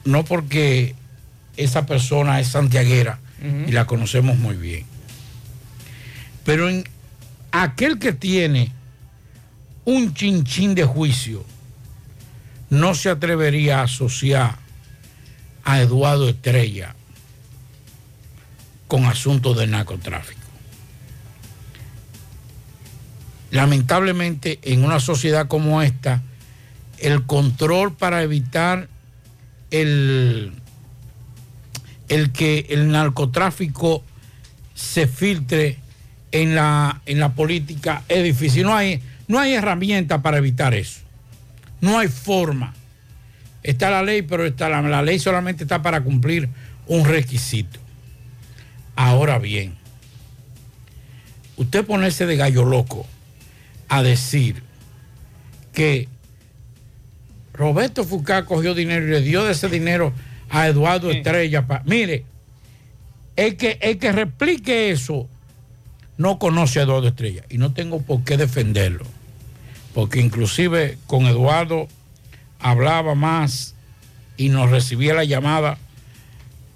No 0.04 0.26
porque 0.26 0.96
esa 1.56 1.86
persona 1.86 2.40
es 2.40 2.50
santiaguera 2.50 3.20
y 3.68 3.72
la 3.72 3.86
conocemos 3.86 4.38
muy 4.38 4.56
bien. 4.56 4.86
Pero 6.46 6.70
en 6.70 6.84
aquel 7.54 8.00
que 8.00 8.14
tiene 8.14 8.72
un 9.86 10.14
chinchín 10.14 10.74
de 10.74 10.86
juicio 10.86 11.46
no 12.72 12.96
se 12.96 13.10
atrevería 13.10 13.80
a 13.80 13.84
asociar 13.84 14.58
a 15.64 15.80
Eduardo 15.80 16.28
Estrella 16.28 16.96
con 18.88 19.06
asuntos 19.06 19.56
de 19.56 19.68
narcotráfico. 19.68 20.42
Lamentablemente, 23.52 24.60
en 24.64 24.84
una 24.84 25.00
sociedad 25.00 25.48
como 25.48 25.84
esta, 25.84 26.24
el 26.98 27.24
control 27.28 27.94
para 27.94 28.24
evitar 28.24 28.90
el, 29.70 30.54
el 32.10 32.32
que 32.32 32.66
el 32.70 32.90
narcotráfico 32.90 34.04
se 34.74 35.06
filtre 35.06 35.83
en 36.34 36.54
la, 36.56 37.02
en 37.06 37.20
la 37.20 37.34
política 37.34 38.04
es 38.10 38.24
difícil. 38.24 38.64
No 38.64 38.76
hay, 38.76 39.02
no 39.30 39.40
hay 39.40 39.54
herramienta 39.54 40.22
para 40.22 40.38
evitar 40.40 40.74
eso. 40.74 41.00
No 41.80 41.98
hay 42.00 42.10
forma. 42.10 42.74
Está 43.62 43.90
la 43.90 44.04
ley, 44.04 44.24
pero 44.24 44.46
está 44.46 44.68
la, 44.68 44.82
la 44.82 45.02
ley 45.02 45.20
solamente 45.20 45.64
está 45.64 45.82
para 45.82 46.02
cumplir 46.04 46.50
un 46.88 47.06
requisito. 47.06 47.80
Ahora 48.96 49.40
bien, 49.40 49.76
usted 51.56 51.86
ponerse 51.86 52.26
de 52.26 52.36
gallo 52.36 52.66
loco 52.66 53.06
a 53.90 54.04
decir 54.04 54.62
que 55.72 56.08
Roberto 57.54 58.04
Foucault 58.04 58.46
cogió 58.48 58.74
dinero 58.74 59.06
y 59.08 59.12
le 59.12 59.22
dio 59.22 59.44
de 59.44 59.52
ese 59.52 59.70
dinero 59.70 60.14
a 60.50 60.68
Eduardo 60.68 61.12
Estrella. 61.12 61.68
pa- 61.68 61.84
Mire, 61.86 62.26
el 63.36 63.56
que, 63.56 63.78
el 63.82 63.98
que 64.00 64.12
replique 64.12 64.90
eso 64.92 65.28
no 66.18 66.40
conoce 66.40 66.80
a 66.80 66.84
Eduardo 66.84 67.08
Estrella 67.08 67.44
y 67.50 67.58
no 67.58 67.74
tengo 67.74 68.02
por 68.02 68.24
qué 68.24 68.38
defenderlo. 68.38 69.06
Porque 69.94 70.20
inclusive 70.20 70.98
con 71.08 71.26
Eduardo 71.26 71.88
hablaba 72.60 73.16
más 73.16 73.76
y 74.38 74.50
nos 74.50 74.72
recibía 74.72 75.14
la 75.14 75.24
llamada 75.24 75.78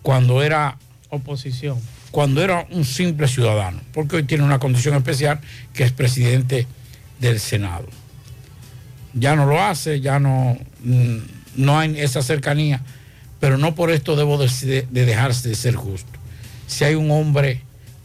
cuando 0.02 0.44
era 0.44 0.78
oposición. 1.10 1.80
Cuando 2.12 2.44
era 2.44 2.66
un 2.72 2.86
simple 2.86 3.28
ciudadano, 3.28 3.82
porque 3.94 4.18
hoy 4.18 4.24
tiene 4.24 4.44
una 4.44 4.60
condición 4.60 4.96
especial 4.96 5.40
que 5.74 5.84
es 5.84 5.92
presidente 5.92 6.66
del 7.20 7.40
Senado. 7.40 7.88
Ya 9.14 9.36
no 9.36 9.46
lo 9.46 9.62
hace, 9.62 10.00
ya 10.00 10.20
no, 10.20 10.58
mm, 10.84 11.18
no 11.58 11.80
hay 11.80 12.00
esa 12.00 12.22
cercanía, 12.22 12.82
pero 13.40 13.58
no 13.58 13.76
por 13.76 13.92
esto 13.92 14.16
debo 14.16 14.38
de, 14.38 14.88
de 14.90 15.06
dejarse 15.06 15.50
de 15.50 15.56
ser 15.56 15.76
justo. 15.76 16.12
Si 16.68 16.84
hay 16.84 16.96
un 16.96 17.12
hombre 17.12 17.62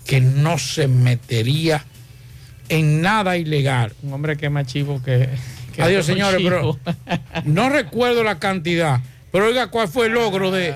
que 0.07 0.21
no 0.21 0.59
se 0.59 0.89
metería 0.89 1.85
en 2.69 3.03
nada 3.03 3.37
ilegal, 3.37 3.93
Un 4.03 4.13
hombre 4.13 4.37
que 4.37 4.47
es 4.47 4.53
más 4.53 4.67
chivo 4.67 5.03
que. 5.03 5.29
que 5.75 5.83
Adiós, 5.83 6.07
señores, 6.07 6.41
pero 6.43 6.79
no 7.45 7.69
recuerdo 7.69 8.25
la 8.25 8.39
cantidad. 8.39 9.01
Pero 9.31 9.47
oiga, 9.47 9.69
¿cuál 9.69 9.89
fue 9.89 10.07
el 10.07 10.13
logro 10.13 10.51
de, 10.51 10.75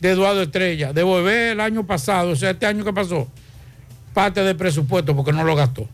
de 0.00 0.10
Eduardo 0.10 0.42
Estrella? 0.42 0.92
Devolver 0.92 1.52
el 1.52 1.60
año 1.60 1.86
pasado, 1.86 2.30
o 2.30 2.36
sea, 2.36 2.50
este 2.50 2.66
año 2.66 2.84
que 2.84 2.92
pasó, 2.92 3.28
parte 4.12 4.42
del 4.42 4.56
presupuesto 4.56 5.14
porque 5.14 5.32
no 5.32 5.44
lo 5.44 5.54
gastó. 5.54 5.88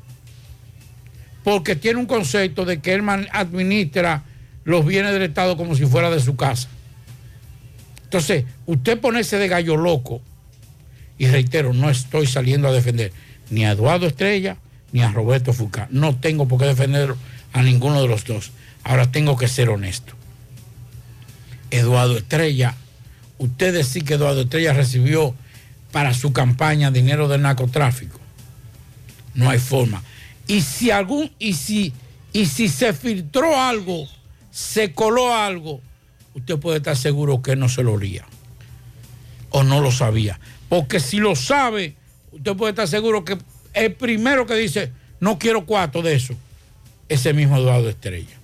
Porque 1.43 1.77
tiene 1.77 1.99
un 1.99 2.07
concepto 2.07 2.65
de 2.65 2.81
que 2.81 2.95
él 2.95 3.03
administra 3.33 4.25
los 4.65 4.85
bienes 4.87 5.13
del 5.13 5.23
Estado 5.23 5.57
como 5.57 5.75
si 5.75 5.85
fuera 5.85 6.11
de 6.11 6.21
su 6.21 6.37
casa. 6.37 6.69
Entonces, 8.05 8.45
usted 8.67 8.99
ponerse 9.01 9.39
de 9.39 9.49
gallo 9.49 9.77
loco, 9.77 10.23
y 11.19 11.27
reitero, 11.27 11.73
no 11.73 11.91
estoy 11.91 12.27
saliendo 12.27 12.69
a 12.69 12.73
defender 12.73 13.13
ni 13.51 13.65
a 13.65 13.73
Eduardo 13.73 14.07
Estrella 14.07 14.57
ni 14.93 15.03
a 15.03 15.11
Roberto 15.11 15.53
Foucault. 15.53 15.91
No 15.91 16.17
tengo 16.17 16.47
por 16.47 16.61
qué 16.61 16.67
defender 16.67 17.15
a 17.53 17.63
ninguno 17.63 18.01
de 18.01 18.09
los 18.09 18.25
dos. 18.25 18.53
Ahora 18.85 19.11
tengo 19.11 19.37
que 19.37 19.49
ser 19.49 19.69
honesto. 19.71 20.15
Eduardo 21.71 22.17
Estrella, 22.17 22.77
usted 23.39 23.73
decir 23.75 24.05
que 24.05 24.15
Eduardo 24.15 24.43
Estrella 24.43 24.73
recibió 24.73 25.35
para 25.91 26.15
su 26.15 26.33
campaña 26.33 26.91
dinero 26.91 27.29
del 27.29 27.43
narcotráfico. 27.43 28.21
No 29.35 29.51
hay 29.51 29.59
forma. 29.59 30.03
Y 30.47 30.61
si 30.61 30.91
algún, 30.91 31.31
y 31.39 31.55
si, 31.55 31.93
y 32.33 32.47
si 32.47 32.69
se 32.69 32.93
filtró 32.93 33.61
algo, 33.61 34.07
se 34.51 34.93
coló 34.93 35.35
algo, 35.35 35.81
usted 36.35 36.59
puede 36.59 36.79
estar 36.79 36.97
seguro 36.97 37.43
que 37.43 37.57
no 37.57 37.69
se 37.69 37.83
lo 37.83 37.95
olía. 37.95 38.25
O 39.51 39.63
no 39.63 39.81
lo 39.81 39.91
sabía. 39.91 40.39
Porque 40.75 40.99
si 40.99 41.19
lo 41.19 41.37
sabe, 41.37 41.95
usted 42.33 42.57
puede 42.57 42.71
estar 42.71 42.89
seguro 42.89 43.25
que 43.25 43.39
el 43.75 43.93
primero 43.93 44.45
que 44.45 44.57
dice, 44.57 44.91
no 45.21 45.39
quiero 45.39 45.67
cuatro 45.67 46.03
de 46.03 46.17
eso, 46.17 46.35
ese 47.09 47.33
mismo 47.33 47.57
Eduardo 47.57 47.89
Estrella. 47.89 48.35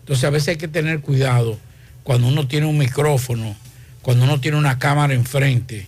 Entonces 0.00 0.24
a 0.24 0.30
veces 0.30 0.48
hay 0.48 0.56
que 0.56 0.66
tener 0.66 0.98
cuidado 1.00 1.56
cuando 2.02 2.26
uno 2.26 2.48
tiene 2.48 2.66
un 2.66 2.76
micrófono, 2.76 3.54
cuando 4.02 4.24
uno 4.24 4.40
tiene 4.40 4.56
una 4.56 4.80
cámara 4.80 5.14
enfrente, 5.14 5.86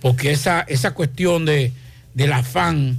porque 0.00 0.30
esa, 0.30 0.62
esa 0.62 0.92
cuestión 0.94 1.44
de, 1.44 1.72
del 2.14 2.32
afán 2.32 2.96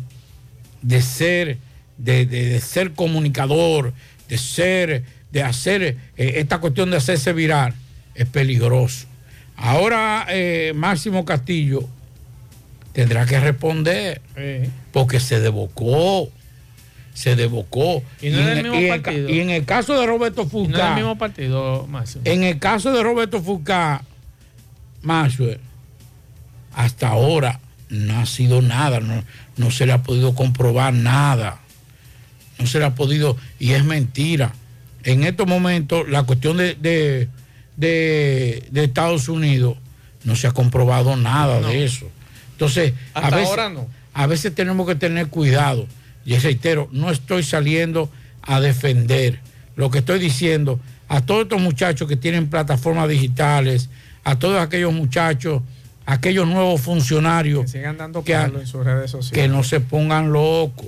de 0.83 1.01
ser, 1.01 1.57
de, 1.97 2.27
de- 2.27 2.61
ser 2.61 2.91
comunicador, 2.91 3.91
de 4.29 4.37
ser, 4.37 5.03
de 5.31 5.41
hacer, 5.41 5.81
eh, 6.15 6.33
esta 6.35 6.59
cuestión 6.59 6.91
de 6.91 6.97
hacerse 6.97 7.33
viral, 7.33 7.73
es 8.13 8.27
peligroso. 8.27 9.07
Ahora 9.57 10.27
eh, 10.29 10.73
Máximo 10.75 11.25
Castillo 11.25 11.89
tendrá 12.95 13.25
que 13.25 13.39
responder 13.39 14.21
porque 14.91 15.19
se 15.19 15.39
devocó, 15.39 16.29
se 17.13 17.35
devocó. 17.35 18.01
Y 18.21 18.29
no 18.29 18.39
en- 18.39 18.63
mismo 18.63 18.75
y 18.79 18.85
en 18.85 18.89
ca- 19.01 19.03
partido. 19.11 19.29
y 19.29 19.39
en 19.41 19.49
el 19.49 19.65
caso 19.65 19.99
de 19.99 20.05
Roberto 20.07 20.41
No 20.43 20.47
es 20.47 20.53
el 20.53 20.71
Foucault, 20.71 20.95
mismo 20.95 21.17
partido, 21.17 21.87
Máximo. 21.87 22.21
en 22.25 22.43
el 22.43 22.57
caso 22.59 22.93
de 22.93 23.03
Roberto 23.03 23.41
Maxwell, 25.01 25.59
hasta 26.73 27.09
ahora 27.09 27.59
no 27.89 28.19
ha 28.19 28.25
sido 28.25 28.61
nada, 28.61 28.99
no, 28.99 29.23
no 29.57 29.71
se 29.71 29.85
le 29.85 29.93
ha 29.93 30.01
podido 30.03 30.33
comprobar 30.33 30.93
nada. 30.93 31.59
No 32.57 32.65
se 32.67 32.79
le 32.79 32.85
ha 32.85 32.95
podido, 32.95 33.35
y 33.59 33.71
es 33.73 33.83
mentira. 33.83 34.53
En 35.03 35.23
estos 35.25 35.45
momentos, 35.45 36.07
la 36.09 36.23
cuestión 36.23 36.57
de, 36.57 36.73
de, 36.75 37.27
de- 37.75 38.65
de 38.71 38.83
Estados 38.85 39.27
Unidos, 39.29 39.77
no 40.23 40.35
se 40.35 40.47
ha 40.47 40.51
comprobado 40.51 41.15
nada 41.17 41.59
No. 41.59 41.67
de 41.67 41.83
eso. 41.85 42.09
Entonces, 42.55 42.93
a 43.13 43.29
veces, 43.29 43.49
ahora 43.49 43.69
no. 43.69 43.87
a 44.13 44.27
veces 44.27 44.55
tenemos 44.55 44.87
que 44.87 44.95
tener 44.95 45.27
cuidado. 45.27 45.87
Y 46.25 46.37
reitero, 46.37 46.87
no 46.91 47.11
estoy 47.11 47.43
saliendo 47.43 48.09
a 48.41 48.61
defender. 48.61 49.39
Lo 49.75 49.91
que 49.91 49.99
estoy 49.99 50.19
diciendo 50.19 50.79
a 51.09 51.21
todos 51.21 51.43
estos 51.43 51.61
muchachos 51.61 52.07
que 52.07 52.15
tienen 52.15 52.49
plataformas 52.49 53.09
digitales, 53.09 53.89
a 54.23 54.39
todos 54.39 54.59
aquellos 54.59 54.93
muchachos, 54.93 55.61
aquellos 56.05 56.47
nuevos 56.47 56.81
funcionarios, 56.81 57.69
Sigan 57.69 57.97
dando 57.97 58.23
que, 58.23 58.33
en 58.33 58.65
sus 58.65 58.85
redes 58.85 59.11
sociales. 59.11 59.31
que 59.31 59.47
no 59.47 59.63
se 59.63 59.79
pongan 59.81 60.31
locos, 60.31 60.87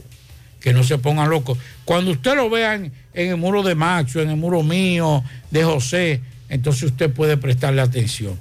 que 0.59 0.73
no 0.73 0.83
se 0.83 0.97
pongan 0.97 1.29
locos. 1.29 1.57
Cuando 1.85 2.11
usted 2.11 2.35
lo 2.35 2.49
vea 2.49 2.75
en, 2.75 2.91
el 3.13 3.37
muro 3.37 3.61
de 3.63 3.75
Maxo, 3.75 4.21
en 4.21 4.29
el 4.29 4.37
muro 4.37 4.63
mío, 4.63 5.23
de 5.51 5.63
José, 5.63 6.21
entonces 6.49 6.83
usted 6.83 7.11
puede 7.11 7.37
prestarle 7.37 7.81
atención. 7.81 8.39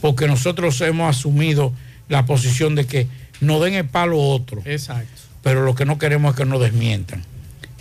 Porque 0.00 0.26
nosotros 0.26 0.80
hemos 0.82 1.08
asumido 1.08 1.72
la 2.08 2.26
posición 2.26 2.74
de 2.74 2.86
que 2.86 3.06
nos 3.40 3.62
den 3.62 3.74
el 3.74 3.86
palo 3.86 4.18
otro. 4.18 4.62
Exacto. 4.64 5.22
Pero 5.42 5.64
lo 5.64 5.74
que 5.74 5.84
no 5.84 5.98
queremos 5.98 6.32
es 6.32 6.38
que 6.38 6.44
nos 6.44 6.60
desmientan. 6.60 7.22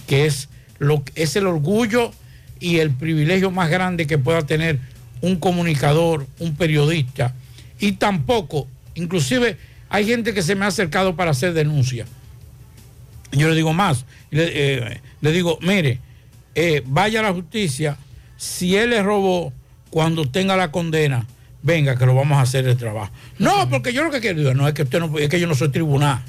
Que 0.07 0.25
es, 0.25 0.49
lo, 0.79 1.03
es 1.15 1.35
el 1.35 1.47
orgullo 1.47 2.11
y 2.59 2.77
el 2.77 2.91
privilegio 2.91 3.51
más 3.51 3.69
grande 3.69 4.07
que 4.07 4.17
pueda 4.17 4.41
tener 4.43 4.79
un 5.21 5.37
comunicador, 5.37 6.27
un 6.39 6.55
periodista. 6.55 7.33
Y 7.79 7.93
tampoco, 7.93 8.67
inclusive 8.95 9.57
hay 9.89 10.05
gente 10.05 10.33
que 10.33 10.41
se 10.41 10.55
me 10.55 10.65
ha 10.65 10.69
acercado 10.69 11.15
para 11.15 11.31
hacer 11.31 11.53
denuncia. 11.53 12.05
Yo 13.31 13.49
le 13.49 13.55
digo 13.55 13.73
más, 13.73 14.05
le, 14.31 14.43
eh, 14.53 15.01
le 15.21 15.31
digo, 15.31 15.57
mire, 15.61 15.99
eh, 16.53 16.81
vaya 16.85 17.19
a 17.19 17.23
la 17.23 17.33
justicia, 17.33 17.97
si 18.37 18.75
él 18.77 18.91
le 18.91 19.03
robó, 19.03 19.51
cuando 19.89 20.29
tenga 20.29 20.55
la 20.55 20.71
condena, 20.71 21.25
venga, 21.65 21.97
que 21.97 22.05
lo 22.05 22.13
vamos 22.15 22.37
a 22.37 22.41
hacer 22.41 22.65
el 22.67 22.77
trabajo. 22.77 23.11
No, 23.39 23.67
porque 23.69 23.91
yo 23.91 24.03
lo 24.03 24.11
que 24.11 24.21
quiero, 24.21 24.53
no, 24.53 24.67
es 24.67 24.73
que 24.75 24.83
usted 24.83 24.99
no, 24.99 25.17
es 25.17 25.27
que 25.27 25.39
yo 25.39 25.47
no 25.47 25.55
soy 25.55 25.69
tribunal. 25.69 26.21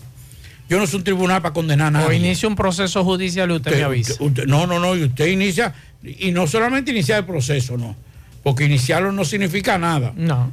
Yo 0.69 0.79
no 0.81 0.87
soy 0.87 0.99
un 0.99 1.05
tribunal 1.05 1.43
para 1.43 1.53
condenar 1.55 1.89
a 1.89 1.91
nadie. 1.93 2.07
O 2.09 2.13
inicia 2.13 2.49
un 2.49 2.57
proceso 2.57 3.05
judicial 3.05 3.51
y 3.51 3.55
usted, 3.55 3.77
me 3.77 3.83
avisa. 3.85 4.13
usted- 4.15 4.25
usted- 4.27 4.47
no, 4.47 4.67
no, 4.67 4.81
no, 4.81 4.97
y 4.97 5.05
usted 5.05 5.27
inicia, 5.27 5.75
y 6.03 6.33
no 6.33 6.47
solamente 6.49 6.91
iniciar 6.91 7.21
el 7.21 7.25
proceso, 7.27 7.77
no, 7.77 7.95
porque 8.43 8.65
iniciarlo 8.65 9.13
no 9.13 9.25
significa 9.25 9.79
nada. 9.79 10.13
No. 10.17 10.51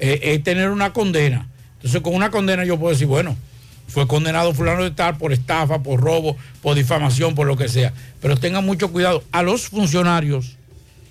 Eh, 0.00 0.20
es 0.34 0.42
tener 0.42 0.68
una 0.70 0.92
condena. 0.92 1.46
Entonces, 1.76 2.00
con 2.02 2.14
una 2.14 2.30
condena 2.30 2.64
yo 2.64 2.76
puedo 2.78 2.92
decir, 2.92 3.06
bueno, 3.06 3.36
fue 3.86 4.06
condenado 4.06 4.52
fulano 4.52 4.82
de 4.82 4.90
tal 4.90 5.16
por 5.16 5.32
estafa, 5.32 5.82
por 5.82 6.00
robo, 6.00 6.36
por 6.60 6.76
difamación, 6.76 7.34
por 7.34 7.46
lo 7.46 7.56
que 7.56 7.68
sea. 7.68 7.92
Pero 8.20 8.36
tengan 8.36 8.66
mucho 8.66 8.90
cuidado 8.92 9.22
a 9.32 9.42
los 9.42 9.68
funcionarios, 9.68 10.56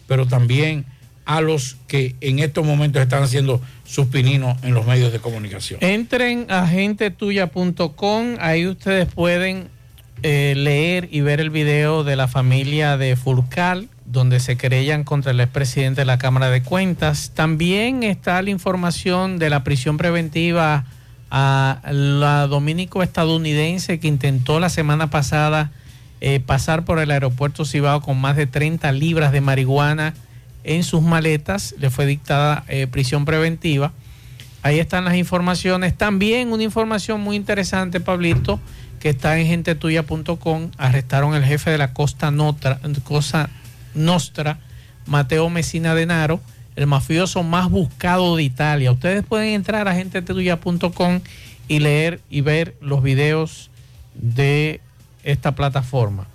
pero 0.07 0.27
también 0.27 0.85
a 1.27 1.41
los 1.41 1.75
que 1.87 2.15
en 2.21 2.39
estos 2.39 2.65
momentos 2.65 3.01
están 3.01 3.21
haciendo 3.21 3.61
sus 3.83 4.07
pininos 4.07 4.57
en 4.63 4.73
los 4.73 4.87
medios 4.87 5.11
de 5.11 5.19
comunicación. 5.19 5.77
Entren 5.83 6.47
a 6.49 6.65
gentetuya.com, 6.65 8.37
ahí 8.39 8.65
ustedes 8.65 9.13
pueden 9.13 9.67
eh, 10.23 10.53
leer 10.55 11.09
y 11.11 11.19
ver 11.19 11.41
el 11.41 11.49
video 11.49 12.05
de 12.05 12.15
la 12.15 12.29
familia 12.29 12.95
de 12.95 13.17
Furcal, 13.17 13.89
donde 14.05 14.39
se 14.39 14.55
querellan 14.55 15.03
contra 15.03 15.31
el 15.31 15.41
expresidente 15.41 16.01
de 16.01 16.05
la 16.05 16.17
Cámara 16.17 16.49
de 16.49 16.63
Cuentas. 16.63 17.33
También 17.35 18.03
está 18.03 18.41
la 18.41 18.49
información 18.49 19.37
de 19.37 19.49
la 19.49 19.65
prisión 19.65 19.97
preventiva 19.97 20.85
a 21.29 21.81
la 21.91 22.47
dominico 22.47 23.03
estadounidense 23.03 23.99
que 23.99 24.07
intentó 24.07 24.61
la 24.61 24.69
semana 24.69 25.09
pasada 25.09 25.71
eh, 26.21 26.39
pasar 26.39 26.85
por 26.85 26.99
el 26.99 27.11
aeropuerto 27.11 27.65
Cibao 27.65 27.99
con 27.99 28.17
más 28.17 28.37
de 28.37 28.47
30 28.47 28.93
libras 28.93 29.33
de 29.33 29.41
marihuana 29.41 30.13
en 30.67 30.83
sus 30.83 31.01
maletas. 31.01 31.73
Le 31.79 31.89
fue 31.89 32.05
dictada 32.05 32.63
eh, 32.67 32.85
prisión 32.85 33.25
preventiva. 33.25 33.93
Ahí 34.61 34.79
están 34.79 35.05
las 35.05 35.15
informaciones. 35.15 35.97
También 35.97 36.51
una 36.51 36.63
información 36.63 37.21
muy 37.21 37.35
interesante, 37.35 37.99
Pablito, 37.99 38.59
que 38.99 39.09
está 39.09 39.39
en 39.39 39.47
gentetuya.com. 39.47 40.71
Arrestaron 40.77 41.33
al 41.33 41.45
jefe 41.45 41.71
de 41.71 41.77
la 41.77 41.93
Costa 41.93 42.31
Nostra, 42.31 42.79
Cosa 43.03 43.49
Nostra, 43.95 44.59
Mateo 45.05 45.49
Messina 45.49 45.95
Denaro, 45.95 46.41
el 46.75 46.85
mafioso 46.85 47.43
más 47.43 47.69
buscado 47.69 48.35
de 48.35 48.43
Italia. 48.43 48.91
Ustedes 48.91 49.23
pueden 49.23 49.53
entrar 49.53 49.87
a 49.87 49.95
gentetuya.com 49.95 51.21
y 51.67 51.79
leer 51.79 52.19
y 52.29 52.41
ver 52.41 52.75
los 52.81 53.01
videos 53.01 53.69
de 54.15 54.81
esta 55.23 55.55
plataforma. 55.55 56.27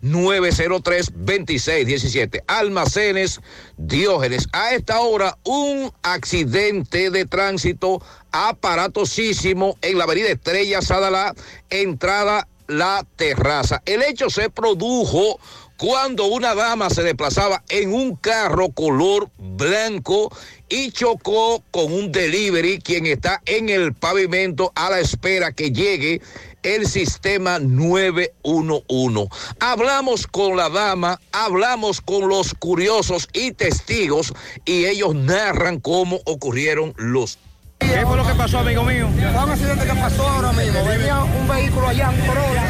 809-903. 0.00 1.23
2617. 1.24 2.42
Almacenes 2.46 3.40
Diógenes. 3.76 4.48
A 4.52 4.74
esta 4.74 5.00
hora, 5.00 5.38
un 5.44 5.92
accidente 6.02 7.10
de 7.10 7.24
tránsito 7.26 8.02
aparatosísimo 8.32 9.76
en 9.82 9.98
la 9.98 10.04
avenida 10.04 10.28
Estrella 10.28 10.82
Sadalá, 10.82 11.34
entrada 11.70 12.48
La 12.66 13.06
Terraza. 13.16 13.82
El 13.84 14.02
hecho 14.02 14.30
se 14.30 14.50
produjo 14.50 15.38
cuando 15.76 16.26
una 16.26 16.54
dama 16.54 16.88
se 16.88 17.02
desplazaba 17.02 17.62
en 17.68 17.92
un 17.92 18.16
carro 18.16 18.70
color 18.70 19.28
blanco 19.38 20.30
y 20.68 20.92
chocó 20.92 21.62
con 21.70 21.92
un 21.92 22.12
delivery 22.12 22.78
quien 22.78 23.06
está 23.06 23.42
en 23.44 23.68
el 23.68 23.92
pavimento 23.92 24.72
a 24.74 24.90
la 24.90 25.00
espera 25.00 25.52
que 25.52 25.72
llegue 25.72 26.22
el 26.64 26.86
sistema 26.88 27.58
911. 27.60 29.28
Hablamos 29.60 30.26
con 30.26 30.56
la 30.56 30.68
dama, 30.68 31.20
hablamos 31.30 32.00
con 32.00 32.28
los 32.28 32.54
curiosos 32.54 33.28
y 33.32 33.52
testigos 33.52 34.32
y 34.64 34.86
ellos 34.86 35.14
narran 35.14 35.78
cómo 35.78 36.20
ocurrieron 36.24 36.92
los 36.96 37.38
¿Qué 37.78 38.06
fue 38.06 38.16
lo 38.16 38.26
que 38.26 38.34
pasó, 38.34 38.60
amigo 38.60 38.82
mío? 38.82 39.08
Fue 39.14 39.44
un 39.44 39.50
accidente 39.50 39.84
que 39.84 39.92
pasó 39.94 40.26
ahora 40.26 40.52
mismo. 40.52 40.84
Venía 40.86 41.22
un 41.22 41.46
vehículo 41.46 41.88
allá, 41.88 42.08
un 42.10 42.20
Corolla. 42.26 42.62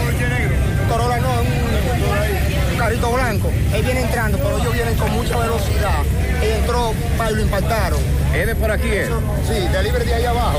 Corolla 0.90 1.18
no, 1.20 1.28
un, 1.40 2.72
un 2.72 2.78
carrito 2.78 3.12
blanco. 3.12 3.50
Él 3.74 3.82
viene 3.84 4.00
entrando, 4.00 4.38
pero 4.38 4.58
ellos 4.58 4.72
vienen 4.72 4.96
con 4.96 5.12
mucha 5.12 5.38
velocidad. 5.38 6.02
Él 6.42 6.50
entró 6.58 6.92
para 7.16 7.30
y 7.30 7.34
lo 7.36 7.42
impactaron. 7.42 8.00
¿Es 8.34 8.46
de 8.46 8.56
por 8.56 8.70
aquí? 8.72 8.88
eh? 8.90 9.08
Sí, 9.46 9.68
delivery 9.68 10.04
de 10.04 10.14
ahí 10.14 10.24
abajo. 10.24 10.58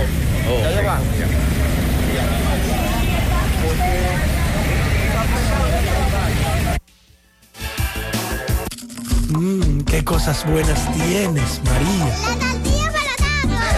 Oh, 0.49 0.57
de 0.61 0.67
ahí 0.67 0.77
abajo. 0.77 1.03
Cosas 10.25 10.45
buenas 10.51 10.91
tienes, 10.93 11.61
María. 11.65 12.07
La 12.07 12.15
tortilla 12.39 12.91
para 12.91 13.13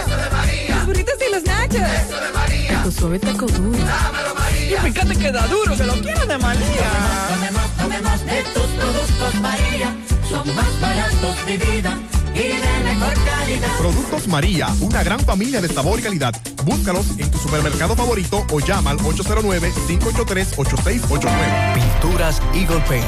Eso 0.00 0.16
de 0.16 0.30
María. 0.30 0.76
Los 0.76 0.86
burritos 0.86 1.14
y 1.20 1.28
los 1.34 1.42
nachos. 1.42 1.76
Eso 1.76 2.20
de 2.20 2.32
María. 2.32 2.82
Tu 2.84 2.92
suave 2.92 3.18
taco 3.18 3.44
duro. 3.46 3.76
Dámelo, 3.76 4.34
María. 4.34 4.78
Y 4.78 4.80
fíjate 4.90 5.16
que 5.16 5.30
da 5.30 5.46
duro, 5.46 5.76
que 5.76 5.84
lo 5.84 5.92
quiero 6.00 6.24
de 6.24 6.38
María. 6.38 6.90
Tomemos, 7.28 7.70
tomemos 7.76 8.24
de 8.24 8.42
tus 8.54 8.62
productos, 8.62 9.34
María. 9.42 9.94
Son 10.26 10.54
más 10.54 10.80
baratos 10.80 11.36
de 11.46 11.58
vida 11.58 11.98
y 12.34 12.38
de 12.38 12.80
mejor 12.84 13.12
calidad. 13.24 13.76
Productos 13.78 14.26
María, 14.28 14.68
una 14.80 15.02
gran 15.02 15.20
familia 15.20 15.60
de 15.60 15.68
sabor 15.68 15.98
y 15.98 16.02
calidad. 16.02 16.34
Búscalos 16.64 17.08
en 17.18 17.30
tu 17.30 17.36
supermercado 17.36 17.94
favorito 17.94 18.46
o 18.50 18.60
llama 18.60 18.92
al 18.92 18.98
809-583-8689. 19.00 21.74
Pinturas 21.74 22.40
Eagle 22.54 22.80
Paint 22.88 23.04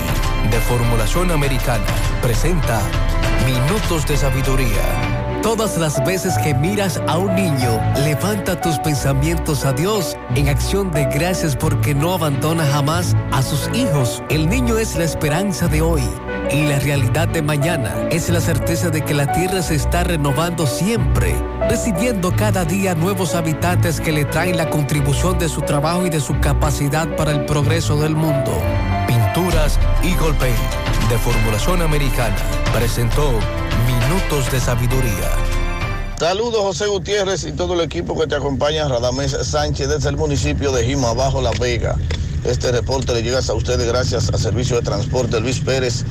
de 0.50 0.60
formulación 0.60 1.30
americana 1.30 1.86
presenta 2.20 2.82
Minutos 3.50 4.06
de 4.06 4.16
Sabiduría. 4.16 5.40
Todas 5.42 5.76
las 5.76 6.04
veces 6.04 6.38
que 6.38 6.54
miras 6.54 7.02
a 7.08 7.18
un 7.18 7.34
niño, 7.34 7.80
levanta 8.04 8.60
tus 8.60 8.78
pensamientos 8.78 9.64
a 9.64 9.72
Dios 9.72 10.16
en 10.36 10.48
acción 10.48 10.92
de 10.92 11.06
gracias 11.06 11.56
porque 11.56 11.92
no 11.92 12.12
abandona 12.12 12.64
jamás 12.64 13.16
a 13.32 13.42
sus 13.42 13.68
hijos. 13.74 14.22
El 14.28 14.48
niño 14.48 14.78
es 14.78 14.94
la 14.94 15.02
esperanza 15.02 15.66
de 15.66 15.82
hoy 15.82 16.02
y 16.52 16.62
la 16.62 16.78
realidad 16.78 17.26
de 17.26 17.42
mañana. 17.42 17.92
Es 18.12 18.28
la 18.28 18.40
certeza 18.40 18.88
de 18.88 19.04
que 19.04 19.14
la 19.14 19.32
tierra 19.32 19.62
se 19.62 19.74
está 19.74 20.04
renovando 20.04 20.68
siempre, 20.68 21.34
recibiendo 21.68 22.30
cada 22.36 22.64
día 22.64 22.94
nuevos 22.94 23.34
habitantes 23.34 24.00
que 24.00 24.12
le 24.12 24.26
traen 24.26 24.58
la 24.58 24.70
contribución 24.70 25.40
de 25.40 25.48
su 25.48 25.62
trabajo 25.62 26.06
y 26.06 26.10
de 26.10 26.20
su 26.20 26.38
capacidad 26.38 27.08
para 27.16 27.32
el 27.32 27.46
progreso 27.46 27.96
del 27.96 28.14
mundo. 28.14 28.52
Pinturas 29.08 29.76
Eagle 30.04 30.34
Paint 30.34 30.89
de 31.10 31.18
formulación 31.18 31.82
americana 31.82 32.36
presentó 32.72 33.32
Minutos 33.84 34.50
de 34.52 34.60
Sabiduría. 34.60 35.32
Saludos 36.16 36.60
José 36.60 36.86
Gutiérrez 36.86 37.42
y 37.44 37.50
todo 37.50 37.74
el 37.74 37.80
equipo 37.80 38.16
que 38.16 38.28
te 38.28 38.36
acompaña, 38.36 38.86
Radamés 38.86 39.32
Sánchez 39.32 39.88
desde 39.88 40.08
el 40.08 40.16
municipio 40.16 40.70
de 40.70 40.84
Jima, 40.84 41.12
Bajo 41.12 41.42
La 41.42 41.50
Vega. 41.58 41.96
Este 42.44 42.70
reporte 42.70 43.12
le 43.12 43.24
llega 43.24 43.40
a 43.40 43.54
ustedes 43.54 43.88
gracias 43.88 44.28
al 44.28 44.38
Servicio 44.38 44.76
de 44.76 44.82
Transporte 44.82 45.40
Luis 45.40 45.58
Pérez 45.58 46.04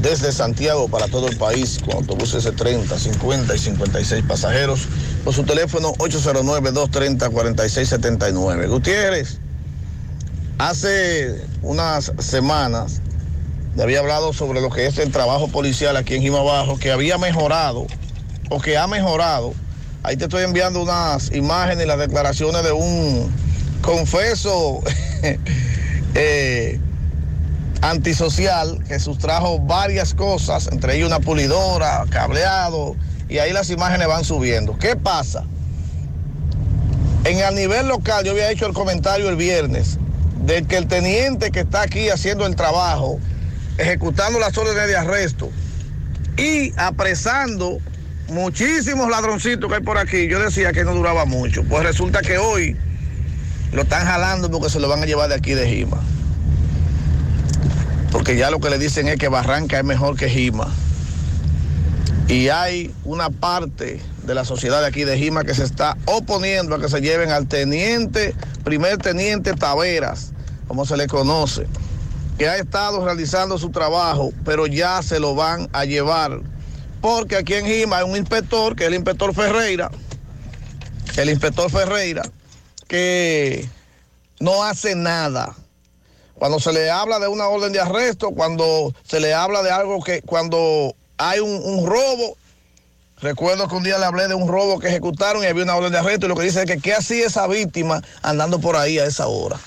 desde 0.00 0.30
Santiago 0.30 0.86
para 0.86 1.08
todo 1.08 1.26
el 1.26 1.36
país 1.36 1.80
con 1.84 1.96
autobuses 1.96 2.44
de 2.44 2.52
30, 2.52 2.96
50 2.96 3.56
y 3.56 3.58
56 3.58 4.24
pasajeros 4.24 4.86
por 5.24 5.34
su 5.34 5.42
teléfono 5.42 5.94
809-230-4679. 5.94 8.68
Gutiérrez, 8.68 9.40
hace 10.58 11.44
unas 11.62 12.12
semanas 12.20 13.00
había 13.82 13.98
hablado 13.98 14.32
sobre 14.32 14.60
lo 14.60 14.70
que 14.70 14.86
es 14.86 14.98
el 14.98 15.10
trabajo 15.10 15.48
policial 15.48 15.96
aquí 15.96 16.14
en 16.14 16.22
Jima 16.22 16.42
Bajo, 16.42 16.78
que 16.78 16.92
había 16.92 17.18
mejorado 17.18 17.86
o 18.50 18.60
que 18.60 18.78
ha 18.78 18.86
mejorado. 18.86 19.52
Ahí 20.02 20.16
te 20.16 20.24
estoy 20.24 20.44
enviando 20.44 20.82
unas 20.82 21.32
imágenes 21.32 21.84
y 21.84 21.88
las 21.88 21.98
declaraciones 21.98 22.62
de 22.62 22.72
un 22.72 23.32
confeso 23.82 24.80
eh, 26.14 26.78
antisocial 27.80 28.82
que 28.86 29.00
sustrajo 29.00 29.58
varias 29.58 30.14
cosas, 30.14 30.68
entre 30.68 30.96
ellas 30.96 31.08
una 31.08 31.20
pulidora, 31.20 32.04
cableado, 32.10 32.96
y 33.28 33.38
ahí 33.38 33.52
las 33.52 33.70
imágenes 33.70 34.06
van 34.06 34.24
subiendo. 34.24 34.78
¿Qué 34.78 34.96
pasa? 34.96 35.44
En 37.24 37.38
el 37.38 37.54
nivel 37.54 37.88
local 37.88 38.24
yo 38.24 38.32
había 38.32 38.50
hecho 38.50 38.66
el 38.66 38.74
comentario 38.74 39.28
el 39.30 39.36
viernes 39.36 39.98
de 40.44 40.62
que 40.64 40.76
el 40.76 40.86
teniente 40.86 41.50
que 41.50 41.60
está 41.60 41.82
aquí 41.82 42.10
haciendo 42.10 42.44
el 42.44 42.54
trabajo, 42.54 43.18
ejecutando 43.78 44.38
las 44.38 44.56
órdenes 44.56 44.86
de 44.86 44.96
arresto 44.96 45.50
y 46.36 46.72
apresando 46.76 47.78
muchísimos 48.28 49.10
ladroncitos 49.10 49.68
que 49.68 49.76
hay 49.76 49.82
por 49.82 49.98
aquí, 49.98 50.28
yo 50.28 50.40
decía 50.40 50.72
que 50.72 50.84
no 50.84 50.94
duraba 50.94 51.24
mucho. 51.24 51.62
Pues 51.64 51.84
resulta 51.84 52.20
que 52.20 52.38
hoy 52.38 52.76
lo 53.72 53.82
están 53.82 54.06
jalando 54.06 54.50
porque 54.50 54.70
se 54.70 54.80
lo 54.80 54.88
van 54.88 55.02
a 55.02 55.06
llevar 55.06 55.28
de 55.28 55.36
aquí 55.36 55.54
de 55.54 55.68
Jima. 55.68 56.00
Porque 58.12 58.36
ya 58.36 58.50
lo 58.50 58.60
que 58.60 58.70
le 58.70 58.78
dicen 58.78 59.08
es 59.08 59.16
que 59.16 59.28
Barranca 59.28 59.78
es 59.78 59.84
mejor 59.84 60.16
que 60.16 60.28
Jima. 60.28 60.72
Y 62.28 62.48
hay 62.48 62.94
una 63.04 63.28
parte 63.28 64.00
de 64.24 64.34
la 64.34 64.44
sociedad 64.44 64.80
de 64.80 64.86
aquí 64.86 65.04
de 65.04 65.18
Jima 65.18 65.44
que 65.44 65.54
se 65.54 65.64
está 65.64 65.96
oponiendo 66.06 66.74
a 66.74 66.80
que 66.80 66.88
se 66.88 67.00
lleven 67.00 67.30
al 67.30 67.46
teniente, 67.46 68.34
primer 68.64 68.98
teniente 68.98 69.52
Taveras, 69.52 70.32
como 70.66 70.86
se 70.86 70.96
le 70.96 71.06
conoce, 71.06 71.66
que 72.38 72.48
ha 72.48 72.56
estado 72.56 73.04
realizando 73.04 73.58
su 73.58 73.70
trabajo, 73.70 74.32
pero 74.44 74.66
ya 74.66 75.02
se 75.02 75.20
lo 75.20 75.34
van 75.34 75.68
a 75.72 75.84
llevar. 75.84 76.40
Porque 77.00 77.36
aquí 77.36 77.54
en 77.54 77.66
Jima 77.66 77.98
hay 77.98 78.04
un 78.04 78.16
inspector, 78.16 78.74
que 78.74 78.84
es 78.84 78.88
el 78.88 78.94
inspector 78.94 79.34
Ferreira, 79.34 79.90
el 81.16 81.30
inspector 81.30 81.70
Ferreira, 81.70 82.22
que 82.88 83.68
no 84.40 84.64
hace 84.64 84.94
nada. 84.94 85.54
Cuando 86.34 86.58
se 86.58 86.72
le 86.72 86.90
habla 86.90 87.20
de 87.20 87.28
una 87.28 87.46
orden 87.46 87.72
de 87.72 87.80
arresto, 87.80 88.32
cuando 88.32 88.92
se 89.04 89.20
le 89.20 89.32
habla 89.32 89.62
de 89.62 89.70
algo 89.70 90.02
que, 90.02 90.22
cuando 90.22 90.96
hay 91.16 91.38
un, 91.38 91.62
un 91.62 91.86
robo, 91.86 92.36
recuerdo 93.20 93.68
que 93.68 93.76
un 93.76 93.84
día 93.84 93.98
le 93.98 94.06
hablé 94.06 94.26
de 94.26 94.34
un 94.34 94.48
robo 94.48 94.80
que 94.80 94.88
ejecutaron 94.88 95.44
y 95.44 95.46
había 95.46 95.62
una 95.62 95.76
orden 95.76 95.92
de 95.92 95.98
arresto 95.98 96.26
y 96.26 96.28
lo 96.28 96.34
que 96.34 96.42
dice 96.42 96.62
es 96.62 96.66
que 96.66 96.78
qué 96.78 96.94
hacía 96.94 97.26
esa 97.26 97.46
víctima 97.46 98.02
andando 98.22 98.58
por 98.58 98.76
ahí 98.76 98.98
a 98.98 99.06
esa 99.06 99.28
hora. 99.28 99.60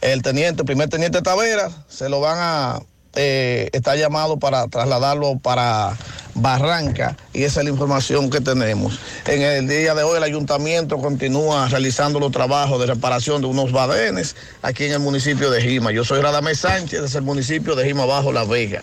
El 0.00 0.22
teniente, 0.22 0.62
el 0.62 0.66
primer 0.66 0.88
teniente 0.88 1.20
Taveras, 1.22 1.72
se 1.88 2.08
lo 2.08 2.20
van 2.20 2.38
a, 2.38 2.80
eh, 3.14 3.68
está 3.72 3.96
llamado 3.96 4.38
para 4.38 4.66
trasladarlo 4.68 5.38
para 5.38 5.96
Barranca 6.34 7.16
y 7.32 7.42
esa 7.42 7.60
es 7.60 7.64
la 7.64 7.70
información 7.70 8.30
que 8.30 8.40
tenemos. 8.40 8.98
En 9.26 9.42
el 9.42 9.68
día 9.68 9.94
de 9.94 10.02
hoy 10.02 10.16
el 10.16 10.22
ayuntamiento 10.22 10.98
continúa 10.98 11.68
realizando 11.68 12.18
los 12.20 12.32
trabajos 12.32 12.80
de 12.80 12.86
reparación 12.86 13.42
de 13.42 13.48
unos 13.48 13.72
badenes 13.72 14.36
aquí 14.62 14.84
en 14.84 14.92
el 14.92 15.00
municipio 15.00 15.50
de 15.50 15.60
Jima. 15.60 15.92
Yo 15.92 16.04
soy 16.04 16.20
Radamés 16.20 16.60
Sánchez, 16.60 17.02
desde 17.02 17.18
el 17.18 17.24
municipio 17.24 17.74
de 17.74 17.84
Jima 17.84 18.06
Bajo 18.06 18.32
La 18.32 18.44
Vega. 18.44 18.82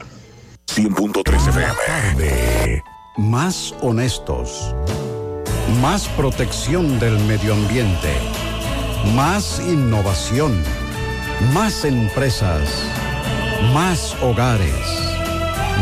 100.3 0.67 1.49
FM. 1.49 2.83
Más 3.17 3.73
honestos. 3.81 4.75
Más 5.81 6.07
protección 6.09 6.99
del 6.99 7.17
medio 7.21 7.53
ambiente. 7.53 8.13
Más 9.15 9.59
innovación. 9.59 10.63
Más 11.39 11.85
empresas. 11.85 12.67
Más 13.71 14.15
hogares. 14.23 14.73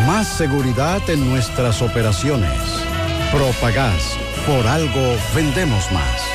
Más 0.05 0.27
seguridad 0.27 1.01
en 1.09 1.29
nuestras 1.29 1.81
operaciones. 1.81 2.59
Propagás. 3.31 4.17
Por 4.45 4.67
algo 4.67 5.17
vendemos 5.33 5.89
más. 5.93 6.34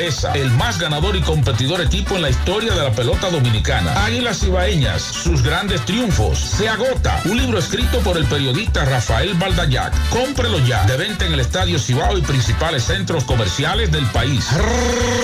grandeza, 0.00 0.32
el 0.32 0.50
más 0.52 0.78
ganador 0.78 1.14
y 1.16 1.20
competidor 1.20 1.80
equipo 1.80 2.16
en 2.16 2.22
la 2.22 2.30
historia 2.30 2.72
de 2.72 2.82
la 2.82 2.90
pelota 2.90 3.28
dominicana. 3.28 4.04
Águilas 4.04 4.42
Ibaeñas, 4.42 5.02
sus 5.02 5.42
grandes 5.42 5.84
triunfos. 5.84 6.38
Se 6.38 6.68
agota. 6.68 7.20
Un 7.26 7.36
libro 7.36 7.58
escrito 7.58 7.98
por 8.00 8.16
el 8.16 8.24
periodista 8.24 8.84
Rafael 8.84 9.34
Baldayac. 9.34 9.92
Cómprelo 10.08 10.58
ya. 10.60 10.84
De 10.86 10.96
venta 10.96 11.26
en 11.26 11.34
el 11.34 11.40
Estadio 11.40 11.78
Cibao 11.78 12.16
y 12.16 12.22
principales 12.22 12.84
centros 12.84 13.24
comerciales 13.24 13.92
del 13.92 14.06
país. 14.06 14.48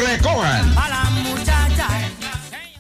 Recojan. 0.07 0.75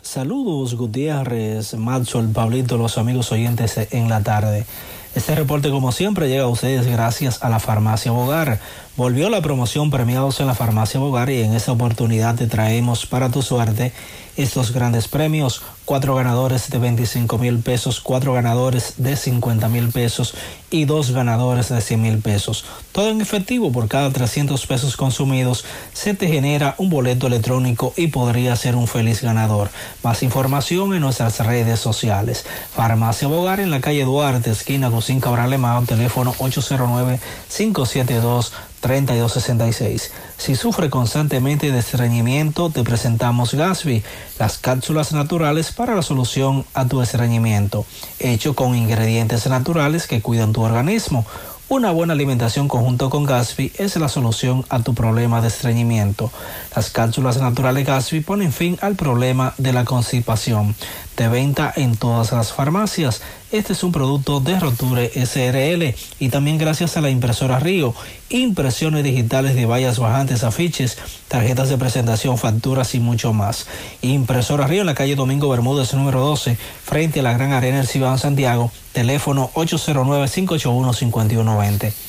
Saludos 0.02 0.74
Gutiérrez, 0.74 1.74
Macho, 1.74 2.20
el 2.20 2.28
Pablito, 2.28 2.77
los 2.77 2.98
amigos 2.98 3.32
oyentes 3.32 3.78
en 3.90 4.09
la 4.09 4.20
tarde. 4.23 4.66
Este 5.14 5.35
reporte, 5.35 5.70
como 5.70 5.93
siempre, 5.93 6.28
llega 6.28 6.44
a 6.44 6.48
ustedes 6.48 6.86
gracias 6.86 7.43
a 7.43 7.48
la 7.48 7.59
Farmacia 7.59 8.12
Bogar. 8.12 8.60
Volvió 8.97 9.28
la 9.28 9.43
promoción 9.43 9.90
premiados 9.90 10.40
en 10.40 10.47
la 10.47 10.55
Farmacia 10.55 10.98
Bogar 10.98 11.28
y 11.28 11.43
en 11.43 11.52
esta 11.52 11.70
oportunidad 11.70 12.35
te 12.35 12.47
traemos 12.47 13.05
para 13.05 13.28
tu 13.28 13.43
suerte 13.43 13.93
estos 14.39 14.73
grandes 14.73 15.06
premios. 15.06 15.60
Cuatro 15.85 16.14
ganadores 16.14 16.70
de 16.70 16.78
25 16.78 17.39
mil 17.39 17.59
pesos, 17.59 18.01
cuatro 18.01 18.32
ganadores 18.32 18.94
de 18.97 19.16
50 19.16 19.68
mil 19.68 19.89
pesos 19.89 20.35
y 20.70 20.86
dos 20.86 21.12
ganadores 21.12 21.68
de 21.68 21.81
100 21.81 22.02
mil 22.02 22.18
pesos. 22.18 22.64
Todo 22.93 23.10
en 23.10 23.20
efectivo 23.20 23.70
por 23.70 23.86
cada 23.86 24.10
300 24.10 24.66
pesos 24.66 24.97
consumidos 24.97 25.64
se 25.93 26.14
te 26.14 26.27
genera 26.27 26.74
un 26.78 26.89
boleto 26.90 27.27
electrónico 27.27 27.93
y 27.97 28.09
podría 28.09 28.56
ser 28.56 28.77
un 28.77 28.89
feliz 28.89 29.23
ganador. 29.23 29.68
Más 30.02 30.23
información 30.23 30.94
en 30.94 31.02
nuestras 31.02 31.39
redes 31.44 31.78
sociales. 31.78 32.47
Farmacia 32.74 33.28
Bogar 33.28 33.60
en 33.60 33.70
la 33.70 33.81
calle 33.81 34.05
Duarte, 34.05 34.51
esquina 34.51 34.89
Gusín 34.89 35.20
Cabral 35.20 35.51
Lemao, 35.51 35.82
teléfono 35.82 36.35
809 36.39 37.20
572 37.55 38.52
3266. 38.80 40.12
Si 40.36 40.56
sufre 40.56 40.90
constantemente 40.90 41.70
de 41.72 41.78
estreñimiento, 41.78 42.70
te 42.70 42.84
presentamos 42.84 43.54
Gasby, 43.54 44.02
las 44.38 44.58
cápsulas 44.58 45.12
naturales 45.12 45.72
para 45.72 45.94
la 45.94 46.02
solución 46.02 46.64
a 46.74 46.86
tu 46.86 47.02
estreñimiento, 47.02 47.84
hecho 48.18 48.54
con 48.54 48.74
ingredientes 48.74 49.46
naturales 49.46 50.06
que 50.06 50.20
cuidan 50.20 50.52
tu 50.52 50.62
organismo. 50.62 51.26
Una 51.68 51.90
buena 51.90 52.12
alimentación 52.12 52.68
conjunto 52.68 53.10
con 53.10 53.24
Gasby 53.24 53.72
es 53.76 53.96
la 53.96 54.08
solución 54.08 54.64
a 54.68 54.84
tu 54.84 54.94
problema 54.94 55.40
de 55.40 55.48
estreñimiento. 55.48 56.30
Las 56.76 56.90
cápsulas 56.90 57.38
naturales 57.38 57.84
Gasby 57.84 58.20
ponen 58.20 58.52
fin 58.52 58.78
al 58.82 58.94
problema 58.94 59.52
de 59.58 59.72
la 59.72 59.84
constipación. 59.84 60.76
De 61.16 61.26
venta 61.26 61.72
en 61.74 61.96
todas 61.96 62.30
las 62.30 62.52
farmacias. 62.52 63.20
Este 63.52 63.74
es 63.74 63.85
un 63.85 63.93
producto 63.93 64.40
de 64.40 64.59
Roture 64.59 65.09
SRL 65.14 65.94
y 66.18 66.31
también 66.31 66.59
gracias 66.59 66.97
a 66.97 67.01
la 67.01 67.10
impresora 67.10 67.60
Río. 67.60 67.94
Impresiones 68.28 69.05
digitales 69.05 69.55
de 69.55 69.66
vallas 69.66 70.01
bajantes, 70.01 70.43
afiches, 70.43 70.98
tarjetas 71.28 71.68
de 71.68 71.78
presentación, 71.78 72.39
facturas 72.39 72.97
y 72.97 73.01
mucho 73.01 73.32
más. 73.32 73.68
Impresora 74.02 74.66
Río 74.66 74.81
en 74.81 74.86
la 74.86 74.97
calle 74.97 75.14
Domingo 75.14 75.48
Bermúdez 75.48 75.94
número 75.94 76.18
12, 76.20 76.59
frente 76.85 77.20
a 77.20 77.23
la 77.23 77.35
Gran 77.35 77.52
Arena 77.52 77.77
del 77.77 77.86
Cibao 77.86 78.18
Santiago. 78.18 78.73
Teléfono 78.93 79.52
809-581-5120. 79.55 82.05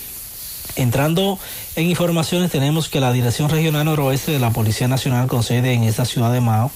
Entrando 0.76 1.40
en 1.76 1.90
informaciones, 1.90 2.52
tenemos 2.52 2.90
que 2.90 3.00
la 3.00 3.12
Dirección 3.12 3.50
Regional 3.50 3.86
Noroeste 3.86 4.32
de 4.32 4.40
la 4.40 4.52
Policía 4.52 4.88
Nacional 4.88 5.28
con 5.28 5.44
sede 5.44 5.74
en 5.74 5.84
esta 5.84 6.06
ciudad 6.06 6.32
de 6.32 6.42
Mao 6.42 6.72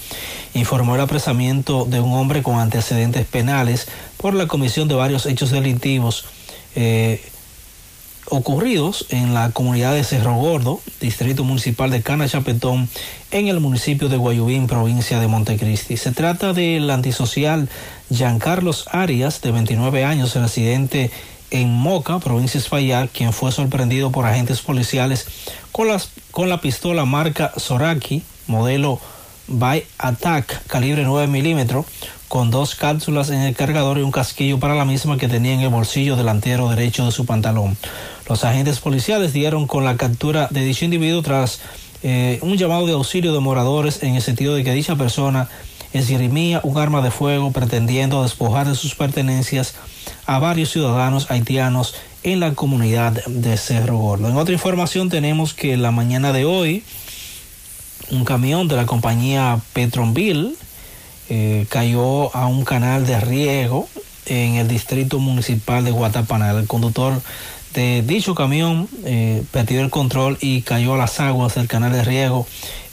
informó 0.54 0.94
el 0.94 1.00
apresamiento 1.00 1.84
de 1.84 2.00
un 2.00 2.12
hombre 2.14 2.42
con 2.42 2.58
antecedentes 2.58 3.26
penales 3.26 3.88
por 4.16 4.34
la 4.34 4.46
comisión 4.46 4.88
de 4.88 4.94
varios 4.94 5.26
hechos 5.26 5.50
delictivos 5.50 6.24
eh, 6.74 7.20
ocurridos 8.32 9.06
en 9.10 9.34
la 9.34 9.50
comunidad 9.50 9.92
de 9.92 10.04
Cerro 10.04 10.34
Gordo, 10.36 10.80
distrito 11.00 11.44
municipal 11.44 11.90
de 11.90 12.02
Cana 12.02 12.28
Chapetón, 12.28 12.88
en 13.30 13.48
el 13.48 13.60
municipio 13.60 14.08
de 14.08 14.16
Guayubín, 14.16 14.66
provincia 14.66 15.20
de 15.20 15.28
Montecristi. 15.28 15.96
Se 15.96 16.12
trata 16.12 16.52
del 16.52 16.88
antisocial 16.90 17.68
Giancarlos 18.10 18.86
Arias, 18.90 19.42
de 19.42 19.52
29 19.52 20.04
años, 20.04 20.34
residente 20.34 21.10
en 21.52 21.70
Moca, 21.70 22.18
provincia 22.18 22.60
de 22.60 23.08
quien 23.12 23.32
fue 23.32 23.52
sorprendido 23.52 24.10
por 24.10 24.24
agentes 24.24 24.60
policiales 24.62 25.26
con 25.70 26.48
la 26.48 26.60
pistola 26.60 27.04
marca 27.04 27.52
Soraki, 27.56 28.22
modelo 28.46 28.98
By 29.48 29.84
Attack, 29.98 30.66
calibre 30.66 31.04
9 31.04 31.26
milímetros, 31.26 31.84
con 32.28 32.50
dos 32.50 32.74
cápsulas 32.74 33.28
en 33.28 33.40
el 33.40 33.54
cargador 33.54 33.98
y 33.98 34.02
un 34.02 34.10
casquillo 34.10 34.58
para 34.58 34.74
la 34.74 34.86
misma 34.86 35.18
que 35.18 35.28
tenía 35.28 35.52
en 35.52 35.60
el 35.60 35.68
bolsillo 35.68 36.16
delantero 36.16 36.70
derecho 36.70 37.04
de 37.04 37.12
su 37.12 37.26
pantalón. 37.26 37.76
Los 38.28 38.44
agentes 38.44 38.80
policiales 38.80 39.34
dieron 39.34 39.66
con 39.66 39.84
la 39.84 39.96
captura 39.96 40.48
de 40.50 40.64
dicho 40.64 40.86
individuo 40.86 41.20
tras 41.20 41.60
eh, 42.02 42.38
un 42.40 42.56
llamado 42.56 42.86
de 42.86 42.94
auxilio 42.94 43.34
de 43.34 43.40
moradores 43.40 44.02
en 44.02 44.14
el 44.14 44.22
sentido 44.22 44.54
de 44.54 44.64
que 44.64 44.72
dicha 44.72 44.96
persona 44.96 45.48
esgrimía 45.92 46.60
un 46.64 46.78
arma 46.78 47.02
de 47.02 47.10
fuego 47.10 47.50
pretendiendo 47.50 48.22
despojar 48.22 48.68
de 48.68 48.74
sus 48.74 48.94
pertenencias 48.94 49.74
a 50.26 50.38
varios 50.38 50.70
ciudadanos 50.70 51.30
haitianos 51.30 51.94
en 52.22 52.40
la 52.40 52.54
comunidad 52.54 53.24
de 53.26 53.56
Cerro 53.56 53.98
Gordo. 53.98 54.28
En 54.28 54.36
otra 54.36 54.54
información 54.54 55.08
tenemos 55.08 55.54
que 55.54 55.76
la 55.76 55.90
mañana 55.90 56.32
de 56.32 56.44
hoy 56.44 56.84
un 58.10 58.24
camión 58.24 58.68
de 58.68 58.76
la 58.76 58.86
compañía 58.86 59.58
Petronville 59.72 60.54
eh, 61.28 61.66
cayó 61.68 62.34
a 62.36 62.46
un 62.46 62.64
canal 62.64 63.06
de 63.06 63.18
riego 63.20 63.88
en 64.26 64.56
el 64.56 64.68
distrito 64.68 65.18
municipal 65.18 65.84
de 65.84 65.90
Guatapanal. 65.90 66.58
El 66.58 66.66
conductor 66.66 67.20
de 67.74 68.02
dicho 68.02 68.34
camión 68.34 68.88
eh, 69.04 69.42
perdió 69.50 69.80
el 69.80 69.90
control 69.90 70.36
y 70.40 70.62
cayó 70.62 70.94
a 70.94 70.98
las 70.98 71.20
aguas 71.20 71.54
del 71.54 71.68
canal 71.68 71.92
de 71.92 72.04
riego 72.04 72.46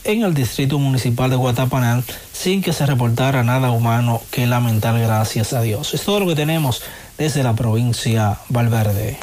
en 0.03 0.23
el 0.23 0.33
distrito 0.33 0.79
municipal 0.79 1.29
de 1.29 1.35
Guatapanal 1.35 2.03
sin 2.31 2.61
que 2.61 2.73
se 2.73 2.85
reportara 2.85 3.43
nada 3.43 3.71
humano 3.71 4.21
que 4.31 4.47
lamentar 4.47 4.99
gracias 4.99 5.53
a 5.53 5.61
Dios. 5.61 5.93
Es 5.93 6.03
todo 6.03 6.21
lo 6.21 6.27
que 6.27 6.35
tenemos 6.35 6.81
desde 7.17 7.43
la 7.43 7.53
provincia 7.53 8.37
Valverde. 8.49 9.17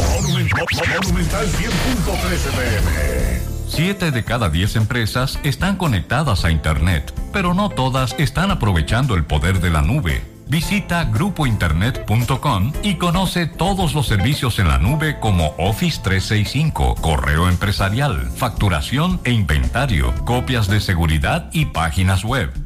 Siete 3.68 4.10
de 4.10 4.24
cada 4.24 4.48
diez 4.48 4.76
empresas 4.76 5.38
están 5.42 5.76
conectadas 5.76 6.44
a 6.44 6.50
Internet, 6.50 7.12
pero 7.32 7.54
no 7.54 7.70
todas 7.70 8.14
están 8.18 8.50
aprovechando 8.50 9.14
el 9.14 9.24
poder 9.24 9.60
de 9.60 9.70
la 9.70 9.82
nube. 9.82 10.35
Visita 10.48 11.04
grupointernet.com 11.04 12.72
y 12.82 12.94
conoce 12.94 13.46
todos 13.46 13.94
los 13.94 14.06
servicios 14.06 14.58
en 14.58 14.68
la 14.68 14.78
nube 14.78 15.18
como 15.18 15.54
Office 15.58 16.00
365, 16.02 16.94
correo 17.00 17.48
empresarial, 17.48 18.30
facturación 18.30 19.20
e 19.24 19.32
inventario, 19.32 20.14
copias 20.24 20.68
de 20.68 20.80
seguridad 20.80 21.50
y 21.52 21.66
páginas 21.66 22.24
web. 22.24 22.65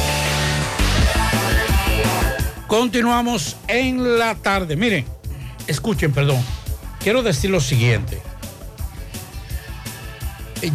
Continuamos 2.71 3.57
en 3.67 4.17
la 4.17 4.33
tarde. 4.33 4.77
Miren, 4.77 5.05
escuchen, 5.67 6.13
perdón. 6.13 6.41
Quiero 7.01 7.21
decir 7.21 7.49
lo 7.49 7.59
siguiente. 7.59 8.21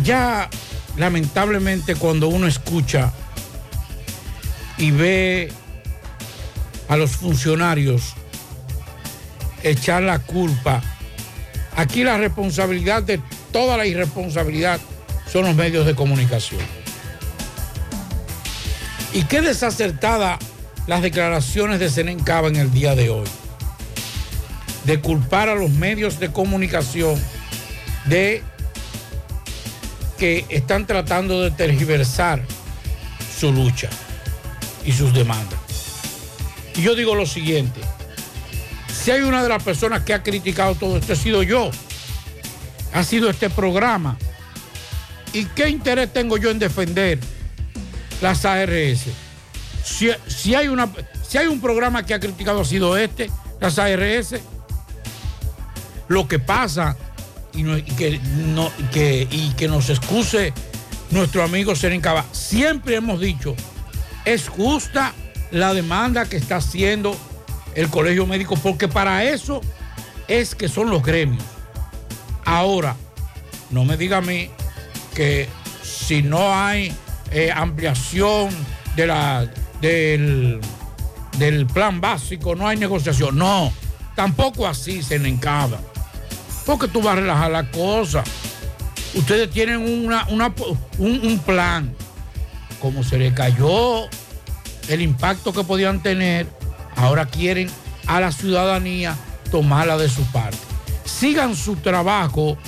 Ya, 0.02 0.51
lamentablemente, 0.98 1.94
cuando 1.94 2.28
uno 2.28 2.47
escucha 2.48 3.14
y 4.77 4.90
ve 4.90 5.51
a 6.90 6.98
los 6.98 7.12
funcionarios 7.12 8.12
echar 9.62 10.02
la 10.02 10.18
culpa, 10.18 10.82
aquí 11.77 12.05
la 12.05 12.18
responsabilidad 12.18 13.05
de 13.05 13.23
toda 13.52 13.78
la 13.78 13.86
irresponsabilidad 13.86 14.81
son 15.32 15.47
los 15.47 15.55
medios 15.55 15.86
de 15.86 15.94
comunicación. 15.94 16.60
Y 19.14 19.23
qué 19.23 19.40
desacertada 19.40 20.39
las 20.86 21.02
declaraciones 21.02 21.80
de 21.80 21.90
Senen 21.90 22.20
Cava 22.20 22.48
en 22.48 22.56
el 22.56 22.72
día 22.72 22.94
de 22.94 23.10
hoy. 23.10 23.26
De 24.84 25.00
culpar 25.00 25.48
a 25.48 25.54
los 25.54 25.70
medios 25.70 26.20
de 26.20 26.30
comunicación 26.30 27.20
de 28.06 28.42
que 30.18 30.46
están 30.48 30.86
tratando 30.86 31.42
de 31.42 31.50
tergiversar 31.50 32.42
su 33.38 33.52
lucha 33.52 33.90
y 34.84 34.92
sus 34.92 35.12
demandas. 35.12 35.58
Y 36.76 36.82
yo 36.82 36.94
digo 36.94 37.14
lo 37.14 37.26
siguiente, 37.26 37.80
si 38.88 39.10
hay 39.10 39.22
una 39.22 39.42
de 39.42 39.48
las 39.48 39.62
personas 39.62 40.02
que 40.02 40.14
ha 40.14 40.22
criticado 40.22 40.74
todo 40.74 40.96
esto, 40.98 41.12
he 41.12 41.16
sido 41.16 41.42
yo, 41.42 41.70
ha 42.92 43.02
sido 43.02 43.28
este 43.28 43.50
programa. 43.50 44.16
¿Y 45.32 45.46
qué 45.46 45.68
interés 45.68 46.12
tengo 46.12 46.38
yo 46.38 46.50
en 46.50 46.58
defender 46.58 47.18
las 48.22 48.44
ARS? 48.44 49.26
Si, 49.86 50.54
hay, 50.54 50.66
una, 50.66 50.88
si 51.26 51.38
hay 51.38 51.46
un 51.46 51.60
programa 51.60 52.04
que 52.04 52.12
ha 52.12 52.18
criticado 52.18 52.60
ha 52.60 52.64
sido 52.64 52.96
este, 52.96 53.30
las 53.60 53.78
ARS, 53.78 54.34
lo 56.08 56.26
que 56.26 56.40
pasa, 56.40 56.96
y, 57.54 57.82
que, 57.82 58.18
no, 58.18 58.70
que, 58.92 59.28
y 59.30 59.50
que 59.52 59.68
nos 59.68 59.88
excuse 59.88 60.52
nuestro 61.10 61.44
amigo 61.44 61.76
Seren 61.76 62.00
Cava, 62.00 62.24
siempre 62.32 62.96
hemos 62.96 63.20
dicho, 63.20 63.54
es 64.24 64.48
justa 64.48 65.14
la 65.52 65.72
demanda 65.72 66.26
que 66.26 66.36
está 66.36 66.56
haciendo 66.56 67.16
el 67.76 67.88
colegio 67.88 68.26
médico, 68.26 68.56
porque 68.56 68.88
para 68.88 69.24
eso 69.24 69.60
es 70.26 70.56
que 70.56 70.68
son 70.68 70.90
los 70.90 71.02
gremios. 71.02 71.44
Ahora, 72.44 72.96
no 73.70 73.84
me 73.84 73.96
diga 73.96 74.18
a 74.18 74.20
mí 74.20 74.50
que 75.14 75.48
si 75.82 76.22
no 76.22 76.52
hay 76.52 76.92
eh, 77.30 77.52
ampliación 77.54 78.50
de 78.96 79.06
la, 79.06 79.48
del, 79.86 80.60
del 81.38 81.66
plan 81.66 82.00
básico, 82.00 82.54
no 82.54 82.66
hay 82.66 82.76
negociación. 82.76 83.36
No, 83.38 83.72
tampoco 84.14 84.66
así 84.66 85.02
se 85.02 85.16
encaba. 85.16 85.78
Porque 86.64 86.88
tú 86.88 87.00
vas 87.00 87.16
a 87.16 87.20
relajar 87.20 87.50
la 87.50 87.70
cosa. 87.70 88.24
Ustedes 89.14 89.50
tienen 89.50 89.78
una, 90.04 90.26
una- 90.28 90.52
un, 90.98 91.20
un 91.26 91.38
plan. 91.38 91.94
Como 92.80 93.02
se 93.04 93.18
le 93.18 93.32
cayó 93.32 94.04
el 94.88 95.00
impacto 95.00 95.52
que 95.52 95.64
podían 95.64 96.02
tener, 96.02 96.46
ahora 96.96 97.26
quieren 97.26 97.70
a 98.06 98.20
la 98.20 98.32
ciudadanía 98.32 99.16
tomarla 99.50 99.96
de 99.96 100.08
su 100.08 100.22
parte. 100.32 100.58
Sigan 101.04 101.54
su 101.56 101.76
trabajo 101.76 102.58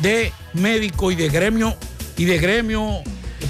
de 0.00 0.32
médico 0.54 1.10
y 1.10 1.16
de 1.16 1.28
gremio 1.28 1.76
y 2.16 2.24
de 2.24 2.38
gremio 2.38 3.02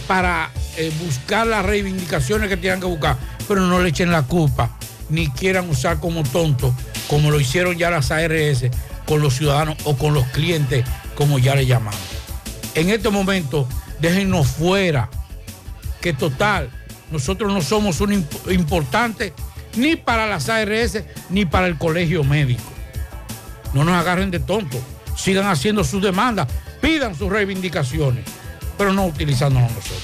para 0.06 0.50
eh, 0.76 0.92
buscar 1.04 1.46
las 1.46 1.64
reivindicaciones 1.64 2.48
que 2.48 2.56
tengan 2.56 2.80
que 2.80 2.86
buscar, 2.86 3.16
pero 3.48 3.60
no 3.62 3.80
le 3.80 3.88
echen 3.88 4.10
la 4.10 4.22
culpa 4.22 4.76
ni 5.08 5.28
quieran 5.30 5.68
usar 5.70 6.00
como 6.00 6.22
tonto 6.24 6.74
como 7.08 7.30
lo 7.30 7.38
hicieron 7.38 7.76
ya 7.78 7.90
las 7.90 8.10
ARS 8.10 8.64
con 9.06 9.20
los 9.22 9.34
ciudadanos 9.36 9.76
o 9.84 9.96
con 9.96 10.14
los 10.14 10.26
clientes 10.28 10.84
como 11.14 11.38
ya 11.38 11.54
le 11.54 11.64
llamamos. 11.66 12.00
En 12.74 12.90
este 12.90 13.08
momento 13.10 13.68
déjennos 14.00 14.48
fuera 14.48 15.08
que 16.00 16.12
total 16.12 16.70
nosotros 17.10 17.52
no 17.52 17.62
somos 17.62 18.00
un 18.00 18.10
imp- 18.24 18.52
importante 18.52 19.32
ni 19.76 19.94
para 19.94 20.26
las 20.26 20.48
ARS 20.48 20.98
ni 21.30 21.44
para 21.44 21.68
el 21.68 21.78
colegio 21.78 22.24
médico. 22.24 22.64
No 23.74 23.84
nos 23.84 23.94
agarren 23.94 24.30
de 24.30 24.40
tontos. 24.40 24.80
Sigan 25.16 25.46
haciendo 25.46 25.84
sus 25.84 26.02
demandas, 26.02 26.48
pidan 26.80 27.14
sus 27.14 27.30
reivindicaciones, 27.30 28.24
pero 28.76 28.92
no 28.92 29.06
utilizándonos 29.06 29.70
nosotros. 29.72 30.02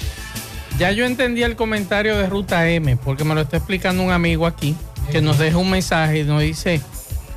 Ya 0.79 0.91
yo 0.91 1.05
entendí 1.05 1.43
el 1.43 1.57
comentario 1.57 2.17
de 2.17 2.27
Ruta 2.27 2.69
M, 2.69 2.97
porque 2.97 3.25
me 3.25 3.35
lo 3.35 3.43
está 3.43 3.59
explicando 3.59 4.03
un 4.03 4.11
amigo 4.11 4.47
aquí, 4.47 4.75
que 5.11 5.21
nos 5.21 5.39
deja 5.39 5.59
un 5.59 5.71
mensaje 5.71 6.21
y 6.21 6.25
nos 6.25 6.41
dice, 6.43 6.81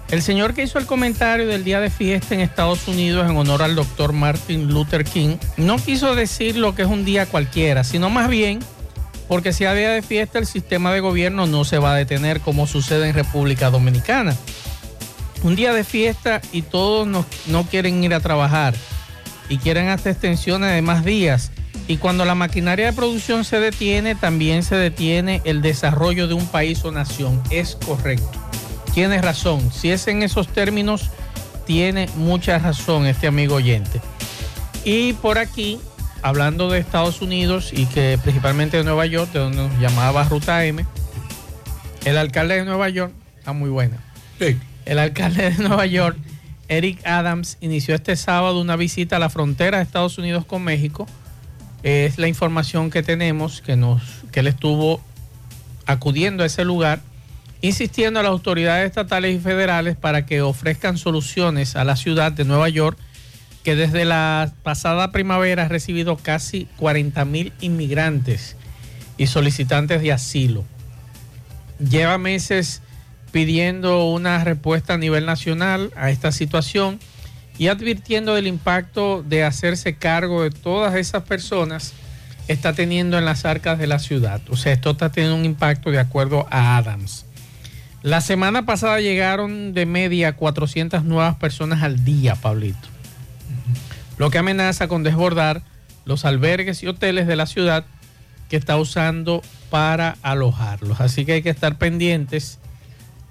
el 0.09 0.21
señor 0.21 0.53
que 0.53 0.63
hizo 0.63 0.79
el 0.79 0.85
comentario 0.85 1.47
del 1.47 1.63
día 1.63 1.79
de 1.79 1.89
fiesta 1.89 2.35
en 2.35 2.41
Estados 2.41 2.87
Unidos 2.87 3.29
en 3.29 3.35
honor 3.35 3.63
al 3.63 3.75
doctor 3.75 4.13
Martin 4.13 4.71
Luther 4.71 5.03
King, 5.03 5.37
no 5.57 5.77
quiso 5.77 6.15
decir 6.15 6.55
lo 6.55 6.75
que 6.75 6.83
es 6.83 6.87
un 6.87 7.05
día 7.05 7.25
cualquiera, 7.25 7.83
sino 7.83 8.09
más 8.09 8.29
bien 8.29 8.59
porque 9.27 9.53
si 9.53 9.65
hay 9.65 9.77
día 9.77 9.89
de 9.89 10.01
fiesta 10.01 10.37
el 10.37 10.45
sistema 10.45 10.91
de 10.93 10.99
gobierno 10.99 11.47
no 11.47 11.65
se 11.65 11.79
va 11.79 11.93
a 11.93 11.95
detener 11.95 12.41
como 12.41 12.67
sucede 12.67 13.09
en 13.09 13.15
República 13.15 13.69
Dominicana. 13.69 14.35
Un 15.43 15.55
día 15.55 15.73
de 15.73 15.83
fiesta 15.83 16.41
y 16.51 16.61
todos 16.61 17.07
no, 17.07 17.25
no 17.47 17.63
quieren 17.65 18.03
ir 18.03 18.13
a 18.13 18.19
trabajar 18.19 18.75
y 19.49 19.57
quieren 19.57 19.89
hasta 19.89 20.09
extensiones 20.09 20.73
de 20.73 20.81
más 20.81 21.05
días. 21.05 21.51
Y 21.87 21.97
cuando 21.97 22.25
la 22.25 22.35
maquinaria 22.35 22.87
de 22.87 22.93
producción 22.93 23.43
se 23.43 23.59
detiene, 23.59 24.15
también 24.15 24.63
se 24.63 24.75
detiene 24.75 25.41
el 25.45 25.61
desarrollo 25.61 26.27
de 26.27 26.33
un 26.33 26.47
país 26.47 26.83
o 26.83 26.91
nación. 26.91 27.41
Es 27.51 27.77
correcto. 27.85 28.31
Tienes 28.93 29.21
razón. 29.21 29.71
Si 29.71 29.91
es 29.91 30.07
en 30.07 30.23
esos 30.23 30.47
términos, 30.47 31.11
tiene 31.65 32.09
mucha 32.15 32.57
razón 32.57 33.05
este 33.05 33.27
amigo 33.27 33.55
oyente. 33.55 34.01
Y 34.83 35.13
por 35.13 35.37
aquí, 35.37 35.79
hablando 36.21 36.69
de 36.69 36.79
Estados 36.79 37.21
Unidos 37.21 37.71
y 37.73 37.85
que 37.85 38.17
principalmente 38.21 38.77
de 38.77 38.83
Nueva 38.83 39.05
York, 39.05 39.31
de 39.31 39.39
donde 39.39 39.57
nos 39.57 39.79
llamaba 39.79 40.23
Ruta 40.23 40.63
M, 40.65 40.85
el 42.05 42.17
alcalde 42.17 42.55
de 42.55 42.65
Nueva 42.65 42.89
York, 42.89 43.13
está 43.37 43.53
muy 43.53 43.69
buena. 43.69 43.97
El 44.85 44.99
alcalde 44.99 45.51
de 45.51 45.63
Nueva 45.63 45.85
York, 45.85 46.17
Eric 46.67 47.05
Adams, 47.05 47.57
inició 47.61 47.95
este 47.95 48.15
sábado 48.15 48.59
una 48.59 48.75
visita 48.75 49.17
a 49.17 49.19
la 49.19 49.29
frontera 49.29 49.77
de 49.77 49.83
Estados 49.83 50.17
Unidos 50.17 50.45
con 50.45 50.63
México. 50.63 51.07
Es 51.83 52.17
la 52.17 52.27
información 52.27 52.89
que 52.89 53.03
tenemos, 53.03 53.61
que, 53.61 53.75
nos, 53.75 54.01
que 54.31 54.39
él 54.39 54.47
estuvo 54.47 55.01
acudiendo 55.85 56.43
a 56.43 56.47
ese 56.47 56.65
lugar, 56.65 57.01
insistiendo 57.61 58.19
a 58.19 58.23
las 58.23 58.31
autoridades 58.31 58.87
estatales 58.87 59.35
y 59.35 59.39
federales 59.39 59.95
para 59.95 60.25
que 60.25 60.41
ofrezcan 60.41 60.97
soluciones 60.97 61.75
a 61.75 61.83
la 61.83 61.95
ciudad 61.95 62.31
de 62.31 62.45
Nueva 62.45 62.69
York, 62.69 62.97
que 63.63 63.75
desde 63.75 64.05
la 64.05 64.51
pasada 64.63 65.11
primavera 65.11 65.65
ha 65.65 65.67
recibido 65.67 66.17
casi 66.17 66.67
40 66.77 67.25
mil 67.25 67.53
inmigrantes 67.61 68.55
y 69.17 69.27
solicitantes 69.27 70.01
de 70.01 70.11
asilo. 70.11 70.63
Lleva 71.79 72.17
meses 72.17 72.81
pidiendo 73.35 74.05
una 74.05 74.41
respuesta 74.45 74.93
a 74.93 74.97
nivel 74.97 75.25
nacional 75.25 75.91
a 75.97 76.09
esta 76.09 76.31
situación 76.31 77.01
y 77.57 77.67
advirtiendo 77.67 78.33
del 78.33 78.47
impacto 78.47 79.25
de 79.27 79.43
hacerse 79.43 79.97
cargo 79.97 80.43
de 80.43 80.51
todas 80.51 80.95
esas 80.95 81.23
personas 81.23 81.91
está 82.47 82.71
teniendo 82.71 83.17
en 83.17 83.25
las 83.25 83.43
arcas 83.43 83.77
de 83.77 83.87
la 83.87 83.99
ciudad. 83.99 84.39
O 84.49 84.55
sea, 84.55 84.71
esto 84.71 84.91
está 84.91 85.11
teniendo 85.11 85.35
un 85.35 85.43
impacto 85.43 85.91
de 85.91 85.99
acuerdo 85.99 86.47
a 86.49 86.77
Adams. 86.77 87.25
La 88.03 88.21
semana 88.21 88.65
pasada 88.65 89.01
llegaron 89.01 89.73
de 89.73 89.85
media 89.85 90.37
400 90.37 91.03
nuevas 91.03 91.35
personas 91.35 91.83
al 91.83 92.05
día, 92.05 92.35
Pablito. 92.35 92.87
Lo 94.17 94.29
que 94.29 94.37
amenaza 94.37 94.87
con 94.87 95.03
desbordar 95.03 95.61
los 96.05 96.23
albergues 96.23 96.83
y 96.83 96.87
hoteles 96.87 97.27
de 97.27 97.35
la 97.35 97.47
ciudad 97.47 97.83
que 98.47 98.55
está 98.55 98.77
usando 98.77 99.41
para 99.69 100.15
alojarlos. 100.21 101.01
Así 101.01 101.25
que 101.25 101.33
hay 101.33 101.41
que 101.41 101.49
estar 101.49 101.77
pendientes 101.77 102.59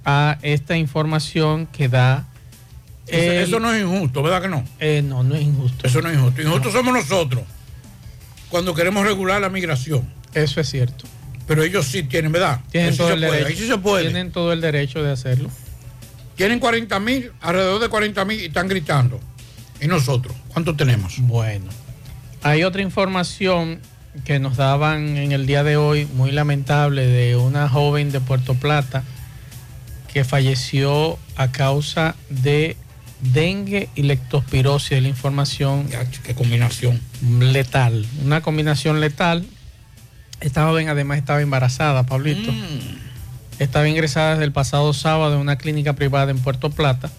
a 0.04 0.38
esta 0.42 0.76
información 0.76 1.66
que 1.66 1.88
da. 1.88 2.26
Eso, 3.06 3.32
el- 3.32 3.38
eso 3.38 3.60
no 3.60 3.72
es 3.72 3.82
injusto, 3.82 4.22
¿verdad 4.22 4.42
que 4.42 4.48
no? 4.48 4.64
Eh, 4.80 5.02
no, 5.04 5.22
no 5.22 5.34
es 5.34 5.42
injusto. 5.42 5.86
Eso 5.86 6.00
no 6.02 6.08
es 6.08 6.16
injusto. 6.16 6.42
Injusto 6.42 6.70
somos 6.72 6.94
nosotros 6.94 7.44
cuando 8.48 8.74
queremos 8.74 9.04
regular 9.04 9.40
la 9.40 9.48
migración. 9.50 10.08
Eso 10.32 10.60
es 10.60 10.68
cierto. 10.70 11.04
Pero 11.46 11.62
ellos 11.62 11.86
sí 11.86 12.02
tienen, 12.04 12.32
¿verdad? 12.32 12.60
Tienen 12.70 12.90
Ahí 12.92 12.96
todo 12.96 13.12
el 13.12 13.20
derecho. 13.20 13.46
ahí 13.46 13.56
sí 13.56 13.66
se 13.66 13.78
puede. 13.78 14.04
Tienen 14.04 14.30
todo 14.32 14.52
el 14.52 14.60
derecho 14.60 15.02
de 15.02 15.12
hacerlo. 15.12 15.50
Tienen 16.36 16.58
40 16.58 16.98
mil, 17.00 17.30
alrededor 17.40 17.80
de 17.80 17.88
40 17.88 18.24
mil 18.24 18.40
y 18.40 18.46
están 18.46 18.66
gritando. 18.68 19.20
¿Y 19.80 19.86
nosotros? 19.86 20.34
¿Cuánto 20.48 20.74
tenemos? 20.74 21.16
Bueno. 21.20 21.66
Hay 22.42 22.64
otra 22.64 22.80
información 22.82 23.80
que 24.24 24.38
nos 24.38 24.56
daban 24.56 25.16
en 25.16 25.32
el 25.32 25.46
día 25.46 25.62
de 25.64 25.76
hoy, 25.76 26.06
muy 26.14 26.30
lamentable, 26.30 27.06
de 27.06 27.36
una 27.36 27.68
joven 27.68 28.10
de 28.12 28.20
Puerto 28.20 28.54
Plata 28.54 29.02
que 30.14 30.24
falleció 30.24 31.18
a 31.36 31.50
causa 31.50 32.14
de 32.30 32.76
dengue 33.20 33.88
y 33.96 34.02
lectospirosis. 34.02 34.92
Es 34.92 35.02
la 35.02 35.08
información. 35.08 35.88
qué 36.22 36.34
combinación. 36.34 37.00
Letal. 37.40 38.06
Una 38.24 38.40
combinación 38.40 39.00
letal. 39.00 39.44
Esta 40.40 40.66
joven 40.66 40.88
además 40.88 41.18
estaba 41.18 41.40
embarazada, 41.42 42.04
Pablito. 42.04 42.52
Estaba 43.58 43.88
ingresada 43.88 44.30
desde 44.32 44.44
el 44.44 44.52
pasado 44.52 44.92
sábado 44.92 45.34
en 45.34 45.40
una 45.40 45.56
clínica 45.56 45.94
privada 45.94 46.30
en 46.30 46.38
Puerto 46.38 46.70
Plata. 46.70 47.10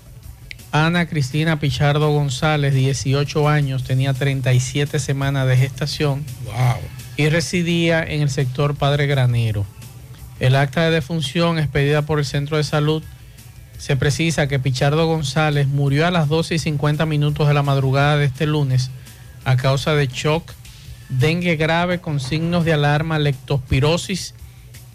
Ana 0.71 1.05
Cristina 1.07 1.59
Pichardo 1.59 2.09
González, 2.11 2.73
18 2.73 3.47
años, 3.49 3.83
tenía 3.83 4.13
37 4.13 4.99
semanas 4.99 5.47
de 5.47 5.57
gestación 5.57 6.23
Wow. 6.45 6.77
y 7.17 7.29
residía 7.29 8.03
en 8.03 8.21
el 8.21 8.29
sector 8.29 8.75
Padre 8.75 9.07
Granero. 9.07 9.65
El 10.39 10.55
acta 10.55 10.83
de 10.83 10.91
defunción 10.91 11.59
expedida 11.59 12.01
por 12.01 12.19
el 12.19 12.25
centro 12.25 12.57
de 12.57 12.63
salud 12.63 13.03
se 13.77 13.95
precisa 13.95 14.47
que 14.47 14.59
Pichardo 14.59 15.07
González 15.07 15.67
murió 15.67 16.07
a 16.07 16.11
las 16.11 16.27
12 16.27 16.55
y 16.55 16.59
50 16.59 17.05
minutos 17.05 17.47
de 17.47 17.53
la 17.53 17.63
madrugada 17.63 18.17
de 18.17 18.25
este 18.25 18.45
lunes 18.45 18.89
a 19.43 19.57
causa 19.57 19.93
de 19.93 20.07
shock, 20.07 20.53
dengue 21.09 21.55
grave 21.55 21.99
con 21.99 22.19
signos 22.19 22.65
de 22.65 22.73
alarma, 22.73 23.19
lectospirosis 23.19 24.33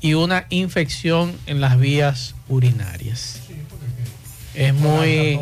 y 0.01 0.15
una 0.15 0.47
infección 0.51 1.35
en 1.47 1.61
las 1.61 1.79
vías 1.79 2.35
urinarias. 2.49 3.41
Es 4.55 4.75
muy, 4.75 5.39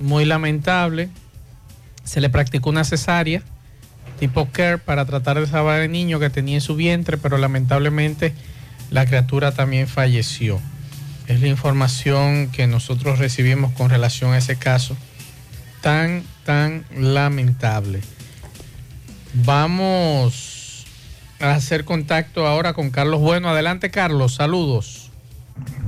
muy 0.00 0.24
lamentable. 0.24 1.08
Se 2.04 2.20
le 2.20 2.30
practicó 2.30 2.70
una 2.70 2.84
cesárea 2.84 3.42
tipo 4.18 4.48
CARE 4.50 4.78
para 4.78 5.04
tratar 5.04 5.38
de 5.38 5.46
salvar 5.46 5.80
al 5.80 5.92
niño 5.92 6.18
que 6.18 6.30
tenía 6.30 6.56
en 6.56 6.60
su 6.60 6.74
vientre, 6.74 7.18
pero 7.18 7.38
lamentablemente 7.38 8.34
la 8.90 9.06
criatura 9.06 9.52
también 9.52 9.88
falleció. 9.88 10.60
Es 11.26 11.40
la 11.40 11.48
información 11.48 12.50
que 12.50 12.66
nosotros 12.66 13.18
recibimos 13.18 13.72
con 13.72 13.90
relación 13.90 14.32
a 14.32 14.38
ese 14.38 14.56
caso 14.56 14.96
tan, 15.80 16.24
tan 16.44 16.84
lamentable. 16.96 18.00
Vamos 19.34 20.86
a 21.40 21.52
hacer 21.52 21.84
contacto 21.84 22.46
ahora 22.46 22.72
con 22.72 22.90
Carlos 22.90 23.20
Bueno. 23.20 23.50
Adelante, 23.50 23.90
Carlos. 23.90 24.34
Saludos. 24.34 25.10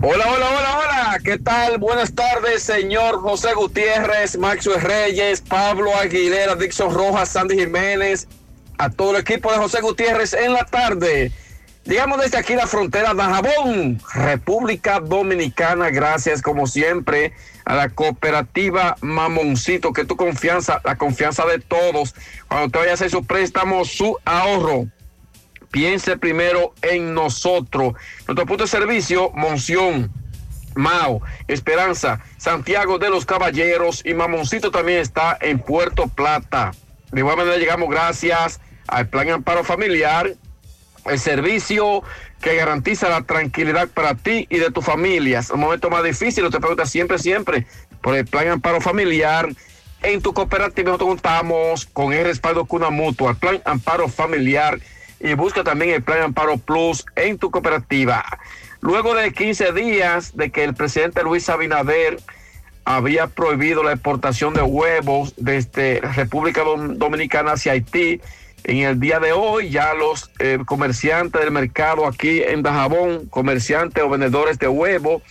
Hola, 0.02 0.24
hola, 0.28 0.46
hola, 0.46 0.78
hola. 0.78 1.18
¿Qué 1.24 1.38
tal? 1.38 1.78
Buenas 1.78 2.14
tardes, 2.14 2.62
señor 2.62 3.20
José 3.20 3.54
Gutiérrez, 3.54 4.36
Maxwell 4.36 4.80
Reyes, 4.80 5.40
Pablo 5.40 5.94
Aguilera, 5.96 6.56
Dixon 6.56 6.92
Rojas, 6.92 7.28
Sandy 7.30 7.56
Jiménez, 7.56 8.26
a 8.78 8.90
todo 8.90 9.12
el 9.12 9.20
equipo 9.20 9.52
de 9.52 9.58
José 9.58 9.80
Gutiérrez 9.80 10.32
en 10.32 10.52
la 10.52 10.64
tarde. 10.64 11.32
Llegamos 11.84 12.20
desde 12.20 12.38
aquí 12.38 12.54
la 12.54 12.66
frontera 12.66 13.14
de 13.14 13.22
Jabón, 13.22 14.00
República 14.12 15.00
Dominicana. 15.00 15.88
Gracias, 15.90 16.42
como 16.42 16.66
siempre, 16.66 17.32
a 17.64 17.74
la 17.74 17.88
cooperativa 17.88 18.96
Mamoncito, 19.00 19.92
que 19.92 20.04
tu 20.04 20.16
confianza, 20.16 20.80
la 20.84 20.96
confianza 20.96 21.46
de 21.46 21.58
todos. 21.58 22.14
Cuando 22.48 22.68
te 22.70 22.78
vayas 22.78 22.92
a 22.92 22.94
hacer 22.94 23.10
su 23.10 23.24
préstamo, 23.24 23.84
su 23.86 24.16
ahorro 24.26 24.88
piense 25.70 26.18
primero 26.18 26.74
en 26.82 27.14
nosotros. 27.14 27.94
Nuestro 28.26 28.46
punto 28.46 28.64
de 28.64 28.68
servicio, 28.68 29.30
Monción, 29.30 30.12
Mao, 30.74 31.22
Esperanza, 31.48 32.20
Santiago 32.36 32.98
de 32.98 33.08
los 33.08 33.24
Caballeros 33.24 34.02
y 34.04 34.14
Mamoncito 34.14 34.70
también 34.70 34.98
está 34.98 35.38
en 35.40 35.58
Puerto 35.58 36.08
Plata. 36.08 36.72
De 37.10 37.20
igual 37.20 37.38
manera 37.38 37.56
llegamos 37.56 37.88
gracias 37.88 38.60
al 38.86 39.08
Plan 39.08 39.30
Amparo 39.30 39.64
Familiar, 39.64 40.34
el 41.06 41.18
servicio 41.18 42.02
que 42.40 42.54
garantiza 42.56 43.08
la 43.08 43.22
tranquilidad 43.22 43.88
para 43.88 44.14
ti 44.14 44.46
y 44.50 44.58
de 44.58 44.70
tu 44.70 44.82
familia. 44.82 45.40
Es 45.40 45.50
un 45.50 45.60
momento 45.60 45.90
más 45.90 46.02
difícil, 46.04 46.48
te 46.50 46.58
preguntas 46.60 46.90
siempre, 46.90 47.18
siempre 47.18 47.66
por 48.00 48.14
el 48.16 48.26
Plan 48.26 48.48
Amparo 48.48 48.80
Familiar. 48.80 49.48
En 50.02 50.22
tu 50.22 50.32
cooperativa 50.32 50.86
nosotros 50.88 51.08
contamos 51.10 51.84
con 51.86 52.12
el 52.14 52.24
respaldo 52.24 52.64
Cuna 52.64 52.88
Mutua, 52.90 53.34
Plan 53.34 53.60
Amparo 53.66 54.08
Familiar 54.08 54.80
y 55.20 55.34
busca 55.34 55.62
también 55.62 55.92
el 55.92 56.02
Plan 56.02 56.22
Amparo 56.22 56.56
Plus 56.56 57.04
en 57.16 57.36
tu 57.38 57.50
cooperativa. 57.50 58.24
Luego 58.80 59.14
de 59.14 59.32
15 59.32 59.72
días 59.72 60.34
de 60.34 60.50
que 60.50 60.64
el 60.64 60.74
presidente 60.74 61.22
Luis 61.22 61.50
Abinader 61.50 62.18
había 62.86 63.26
prohibido 63.26 63.82
la 63.82 63.92
exportación 63.92 64.54
de 64.54 64.62
huevos 64.62 65.34
desde 65.36 66.00
República 66.00 66.62
Dom- 66.64 66.94
Dominicana 66.96 67.52
hacia 67.52 67.72
Haití, 67.72 68.22
en 68.64 68.78
el 68.78 69.00
día 69.00 69.20
de 69.20 69.32
hoy 69.32 69.70
ya 69.70 69.94
los 69.94 70.30
eh, 70.38 70.58
comerciantes 70.64 71.40
del 71.40 71.50
mercado 71.50 72.06
aquí 72.06 72.42
en 72.42 72.62
Dajabón, 72.62 73.26
comerciantes 73.26 74.02
o 74.02 74.08
vendedores 74.08 74.58
de 74.58 74.68
huevos, 74.68 75.22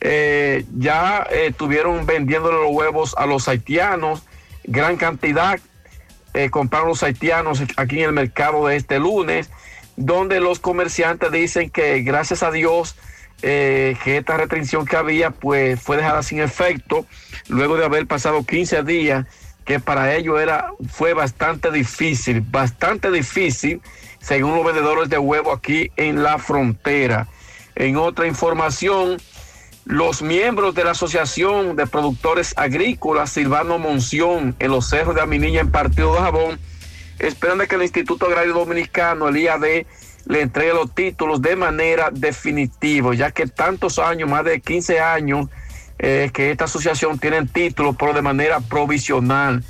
eh, 0.00 0.64
ya 0.76 1.26
eh, 1.30 1.46
estuvieron 1.48 2.06
vendiendo 2.06 2.50
los 2.50 2.70
huevos 2.70 3.14
a 3.18 3.26
los 3.26 3.48
haitianos, 3.48 4.22
gran 4.64 4.96
cantidad 4.96 5.58
eh, 6.32 6.48
compraron 6.48 6.88
los 6.88 7.02
haitianos 7.02 7.62
aquí 7.76 7.98
en 7.98 8.04
el 8.04 8.12
mercado 8.12 8.68
de 8.68 8.76
este 8.76 9.00
lunes, 9.00 9.50
donde 9.96 10.38
los 10.38 10.60
comerciantes 10.60 11.32
dicen 11.32 11.70
que 11.70 12.02
gracias 12.02 12.42
a 12.42 12.52
Dios 12.52 12.94
eh, 13.42 13.96
que 14.04 14.18
esta 14.18 14.36
restricción 14.36 14.84
que 14.84 14.96
había 14.96 15.30
pues 15.30 15.80
fue 15.80 15.96
dejada 15.96 16.22
sin 16.22 16.40
efecto 16.40 17.06
luego 17.48 17.76
de 17.76 17.86
haber 17.86 18.06
pasado 18.06 18.44
15 18.44 18.82
días 18.82 19.26
que 19.70 19.78
para 19.78 20.16
ellos 20.16 20.40
era 20.40 20.72
fue 20.88 21.14
bastante 21.14 21.70
difícil, 21.70 22.40
bastante 22.40 23.08
difícil 23.08 23.80
según 24.18 24.56
los 24.56 24.64
vendedores 24.64 25.08
de 25.08 25.16
huevo 25.16 25.52
aquí 25.52 25.92
en 25.96 26.24
la 26.24 26.38
frontera. 26.38 27.28
En 27.76 27.96
otra 27.96 28.26
información, 28.26 29.18
los 29.84 30.22
miembros 30.22 30.74
de 30.74 30.82
la 30.82 30.90
Asociación 30.90 31.76
de 31.76 31.86
Productores 31.86 32.52
Agrícolas 32.56 33.30
Silvano 33.30 33.78
Monción 33.78 34.56
en 34.58 34.72
los 34.72 34.88
cerros 34.88 35.14
de 35.14 35.20
Aminilla 35.20 35.60
en 35.60 35.70
Partido 35.70 36.14
de 36.14 36.20
Jabón 36.20 36.58
esperan 37.20 37.58
de 37.58 37.68
que 37.68 37.76
el 37.76 37.82
Instituto 37.82 38.26
Agrario 38.26 38.54
Dominicano, 38.54 39.28
el 39.28 39.36
IAD, 39.36 39.86
le 40.26 40.40
entregue 40.40 40.74
los 40.74 40.92
títulos 40.92 41.40
de 41.42 41.54
manera 41.54 42.10
definitiva, 42.10 43.14
ya 43.14 43.30
que 43.30 43.46
tantos 43.46 44.00
años, 44.00 44.28
más 44.28 44.44
de 44.44 44.60
15 44.60 44.98
años, 44.98 45.46
eh, 46.02 46.30
que 46.32 46.50
esta 46.50 46.64
asociación 46.64 47.18
tiene 47.18 47.44
títulos, 47.46 47.94
pero 47.98 48.14
de 48.14 48.22
manera 48.22 48.60
provisional. 48.60 49.62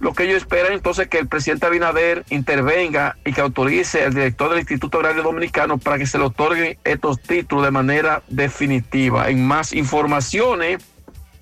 Lo 0.00 0.12
que 0.12 0.24
ellos 0.24 0.38
esperan 0.38 0.72
entonces 0.72 1.04
es 1.04 1.08
que 1.08 1.18
el 1.18 1.28
presidente 1.28 1.66
Abinader 1.66 2.24
intervenga 2.30 3.16
y 3.24 3.32
que 3.32 3.40
autorice 3.40 4.04
al 4.04 4.12
director 4.12 4.50
del 4.50 4.58
Instituto 4.58 4.98
Agrario 4.98 5.22
Dominicano 5.22 5.78
para 5.78 5.98
que 5.98 6.06
se 6.06 6.18
le 6.18 6.24
otorguen 6.24 6.76
estos 6.82 7.20
títulos 7.22 7.64
de 7.64 7.70
manera 7.70 8.22
definitiva. 8.28 9.30
En 9.30 9.46
más 9.46 9.72
informaciones, 9.72 10.82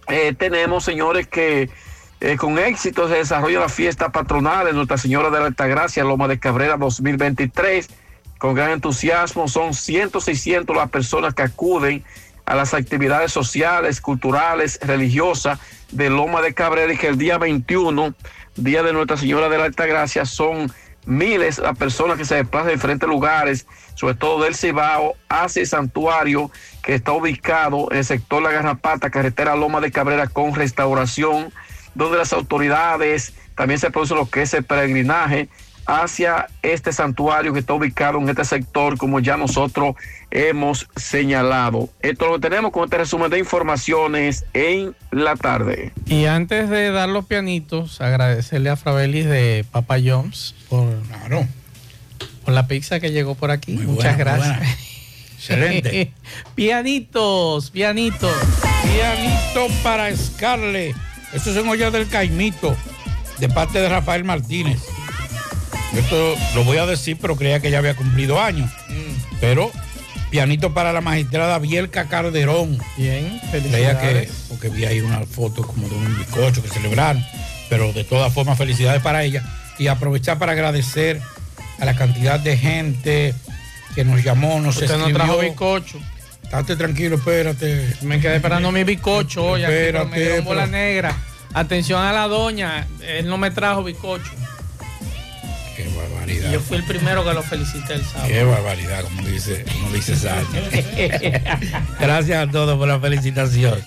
eh, 0.08 0.34
tenemos, 0.38 0.84
señores, 0.84 1.26
que 1.26 1.70
eh, 2.20 2.36
con 2.36 2.58
éxito 2.58 3.08
se 3.08 3.14
desarrolla 3.14 3.60
la 3.60 3.68
fiesta 3.70 4.12
patronal 4.12 4.66
de 4.66 4.74
Nuestra 4.74 4.98
Señora 4.98 5.30
de 5.30 5.40
la 5.40 5.46
Altagracia, 5.46 6.04
Loma 6.04 6.28
de 6.28 6.38
Cabrera 6.38 6.76
2023. 6.76 7.88
Con 8.36 8.54
gran 8.54 8.72
entusiasmo, 8.72 9.48
son 9.48 9.72
cientos 9.72 10.28
y 10.28 10.36
cientos 10.36 10.76
las 10.76 10.90
personas 10.90 11.32
que 11.32 11.42
acuden 11.42 12.04
a 12.46 12.54
las 12.54 12.74
actividades 12.74 13.32
sociales, 13.32 14.00
culturales, 14.00 14.78
religiosas 14.82 15.58
de 15.90 16.10
Loma 16.10 16.42
de 16.42 16.54
Cabrera 16.54 16.92
y 16.92 16.96
que 16.96 17.08
el 17.08 17.18
día 17.18 17.38
21, 17.38 18.14
día 18.56 18.82
de 18.82 18.92
Nuestra 18.92 19.16
Señora 19.16 19.48
de 19.48 19.58
la 19.58 19.64
Altagracia, 19.64 20.24
son 20.24 20.72
miles 21.06 21.58
las 21.58 21.76
personas 21.76 22.16
que 22.16 22.24
se 22.24 22.36
desplazan 22.36 22.68
de 22.68 22.74
diferentes 22.74 23.08
lugares, 23.08 23.66
sobre 23.94 24.14
todo 24.14 24.42
del 24.42 24.54
Cibao, 24.54 25.14
hacia 25.28 25.60
el 25.60 25.66
santuario 25.66 26.50
que 26.82 26.94
está 26.94 27.12
ubicado 27.12 27.88
en 27.90 27.98
el 27.98 28.04
sector 28.04 28.42
La 28.42 28.50
Garrapata, 28.50 29.10
carretera 29.10 29.56
Loma 29.56 29.80
de 29.80 29.92
Cabrera 29.92 30.26
con 30.26 30.54
restauración, 30.54 31.52
donde 31.94 32.18
las 32.18 32.32
autoridades 32.32 33.34
también 33.54 33.78
se 33.78 33.90
produce 33.90 34.14
lo 34.14 34.28
que 34.28 34.42
es 34.42 34.54
el 34.54 34.64
peregrinaje 34.64 35.48
hacia 35.86 36.46
este 36.62 36.92
santuario 36.92 37.52
que 37.52 37.60
está 37.60 37.74
ubicado 37.74 38.18
en 38.18 38.28
este 38.28 38.44
sector, 38.44 38.96
como 38.96 39.20
ya 39.20 39.36
nosotros 39.36 39.96
hemos 40.30 40.88
señalado. 40.96 41.88
Esto 42.00 42.24
es 42.24 42.30
lo 42.30 42.40
que 42.40 42.48
tenemos 42.48 42.72
con 42.72 42.84
este 42.84 42.98
resumen 42.98 43.30
de 43.30 43.38
informaciones 43.38 44.44
en 44.52 44.94
la 45.10 45.36
tarde. 45.36 45.92
Y 46.06 46.24
antes 46.26 46.68
de 46.70 46.90
dar 46.90 47.08
los 47.08 47.26
pianitos, 47.26 48.00
agradecerle 48.00 48.70
a 48.70 48.76
Frabelis 48.76 49.26
de 49.26 49.64
Papa 49.70 49.96
John's 50.04 50.54
por, 50.68 50.88
por 52.44 52.54
la 52.54 52.66
pizza 52.66 53.00
que 53.00 53.12
llegó 53.12 53.34
por 53.34 53.50
aquí. 53.50 53.72
Muchas 53.72 54.16
buena, 54.16 54.16
gracias. 54.16 54.78
Excelente. 55.36 56.12
pianitos, 56.54 57.70
pianitos. 57.70 58.34
Pianito 58.82 59.66
para 59.82 60.14
Scarlett. 60.16 60.96
Esto 61.32 61.50
es 61.50 61.56
en 61.56 61.68
olla 61.68 61.90
del 61.90 62.08
Caimito, 62.08 62.76
de 63.38 63.48
parte 63.48 63.80
de 63.80 63.88
Rafael 63.88 64.24
Martínez. 64.24 64.80
Esto 65.96 66.34
lo 66.54 66.64
voy 66.64 66.78
a 66.78 66.86
decir, 66.86 67.16
pero 67.20 67.36
creía 67.36 67.60
que 67.60 67.70
ya 67.70 67.78
había 67.78 67.94
cumplido 67.96 68.40
años. 68.40 68.70
Mm. 68.88 69.36
Pero 69.40 69.70
pianito 70.30 70.74
para 70.74 70.92
la 70.92 71.00
magistrada 71.00 71.58
Bielka 71.58 72.08
Calderón. 72.08 72.78
Bien, 72.96 73.40
Creía 73.50 73.98
que, 74.00 74.06
felicidades. 74.06 74.30
porque 74.48 74.68
vi 74.68 74.84
ahí 74.84 75.00
una 75.00 75.20
foto 75.26 75.62
como 75.66 75.88
de 75.88 75.94
un 75.94 76.18
bizcocho 76.18 76.62
que 76.62 76.68
celebraron, 76.68 77.24
pero 77.68 77.92
de 77.92 78.04
todas 78.04 78.32
formas 78.32 78.58
felicidades 78.58 79.00
para 79.02 79.22
ella 79.22 79.44
y 79.78 79.86
aprovechar 79.86 80.38
para 80.38 80.52
agradecer 80.52 81.20
a 81.78 81.84
la 81.84 81.94
cantidad 81.94 82.38
de 82.40 82.56
gente 82.56 83.34
que 83.94 84.04
nos 84.04 84.22
llamó, 84.24 84.60
nos 84.60 84.76
Usted 84.76 84.88
no 84.96 85.06
escribió. 85.06 85.14
trajo 85.24 85.38
bizcocho. 85.40 85.98
Estate 86.42 86.76
tranquilo, 86.76 87.16
espérate. 87.16 87.94
Me 88.02 88.20
quedé 88.20 88.36
esperando 88.36 88.70
mi 88.70 88.84
bizcocho 88.84 89.44
hoy, 89.44 89.64
aquí, 89.64 89.72
pero 89.72 89.98
Espérate, 90.02 90.10
me 90.20 90.24
dieron 90.26 90.44
bola 90.44 90.66
negra. 90.66 91.16
Atención 91.52 92.02
a 92.02 92.12
la 92.12 92.26
doña, 92.28 92.86
él 93.06 93.26
no 93.28 93.38
me 93.38 93.50
trajo 93.50 93.82
bizcocho. 93.84 94.30
Qué 95.76 95.88
barbaridad. 95.96 96.52
Yo 96.52 96.60
fui 96.60 96.76
el 96.76 96.84
primero 96.84 97.24
que 97.24 97.34
lo 97.34 97.42
felicité 97.42 97.94
el 97.94 98.04
sábado. 98.04 98.28
Qué 98.28 98.44
barbaridad, 98.44 99.04
como 99.04 99.22
dice, 99.26 99.64
como 99.72 99.90
dice 99.90 100.16
Sánchez. 100.16 101.42
Gracias 102.00 102.48
a 102.48 102.50
todos 102.50 102.78
por 102.78 102.88
la 102.88 103.00
felicitación. 103.00 103.82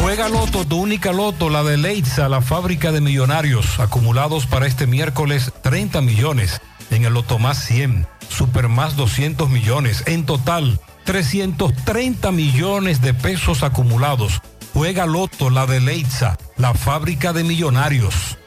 Juega 0.00 0.28
Loto, 0.28 0.64
tu 0.64 0.78
única 0.78 1.12
Loto, 1.12 1.48
la 1.48 1.62
de 1.62 1.76
Leitza, 1.76 2.28
la 2.28 2.42
fábrica 2.42 2.90
de 2.90 3.00
millonarios, 3.00 3.78
acumulados 3.78 4.46
para 4.46 4.66
este 4.66 4.86
miércoles 4.86 5.52
30 5.62 6.00
millones. 6.00 6.60
En 6.90 7.04
el 7.04 7.14
Loto 7.14 7.38
más 7.38 7.64
100, 7.64 8.06
Super 8.28 8.68
más 8.68 8.96
200 8.96 9.50
millones. 9.50 10.02
En 10.06 10.24
total, 10.24 10.80
330 11.04 12.32
millones 12.32 13.00
de 13.00 13.14
pesos 13.14 13.62
acumulados. 13.62 14.40
Juega 14.72 15.06
Loto, 15.06 15.50
la 15.50 15.66
de 15.66 15.80
Leitza, 15.80 16.38
la 16.56 16.74
fábrica 16.74 17.32
de 17.32 17.42
millonarios. 17.44 18.38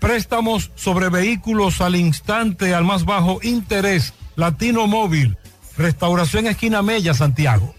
Préstamos 0.00 0.72
sobre 0.74 1.10
vehículos 1.10 1.80
al 1.80 1.94
instante, 1.94 2.74
al 2.74 2.84
más 2.84 3.04
bajo 3.04 3.38
interés. 3.42 4.14
Latino 4.34 4.86
Móvil. 4.86 5.36
Restauración 5.76 6.46
Esquina 6.46 6.82
Mella, 6.82 7.14
Santiago. 7.14 7.74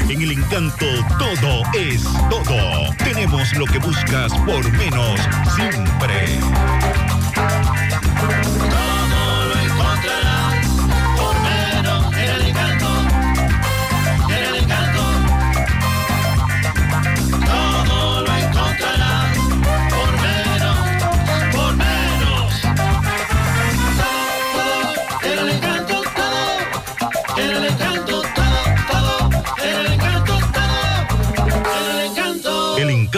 En 0.08 0.22
el 0.22 0.32
encanto 0.32 0.86
todo 1.18 1.62
es 1.74 2.02
todo. 2.30 2.94
Tenemos 2.98 3.52
lo 3.54 3.64
que 3.64 3.78
buscas 3.78 4.32
por 4.34 4.70
menos 4.72 5.20
siempre. 5.56 6.38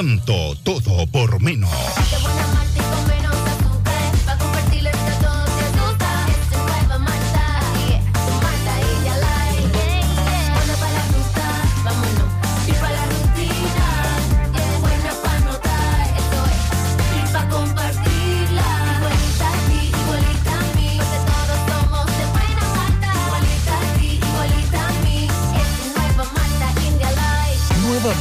Encanto. 0.04 0.54
Todo 0.62 1.06
por 1.06 1.40
menos. 1.40 1.70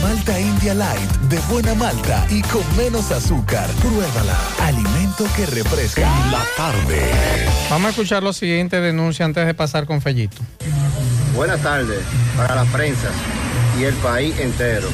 Malta 0.02 0.40
India 0.40 0.74
Light, 0.74 1.10
de 1.30 1.40
buena 1.50 1.74
malta 1.76 2.26
y 2.30 2.42
con 2.42 2.62
menos 2.78 3.12
azúcar. 3.12 3.70
Pruébala. 3.82 4.38
Alimento 4.62 5.26
que 5.36 5.46
refresca. 5.46 6.02
La 6.32 6.44
tarde. 6.58 7.02
Vamos 7.70 7.88
a 7.88 7.90
escuchar 7.92 8.24
la 8.24 8.34
siguiente 8.34 8.80
denuncia 8.82 9.26
antes 9.26 9.46
de 9.46 9.54
pasar 9.54 9.86
con 9.86 10.02
Fellito. 10.02 10.38
Buenas 11.36 11.62
tardes 11.62 12.00
para 12.38 12.56
la 12.56 12.66
prensa 12.66 13.10
y 13.80 13.84
el 13.84 13.94
país 13.96 14.38
entero. 14.40 14.88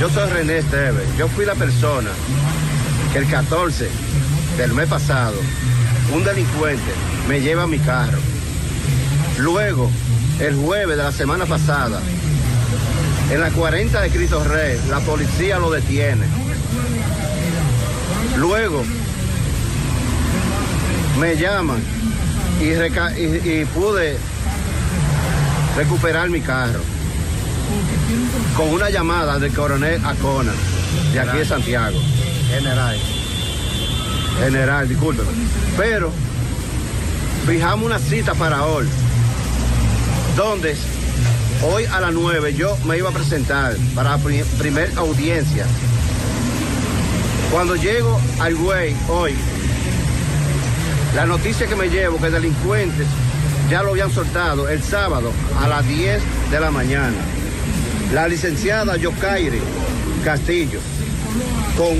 Yo 0.00 0.08
soy 0.08 0.30
René 0.30 0.58
Esteves. 0.58 1.06
Yo 1.18 1.28
fui 1.28 1.44
la 1.44 1.54
persona 1.54 2.10
que 3.12 3.18
el 3.18 3.28
14 3.28 3.88
del 4.56 4.72
mes 4.72 4.88
pasado, 4.88 5.36
un 6.14 6.24
delincuente 6.24 6.92
me 7.28 7.40
lleva 7.40 7.64
a 7.64 7.66
mi 7.66 7.78
carro. 7.78 8.18
Luego, 9.38 9.90
el 10.38 10.56
jueves 10.56 10.96
de 10.96 11.02
la 11.02 11.12
semana 11.12 11.46
pasada, 11.46 12.00
en 13.30 13.40
la 13.40 13.50
40 13.50 14.00
de 14.00 14.10
Cristo 14.10 14.42
Rey, 14.44 14.78
la 14.88 15.00
policía 15.00 15.58
lo 15.58 15.70
detiene. 15.70 16.26
Luego, 18.36 18.82
me 21.18 21.36
llaman 21.36 21.82
y, 22.60 22.72
reca- 22.74 23.16
y- 23.18 23.60
y 23.60 23.64
pude 23.66 24.16
recuperar 25.76 26.28
mi 26.30 26.40
carro 26.40 26.80
con 28.56 28.68
una 28.70 28.90
llamada 28.90 29.38
del 29.38 29.52
coronel 29.52 30.04
Acona, 30.04 30.52
de 31.12 31.20
aquí 31.20 31.38
de 31.38 31.44
Santiago. 31.44 31.98
General. 32.48 32.96
General, 34.40 34.88
discúlpeme. 34.88 35.28
Pero 35.76 36.10
fijamos 37.46 37.86
una 37.86 37.98
cita 37.98 38.34
para 38.34 38.64
hoy, 38.64 38.86
donde 40.36 40.74
hoy 41.62 41.84
a 41.86 42.00
las 42.00 42.12
9 42.12 42.54
yo 42.54 42.76
me 42.86 42.96
iba 42.98 43.10
a 43.10 43.12
presentar 43.12 43.76
para 43.94 44.10
la 44.10 44.18
pri- 44.18 44.44
primer 44.58 44.90
audiencia. 44.96 45.66
Cuando 47.50 47.76
llego 47.76 48.18
al 48.40 48.54
güey 48.54 48.94
hoy, 49.08 49.34
la 51.14 51.26
noticia 51.26 51.66
que 51.66 51.74
me 51.76 51.88
llevo 51.88 52.18
que 52.20 52.30
delincuentes 52.30 53.06
ya 53.70 53.82
lo 53.82 53.90
habían 53.90 54.10
soltado 54.12 54.68
el 54.68 54.82
sábado 54.82 55.32
a 55.60 55.68
las 55.68 55.86
10 55.86 56.22
de 56.50 56.60
la 56.60 56.70
mañana. 56.70 57.16
La 58.12 58.26
licenciada 58.28 58.96
Yokaire 58.96 59.60
Castillo, 60.24 60.80
con 61.76 61.98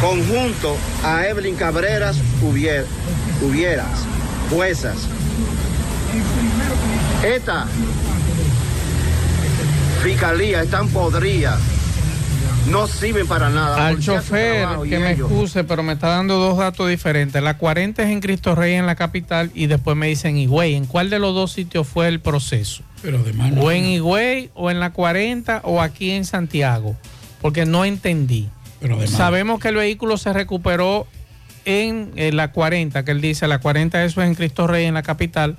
conjunto 0.00 0.76
a 1.04 1.26
Evelyn 1.26 1.56
Cabreras 1.56 2.16
Hubier- 2.42 2.86
Hubieras, 3.42 4.00
juezas. 4.50 4.96
Esta 7.24 7.66
fiscalía 10.02 10.62
están 10.62 10.88
podridas, 10.88 11.60
no 12.70 12.86
sirven 12.86 13.26
para 13.26 13.50
nada. 13.50 13.88
Al 13.88 13.98
chofer, 14.00 14.66
que 14.88 14.98
me 14.98 15.12
ellos- 15.12 15.30
excuse, 15.30 15.64
pero 15.64 15.82
me 15.82 15.92
está 15.92 16.08
dando 16.08 16.38
dos 16.38 16.56
datos 16.56 16.88
diferentes. 16.88 17.42
La 17.42 17.58
40 17.58 18.02
es 18.02 18.08
en 18.08 18.20
Cristo 18.20 18.54
Rey, 18.54 18.74
en 18.74 18.86
la 18.86 18.94
capital, 18.94 19.50
y 19.54 19.66
después 19.66 19.96
me 19.96 20.06
dicen 20.08 20.38
Higüey. 20.38 20.74
¿En 20.74 20.86
cuál 20.86 21.10
de 21.10 21.18
los 21.18 21.34
dos 21.34 21.52
sitios 21.52 21.86
fue 21.86 22.08
el 22.08 22.20
proceso? 22.20 22.82
Pero 23.02 23.18
además 23.18 23.52
no- 23.52 23.62
¿O 23.62 23.70
en 23.70 23.84
Higüey, 23.84 24.50
o 24.54 24.70
en 24.70 24.80
la 24.80 24.90
40, 24.92 25.60
o 25.64 25.82
aquí 25.82 26.10
en 26.12 26.24
Santiago? 26.24 26.96
Porque 27.42 27.66
no 27.66 27.84
entendí. 27.84 28.48
Pero 28.80 28.94
además- 28.96 29.10
Sabemos 29.16 29.60
que 29.60 29.68
el 29.68 29.74
vehículo 29.76 30.16
se 30.16 30.32
recuperó 30.32 31.06
en, 31.66 32.12
eh, 32.16 32.32
la 32.32 32.52
40, 32.52 33.04
que 33.04 33.10
él 33.10 33.20
dice, 33.20 33.46
la 33.46 33.58
40 33.58 34.02
eso 34.04 34.22
es 34.22 34.28
en 34.28 34.34
Cristo 34.34 34.66
Rey, 34.66 34.86
en 34.86 34.94
la 34.94 35.02
capital, 35.02 35.56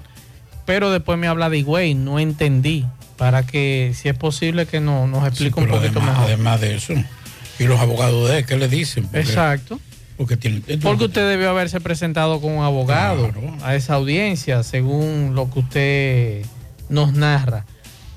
pero 0.72 0.90
después 0.90 1.18
me 1.20 1.28
habla 1.28 1.50
de 1.50 1.58
Higüey, 1.58 1.96
no 1.96 2.18
entendí. 2.18 2.86
Para 3.18 3.46
que, 3.46 3.92
si 3.94 4.08
es 4.08 4.16
posible, 4.16 4.66
que 4.68 4.80
no, 4.80 5.06
nos 5.06 5.28
explique 5.28 5.60
un 5.60 5.68
poquito 5.68 6.00
además, 6.00 6.06
mejor. 6.06 6.24
además 6.28 6.62
de 6.62 6.76
eso, 6.76 6.94
y 7.60 7.64
los 7.66 7.78
abogados 7.78 8.30
de 8.30 8.38
él, 8.38 8.46
¿qué 8.46 8.56
le 8.56 8.70
dicen? 8.70 9.04
Porque- 9.04 9.20
Exacto. 9.20 9.82
Porque 10.16 10.38
tiene, 10.38 10.62
Porque 10.78 11.04
usted 11.06 11.28
debió 11.28 11.50
haberse 11.50 11.82
presentado 11.82 12.40
con 12.40 12.54
un 12.54 12.64
abogado 12.64 13.30
a 13.64 13.76
esa 13.76 13.96
audiencia, 13.96 14.64
según 14.64 15.36
lo 15.36 15.52
que 15.52 15.60
usted 15.60 16.46
nos 16.88 17.12
narra. 17.12 17.66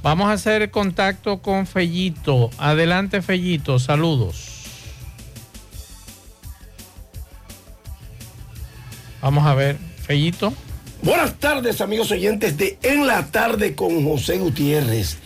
Vamos 0.04 0.28
a 0.28 0.32
hacer 0.34 0.70
contacto 0.70 1.38
con 1.42 1.66
Fellito. 1.66 2.50
Adelante, 2.58 3.20
Fellito. 3.20 3.80
Saludos. 3.80 4.62
Vamos 9.20 9.44
a 9.44 9.54
ver, 9.54 9.76
Fellito. 10.06 10.54
Buenas 11.04 11.38
tardes, 11.38 11.82
amigos 11.82 12.10
oyentes 12.12 12.56
de 12.56 12.78
En 12.80 13.06
la 13.06 13.26
Tarde 13.26 13.74
con 13.74 14.02
José 14.08 14.38
Gutiérrez. 14.38 15.18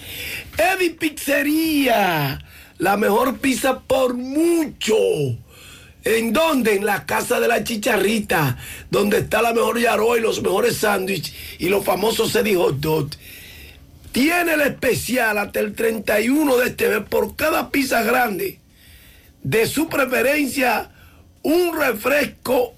Eddie 0.58 0.90
Pizzería, 0.90 2.44
la 2.78 2.96
mejor 2.96 3.38
pizza 3.38 3.78
por 3.78 4.14
mucho. 4.14 4.96
¿En 6.02 6.32
dónde? 6.32 6.74
En 6.74 6.84
la 6.84 7.06
casa 7.06 7.38
de 7.38 7.46
la 7.46 7.62
chicharrita, 7.62 8.58
donde 8.90 9.18
está 9.18 9.40
la 9.40 9.52
mejor 9.52 9.78
yaroa 9.78 10.18
y 10.18 10.20
los 10.20 10.42
mejores 10.42 10.78
sándwiches 10.78 11.32
y 11.60 11.68
los 11.68 11.84
famosos 11.84 12.32
Hot 12.32 12.80
Dog. 12.80 13.10
Tiene 14.10 14.54
el 14.54 14.62
especial 14.62 15.38
hasta 15.38 15.60
el 15.60 15.76
31 15.76 16.56
de 16.56 16.66
este 16.70 16.88
mes 16.88 17.08
por 17.08 17.36
cada 17.36 17.70
pizza 17.70 18.02
grande 18.02 18.58
de 19.44 19.64
su 19.68 19.88
preferencia 19.88 20.90
un 21.42 21.78
refresco 21.78 22.74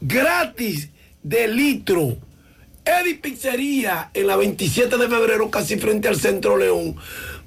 gratis 0.00 0.88
de 1.22 1.46
litro. 1.46 2.16
Eddie 2.88 3.16
Pizzería 3.16 4.10
en 4.14 4.26
la 4.26 4.36
27 4.36 4.96
de 4.96 5.08
febrero, 5.08 5.50
casi 5.50 5.76
frente 5.76 6.08
al 6.08 6.18
Centro 6.18 6.56
León. 6.56 6.96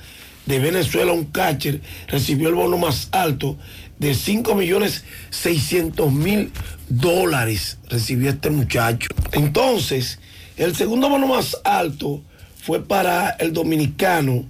de 0.46 0.58
Venezuela, 0.60 1.12
un 1.12 1.24
catcher, 1.24 1.80
recibió 2.08 2.48
el 2.48 2.54
bono 2.54 2.78
más 2.78 3.08
alto 3.12 3.58
de 3.98 4.14
5 4.14 4.54
millones 4.54 5.04
600 5.30 6.12
mil 6.12 6.52
dólares. 6.88 7.78
Recibió 7.88 8.30
este 8.30 8.50
muchacho. 8.50 9.08
Entonces, 9.32 10.18
el 10.56 10.74
segundo 10.74 11.08
bono 11.08 11.26
más 11.26 11.56
alto 11.64 12.22
fue 12.62 12.82
para 12.82 13.30
el 13.30 13.52
dominicano 13.52 14.44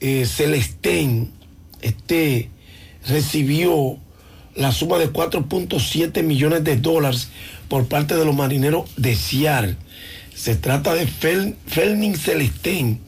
eh, 0.00 0.24
Celestén. 0.26 1.30
Este 1.80 2.50
recibió 3.06 3.98
la 4.54 4.70
suma 4.70 4.98
de 4.98 5.12
4.7 5.12 6.22
millones 6.22 6.62
de 6.62 6.76
dólares 6.76 7.28
por 7.68 7.88
parte 7.88 8.16
de 8.16 8.24
los 8.24 8.34
marineros 8.34 8.90
de 8.96 9.16
Seattle. 9.16 9.76
Se 10.34 10.56
trata 10.56 10.94
de 10.94 11.06
Fel, 11.06 11.56
Felmin 11.66 12.16
Celestén. 12.16 13.00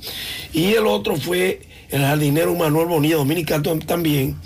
Y 0.52 0.74
el 0.74 0.86
otro 0.86 1.16
fue 1.16 1.62
el 1.90 2.02
jardinero 2.02 2.54
Manuel 2.54 2.88
Bonilla, 2.88 3.16
dominicano 3.16 3.78
también, 3.80 4.36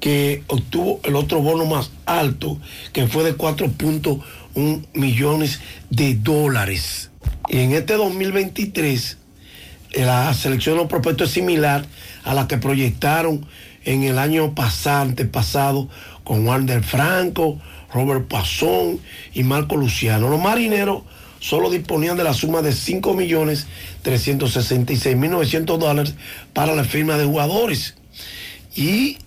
que 0.00 0.42
obtuvo 0.48 1.00
el 1.04 1.16
otro 1.16 1.40
bono 1.40 1.64
más 1.64 1.90
alto, 2.06 2.58
que 2.92 3.06
fue 3.06 3.24
de 3.24 3.36
4.1 3.36 4.86
millones 4.94 5.60
de 5.90 6.14
dólares. 6.14 7.10
Y 7.48 7.58
en 7.58 7.72
este 7.72 7.94
2023, 7.94 9.18
la 9.94 10.32
selección 10.34 10.76
de 10.76 10.82
los 10.82 10.90
propuestos 10.90 11.28
es 11.28 11.34
similar 11.34 11.84
a 12.24 12.34
la 12.34 12.48
que 12.48 12.58
proyectaron 12.58 13.46
en 13.84 14.02
el 14.04 14.18
año 14.18 14.54
pasado, 14.54 15.14
pasado 15.30 15.88
con 16.24 16.46
Wander 16.46 16.82
Franco, 16.82 17.60
Robert 17.92 18.26
Pasón 18.26 19.00
y 19.34 19.42
Marco 19.42 19.76
Luciano. 19.76 20.28
Los 20.28 20.40
marineros 20.40 21.02
solo 21.42 21.70
disponían 21.70 22.16
de 22.16 22.22
la 22.22 22.34
suma 22.34 22.62
de 22.62 22.72
5 22.72 23.14
millones 23.14 23.66
366 24.02 25.16
mil 25.16 25.32
900 25.32 25.76
dólares 25.78 26.14
para 26.52 26.76
la 26.76 26.84
firma 26.84 27.18
de 27.18 27.24
jugadores. 27.24 27.96
Y 28.76 29.18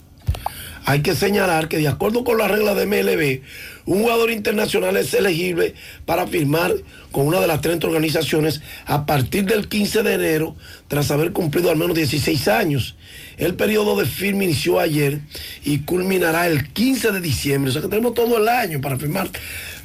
hay 0.86 1.02
que 1.02 1.14
señalar 1.14 1.68
que 1.68 1.78
de 1.78 1.90
acuerdo 1.90 2.24
con 2.24 2.38
la 2.38 2.48
regla 2.48 2.74
de 2.74 2.86
MLB, 2.86 3.42
un 3.86 4.02
jugador 4.02 4.32
internacional 4.32 4.98
es 4.98 5.14
elegible 5.14 5.76
para 6.06 6.28
firmar 6.28 6.74
con 7.12 7.28
una 7.28 7.40
de 7.40 7.48
las 7.48 7.62
30 7.62 7.88
organizaciones 7.88 8.62
a 8.86 9.06
partir 9.06 9.46
del 9.46 9.68
15 9.68 10.04
de 10.04 10.14
enero 10.14 10.56
tras 10.88 11.12
haber 11.12 11.32
cumplido 11.32 11.70
al 11.70 11.78
menos 11.78 11.96
16 11.96 12.48
años. 12.48 12.96
El 13.38 13.56
periodo 13.56 13.98
de 13.98 14.06
firma 14.06 14.44
inició 14.44 14.80
ayer 14.80 15.20
y 15.64 15.80
culminará 15.80 16.48
el 16.48 16.72
15 16.72 17.12
de 17.12 17.22
diciembre, 17.22 17.70
o 17.70 17.74
sea 17.74 17.82
que 17.82 17.88
tenemos 17.88 18.14
todo 18.14 18.38
el 18.38 18.48
año 18.48 18.82
para 18.82 18.98
firmar. 18.98 19.30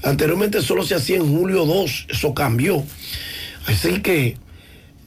Anteriormente 0.03 0.63
solo 0.63 0.85
se 0.85 0.95
hacía 0.95 1.17
en 1.17 1.29
julio 1.29 1.67
2, 1.67 2.07
eso 2.11 2.35
cambió. 2.35 2.83
Así 3.67 4.01
que 4.01 4.37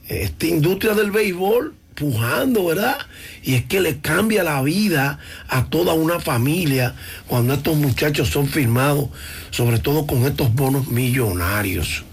esta 0.08 0.46
industria 0.46 0.94
del 0.94 1.10
béisbol 1.10 1.74
pujando, 1.94 2.66
¿verdad? 2.66 2.98
Y 3.42 3.54
es 3.54 3.64
que 3.64 3.80
le 3.80 3.98
cambia 3.98 4.42
la 4.44 4.62
vida 4.62 5.18
a 5.48 5.66
toda 5.66 5.94
una 5.94 6.20
familia 6.20 6.94
cuando 7.26 7.54
estos 7.54 7.76
muchachos 7.76 8.28
son 8.28 8.48
firmados, 8.48 9.08
sobre 9.50 9.78
todo 9.78 10.06
con 10.06 10.24
estos 10.24 10.54
bonos 10.54 10.88
millonarios. 10.88 12.04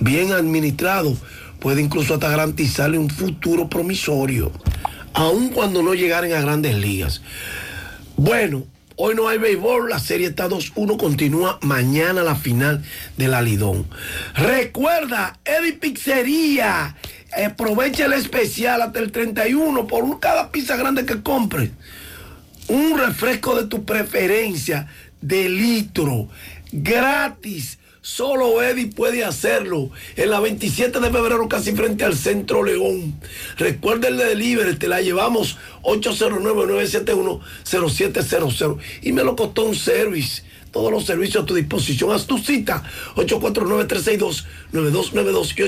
Bien 0.00 0.32
administrado, 0.32 1.16
puede 1.60 1.82
incluso 1.82 2.14
hasta 2.14 2.28
garantizarle 2.28 2.98
un 2.98 3.10
futuro 3.10 3.68
promisorio, 3.68 4.52
aun 5.12 5.48
cuando 5.48 5.82
no 5.82 5.94
llegaren 5.94 6.32
a 6.32 6.40
grandes 6.40 6.76
ligas. 6.76 7.22
Bueno, 8.16 8.64
Hoy 8.96 9.16
no 9.16 9.26
hay 9.26 9.38
béisbol, 9.38 9.90
la 9.90 9.98
serie 9.98 10.28
está 10.28 10.48
2-1, 10.48 10.96
continúa 10.96 11.58
mañana 11.62 12.22
la 12.22 12.36
final 12.36 12.84
del 13.16 13.34
Alidón. 13.34 13.88
Recuerda, 14.36 15.36
Eddie 15.44 15.72
Pizzería, 15.72 16.94
aprovecha 17.46 18.06
el 18.06 18.12
especial 18.12 18.82
hasta 18.82 18.98
el 19.00 19.10
31 19.12 19.86
por 19.86 20.04
un- 20.04 20.18
cada 20.18 20.50
pizza 20.52 20.76
grande 20.76 21.04
que 21.06 21.22
compres. 21.22 21.70
Un 22.68 22.98
refresco 22.98 23.54
de 23.56 23.66
tu 23.68 23.84
preferencia 23.84 24.88
de 25.20 25.48
litro, 25.48 26.28
gratis. 26.72 27.78
Solo 28.00 28.62
Eddie 28.62 28.88
puede 28.88 29.24
hacerlo. 29.24 29.90
En 30.16 30.28
la 30.30 30.38
27 30.40 31.00
de 31.00 31.10
febrero, 31.10 31.48
casi 31.48 31.72
frente 31.72 32.04
al 32.04 32.14
Centro 32.14 32.62
León. 32.62 33.18
Recuerda 33.56 34.08
el 34.08 34.18
delivery, 34.18 34.76
te 34.76 34.88
la 34.88 35.00
llevamos 35.00 35.56
809-971-0700. 37.64 38.78
Y 39.02 39.12
me 39.12 39.24
lo 39.24 39.34
costó 39.36 39.64
un 39.64 39.74
service. 39.74 40.42
Todos 40.74 40.90
los 40.90 41.06
servicios 41.06 41.44
a 41.44 41.46
tu 41.46 41.54
disposición. 41.54 42.10
Haz 42.10 42.26
tu 42.26 42.36
cita. 42.36 42.82
849-362-9292 43.14 45.56
y 45.56 45.62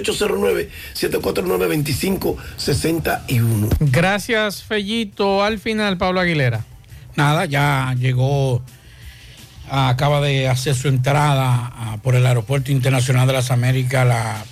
809-749-2561. 0.95 3.69
Gracias, 3.79 4.65
Fellito. 4.65 5.45
Al 5.45 5.61
final, 5.61 5.97
Pablo 5.97 6.19
Aguilera. 6.19 6.65
Nada, 7.15 7.45
ya 7.45 7.95
llegó, 7.97 8.65
ah, 9.71 9.91
acaba 9.91 10.21
de 10.21 10.49
hacer 10.49 10.75
su 10.75 10.89
entrada 10.89 11.73
ah, 11.73 11.99
por 12.03 12.17
el 12.17 12.27
Aeropuerto 12.27 12.73
Internacional 12.73 13.29
de 13.29 13.33
las 13.33 13.53
Américas 13.53 14.05
la 14.05 14.45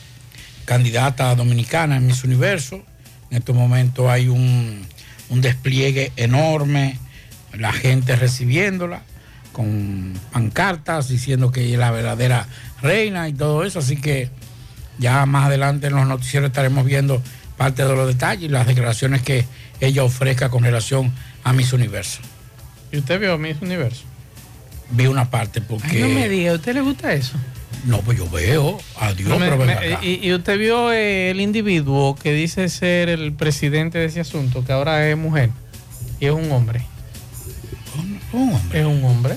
candidata 0.67 1.35
dominicana 1.35 1.97
en 1.97 2.07
Miss 2.07 2.23
Universo. 2.23 2.81
En 3.33 3.39
este 3.39 3.53
momento 3.53 4.09
hay 4.09 4.29
un, 4.29 4.87
un 5.31 5.41
despliegue 5.41 6.13
enorme, 6.17 7.01
la 7.55 7.73
gente 7.73 8.15
recibiéndola 8.15 9.03
con 9.55 10.13
pancartas 10.33 11.09
diciendo 11.09 11.51
que 11.51 11.63
ella 11.63 11.73
es 11.75 11.79
la 11.79 11.91
verdadera 11.91 12.47
reina 12.83 13.27
y 13.29 13.33
todo 13.33 13.65
eso. 13.65 13.79
Así 13.79 13.97
que 13.97 14.29
ya 14.99 15.25
más 15.25 15.47
adelante 15.47 15.87
en 15.87 15.95
los 15.95 16.07
noticieros 16.07 16.49
estaremos 16.49 16.85
viendo 16.85 17.23
parte 17.57 17.85
de 17.87 17.95
los 17.97 18.07
detalles 18.07 18.45
y 18.45 18.49
las 18.49 18.67
declaraciones 18.67 19.23
que 19.23 19.47
ella 19.81 20.05
ofrezca 20.05 20.51
con 20.51 20.65
relación 20.65 21.13
a 21.45 21.53
Miss 21.55 21.73
Universo. 21.73 22.21
¿Y 22.93 22.99
usted 22.99 23.19
vio 23.19 23.39
Miss 23.39 23.57
Universo? 23.63 24.03
Vi 24.91 25.07
una 25.07 25.31
parte 25.31 25.61
porque... 25.63 25.89
Ay, 25.89 26.03
no 26.03 26.09
me 26.09 26.29
diga, 26.29 26.53
¿a 26.53 26.55
usted 26.57 26.75
le 26.75 26.81
gusta 26.83 27.13
eso? 27.15 27.33
No, 27.87 27.99
pues 28.01 28.19
yo 28.19 28.29
veo. 28.31 28.79
Adiós, 28.99 29.29
No 29.29 29.39
me- 29.39 29.47
pero 29.47 29.59
ven 29.59 29.67
me- 29.69 29.73
acá. 29.95 29.99
y, 30.05 30.21
y 30.27 30.33
usted 30.35 30.59
vio 30.59 30.93
eh, 30.93 31.31
el 31.31 31.41
individuo 31.41 32.15
que 32.17 32.33
dice 32.33 32.69
ser 32.69 33.09
el 33.09 33.33
presidente 33.33 33.99
de 33.99 34.07
ese 34.07 34.21
asunto, 34.21 34.65
que 34.65 34.73
ahora 34.73 35.09
es 35.09 35.17
mujer 35.17 35.51
y 36.21 36.27
es 36.27 36.33
un 36.33 36.51
hombre. 36.53 36.83
Es 38.73 38.85
un 38.85 39.05
hombre. 39.05 39.37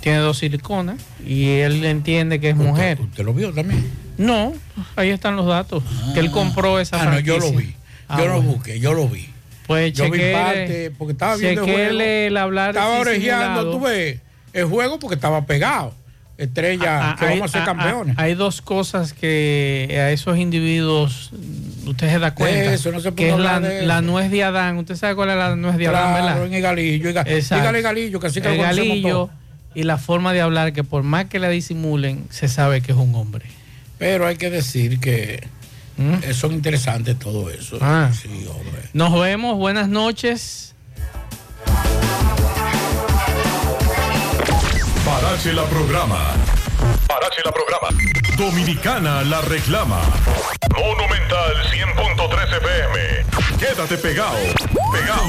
Tiene 0.00 0.18
dos 0.18 0.38
siliconas 0.38 1.00
y 1.24 1.48
él 1.60 1.84
entiende 1.84 2.40
que 2.40 2.50
es 2.50 2.56
mujer. 2.56 3.00
¿Usted 3.00 3.24
lo 3.24 3.34
vio 3.34 3.52
también? 3.52 3.88
No, 4.18 4.52
ahí 4.96 5.10
están 5.10 5.36
los 5.36 5.46
datos. 5.46 5.82
que 6.14 6.20
él 6.20 6.30
compró 6.30 6.78
esa 6.80 7.00
Ah, 7.02 7.06
no, 7.06 7.20
yo 7.20 7.38
lo 7.38 7.52
vi. 7.52 7.74
Ah, 8.08 8.18
yo 8.18 8.26
lo 8.26 8.34
bueno. 8.36 8.50
busqué, 8.52 8.80
yo 8.80 8.92
lo 8.94 9.08
vi. 9.08 9.28
Pues 9.66 9.92
yo 9.92 10.04
vi 10.10 10.18
chequele- 10.18 10.32
parte 10.32 10.90
porque 10.98 11.12
estaba 11.12 11.36
viendo 11.36 11.64
el 11.64 11.70
juego. 11.72 12.00
el 12.00 12.36
hablar 12.36 12.70
Estaba 12.70 12.98
orejeando, 12.98 13.70
tú 13.70 13.80
ves, 13.80 14.18
el 14.52 14.64
juego 14.66 14.98
porque 14.98 15.14
estaba 15.14 15.46
pegado. 15.46 15.94
Estrella, 16.36 17.12
Ah, 17.12 17.16
que 17.18 17.24
hay- 17.26 17.38
vamos 17.38 17.50
a 17.50 17.52
ser 17.52 17.62
ah, 17.62 17.64
campeones. 17.66 18.16
ah, 18.18 18.22
Hay 18.22 18.34
dos 18.34 18.60
cosas 18.60 19.12
que 19.12 19.88
a 19.98 20.10
esos 20.10 20.36
individuos 20.38 21.30
usted 21.86 22.10
se 22.10 22.18
da 22.18 22.34
cuenta. 22.34 22.72
eso, 22.74 22.92
no 22.92 23.00
se 23.00 23.12
que 23.14 23.28
puede 23.30 23.32
es 23.32 23.38
la, 23.38 23.60
la 23.60 24.00
nuez 24.02 24.30
de 24.30 24.44
Adán. 24.44 24.76
¿Usted 24.78 24.96
sabe 24.96 25.14
cuál 25.14 25.30
es 25.30 25.36
la 25.36 25.56
nuez 25.56 25.76
de 25.76 25.88
Adán, 25.88 26.12
Claro, 26.12 26.24
verdad? 26.26 26.46
en 26.46 26.54
el 26.54 26.62
galillo. 26.62 27.10
y 27.10 27.12
ga- 27.12 27.24
Exacto. 27.26 27.62
Dígale 27.62 27.82
galillo, 27.82 28.20
que 28.20 28.26
así 28.28 28.40
que 28.40 28.50
el 28.50 28.56
lo 28.58 28.62
galillo 28.62 29.30
y 29.74 29.82
la 29.84 29.98
forma 29.98 30.32
de 30.32 30.40
hablar 30.40 30.72
que 30.72 30.84
por 30.84 31.02
más 31.02 31.26
que 31.26 31.38
la 31.38 31.48
disimulen, 31.48 32.26
se 32.30 32.48
sabe 32.48 32.80
que 32.82 32.92
es 32.92 32.98
un 32.98 33.14
hombre. 33.14 33.46
Pero 33.98 34.26
hay 34.26 34.36
que 34.36 34.50
decir 34.50 34.98
que 35.00 35.46
eh, 35.98 36.34
son 36.34 36.52
interesantes 36.52 37.18
todo 37.18 37.48
eso. 37.50 37.78
Ah. 37.80 38.10
Sí, 38.12 38.28
hombre. 38.28 38.82
Nos 38.92 39.18
vemos, 39.20 39.56
buenas 39.56 39.88
noches. 39.88 40.74
Parache 45.04 45.52
la 45.52 45.64
programa. 45.64 46.18
Parache 47.12 47.42
la 47.44 47.52
programa. 47.52 47.88
Dominicana 48.38 49.22
la 49.22 49.42
reclama. 49.42 50.00
Monumental 50.74 51.62
100.13 51.70 52.56
FM. 52.56 53.26
Quédate 53.58 53.98
pegado. 53.98 54.38
Pegado. 54.90 55.28